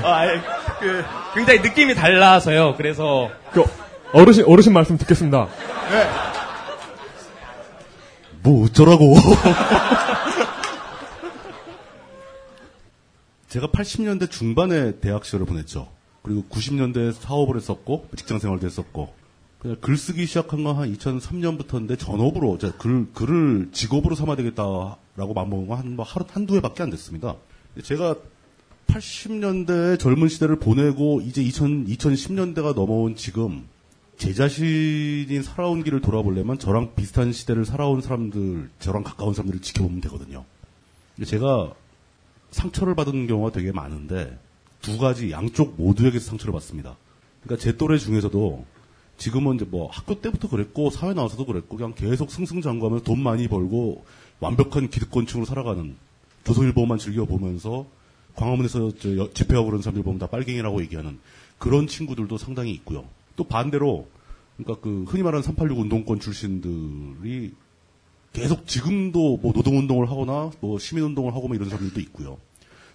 어, 0.03 0.09
아니, 0.09 0.41
그, 0.81 1.05
굉장히 1.35 1.61
느낌이 1.61 1.95
달라서요. 1.95 2.75
그래서 2.77 3.31
그 3.53 3.65
어르신 4.13 4.45
어르신 4.47 4.73
말씀 4.73 4.99
듣겠습니다. 4.99 5.49
뭐 8.43 8.65
어쩌라고. 8.65 9.17
제가 13.57 13.69
80년대 13.69 14.31
중반에 14.31 15.01
대학 15.01 15.25
시절을 15.25 15.47
보냈죠. 15.47 15.89
그리고 16.21 16.45
90년대에 16.51 17.15
사업을 17.15 17.57
했었고 17.57 18.07
직장 18.15 18.39
생활도 18.39 18.67
했었고 18.67 19.15
그냥 19.61 19.79
글쓰기 19.81 20.27
시작한 20.27 20.63
건 20.63 20.77
한 20.77 20.93
2003년부터인데 20.95 21.99
전업으로 21.99 22.59
제가 22.59 22.77
글, 22.77 23.11
글을 23.15 23.71
직업으로 23.73 24.15
삼아야 24.15 24.37
되겠다라고 24.37 25.33
마음먹은 25.35 25.69
건 25.69 25.79
한, 25.79 25.97
뭐 25.97 26.05
하루 26.05 26.27
한두 26.29 26.55
해밖에 26.57 26.83
안 26.83 26.91
됐습니다. 26.91 27.37
제가 27.83 28.17
80년대 28.89 29.99
젊은 29.99 30.29
시대를 30.29 30.59
보내고 30.59 31.23
이제 31.23 31.41
2000, 31.41 31.87
2010년대가 31.87 32.75
넘어온 32.75 33.17
지금 33.17 33.67
제 34.19 34.35
자신이 34.35 35.43
살아온 35.43 35.83
길을 35.83 36.03
돌아보려면 36.03 36.59
저랑 36.59 36.95
비슷한 36.95 37.33
시대를 37.33 37.65
살아온 37.65 38.03
사람들, 38.03 38.69
저랑 38.81 39.03
가까운 39.03 39.33
사람들을 39.33 39.63
지켜보면 39.63 40.03
되거든요. 40.03 40.45
제가 41.25 41.73
상처를 42.57 42.95
받은 42.95 43.27
경우가 43.27 43.53
되게 43.53 43.71
많은데 43.71 44.39
두 44.81 44.99
가지 44.99 45.31
양쪽 45.31 45.75
모두에게 45.77 46.19
상처를 46.19 46.53
받습니다. 46.53 46.97
그러니까 47.43 47.63
제 47.63 47.77
또래 47.77 47.99
중에서도 47.99 48.65
지금은 49.19 49.57
이제 49.57 49.65
뭐 49.69 49.89
학교 49.91 50.21
때부터 50.21 50.49
그랬고 50.49 50.91
사회 50.91 51.13
나와서도 51.15 51.45
그랬고 51.47 51.77
그냥 51.77 51.95
계속 51.95 52.31
승승장구하면서 52.31 53.05
돈 53.05 53.23
많이 53.23 53.47
벌고 53.49 54.05
완벽한 54.41 54.89
기득권층으로 54.91 55.47
살아가는 55.47 55.97
조선일보만 56.45 56.99
즐겨 56.99 57.25
보면서 57.25 57.87
광화문에서 58.37 58.93
저 58.99 59.17
여- 59.17 59.33
집회하고 59.33 59.67
그런 59.67 59.83
사람들 59.83 60.03
보면 60.03 60.19
다 60.19 60.27
빨갱이라고 60.27 60.81
얘기하는 60.83 61.19
그런 61.59 61.87
친구들도 61.87 62.37
상당히 62.39 62.73
있고요. 62.73 63.05
또 63.37 63.45
반대로 63.45 64.09
그러니까 64.57 64.81
그 64.83 65.05
흔히 65.09 65.23
말하는 65.23 65.43
386 65.43 65.79
운동권 65.81 66.21
출신들이 66.21 67.53
계속 68.37 68.67
지금도 68.67 69.39
뭐 69.39 69.55
노동운동을 69.55 70.11
하거나 70.11 70.51
뭐 70.61 70.79
시민운동을 70.79 71.35
하고 71.35 71.49
뭐 71.49 71.57
이런 71.57 71.71
사람들도 71.71 71.99
있고요. 72.01 72.37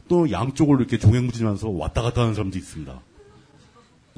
또 0.08 0.30
양쪽을 0.30 0.78
이렇게 0.78 1.00
종횡무진하면서 1.00 1.68
왔다 1.68 2.04
갔다 2.04 2.22
하는 2.22 2.36
사람도 2.36 2.60
있습니다. 2.60 3.02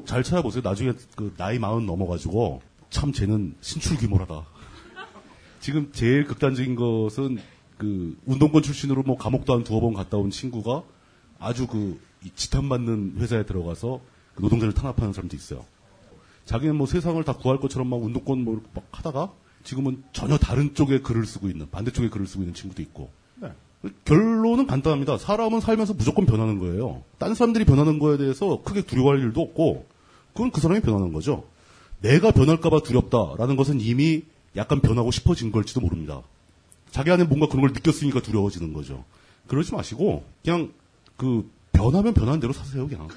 잘 0.04 0.22
찾아보세요. 0.22 0.62
나중에 0.62 0.91
그 1.16 1.34
나이 1.38 1.60
마흔 1.60 1.86
넘어가지고 1.86 2.62
참 2.90 3.14
쟤는 3.14 3.56
신출귀몰하다. 3.62 4.44
지금 5.62 5.94
제일 5.94 6.26
극단적인 6.26 6.76
것은 6.76 7.38
그 7.78 8.18
운동권 8.26 8.62
출신으로 8.62 9.04
뭐 9.04 9.16
감옥도 9.18 9.54
한 9.54 9.64
두어 9.64 9.80
번 9.80 9.94
갔다 9.94 10.18
온 10.18 10.30
친구가 10.30 10.84
아주 11.40 11.68
그 11.68 12.02
지탄받는 12.36 13.16
회사에 13.20 13.45
들어가서 13.45 14.02
그 14.36 14.41
노동자를 14.41 14.74
탄압하는 14.74 15.14
사람도 15.14 15.38
있어요. 15.38 15.66
자기는 16.44 16.76
뭐 16.76 16.86
세상을 16.86 17.24
다 17.24 17.32
구할 17.32 17.62
것처럼 17.62 17.88
막 17.88 18.04
운동권 18.04 18.44
뭐 18.44 18.62
막 18.74 18.84
하다가 18.91 19.32
지금은 19.64 20.03
전혀 20.14 20.38
다른 20.38 20.73
쪽에 20.76 20.99
글을 20.99 21.26
쓰고 21.26 21.48
있는 21.49 21.69
반대쪽에 21.69 22.10
글을 22.10 22.27
쓰고 22.27 22.44
있는 22.44 22.53
친구도 22.53 22.81
있고 22.81 23.11
네. 23.35 23.49
결론은 24.06 24.68
간단합니다. 24.68 25.18
사람은 25.18 25.60
살면서 25.61 25.94
무조건 25.94 26.26
변하는 26.26 26.60
거예요. 26.60 27.03
딴 27.18 27.34
사람들이 27.34 27.65
변하는 27.65 27.99
거에 27.99 28.18
대해서 28.18 28.61
크게 28.64 28.81
두려워할 28.84 29.19
일도 29.19 29.41
없고 29.41 29.85
그건 30.34 30.52
그 30.52 30.60
사람이 30.61 30.81
변하는 30.81 31.14
거죠. 31.14 31.45
내가 32.02 32.31
변할까봐 32.31 32.81
두렵다라는 32.81 33.56
것은 33.56 33.80
이미 33.80 34.23
약간 34.56 34.81
변하고 34.81 35.11
싶어진 35.11 35.52
걸지도 35.52 35.80
모릅니다. 35.81 36.22
자기 36.91 37.10
안에 37.11 37.23
뭔가 37.23 37.48
그런 37.48 37.61
걸 37.61 37.72
느꼈으니까 37.73 38.22
두려워지는 38.22 38.73
거죠. 38.73 39.03
그러지 39.48 39.73
마시고 39.73 40.23
그냥 40.44 40.72
그 41.18 41.49
변하면 41.72 42.14
변하는 42.14 42.40
대로 42.40 42.53
사세요 42.53 42.88
그냥. 42.88 43.07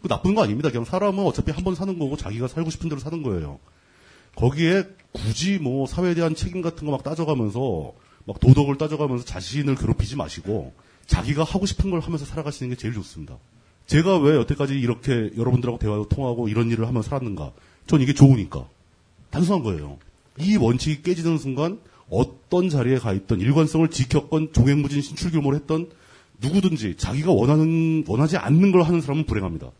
그 0.00 0.08
나쁜 0.08 0.34
거 0.34 0.42
아닙니다. 0.42 0.70
그냥 0.70 0.84
사람은 0.84 1.24
어차피 1.24 1.50
한 1.52 1.62
번 1.64 1.74
사는 1.74 1.96
거고 1.98 2.16
자기가 2.16 2.48
살고 2.48 2.70
싶은 2.70 2.88
대로 2.88 3.00
사는 3.00 3.22
거예요. 3.22 3.58
거기에 4.36 4.84
굳이 5.12 5.58
뭐 5.58 5.86
사회에 5.86 6.14
대한 6.14 6.34
책임 6.34 6.62
같은 6.62 6.86
거 6.86 6.92
막 6.92 7.02
따져가면서 7.02 7.92
막 8.24 8.40
도덕을 8.40 8.78
따져가면서 8.78 9.24
자신을 9.24 9.74
괴롭히지 9.74 10.16
마시고 10.16 10.72
자기가 11.06 11.44
하고 11.44 11.66
싶은 11.66 11.90
걸 11.90 12.00
하면서 12.00 12.24
살아가시는 12.24 12.70
게 12.70 12.76
제일 12.76 12.94
좋습니다. 12.94 13.36
제가 13.86 14.18
왜 14.18 14.36
여태까지 14.36 14.78
이렇게 14.78 15.30
여러분들하고 15.36 15.78
대화도 15.78 16.08
통하고 16.08 16.48
이런 16.48 16.70
일을 16.70 16.86
하면서 16.86 17.08
살았는가? 17.08 17.52
전 17.86 18.00
이게 18.00 18.14
좋으니까. 18.14 18.68
단순한 19.30 19.62
거예요. 19.64 19.98
이 20.38 20.56
원칙이 20.56 21.02
깨지는 21.02 21.36
순간 21.38 21.80
어떤 22.08 22.68
자리에 22.68 22.98
가 22.98 23.12
있던 23.12 23.40
일관성을 23.40 23.88
지켰건 23.88 24.52
종횡무진 24.52 25.02
신출규모를 25.02 25.58
했던 25.58 25.90
누구든지 26.40 26.96
자기가 26.96 27.32
원하는 27.32 28.04
원하지 28.06 28.36
않는 28.36 28.72
걸 28.72 28.82
하는 28.82 29.00
사람은 29.00 29.26
불행합니다. 29.26 29.70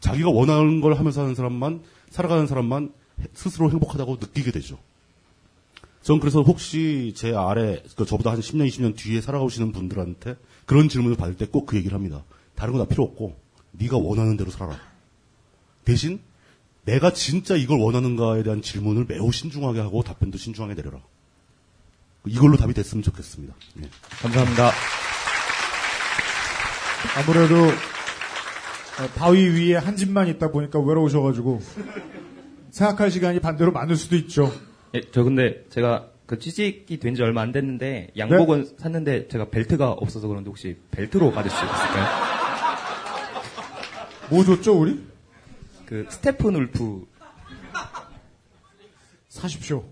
자기가 0.00 0.30
원하는 0.30 0.80
걸 0.80 0.94
하면서 0.94 1.22
하는 1.22 1.34
사람만 1.34 1.82
살아가는 2.10 2.46
사람만 2.46 2.92
스스로 3.34 3.70
행복하다고 3.70 4.18
느끼게 4.20 4.50
되죠. 4.52 4.78
전 6.02 6.18
그래서 6.18 6.42
혹시 6.42 7.12
제 7.16 7.34
아래 7.34 7.82
그 7.96 8.04
저보다 8.04 8.32
한 8.32 8.40
10년 8.40 8.66
20년 8.68 8.96
뒤에 8.96 9.20
살아오시는 9.20 9.72
분들한테 9.72 10.36
그런 10.66 10.88
질문을 10.88 11.16
받을 11.16 11.36
때 11.36 11.46
꼭 11.46 11.66
그 11.66 11.76
얘기를 11.76 11.94
합니다. 11.94 12.24
다른 12.54 12.72
거 12.72 12.78
다 12.80 12.88
필요 12.88 13.04
없고 13.04 13.36
네가 13.72 13.96
원하는 13.98 14.36
대로 14.36 14.50
살아라. 14.50 14.78
대신 15.84 16.20
내가 16.84 17.12
진짜 17.12 17.54
이걸 17.56 17.78
원하는가에 17.78 18.42
대한 18.42 18.60
질문을 18.62 19.04
매우 19.08 19.30
신중하게 19.30 19.80
하고 19.80 20.02
답변도 20.02 20.38
신중하게 20.38 20.74
내려라. 20.74 21.00
이걸로 22.26 22.56
답이 22.56 22.74
됐으면 22.74 23.02
좋겠습니다. 23.02 23.54
예. 23.82 23.88
감사합니다. 24.22 24.70
아무래도 27.16 27.54
어, 27.66 29.06
바위 29.16 29.48
위에 29.48 29.76
한 29.76 29.96
집만 29.96 30.28
있다 30.28 30.50
보니까 30.50 30.78
외로우셔가지고 30.80 31.60
생각할 32.72 33.10
시간이 33.10 33.38
반대로 33.40 33.70
많을 33.70 33.96
수도 33.96 34.16
있죠. 34.16 34.50
예, 34.94 35.00
저 35.12 35.22
근데 35.22 35.64
제가 35.70 36.08
그 36.26 36.38
취직이 36.38 36.98
된 36.98 37.14
지 37.14 37.22
얼마 37.22 37.42
안 37.42 37.52
됐는데 37.52 38.08
양복은 38.16 38.76
샀는데 38.78 39.28
제가 39.28 39.50
벨트가 39.50 39.92
없어서 39.92 40.26
그런데 40.28 40.48
혹시 40.48 40.78
벨트로 40.90 41.30
받을 41.32 41.50
수 41.50 41.56
있을까요? 41.56 42.06
뭐 44.30 44.42
줬죠 44.44 44.80
우리? 44.80 45.04
그 45.84 46.06
Steppenwolf 46.08 47.06
사십시오. 49.28 49.84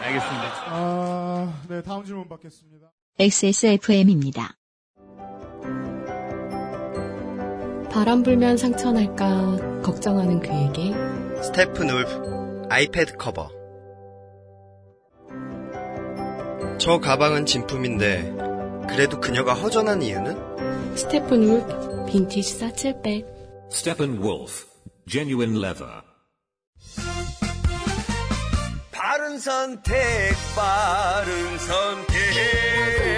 알겠습니다. 0.00 0.52
아, 0.68 1.62
네 1.68 1.82
다음 1.82 2.04
질문 2.04 2.28
받겠습니다. 2.28 2.86
XSFM입니다. 3.18 4.54
바람 7.90 8.22
불면 8.22 8.56
상처 8.56 8.90
날까 8.92 9.82
걱정하는 9.82 10.40
그에게 10.40 10.92
Steppenwolf 11.44 12.68
아이패드 12.70 13.16
커버 13.18 13.50
저 16.78 16.98
가방은 16.98 17.44
진품인데 17.44 18.34
그래도 18.88 19.20
그녀가 19.20 19.52
허전한 19.52 20.00
이유는? 20.00 20.96
Steppenwolf 20.96 22.06
빈티지 22.06 22.58
satchel 22.58 23.06
bag 23.06 23.26
Steppenwolf, 23.70 24.66
genuine 25.06 25.58
leather. 25.58 26.02
바른 28.90 29.38
선택, 29.38 29.94
바른 30.56 31.58
선택. 31.58 33.13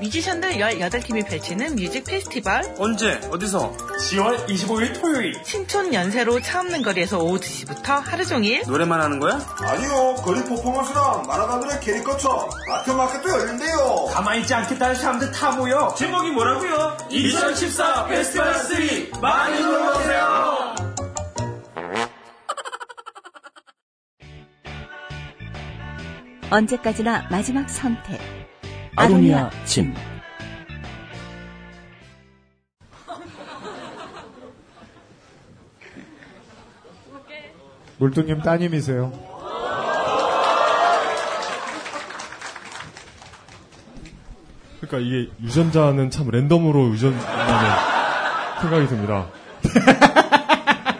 뮤지션들 0.00 0.52
18팀이 0.58 1.26
펼치는 1.26 1.76
뮤직 1.76 2.04
페스티벌 2.04 2.62
언제? 2.78 3.20
어디서? 3.30 3.72
10월 3.76 4.46
25일 4.46 5.00
토요일. 5.00 5.34
신촌 5.44 5.92
연세로 5.92 6.40
차 6.40 6.60
없는 6.60 6.82
거리에서 6.82 7.18
오후 7.18 7.38
2시부터 7.38 8.02
하루 8.04 8.24
종일 8.26 8.62
노래만 8.66 9.00
하는 9.00 9.18
거야? 9.18 9.38
아니요, 9.60 10.16
거리 10.22 10.44
퍼포먼스랑 10.44 11.26
마라가들의 11.26 11.80
캐리커처, 11.80 12.48
아트마켓도 12.70 13.28
열린대요. 13.28 14.10
가만히 14.12 14.40
있지 14.40 14.54
않겠다는 14.54 14.94
사람들 14.94 15.32
다 15.32 15.52
모여. 15.52 15.94
제목이 15.98 16.30
뭐라고요? 16.30 16.96
2014 17.10 18.06
페스티벌 18.06 18.54
3 18.54 19.20
많이 19.20 19.60
놀러오세요. 19.60 20.74
언제까지나 26.50 27.28
마지막 27.30 27.68
선택. 27.68 28.37
아로니아 28.98 29.50
침. 29.64 29.94
물뚱님 37.98 38.42
따님이세요. 38.42 39.12
그러니까 44.80 44.98
이게 44.98 45.30
유전자는 45.42 46.10
참 46.10 46.30
랜덤으로 46.30 46.90
유전자는 46.90 47.66
생각이 48.60 48.86
듭니다. 48.86 49.26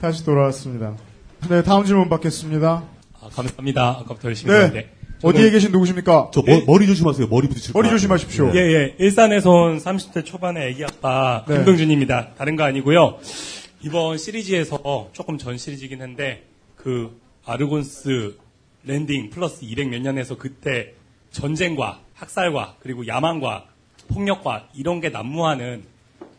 다시 0.00 0.24
돌아왔습니다. 0.24 0.94
네 1.48 1.62
다음 1.62 1.84
질문 1.84 2.08
받겠습니다. 2.08 2.84
아, 3.20 3.28
감사합니다. 3.34 3.90
아까부터 4.00 4.28
열심히 4.28 4.52
네. 4.52 4.58
했는데. 4.60 4.93
어디에 5.22 5.50
계신 5.50 5.72
누구십니까? 5.72 6.30
저 6.32 6.42
머, 6.42 6.60
머리 6.66 6.86
조심하세요. 6.86 7.28
머리 7.28 7.48
부딪힐 7.48 7.72
머리. 7.74 7.88
조심하십시오. 7.88 8.52
예, 8.54 8.58
예. 8.58 8.94
일산에서 8.98 9.50
온 9.50 9.78
30대 9.78 10.24
초반의 10.24 10.70
애기 10.70 10.84
아빠 10.84 11.44
네. 11.48 11.56
김동준입니다. 11.56 12.34
다른 12.36 12.56
거 12.56 12.64
아니고요. 12.64 13.18
이번 13.82 14.18
시리즈에서 14.18 15.10
조금 15.12 15.38
전 15.38 15.56
시리즈이긴 15.56 16.02
한데 16.02 16.44
그 16.76 17.18
Aegon's 17.46 18.36
Landing 18.84 19.30
plus 19.30 19.64
200 19.64 19.88
몇 19.88 20.00
년에서 20.02 20.36
그때 20.36 20.92
전쟁과 21.30 22.00
학살과 22.14 22.76
그리고 22.80 23.06
야망과 23.06 23.64
폭력과 24.08 24.68
이런 24.74 25.00
게 25.00 25.08
난무하는 25.08 25.84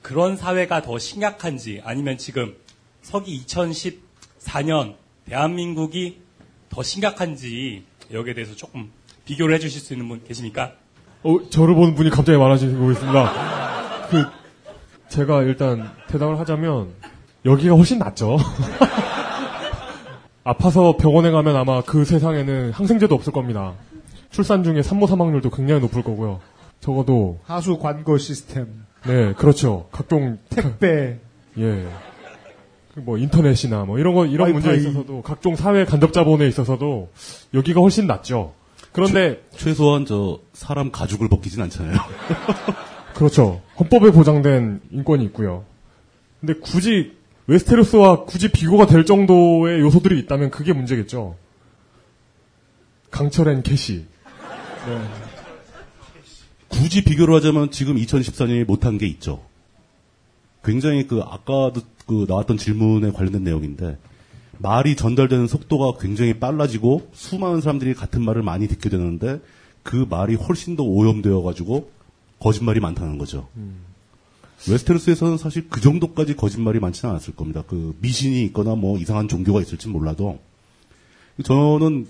그런 0.03 0.38
사회가 0.38 0.84
더 0.84 0.99
심각한지 0.99 1.81
아니면 1.84 2.18
지금 2.19 2.56
서기 3.02 3.43
2014년 3.45 4.95
대한민국이 5.26 6.18
더 6.69 6.84
심각한지 6.84 7.84
여기에 8.11 8.34
대해서 8.34 8.56
조금 8.56 8.91
비교를 9.26 9.56
해주실 9.56 9.82
수 9.82 9.94
있는 9.94 10.07
분 10.07 10.23
계십니까? 10.23 10.73
어, 11.23 11.49
저를 11.49 11.76
보는 11.76 11.95
분이 11.95 12.11
갑자기 12.11 12.38
많아지고 12.38 12.91
있습니다. 12.91 14.07
그, 14.10 14.26
제가 15.10 15.44
일단 15.44 15.91
대답을 16.07 16.40
하자면, 16.40 16.94
여기가 17.45 17.76
훨씬 17.76 17.99
낫죠. 17.99 18.38
아파서 20.44 20.95
병원에 20.98 21.32
가면 21.32 21.56
아마 21.56 21.82
그 21.82 22.06
세상에는 22.06 22.72
항생제도 22.72 23.15
없을 23.15 23.34
겁니다. 23.34 23.73
출산 24.30 24.64
중에 24.64 24.84
산모 24.84 25.07
사망률도 25.07 25.49
굉장히 25.49 25.82
높을 25.82 26.03
거고요. 26.03 26.40
적어도, 26.80 27.40
하수 27.45 27.80
관거 27.80 28.19
시스템, 28.19 28.86
네, 29.07 29.34
그렇죠. 29.34 29.88
각종, 29.91 30.38
택배, 30.49 31.18
예. 31.57 31.88
그뭐 32.95 33.17
인터넷이나 33.17 33.84
뭐 33.85 33.99
이런 33.99 34.13
거 34.15 34.26
이런 34.26 34.53
문제에 34.53 34.72
와이파이. 34.72 34.89
있어서도 34.89 35.22
각종 35.22 35.55
사회 35.55 35.85
간접 35.85 36.13
자본에 36.13 36.47
있어서도 36.47 37.09
여기가 37.53 37.81
훨씬 37.81 38.07
낫죠. 38.07 38.53
그런데 38.93 39.43
최, 39.51 39.65
최소한 39.65 40.05
저 40.05 40.39
사람 40.53 40.91
가죽을 40.91 41.27
벗기진 41.27 41.61
않잖아요. 41.63 41.97
그렇죠. 43.13 43.61
헌법에 43.77 44.11
보장된 44.11 44.81
인권이 44.91 45.26
있고요. 45.26 45.65
근데 46.39 46.53
굳이 46.53 47.13
웨스테로스와 47.47 48.23
굳이 48.23 48.51
비교가 48.51 48.85
될 48.88 49.05
정도의 49.05 49.81
요소들이 49.81 50.17
있다면 50.22 50.49
그게 50.49 50.72
문제겠죠. 50.73 51.35
강철 53.11 53.49
앤 53.49 53.61
캐시. 53.61 54.05
네. 54.88 55.01
굳이 56.69 57.03
비교를 57.03 57.34
하자면 57.35 57.72
지금 57.72 57.95
2014년이 57.95 58.65
못한 58.65 58.97
게 58.97 59.05
있죠. 59.07 59.43
굉장히 60.63 61.07
그 61.07 61.22
아까도 61.22 61.81
그 62.06 62.26
나왔던 62.27 62.57
질문에 62.57 63.11
관련된 63.11 63.44
내용인데 63.44 63.98
말이 64.60 64.95
전달되는 64.95 65.48
속도가 65.48 65.99
굉장히 65.99 66.40
빨라지고 66.40 67.10
수많은 67.14 67.61
사람들이 67.61 67.94
같은 67.94 68.22
말을 68.23 68.41
많이 68.41 68.68
듣게 68.68 68.90
되는데 68.90 69.41
그 69.84 70.06
말이 70.10 70.36
훨씬 70.36 70.76
더 70.76 70.84
오염되어 70.84 71.41
가지고 71.41 71.91
거짓말이 72.40 72.80
많다는 72.80 73.18
거죠. 73.18 73.48
웨스테로스에서는 74.69 75.38
사실 75.38 75.68
그 75.69 75.82
정도까지 75.82 76.36
거짓말이 76.36 76.80
많지는 76.80 77.11
않았을 77.11 77.36
겁니다. 77.36 77.64
그 77.68 77.95
미신이 78.02 78.44
있거나 78.45 78.76
뭐 78.76 78.98
이상한 78.98 79.27
종교가 79.27 79.61
있을지 79.61 79.90
몰라도 79.90 80.40
저는 81.44 82.07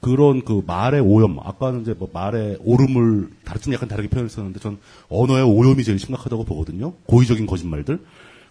그런 0.00 0.44
그 0.44 0.62
말의 0.64 1.00
오염, 1.00 1.38
아까는 1.40 1.82
이제 1.82 1.94
뭐 1.98 2.08
말의 2.12 2.58
오름을 2.60 3.30
다르 3.44 3.58
좀 3.58 3.72
약간 3.72 3.88
다르게 3.88 4.08
표현했었는데 4.08 4.60
전 4.60 4.78
언어의 5.08 5.42
오염이 5.42 5.82
제일 5.82 5.98
심각하다고 5.98 6.44
보거든요. 6.44 6.92
고의적인 7.06 7.46
거짓말들. 7.46 8.00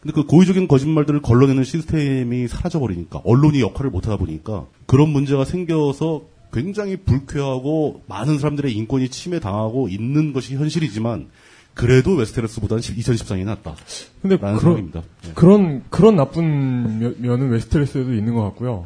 근데 0.08 0.22
그 0.22 0.26
고의적인 0.26 0.70
거짓말들을 0.70 1.22
걸러내는 1.22 1.66
시스템이 1.66 2.48
사라져버리니까 2.48 3.24
언론이 3.26 3.60
역할을 3.60 3.92
못하다 3.92 4.16
보니까 4.16 4.66
그런 4.86 5.10
문제가 5.10 5.44
생겨서 5.44 6.22
굉장히 6.54 6.96
불쾌하고 6.96 8.04
많은 8.08 8.40
사람들의 8.40 8.72
인권이 8.74 9.10
침해당하고 9.10 9.90
있는 9.90 10.32
것이 10.32 10.56
현실이지만 10.56 11.28
그래도 11.74 12.16
웨스테로스보다는 12.16 12.82
2014년이 12.84 13.44
낫다. 13.44 13.76
근데 14.22 14.38
라는 14.38 14.58
그런, 14.60 14.76
생각입니다. 14.78 15.02
예. 15.28 15.34
그런 15.34 15.84
그런 15.90 16.16
나쁜 16.16 17.00
면- 17.00 17.16
면은 17.20 17.50
웨스테로스에도 17.50 18.14
있는 18.14 18.34
것 18.34 18.44
같고요. 18.44 18.86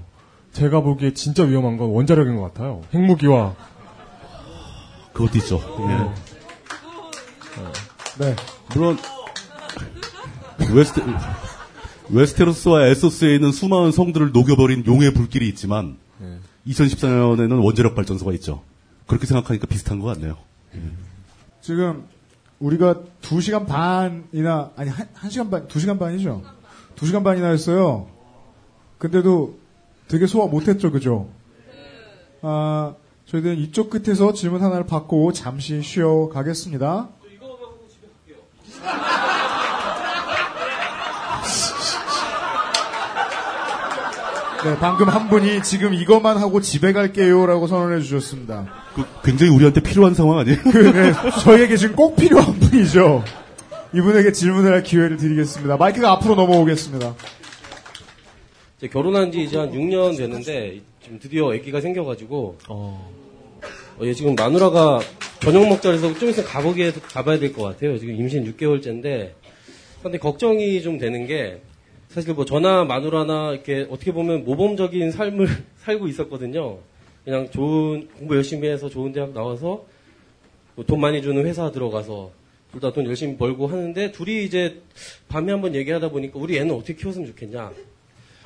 제가 0.53 0.81
보기에 0.81 1.14
진짜 1.14 1.43
위험한 1.43 1.77
건 1.77 1.89
원자력인 1.89 2.35
것 2.38 2.52
같아요. 2.52 2.81
핵무기와 2.95 3.53
그것도 5.14 5.38
있죠. 5.38 5.61
예. 5.88 6.10
네. 8.26 8.35
물론 8.73 8.98
웨스테, 10.70 11.02
웨스테로스와 12.10 12.88
에소스에 12.88 13.36
있는 13.36 13.52
수많은 13.52 13.92
성들을 13.92 14.32
녹여버린 14.32 14.86
용의 14.86 15.14
불길이 15.14 15.48
있지만 15.50 15.98
2014년에는 16.68 17.64
원자력 17.64 17.96
발전소가 17.96 18.34
있죠. 18.34 18.62
그렇게 19.08 19.26
생각하니까 19.26 19.68
비슷한 19.68 20.00
것 20.00 20.08
같네요. 20.08 20.38
지금 21.62 22.06
우리가 22.60 23.02
2시간 23.22 23.66
반이나 23.68 24.72
아니 24.76 24.90
1, 24.90 25.32
시간 25.32 25.50
반, 25.50 25.68
2시간 25.68 26.00
반이죠. 26.00 26.44
2시간 26.96 27.24
반이나 27.24 27.48
했어요. 27.50 28.08
근데도 29.00 29.58
되게 30.08 30.28
소화 30.28 30.48
못했죠, 30.48 30.92
그죠? 30.92 31.30
아, 32.42 32.94
저희들은 33.26 33.58
이쪽 33.58 33.90
끝에서 33.90 34.34
질문 34.34 34.62
하나를 34.62 34.86
받고 34.86 35.34
잠시 35.34 35.82
쉬어 35.82 36.30
가겠습니다. 36.30 37.10
네, 44.64 44.76
방금 44.80 45.10
한 45.10 45.28
분이 45.30 45.64
지금 45.64 45.94
이것만 45.94 46.38
하고 46.38 46.62
집에 46.62 46.94
갈게요라고 46.94 47.66
선언해 47.68 48.02
주셨습니다. 48.02 48.68
그 48.94 49.04
굉장히 49.24 49.52
우리한테 49.54 49.82
필요한 49.82 50.14
상황 50.14 50.38
아니에요? 50.40 50.58
그, 50.72 50.78
네, 50.78 51.14
저희에게 51.44 51.78
지금 51.78 51.96
꼭 51.96 52.16
필요한 52.16 52.60
분이죠. 52.60 53.24
이분에게 53.94 54.32
질문을 54.32 54.72
할 54.72 54.84
기회를 54.84 55.18
드리겠습니다. 55.18 55.78
마이크가 55.78 56.12
앞으로 56.12 56.36
넘어오겠습니다. 56.36 57.16
결혼한 58.92 59.32
지 59.32 59.44
이제 59.44 59.58
한 59.58 59.72
6년 59.72 60.18
됐는데 60.18 60.82
지금 61.04 61.20
드디어 61.20 61.52
아기가 61.54 61.82
생겨가지고 61.82 62.58
어, 62.70 63.12
얘 64.04 64.14
지금 64.14 64.36
마누라가 64.36 65.00
저녁 65.40 65.68
먹자 65.68 65.90
그래서 65.90 66.14
좀 66.14 66.30
있으면 66.30 66.48
가보게 66.48 66.92
가봐야 67.14 67.40
될 67.40 67.54
것 67.54 67.64
같아요. 67.64 67.98
지금 68.00 68.16
임신 68.16 68.46
6개월째인데 68.56 69.32
근데 70.04 70.18
걱정이 70.18 70.82
좀 70.82 70.98
되는 70.98 71.28
게 71.28 71.62
사실 72.12 72.34
뭐 72.34 72.44
저나 72.46 72.84
마누라나 72.84 73.54
이렇게 73.54 73.88
어떻게 73.90 74.12
보면 74.12 74.44
모범적인 74.44 75.12
삶을 75.12 75.48
살고 75.78 76.08
있었거든요. 76.10 76.80
그냥 77.24 77.50
좋은 77.50 78.10
공부 78.18 78.36
열심히 78.36 78.68
해서 78.68 78.90
좋은 78.90 79.14
대학 79.14 79.32
나와서 79.34 79.86
뭐 80.76 80.86
돈 80.86 81.00
많이 81.00 81.22
주는 81.22 81.46
회사 81.46 81.72
들어가서 81.72 82.32
둘 82.72 82.82
다 82.82 82.92
돈 82.92 83.06
열심히 83.06 83.38
벌고 83.38 83.68
하는데 83.68 84.12
둘이 84.12 84.44
이제 84.46 84.82
밤에 85.28 85.52
한번 85.52 85.76
얘기하다 85.76 86.10
보니까 86.10 86.40
우리 86.40 86.58
애는 86.58 86.74
어떻게 86.76 86.96
키웠으면 86.96 87.28
좋겠냐. 87.28 87.72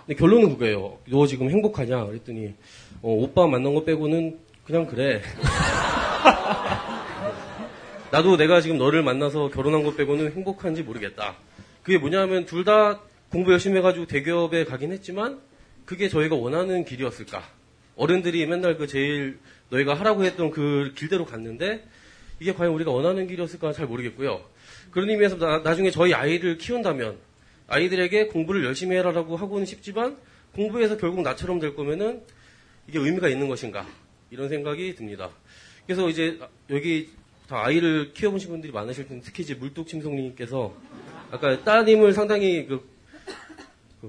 근데 0.06 0.20
결론은 0.20 0.50
그거예요. 0.50 0.98
너 1.10 1.26
지금 1.28 1.50
행복하냐? 1.50 2.06
그랬더니 2.06 2.54
어, 3.02 3.12
오빠 3.12 3.48
만난 3.48 3.74
거 3.74 3.84
빼고는 3.84 4.40
그냥 4.64 4.86
그래. 4.88 5.22
나도 8.12 8.38
내가 8.38 8.62
지금 8.62 8.78
너를 8.78 9.02
만나서 9.04 9.50
결혼한 9.50 9.84
거 9.84 9.94
빼고는 9.96 10.32
행복한지 10.34 10.84
모르겠다. 10.84 11.36
그게 11.84 11.98
뭐냐면 11.98 12.46
둘 12.46 12.64
다 12.64 13.00
공부 13.30 13.52
열심히 13.52 13.78
해가지고 13.78 14.06
대기업에 14.06 14.66
가긴 14.66 14.92
했지만 14.92 15.42
그게 15.86 16.10
저희가 16.10 16.36
원하는 16.36 16.86
길이었을까? 16.86 17.44
어른들이 17.96 18.46
맨날 18.46 18.78
그 18.78 18.88
제일 18.88 19.40
너희가 19.70 19.94
하라고 19.94 20.24
했던 20.24 20.52
그 20.52 20.94
길대로 20.96 21.26
갔는데 21.26 21.86
이게 22.40 22.54
과연 22.54 22.74
우리가 22.74 22.92
원하는 22.92 23.28
길이었을까 23.28 23.74
잘 23.74 23.88
모르겠고요. 23.88 24.44
그런 24.92 25.10
의미에서 25.10 25.38
나, 25.38 25.60
나중에 25.60 25.92
저희 25.92 26.14
아이를 26.14 26.58
키운다면 26.58 27.18
아이들에게 27.68 28.28
공부를 28.28 28.64
열심히 28.64 28.96
해라라고 28.98 29.38
하고는 29.38 29.66
싶지만 29.66 30.18
공부해서 30.54 30.98
결국 30.98 31.22
나처럼 31.22 31.60
될 31.60 31.76
거면은 31.76 32.22
이게 32.88 33.00
의미가 33.00 33.30
있는 33.30 33.48
것인가 33.48 33.86
이런 34.30 34.50
생각이 34.50 34.96
듭니다. 34.96 35.30
그래서 35.86 36.10
이제 36.10 36.40
여기 36.70 37.10
다 37.48 37.64
아이를 37.66 38.14
키워보신 38.14 38.50
분들이 38.50 38.72
많으실 38.72 39.08
텐데 39.08 39.24
특히 39.26 39.44
이제 39.44 39.54
물뚝침송님께서 39.56 40.74
아까 41.32 41.64
따님을 41.64 42.14
상당히 42.14 42.66
그, 42.66 42.80
그 42.80 42.95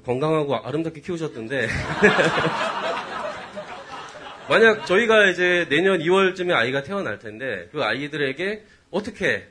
건강하고 0.05 0.57
아름답게 0.57 1.01
키우셨던데. 1.01 1.69
만약 4.49 4.87
저희가 4.87 5.27
이제 5.31 5.67
내년 5.69 5.99
2월쯤에 5.99 6.53
아이가 6.55 6.83
태어날 6.85 7.19
텐데 7.19 7.69
그 7.73 7.83
아이들에게 7.83 8.65
어떻게 8.91 9.49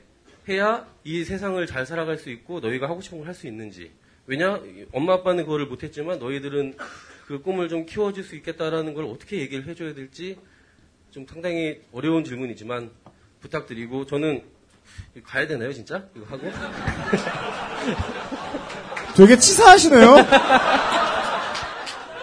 해야 0.48 0.86
이 1.04 1.22
세상을 1.24 1.64
잘 1.66 1.84
살아갈 1.84 2.16
수 2.16 2.30
있고 2.30 2.60
너희가 2.60 2.88
하고 2.88 3.00
싶은 3.00 3.18
걸 3.18 3.26
할 3.28 3.34
수 3.34 3.46
있는지. 3.46 3.90
왜냐? 4.26 4.60
엄마 4.92 5.12
아빠는 5.14 5.44
그거를 5.44 5.66
못했지만 5.66 6.18
너희들은 6.18 6.74
그 7.26 7.42
꿈을 7.42 7.68
좀 7.68 7.84
키워줄 7.86 8.24
수 8.24 8.34
있겠다라는 8.36 8.94
걸 8.94 9.04
어떻게 9.04 9.38
얘기를 9.40 9.66
해줘야 9.66 9.92
될지 9.94 10.38
좀 11.10 11.26
상당히 11.28 11.80
어려운 11.92 12.24
질문이지만 12.24 12.90
부탁드리고 13.40 14.06
저는 14.06 14.42
가야 15.24 15.46
되나요 15.46 15.72
진짜? 15.72 16.08
이거 16.16 16.24
하고 16.26 16.50
되게 19.16 19.36
치사하시네요. 19.38 20.14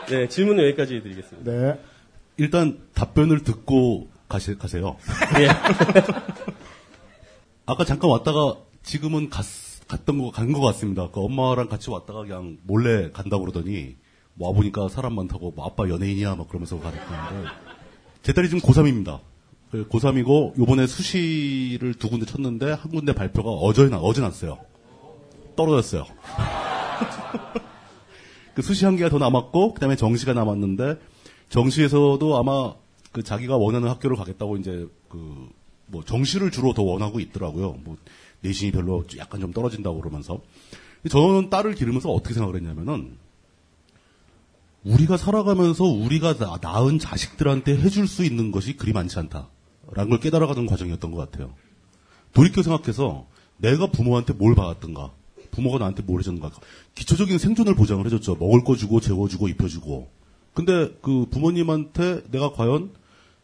네 0.09 0.27
질문은 0.27 0.65
여기까지 0.67 1.01
드리겠습니다. 1.01 1.51
네. 1.51 1.79
일단 2.37 2.79
답변을 2.93 3.43
듣고 3.43 4.09
가시, 4.27 4.57
가세요. 4.57 4.97
예. 5.39 5.47
아까 7.65 7.85
잠깐 7.85 8.09
왔다가 8.09 8.55
지금은 8.83 9.29
갔, 9.29 9.45
갔던 9.87 10.17
거, 10.19 10.31
간 10.31 10.51
것 10.53 10.59
같습니다. 10.61 11.09
그 11.11 11.21
엄마랑 11.21 11.69
같이 11.69 11.89
왔다가 11.89 12.23
그냥 12.23 12.57
몰래 12.63 13.11
간다고 13.11 13.43
그러더니 13.45 13.95
뭐 14.33 14.49
와보니까 14.49 14.89
사람 14.89 15.13
많다고 15.15 15.51
뭐 15.55 15.65
아빠 15.65 15.87
연예인이야 15.87 16.35
막 16.35 16.47
그러면서 16.49 16.79
가랬는데 16.79 17.49
제 18.23 18.33
딸이 18.33 18.49
지금 18.49 18.61
고3입니다. 18.67 19.19
고3이고 19.71 20.59
요번에 20.59 20.85
수시를 20.87 21.93
두 21.95 22.09
군데 22.09 22.25
쳤는데 22.25 22.73
한 22.73 22.91
군데 22.91 23.13
발표가 23.13 23.49
어제, 23.51 23.87
나, 23.89 23.97
어제 23.97 24.21
났어요. 24.21 24.59
떨어졌어요. 25.55 26.05
그 28.55 28.61
수시 28.61 28.85
한 28.85 28.95
개가 28.97 29.09
더 29.09 29.17
남았고 29.17 29.73
그다음에 29.73 29.95
정시가 29.95 30.33
남았는데 30.33 30.99
정시에서도 31.49 32.37
아마 32.37 32.73
그 33.11 33.23
자기가 33.23 33.57
원하는 33.57 33.89
학교를 33.89 34.15
가겠다고 34.17 34.57
이제 34.57 34.87
그 35.09 35.49
뭐 35.85 36.03
정시를 36.03 36.49
주로 36.49 36.73
더 36.73 36.81
원하고 36.81 37.19
있더라고요. 37.19 37.77
뭐 37.83 37.97
내신이 38.39 38.71
별로 38.71 39.03
약간 39.17 39.39
좀 39.41 39.51
떨어진다고 39.51 39.99
그러면서 39.99 40.39
저는 41.07 41.49
딸을 41.51 41.75
기르면서 41.75 42.09
어떻게 42.09 42.33
생각을 42.33 42.55
했냐면은 42.55 43.17
우리가 44.85 45.17
살아가면서 45.17 45.83
우리가 45.83 46.37
나- 46.37 46.57
낳은 46.61 46.99
자식들한테 46.99 47.77
해줄 47.77 48.07
수 48.07 48.25
있는 48.25 48.51
것이 48.51 48.75
그리 48.75 48.91
많지 48.91 49.19
않다라는 49.19 50.09
걸 50.09 50.19
깨달아가는 50.19 50.65
과정이었던 50.65 51.11
것 51.11 51.29
같아요. 51.29 51.53
돌이켜 52.33 52.63
생각해서 52.63 53.27
내가 53.57 53.87
부모한테 53.87 54.33
뭘 54.33 54.55
받았던가, 54.55 55.11
부모가 55.53 55.77
나한테 55.79 56.03
뭘 56.03 56.19
해줬는가, 56.19 56.51
기초적인 56.95 57.37
생존을 57.37 57.75
보장을 57.75 58.03
해줬죠. 58.05 58.35
먹을 58.35 58.63
거 58.63 58.75
주고, 58.75 58.99
재워주고, 58.99 59.47
입혀주고. 59.49 60.09
근데 60.53 60.89
그 61.01 61.25
부모님한테 61.29 62.23
내가 62.31 62.51
과연 62.51 62.91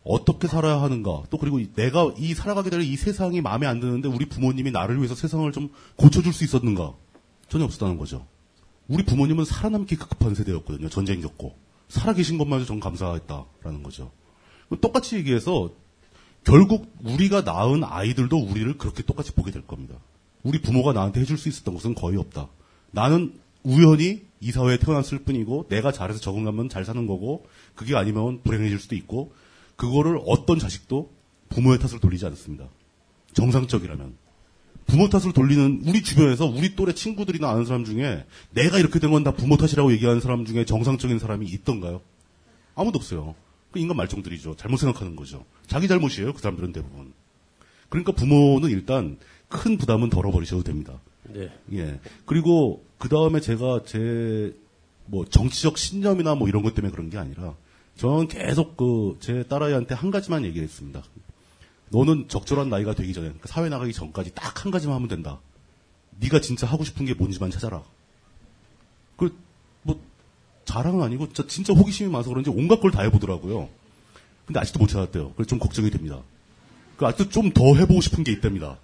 어떻게 0.04 0.48
살아야 0.48 0.82
하는가, 0.82 1.24
또 1.30 1.38
그리고 1.38 1.60
이- 1.60 1.70
내가 1.76 2.14
이 2.18 2.34
살아가게 2.34 2.70
될 2.70 2.82
이 2.82 2.96
세상이 2.96 3.42
마음에 3.42 3.68
안 3.68 3.80
드는데 3.80 4.08
우리 4.10 4.26
부모님이 4.26 4.72
나를 4.72 4.98
위해서 4.98 5.14
세상을 5.16 5.52
좀 5.52 5.70
고쳐줄 5.98 6.34
수 6.34 6.44
있었는가? 6.44 6.94
전혀 7.48 7.66
없었다는 7.66 7.98
거죠. 7.98 8.26
우리 8.88 9.04
부모님은 9.04 9.46
살아남기 9.46 9.96
급급한 9.98 10.34
세대였거든요. 10.36 10.90
전쟁 10.90 11.22
겪고. 11.22 11.56
살아계신 11.90 12.38
것만 12.38 12.60
해도 12.60 12.68
전 12.68 12.80
감사했다라는 12.80 13.84
거죠. 13.84 14.12
똑같이 14.82 15.16
얘기해서 15.16 15.70
결국 16.44 16.92
우리가 17.04 17.42
낳은 17.42 17.84
아이들도 17.84 18.38
우리를 18.38 18.78
그렇게 18.78 19.04
똑같이 19.04 19.32
보게 19.34 19.52
될 19.52 19.66
겁니다. 19.68 19.96
우리 20.44 20.62
부모가 20.62 20.94
나한테 20.94 21.22
해줄 21.22 21.38
수 21.38 21.50
있었던 21.50 21.74
것은 21.74 21.96
거의 21.96 22.18
없다. 22.18 22.48
나는 22.92 23.34
우연히 23.64 24.24
이 24.40 24.52
사회에 24.52 24.78
태어났을 24.78 25.20
뿐이고 25.20 25.68
내가 25.70 25.92
잘해서 25.92 26.20
적응하면 26.20 26.70
잘 26.70 26.86
사는 26.86 27.06
거고 27.08 27.46
그게 27.76 27.96
아니면 27.96 28.42
불행해질 28.44 28.80
수도 28.80 28.96
있고 28.96 29.34
그거를 29.76 30.20
어떤 30.26 30.60
자식도 30.60 31.12
부모의 31.50 31.80
탓을 31.80 32.00
돌리지 32.00 32.26
않습니다. 32.28 32.70
정상적이라면. 33.34 34.16
부모 34.88 35.08
탓을 35.08 35.34
돌리는 35.34 35.84
우리 35.86 36.02
주변에서 36.02 36.46
우리 36.46 36.76
또래 36.76 36.94
친구들이나 36.94 37.50
아는 37.50 37.66
사람 37.66 37.86
중에 37.86 38.26
내가 38.52 38.80
이렇게 38.80 38.98
된 39.00 39.12
건 39.12 39.24
다 39.24 39.32
부모 39.34 39.56
탓이라고 39.56 39.92
얘기하는 39.92 40.20
사람 40.20 40.46
중에 40.46 40.66
정상적인 40.66 41.20
사람이 41.20 41.46
있던가요? 41.48 42.02
아무도 42.76 42.98
없어요. 42.98 43.36
그 43.72 43.78
인간 43.78 43.98
말종들이죠. 43.98 44.56
잘못 44.56 44.78
생각하는 44.78 45.16
거죠. 45.16 45.46
자기 45.68 45.88
잘못이에요. 45.88 46.34
그 46.34 46.40
사람들은 46.42 46.74
대부분. 46.74 47.14
그러니까 47.90 48.14
부모는 48.14 48.70
일단 48.70 49.18
큰 49.50 49.78
부담은 49.78 50.10
덜어버리셔도 50.10 50.64
됩니다. 50.64 51.00
네. 51.24 51.52
예. 51.74 52.00
그리고 52.26 52.84
그 52.98 53.10
다음에 53.10 53.40
제가 53.42 53.84
제 53.86 54.54
뭐 55.12 55.26
정치적 55.26 55.80
신념이나 55.80 56.36
뭐 56.36 56.48
이런 56.48 56.62
것 56.62 56.76
때문에 56.76 56.92
그런 56.92 57.10
게 57.10 57.18
아니라 57.18 57.56
저는 57.96 58.28
계속 58.28 58.78
그 58.78 59.18
제 59.20 59.44
딸아이한테 59.50 59.96
한 59.96 60.12
가지만 60.12 60.46
얘기를 60.46 60.64
했습니다. 60.68 61.02
너는 61.90 62.28
적절한 62.28 62.70
나이가 62.70 62.94
되기 62.94 63.12
전에 63.14 63.26
그러니까 63.26 63.48
사회 63.48 63.70
나가기 63.70 63.92
전까지 63.92 64.36
딱 64.36 64.64
한 64.66 64.72
가지만 64.72 64.96
하면 64.98 65.08
된다. 65.08 65.40
네가 66.20 66.42
진짜 66.42 66.68
하고 66.68 66.84
싶은 66.84 67.08
게 67.08 67.16
뭔지만 67.16 67.50
찾아라. 67.50 67.82
그 69.18 69.34
뭐 69.82 70.00
자랑은 70.66 71.02
아니고 71.02 71.34
저 71.34 71.48
진짜 71.48 71.74
호기심이 71.74 72.12
많아서 72.12 72.30
그런지 72.30 72.52
온갖 72.52 72.80
걸 72.82 72.92
다 72.92 73.02
해보더라고요. 73.02 73.68
근데 74.46 74.60
아직도 74.60 74.78
못 74.80 74.88
찾았대요. 74.88 75.34
그래서 75.34 75.48
좀 75.50 75.58
걱정이 75.58 75.90
됩니다. 75.90 76.22
그 76.98 77.06
아직도 77.08 77.30
좀 77.30 77.52
더 77.54 77.74
해보고 77.76 78.02
싶은 78.02 78.24
게 78.24 78.32
있답니다. 78.32 78.78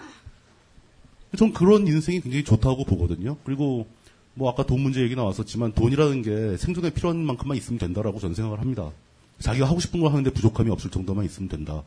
전 1.38 1.53
그런 1.53 1.88
인생이 1.88 2.22
굉장히 2.22 2.43
좋다고 2.43 2.85
보거든요. 2.85 3.38
그리고 3.43 3.88
뭐 4.34 4.49
아까 4.49 4.64
돈 4.65 4.81
문제 4.81 5.02
얘기 5.02 5.15
나왔었지만 5.15 5.73
돈이라는 5.73 6.22
게 6.22 6.57
생존에 6.57 6.91
필요한 6.91 7.26
만큼만 7.26 7.57
있으면 7.57 7.80
된다라고 7.80 8.19
저는 8.19 8.35
생각을 8.35 8.60
합니다. 8.60 8.91
자기가 9.39 9.68
하고 9.68 9.80
싶은 9.80 9.99
걸 9.99 10.11
하는데 10.11 10.30
부족함이 10.30 10.69
없을 10.72 10.91
정도만 10.91 11.26
있으면 11.26 11.49
된다. 11.49 11.84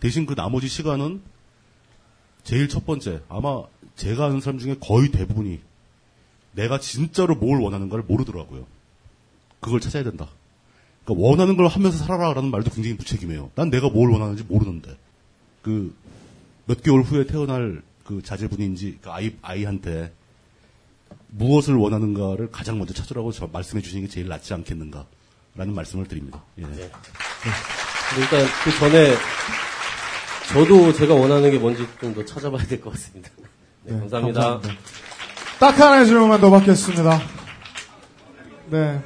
대신 0.00 0.26
그 0.26 0.34
나머지 0.34 0.68
시간은 0.68 1.22
제일 2.44 2.68
첫 2.68 2.86
번째 2.86 3.22
아마 3.28 3.62
제가 3.96 4.26
아는 4.26 4.40
사람 4.40 4.58
중에 4.58 4.76
거의 4.80 5.10
대부분이 5.10 5.60
내가 6.52 6.80
진짜로 6.80 7.34
뭘 7.36 7.60
원하는가를 7.60 8.04
모르더라고요. 8.06 8.66
그걸 9.60 9.80
찾아야 9.80 10.02
된다. 10.02 10.28
그러니까 11.04 11.26
원하는 11.26 11.56
걸 11.56 11.66
하면서 11.68 11.98
살아라라는 11.98 12.50
말도 12.50 12.70
굉장히 12.70 12.96
무책임해요. 12.96 13.50
난 13.54 13.70
내가 13.70 13.88
뭘 13.88 14.10
원하는지 14.10 14.44
모르는데 14.44 14.96
그 15.62 15.94
몇 16.70 16.84
개월 16.84 17.02
후에 17.02 17.26
태어날 17.26 17.82
그 18.10 18.22
자제분인지 18.24 18.98
그 19.02 19.10
아이 19.10 19.36
아이한테 19.40 20.12
무엇을 21.28 21.76
원하는가를 21.76 22.50
가장 22.50 22.76
먼저 22.78 22.92
찾으라고 22.92 23.30
저 23.30 23.46
말씀해 23.46 23.80
주시는 23.82 24.06
게 24.06 24.10
제일 24.10 24.26
낫지 24.26 24.52
않겠는가라는 24.52 25.72
말씀을 25.76 26.08
드립니다. 26.08 26.42
예. 26.58 26.62
일단 26.64 28.46
그 28.64 28.72
전에 28.80 29.14
저도 30.48 30.92
제가 30.92 31.14
원하는 31.14 31.52
게 31.52 31.58
뭔지 31.58 31.86
좀 32.00 32.12
더 32.14 32.24
찾아봐야 32.24 32.64
될 32.66 32.80
것 32.80 32.90
같습니다. 32.94 33.30
네, 33.84 33.92
네, 33.94 34.00
감사합니다. 34.00 34.40
감사합니다. 34.40 34.74
딱 35.60 35.78
하나의 35.78 36.06
질문만 36.06 36.40
더 36.40 36.50
받겠습니다. 36.50 37.20
네. 38.70 39.00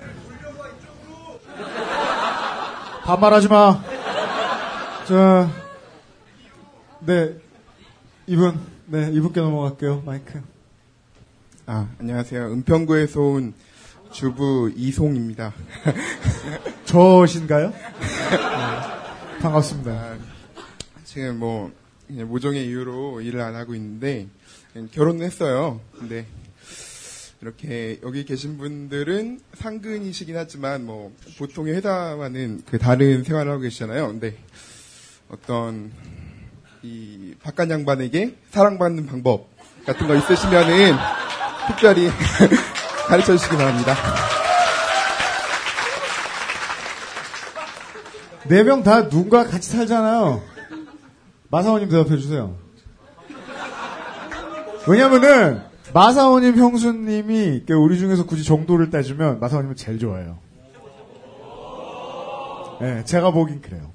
반말하지 3.05 3.49
마. 3.49 3.83
자, 5.07 5.51
네. 7.01 7.35
이분, 8.27 8.59
네, 8.95 9.11
이분께 9.13 9.41
넘어갈게요. 9.41 10.05
마이크. 10.07 10.41
아, 11.67 11.89
안녕하세요. 11.99 12.53
은평구에서 12.53 13.21
온 13.21 13.53
주부 14.13 14.71
이송입니다. 14.77 15.53
저신가요? 16.87 17.71
네. 17.71 17.77
반갑습니다. 19.43 19.91
아, 19.91 20.17
지금 21.03 21.41
뭐 21.41 21.73
모종의 22.07 22.69
이유로 22.69 23.21
일을 23.23 23.41
안 23.41 23.57
하고 23.57 23.75
있는데 23.75 24.29
결혼을 24.93 25.27
했어요. 25.27 25.81
근데 25.99 26.25
이렇게 27.43 27.99
여기 28.05 28.25
계신 28.25 28.59
분들은 28.59 29.41
상근이시긴 29.55 30.37
하지만 30.37 30.87
뭐 30.87 31.13
보통의 31.37 31.75
회사와는 31.75 32.63
그 32.65 32.79
다른 32.79 33.25
생활을 33.25 33.51
하고 33.51 33.63
계시잖아요. 33.63 34.07
근데 34.07 34.37
어떤 35.29 35.91
이 36.85 37.35
바깥 37.43 37.71
양반에게 37.71 38.37
사랑받는 38.51 39.07
방법 39.07 39.49
같은 39.87 40.07
거 40.07 40.15
있으시면은 40.17 40.93
특별히 41.67 42.11
가르쳐 43.09 43.35
주시기 43.39 43.57
바랍니다. 43.57 43.95
네 48.49 48.63
명 48.63 48.83
다 48.83 49.09
누군가 49.09 49.45
같이 49.47 49.71
살잖아요. 49.71 50.43
마사오님 51.51 51.89
대답해 51.89 52.19
주세요. 52.19 52.55
왜냐면은 54.87 55.63
마사오님 55.95 56.57
형수님이 56.57 57.63
그 57.67 57.73
우리 57.73 57.99
중에서 57.99 58.27
굳이 58.27 58.45
정도를 58.45 58.91
따지면 58.91 59.41
마사오님은 59.41 59.77
제일 59.77 59.99
좋아해요. 59.99 60.39
네, 62.83 63.03
제가 63.07 63.31
보긴 63.31 63.63
그래요. 63.63 63.94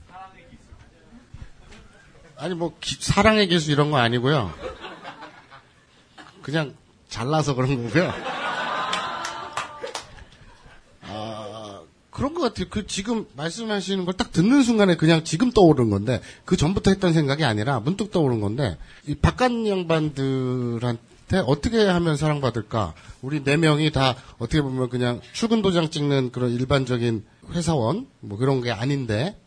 아니 2.40 2.56
뭐 2.56 2.74
기- 2.80 2.95
사랑의 2.99 3.48
기수 3.48 3.72
이런 3.72 3.91
거 3.91 3.98
아니고요. 3.98 4.52
그냥 6.41 6.74
잘나서 7.10 7.53
그런 7.56 7.84
거고요. 7.88 8.14
아, 11.02 11.82
그런 12.11 12.34
것 12.34 12.41
같아요. 12.41 12.68
그 12.70 12.88
지금 12.88 13.26
말씀하시는 13.36 14.06
걸 14.06 14.14
딱 14.16 14.32
듣는 14.32 14.64
순간에 14.64 14.95
그냥 14.95 15.24
지금 15.24 15.52
떠오른 15.52 15.90
건데 15.90 16.22
그 16.45 16.56
전부터 16.56 16.91
했던 16.91 17.14
생각이 17.14 17.44
아니라 17.44 17.80
문득 17.82 18.11
떠오른 18.11 18.40
건데 18.40 18.78
이 19.06 19.16
바깥 19.16 19.52
양반들한테 19.52 21.40
어떻게 21.45 21.86
하면 21.86 22.16
사랑받을까? 22.16 22.94
우리 23.22 23.44
네 23.44 23.57
명이 23.57 23.91
다 23.91 24.16
어떻게 24.38 24.61
보면 24.61 24.90
그냥 24.90 25.20
출근 25.34 25.61
도장 25.61 25.90
찍는 25.90 26.32
그런 26.32 26.52
일반적인 26.52 27.26
회사원 27.52 28.07
뭐 28.22 28.38
그런 28.38 28.61
게 28.61 28.72
아닌데 28.72 29.38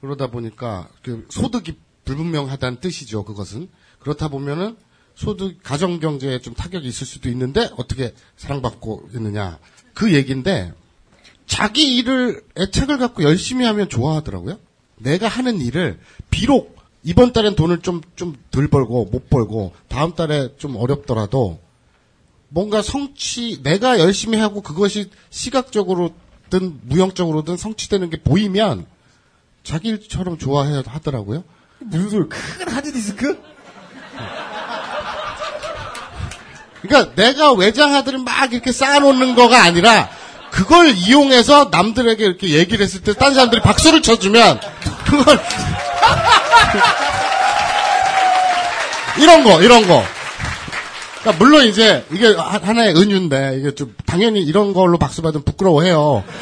그러다 0.00 0.28
보니까 0.28 0.88
그 1.02 1.26
소득이 1.30 1.76
불분명하다는 2.10 2.80
뜻이죠. 2.80 3.24
그것은 3.24 3.68
그렇다 4.00 4.28
보면은 4.28 4.76
소득 5.14 5.62
가정 5.62 6.00
경제에 6.00 6.40
좀 6.40 6.54
타격이 6.54 6.88
있을 6.88 7.06
수도 7.06 7.28
있는데 7.28 7.70
어떻게 7.76 8.14
사랑받고 8.36 9.10
있느냐 9.14 9.58
그 9.94 10.12
얘기인데 10.12 10.72
자기 11.46 11.96
일을 11.96 12.42
애착을 12.58 12.98
갖고 12.98 13.22
열심히 13.22 13.64
하면 13.64 13.88
좋아하더라고요. 13.88 14.58
내가 14.98 15.28
하는 15.28 15.60
일을 15.60 16.00
비록 16.30 16.76
이번 17.02 17.32
달엔 17.32 17.54
돈을 17.54 17.80
좀 17.80 18.00
좀 18.16 18.34
덜 18.50 18.68
벌고 18.68 19.06
못 19.06 19.30
벌고 19.30 19.72
다음 19.88 20.14
달에 20.14 20.56
좀 20.58 20.76
어렵더라도 20.76 21.60
뭔가 22.48 22.82
성취 22.82 23.62
내가 23.62 24.00
열심히 24.00 24.38
하고 24.38 24.60
그것이 24.60 25.10
시각적으로든 25.30 26.80
무형적으로든 26.82 27.56
성취되는 27.56 28.10
게 28.10 28.20
보이면 28.22 28.86
자기 29.62 29.88
일처럼 29.90 30.38
좋아해 30.38 30.82
하더라고요. 30.84 31.44
무슨 31.80 32.10
소리? 32.10 32.28
큰 32.28 32.68
하드 32.68 32.92
디스크? 32.92 33.38
그러니까 36.82 37.14
내가 37.14 37.52
외장 37.52 37.94
하드를 37.94 38.18
막 38.20 38.52
이렇게 38.52 38.72
쌓아놓는 38.72 39.34
거가 39.34 39.62
아니라 39.62 40.08
그걸 40.50 40.88
이용해서 40.90 41.68
남들에게 41.70 42.24
이렇게 42.24 42.48
얘기를 42.50 42.82
했을 42.84 43.02
때딴 43.02 43.34
사람들이 43.34 43.60
박수를 43.62 44.02
쳐주면 44.02 44.60
그걸 45.04 45.38
이런 49.18 49.44
거 49.44 49.62
이런 49.62 49.86
거. 49.86 50.02
그러니까 51.20 51.44
물론 51.44 51.64
이제 51.66 52.04
이게 52.10 52.34
하- 52.34 52.58
하나의 52.62 52.96
은유인데 52.96 53.56
이게 53.58 53.74
좀 53.74 53.94
당연히 54.06 54.40
이런 54.42 54.72
걸로 54.72 54.96
박수 54.98 55.20
받으면 55.22 55.44
부끄러워해요. 55.44 56.24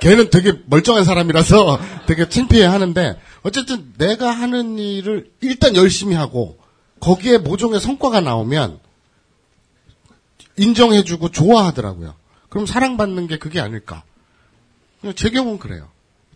걔는 0.00 0.30
되게 0.30 0.52
멀쩡한 0.66 1.04
사람이라서 1.04 1.78
되게 2.06 2.28
창피해 2.28 2.66
하는데 2.66 3.16
어쨌든 3.42 3.92
내가 3.98 4.30
하는 4.30 4.78
일을 4.78 5.30
일단 5.40 5.74
열심히 5.76 6.14
하고 6.14 6.58
거기에 7.00 7.38
모종의 7.38 7.80
성과가 7.80 8.20
나오면 8.20 8.78
인정해주고 10.56 11.30
좋아하더라고요. 11.30 12.14
그럼 12.48 12.66
사랑받는 12.66 13.26
게 13.26 13.38
그게 13.38 13.60
아닐까. 13.60 14.04
그냥 15.00 15.14
제 15.16 15.30
경우는 15.30 15.58
그래요. 15.58 15.88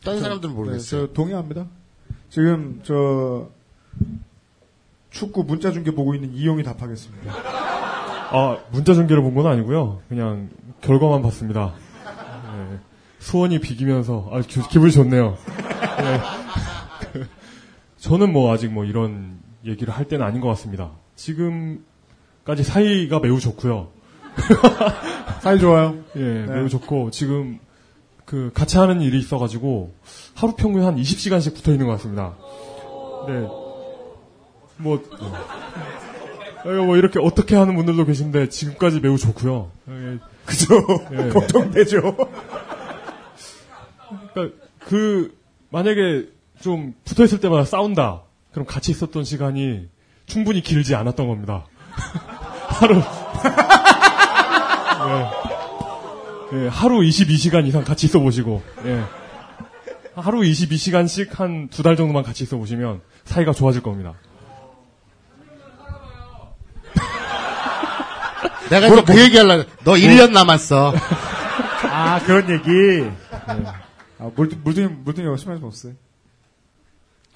다른 0.05 0.21
사람들은 0.21 0.55
모르겠어요. 0.55 1.01
네, 1.03 1.07
저 1.09 1.13
동의합니다. 1.13 1.67
지금 2.31 2.81
저 2.85 3.49
축구 5.11 5.45
문자 5.45 5.71
중계 5.73 5.93
보고 5.93 6.15
있는 6.15 6.35
이용이 6.35 6.63
답하겠습니다. 6.63 7.33
아, 7.33 8.59
문자 8.73 8.95
전개를 8.95 9.23
본 9.23 9.35
건 9.35 9.47
아니고요. 9.47 10.03
그냥 10.09 10.51
결과만 10.81 11.23
봤습니다. 11.23 11.75
네. 12.05 12.79
수원이 13.21 13.61
비기면서 13.61 14.29
아, 14.33 14.41
기, 14.41 14.61
기분이 14.69 14.91
좋네요. 14.93 15.37
네. 15.99 16.21
그, 18.07 18.11
저는 18.11 18.33
뭐 18.33 18.53
아직 18.53 18.73
뭐 18.73 18.85
이런 18.85 19.41
얘기를 19.65 19.93
할 19.93 20.07
때는 20.07 20.25
아닌 20.25 20.41
것 20.41 20.47
같습니다. 20.49 20.93
지금까지 21.17 22.63
사이가 22.63 23.19
매우 23.19 23.41
좋고요. 23.41 23.89
사이 25.43 25.59
좋아요? 25.59 25.97
예, 26.15 26.21
네. 26.21 26.47
매우 26.47 26.69
좋고 26.69 27.11
지금 27.11 27.59
그 28.25 28.53
같이 28.55 28.79
하는 28.79 29.01
일이 29.01 29.19
있어가지고 29.19 29.93
하루 30.35 30.55
평균 30.55 30.85
한 30.85 30.97
20시간씩 30.97 31.55
붙어 31.55 31.73
있는 31.73 31.87
것 31.87 31.93
같습니다. 31.93 32.37
네. 33.27 33.41
뭐, 34.79 35.03
어, 36.65 36.85
뭐 36.85 36.97
이렇게 36.97 37.19
어떻게 37.21 37.57
하는 37.57 37.75
분들도 37.75 38.05
계신데 38.05 38.51
지금까지 38.51 39.01
매우 39.01 39.19
좋고요. 39.19 39.71
예. 39.89 40.19
그죠? 40.45 40.87
걱정되죠. 41.33 42.17
그러니까 44.33 44.57
그 44.81 45.37
만약에 45.71 46.36
좀 46.67 46.95
붙어 47.05 47.23
있을 47.25 47.39
때마다 47.39 47.65
싸운다. 47.65 48.23
그럼 48.51 48.67
같이 48.67 48.91
있었던 48.91 49.23
시간이 49.23 49.87
충분히 50.27 50.61
길지 50.63 50.97
않았던 50.97 51.29
겁니다. 51.29 51.65
하루 52.67 52.97
예. 52.97 53.03
예, 56.65 56.69
하루 56.69 56.99
22시간 57.03 57.69
이상 57.69 57.85
같이 57.85 58.07
있어 58.07 58.19
보시고 58.19 58.63
예. 58.85 59.05
하루 60.17 60.41
22시간씩 60.41 61.37
한 61.37 61.69
두 61.71 61.85
달 61.85 61.95
정도만 61.95 62.25
같이 62.25 62.43
있어 62.43 62.57
보시면 62.57 63.01
사이가 63.25 63.53
좋아질 63.53 63.85
겁니다. 63.85 64.15
내가 68.71 68.89
이제 68.89 69.03
그 69.05 69.21
얘기 69.21 69.39
하려고. 69.39 69.71
너 69.85 69.93
1년 69.93 70.33
남았어. 70.33 70.93
아 71.93 72.19
그런 72.25 72.51
얘기. 72.51 73.09
아, 74.19 74.31
물든 74.35 74.61
물든 74.65 75.05
물든 75.05 75.25
열심히 75.27 75.53
하지 75.55 75.65
없어요. 75.65 75.93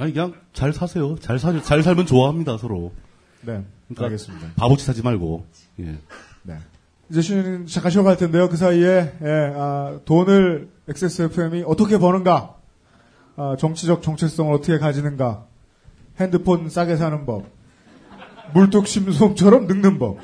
아니 0.01 0.15
그냥 0.15 0.33
잘 0.55 0.73
사세요. 0.73 1.17
잘 1.21 1.39
사, 1.39 1.61
잘 1.61 1.83
살면 1.83 2.07
좋아합니다 2.07 2.57
서로. 2.57 2.91
네, 3.43 3.63
그러니까 3.87 4.05
알겠습니다. 4.07 4.49
바보짓 4.57 4.89
하지 4.89 5.03
말고. 5.03 5.45
예. 5.81 5.99
네. 6.43 6.57
이제 7.11 7.21
쉬는 7.21 7.67
잠깐 7.67 7.91
쉬어갈 7.93 8.17
텐데요. 8.17 8.49
그 8.49 8.57
사이에 8.57 9.13
예, 9.23 9.53
아, 9.55 9.99
돈을 10.07 10.71
XSFM이 10.89 11.65
어떻게 11.67 11.99
버는가, 11.99 12.55
아, 13.37 13.57
정치적 13.59 14.03
정체성을 14.03 14.55
어떻게 14.55 14.79
가지는가, 14.79 15.45
핸드폰 16.19 16.71
싸게 16.71 16.97
사는 16.97 17.27
법, 17.27 17.45
물뚝심송처럼 18.55 19.67
늙는 19.67 19.99
법, 19.99 20.17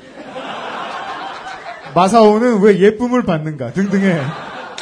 마사오는 1.93 2.61
왜 2.61 2.79
예쁨을 2.79 3.25
받는가 3.25 3.73
등등의 3.73 4.21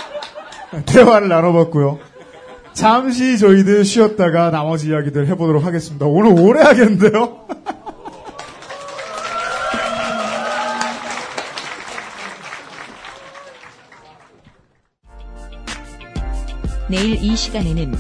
대화를 0.88 1.28
나눠봤고요. 1.28 2.15
잠시 2.76 3.38
저희들 3.40 3.86
쉬었다가 3.86 4.52
나머지 4.52 4.90
이야기들 4.90 5.28
해보도록 5.28 5.64
하겠습니다. 5.66 6.06
오늘 6.06 6.38
오래 6.40 6.62
하겠는데요? 6.62 7.46
내일 16.88 17.16
이 17.24 17.36
시간에는 17.36 17.96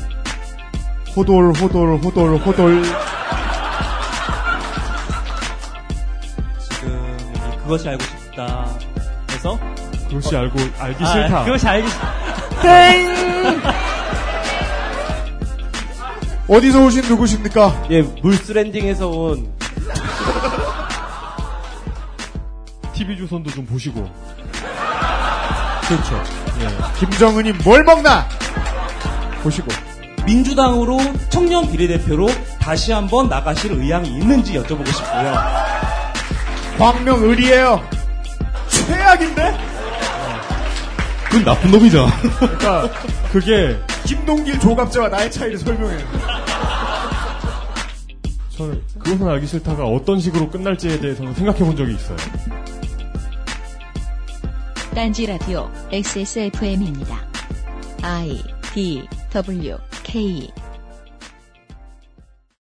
호돌 1.15 1.53
호돌 1.53 1.97
호돌 1.97 2.35
호돌 2.38 2.84
지금 6.60 7.18
여기 7.47 7.57
그것이 7.64 7.89
알고 7.89 8.03
싶다 8.03 8.77
해서 9.31 9.60
그것이 10.07 10.38
알고 10.38 10.60
알기 10.77 11.03
아, 11.03 11.07
싫다. 11.07 11.43
그것이 11.45 11.68
알기 11.68 11.88
싫 11.89 11.99
땡! 12.61 13.76
어디서 16.48 16.86
오신 16.86 17.04
누구십니까? 17.08 17.86
예, 17.90 18.02
물스랜딩에서 18.02 19.08
온 19.10 19.52
TV 22.94 23.18
조선도 23.18 23.50
좀 23.52 23.66
보시고. 23.66 24.08
그렇죠. 25.88 26.24
김정은이 27.00 27.54
뭘 27.64 27.84
먹나? 27.84 28.28
보시고. 29.44 29.68
민주당으로 30.26 30.98
청년 31.30 31.70
비례대표로 31.72 32.28
다시 32.60 32.92
한번 32.92 33.28
나가실 33.30 33.72
의향이 33.74 34.10
있는지 34.10 34.54
여쭤보고 34.54 34.88
싶고요. 34.88 35.34
광명 36.78 37.24
을이에요. 37.30 37.82
최악인데? 38.68 39.74
그건 41.36 41.53
나쁜 41.53 41.72
놈이죠. 41.72 42.07
그러니까 42.40 42.90
그게 43.34 43.78
김동길 44.06 44.57
조갑자와 44.57 45.10
나의 45.10 45.30
차이를 45.30 45.57
설명해. 45.57 45.98
저는 48.52 48.82
그것은 48.98 49.28
알기 49.28 49.45
싫다가 49.45 49.84
어떤 49.84 50.22
식으로 50.22 50.49
끝날지에 50.49 50.98
대해서는 51.02 51.34
생각해 51.34 51.60
본 51.60 51.76
적이 51.76 51.95
있어요. 51.95 52.16
딴지 54.94 55.26
라디오 55.26 55.70
XSFM입니다. 55.91 57.18
I 58.02 58.41
D 58.74 59.06
W 59.34 59.78
K 60.03 60.49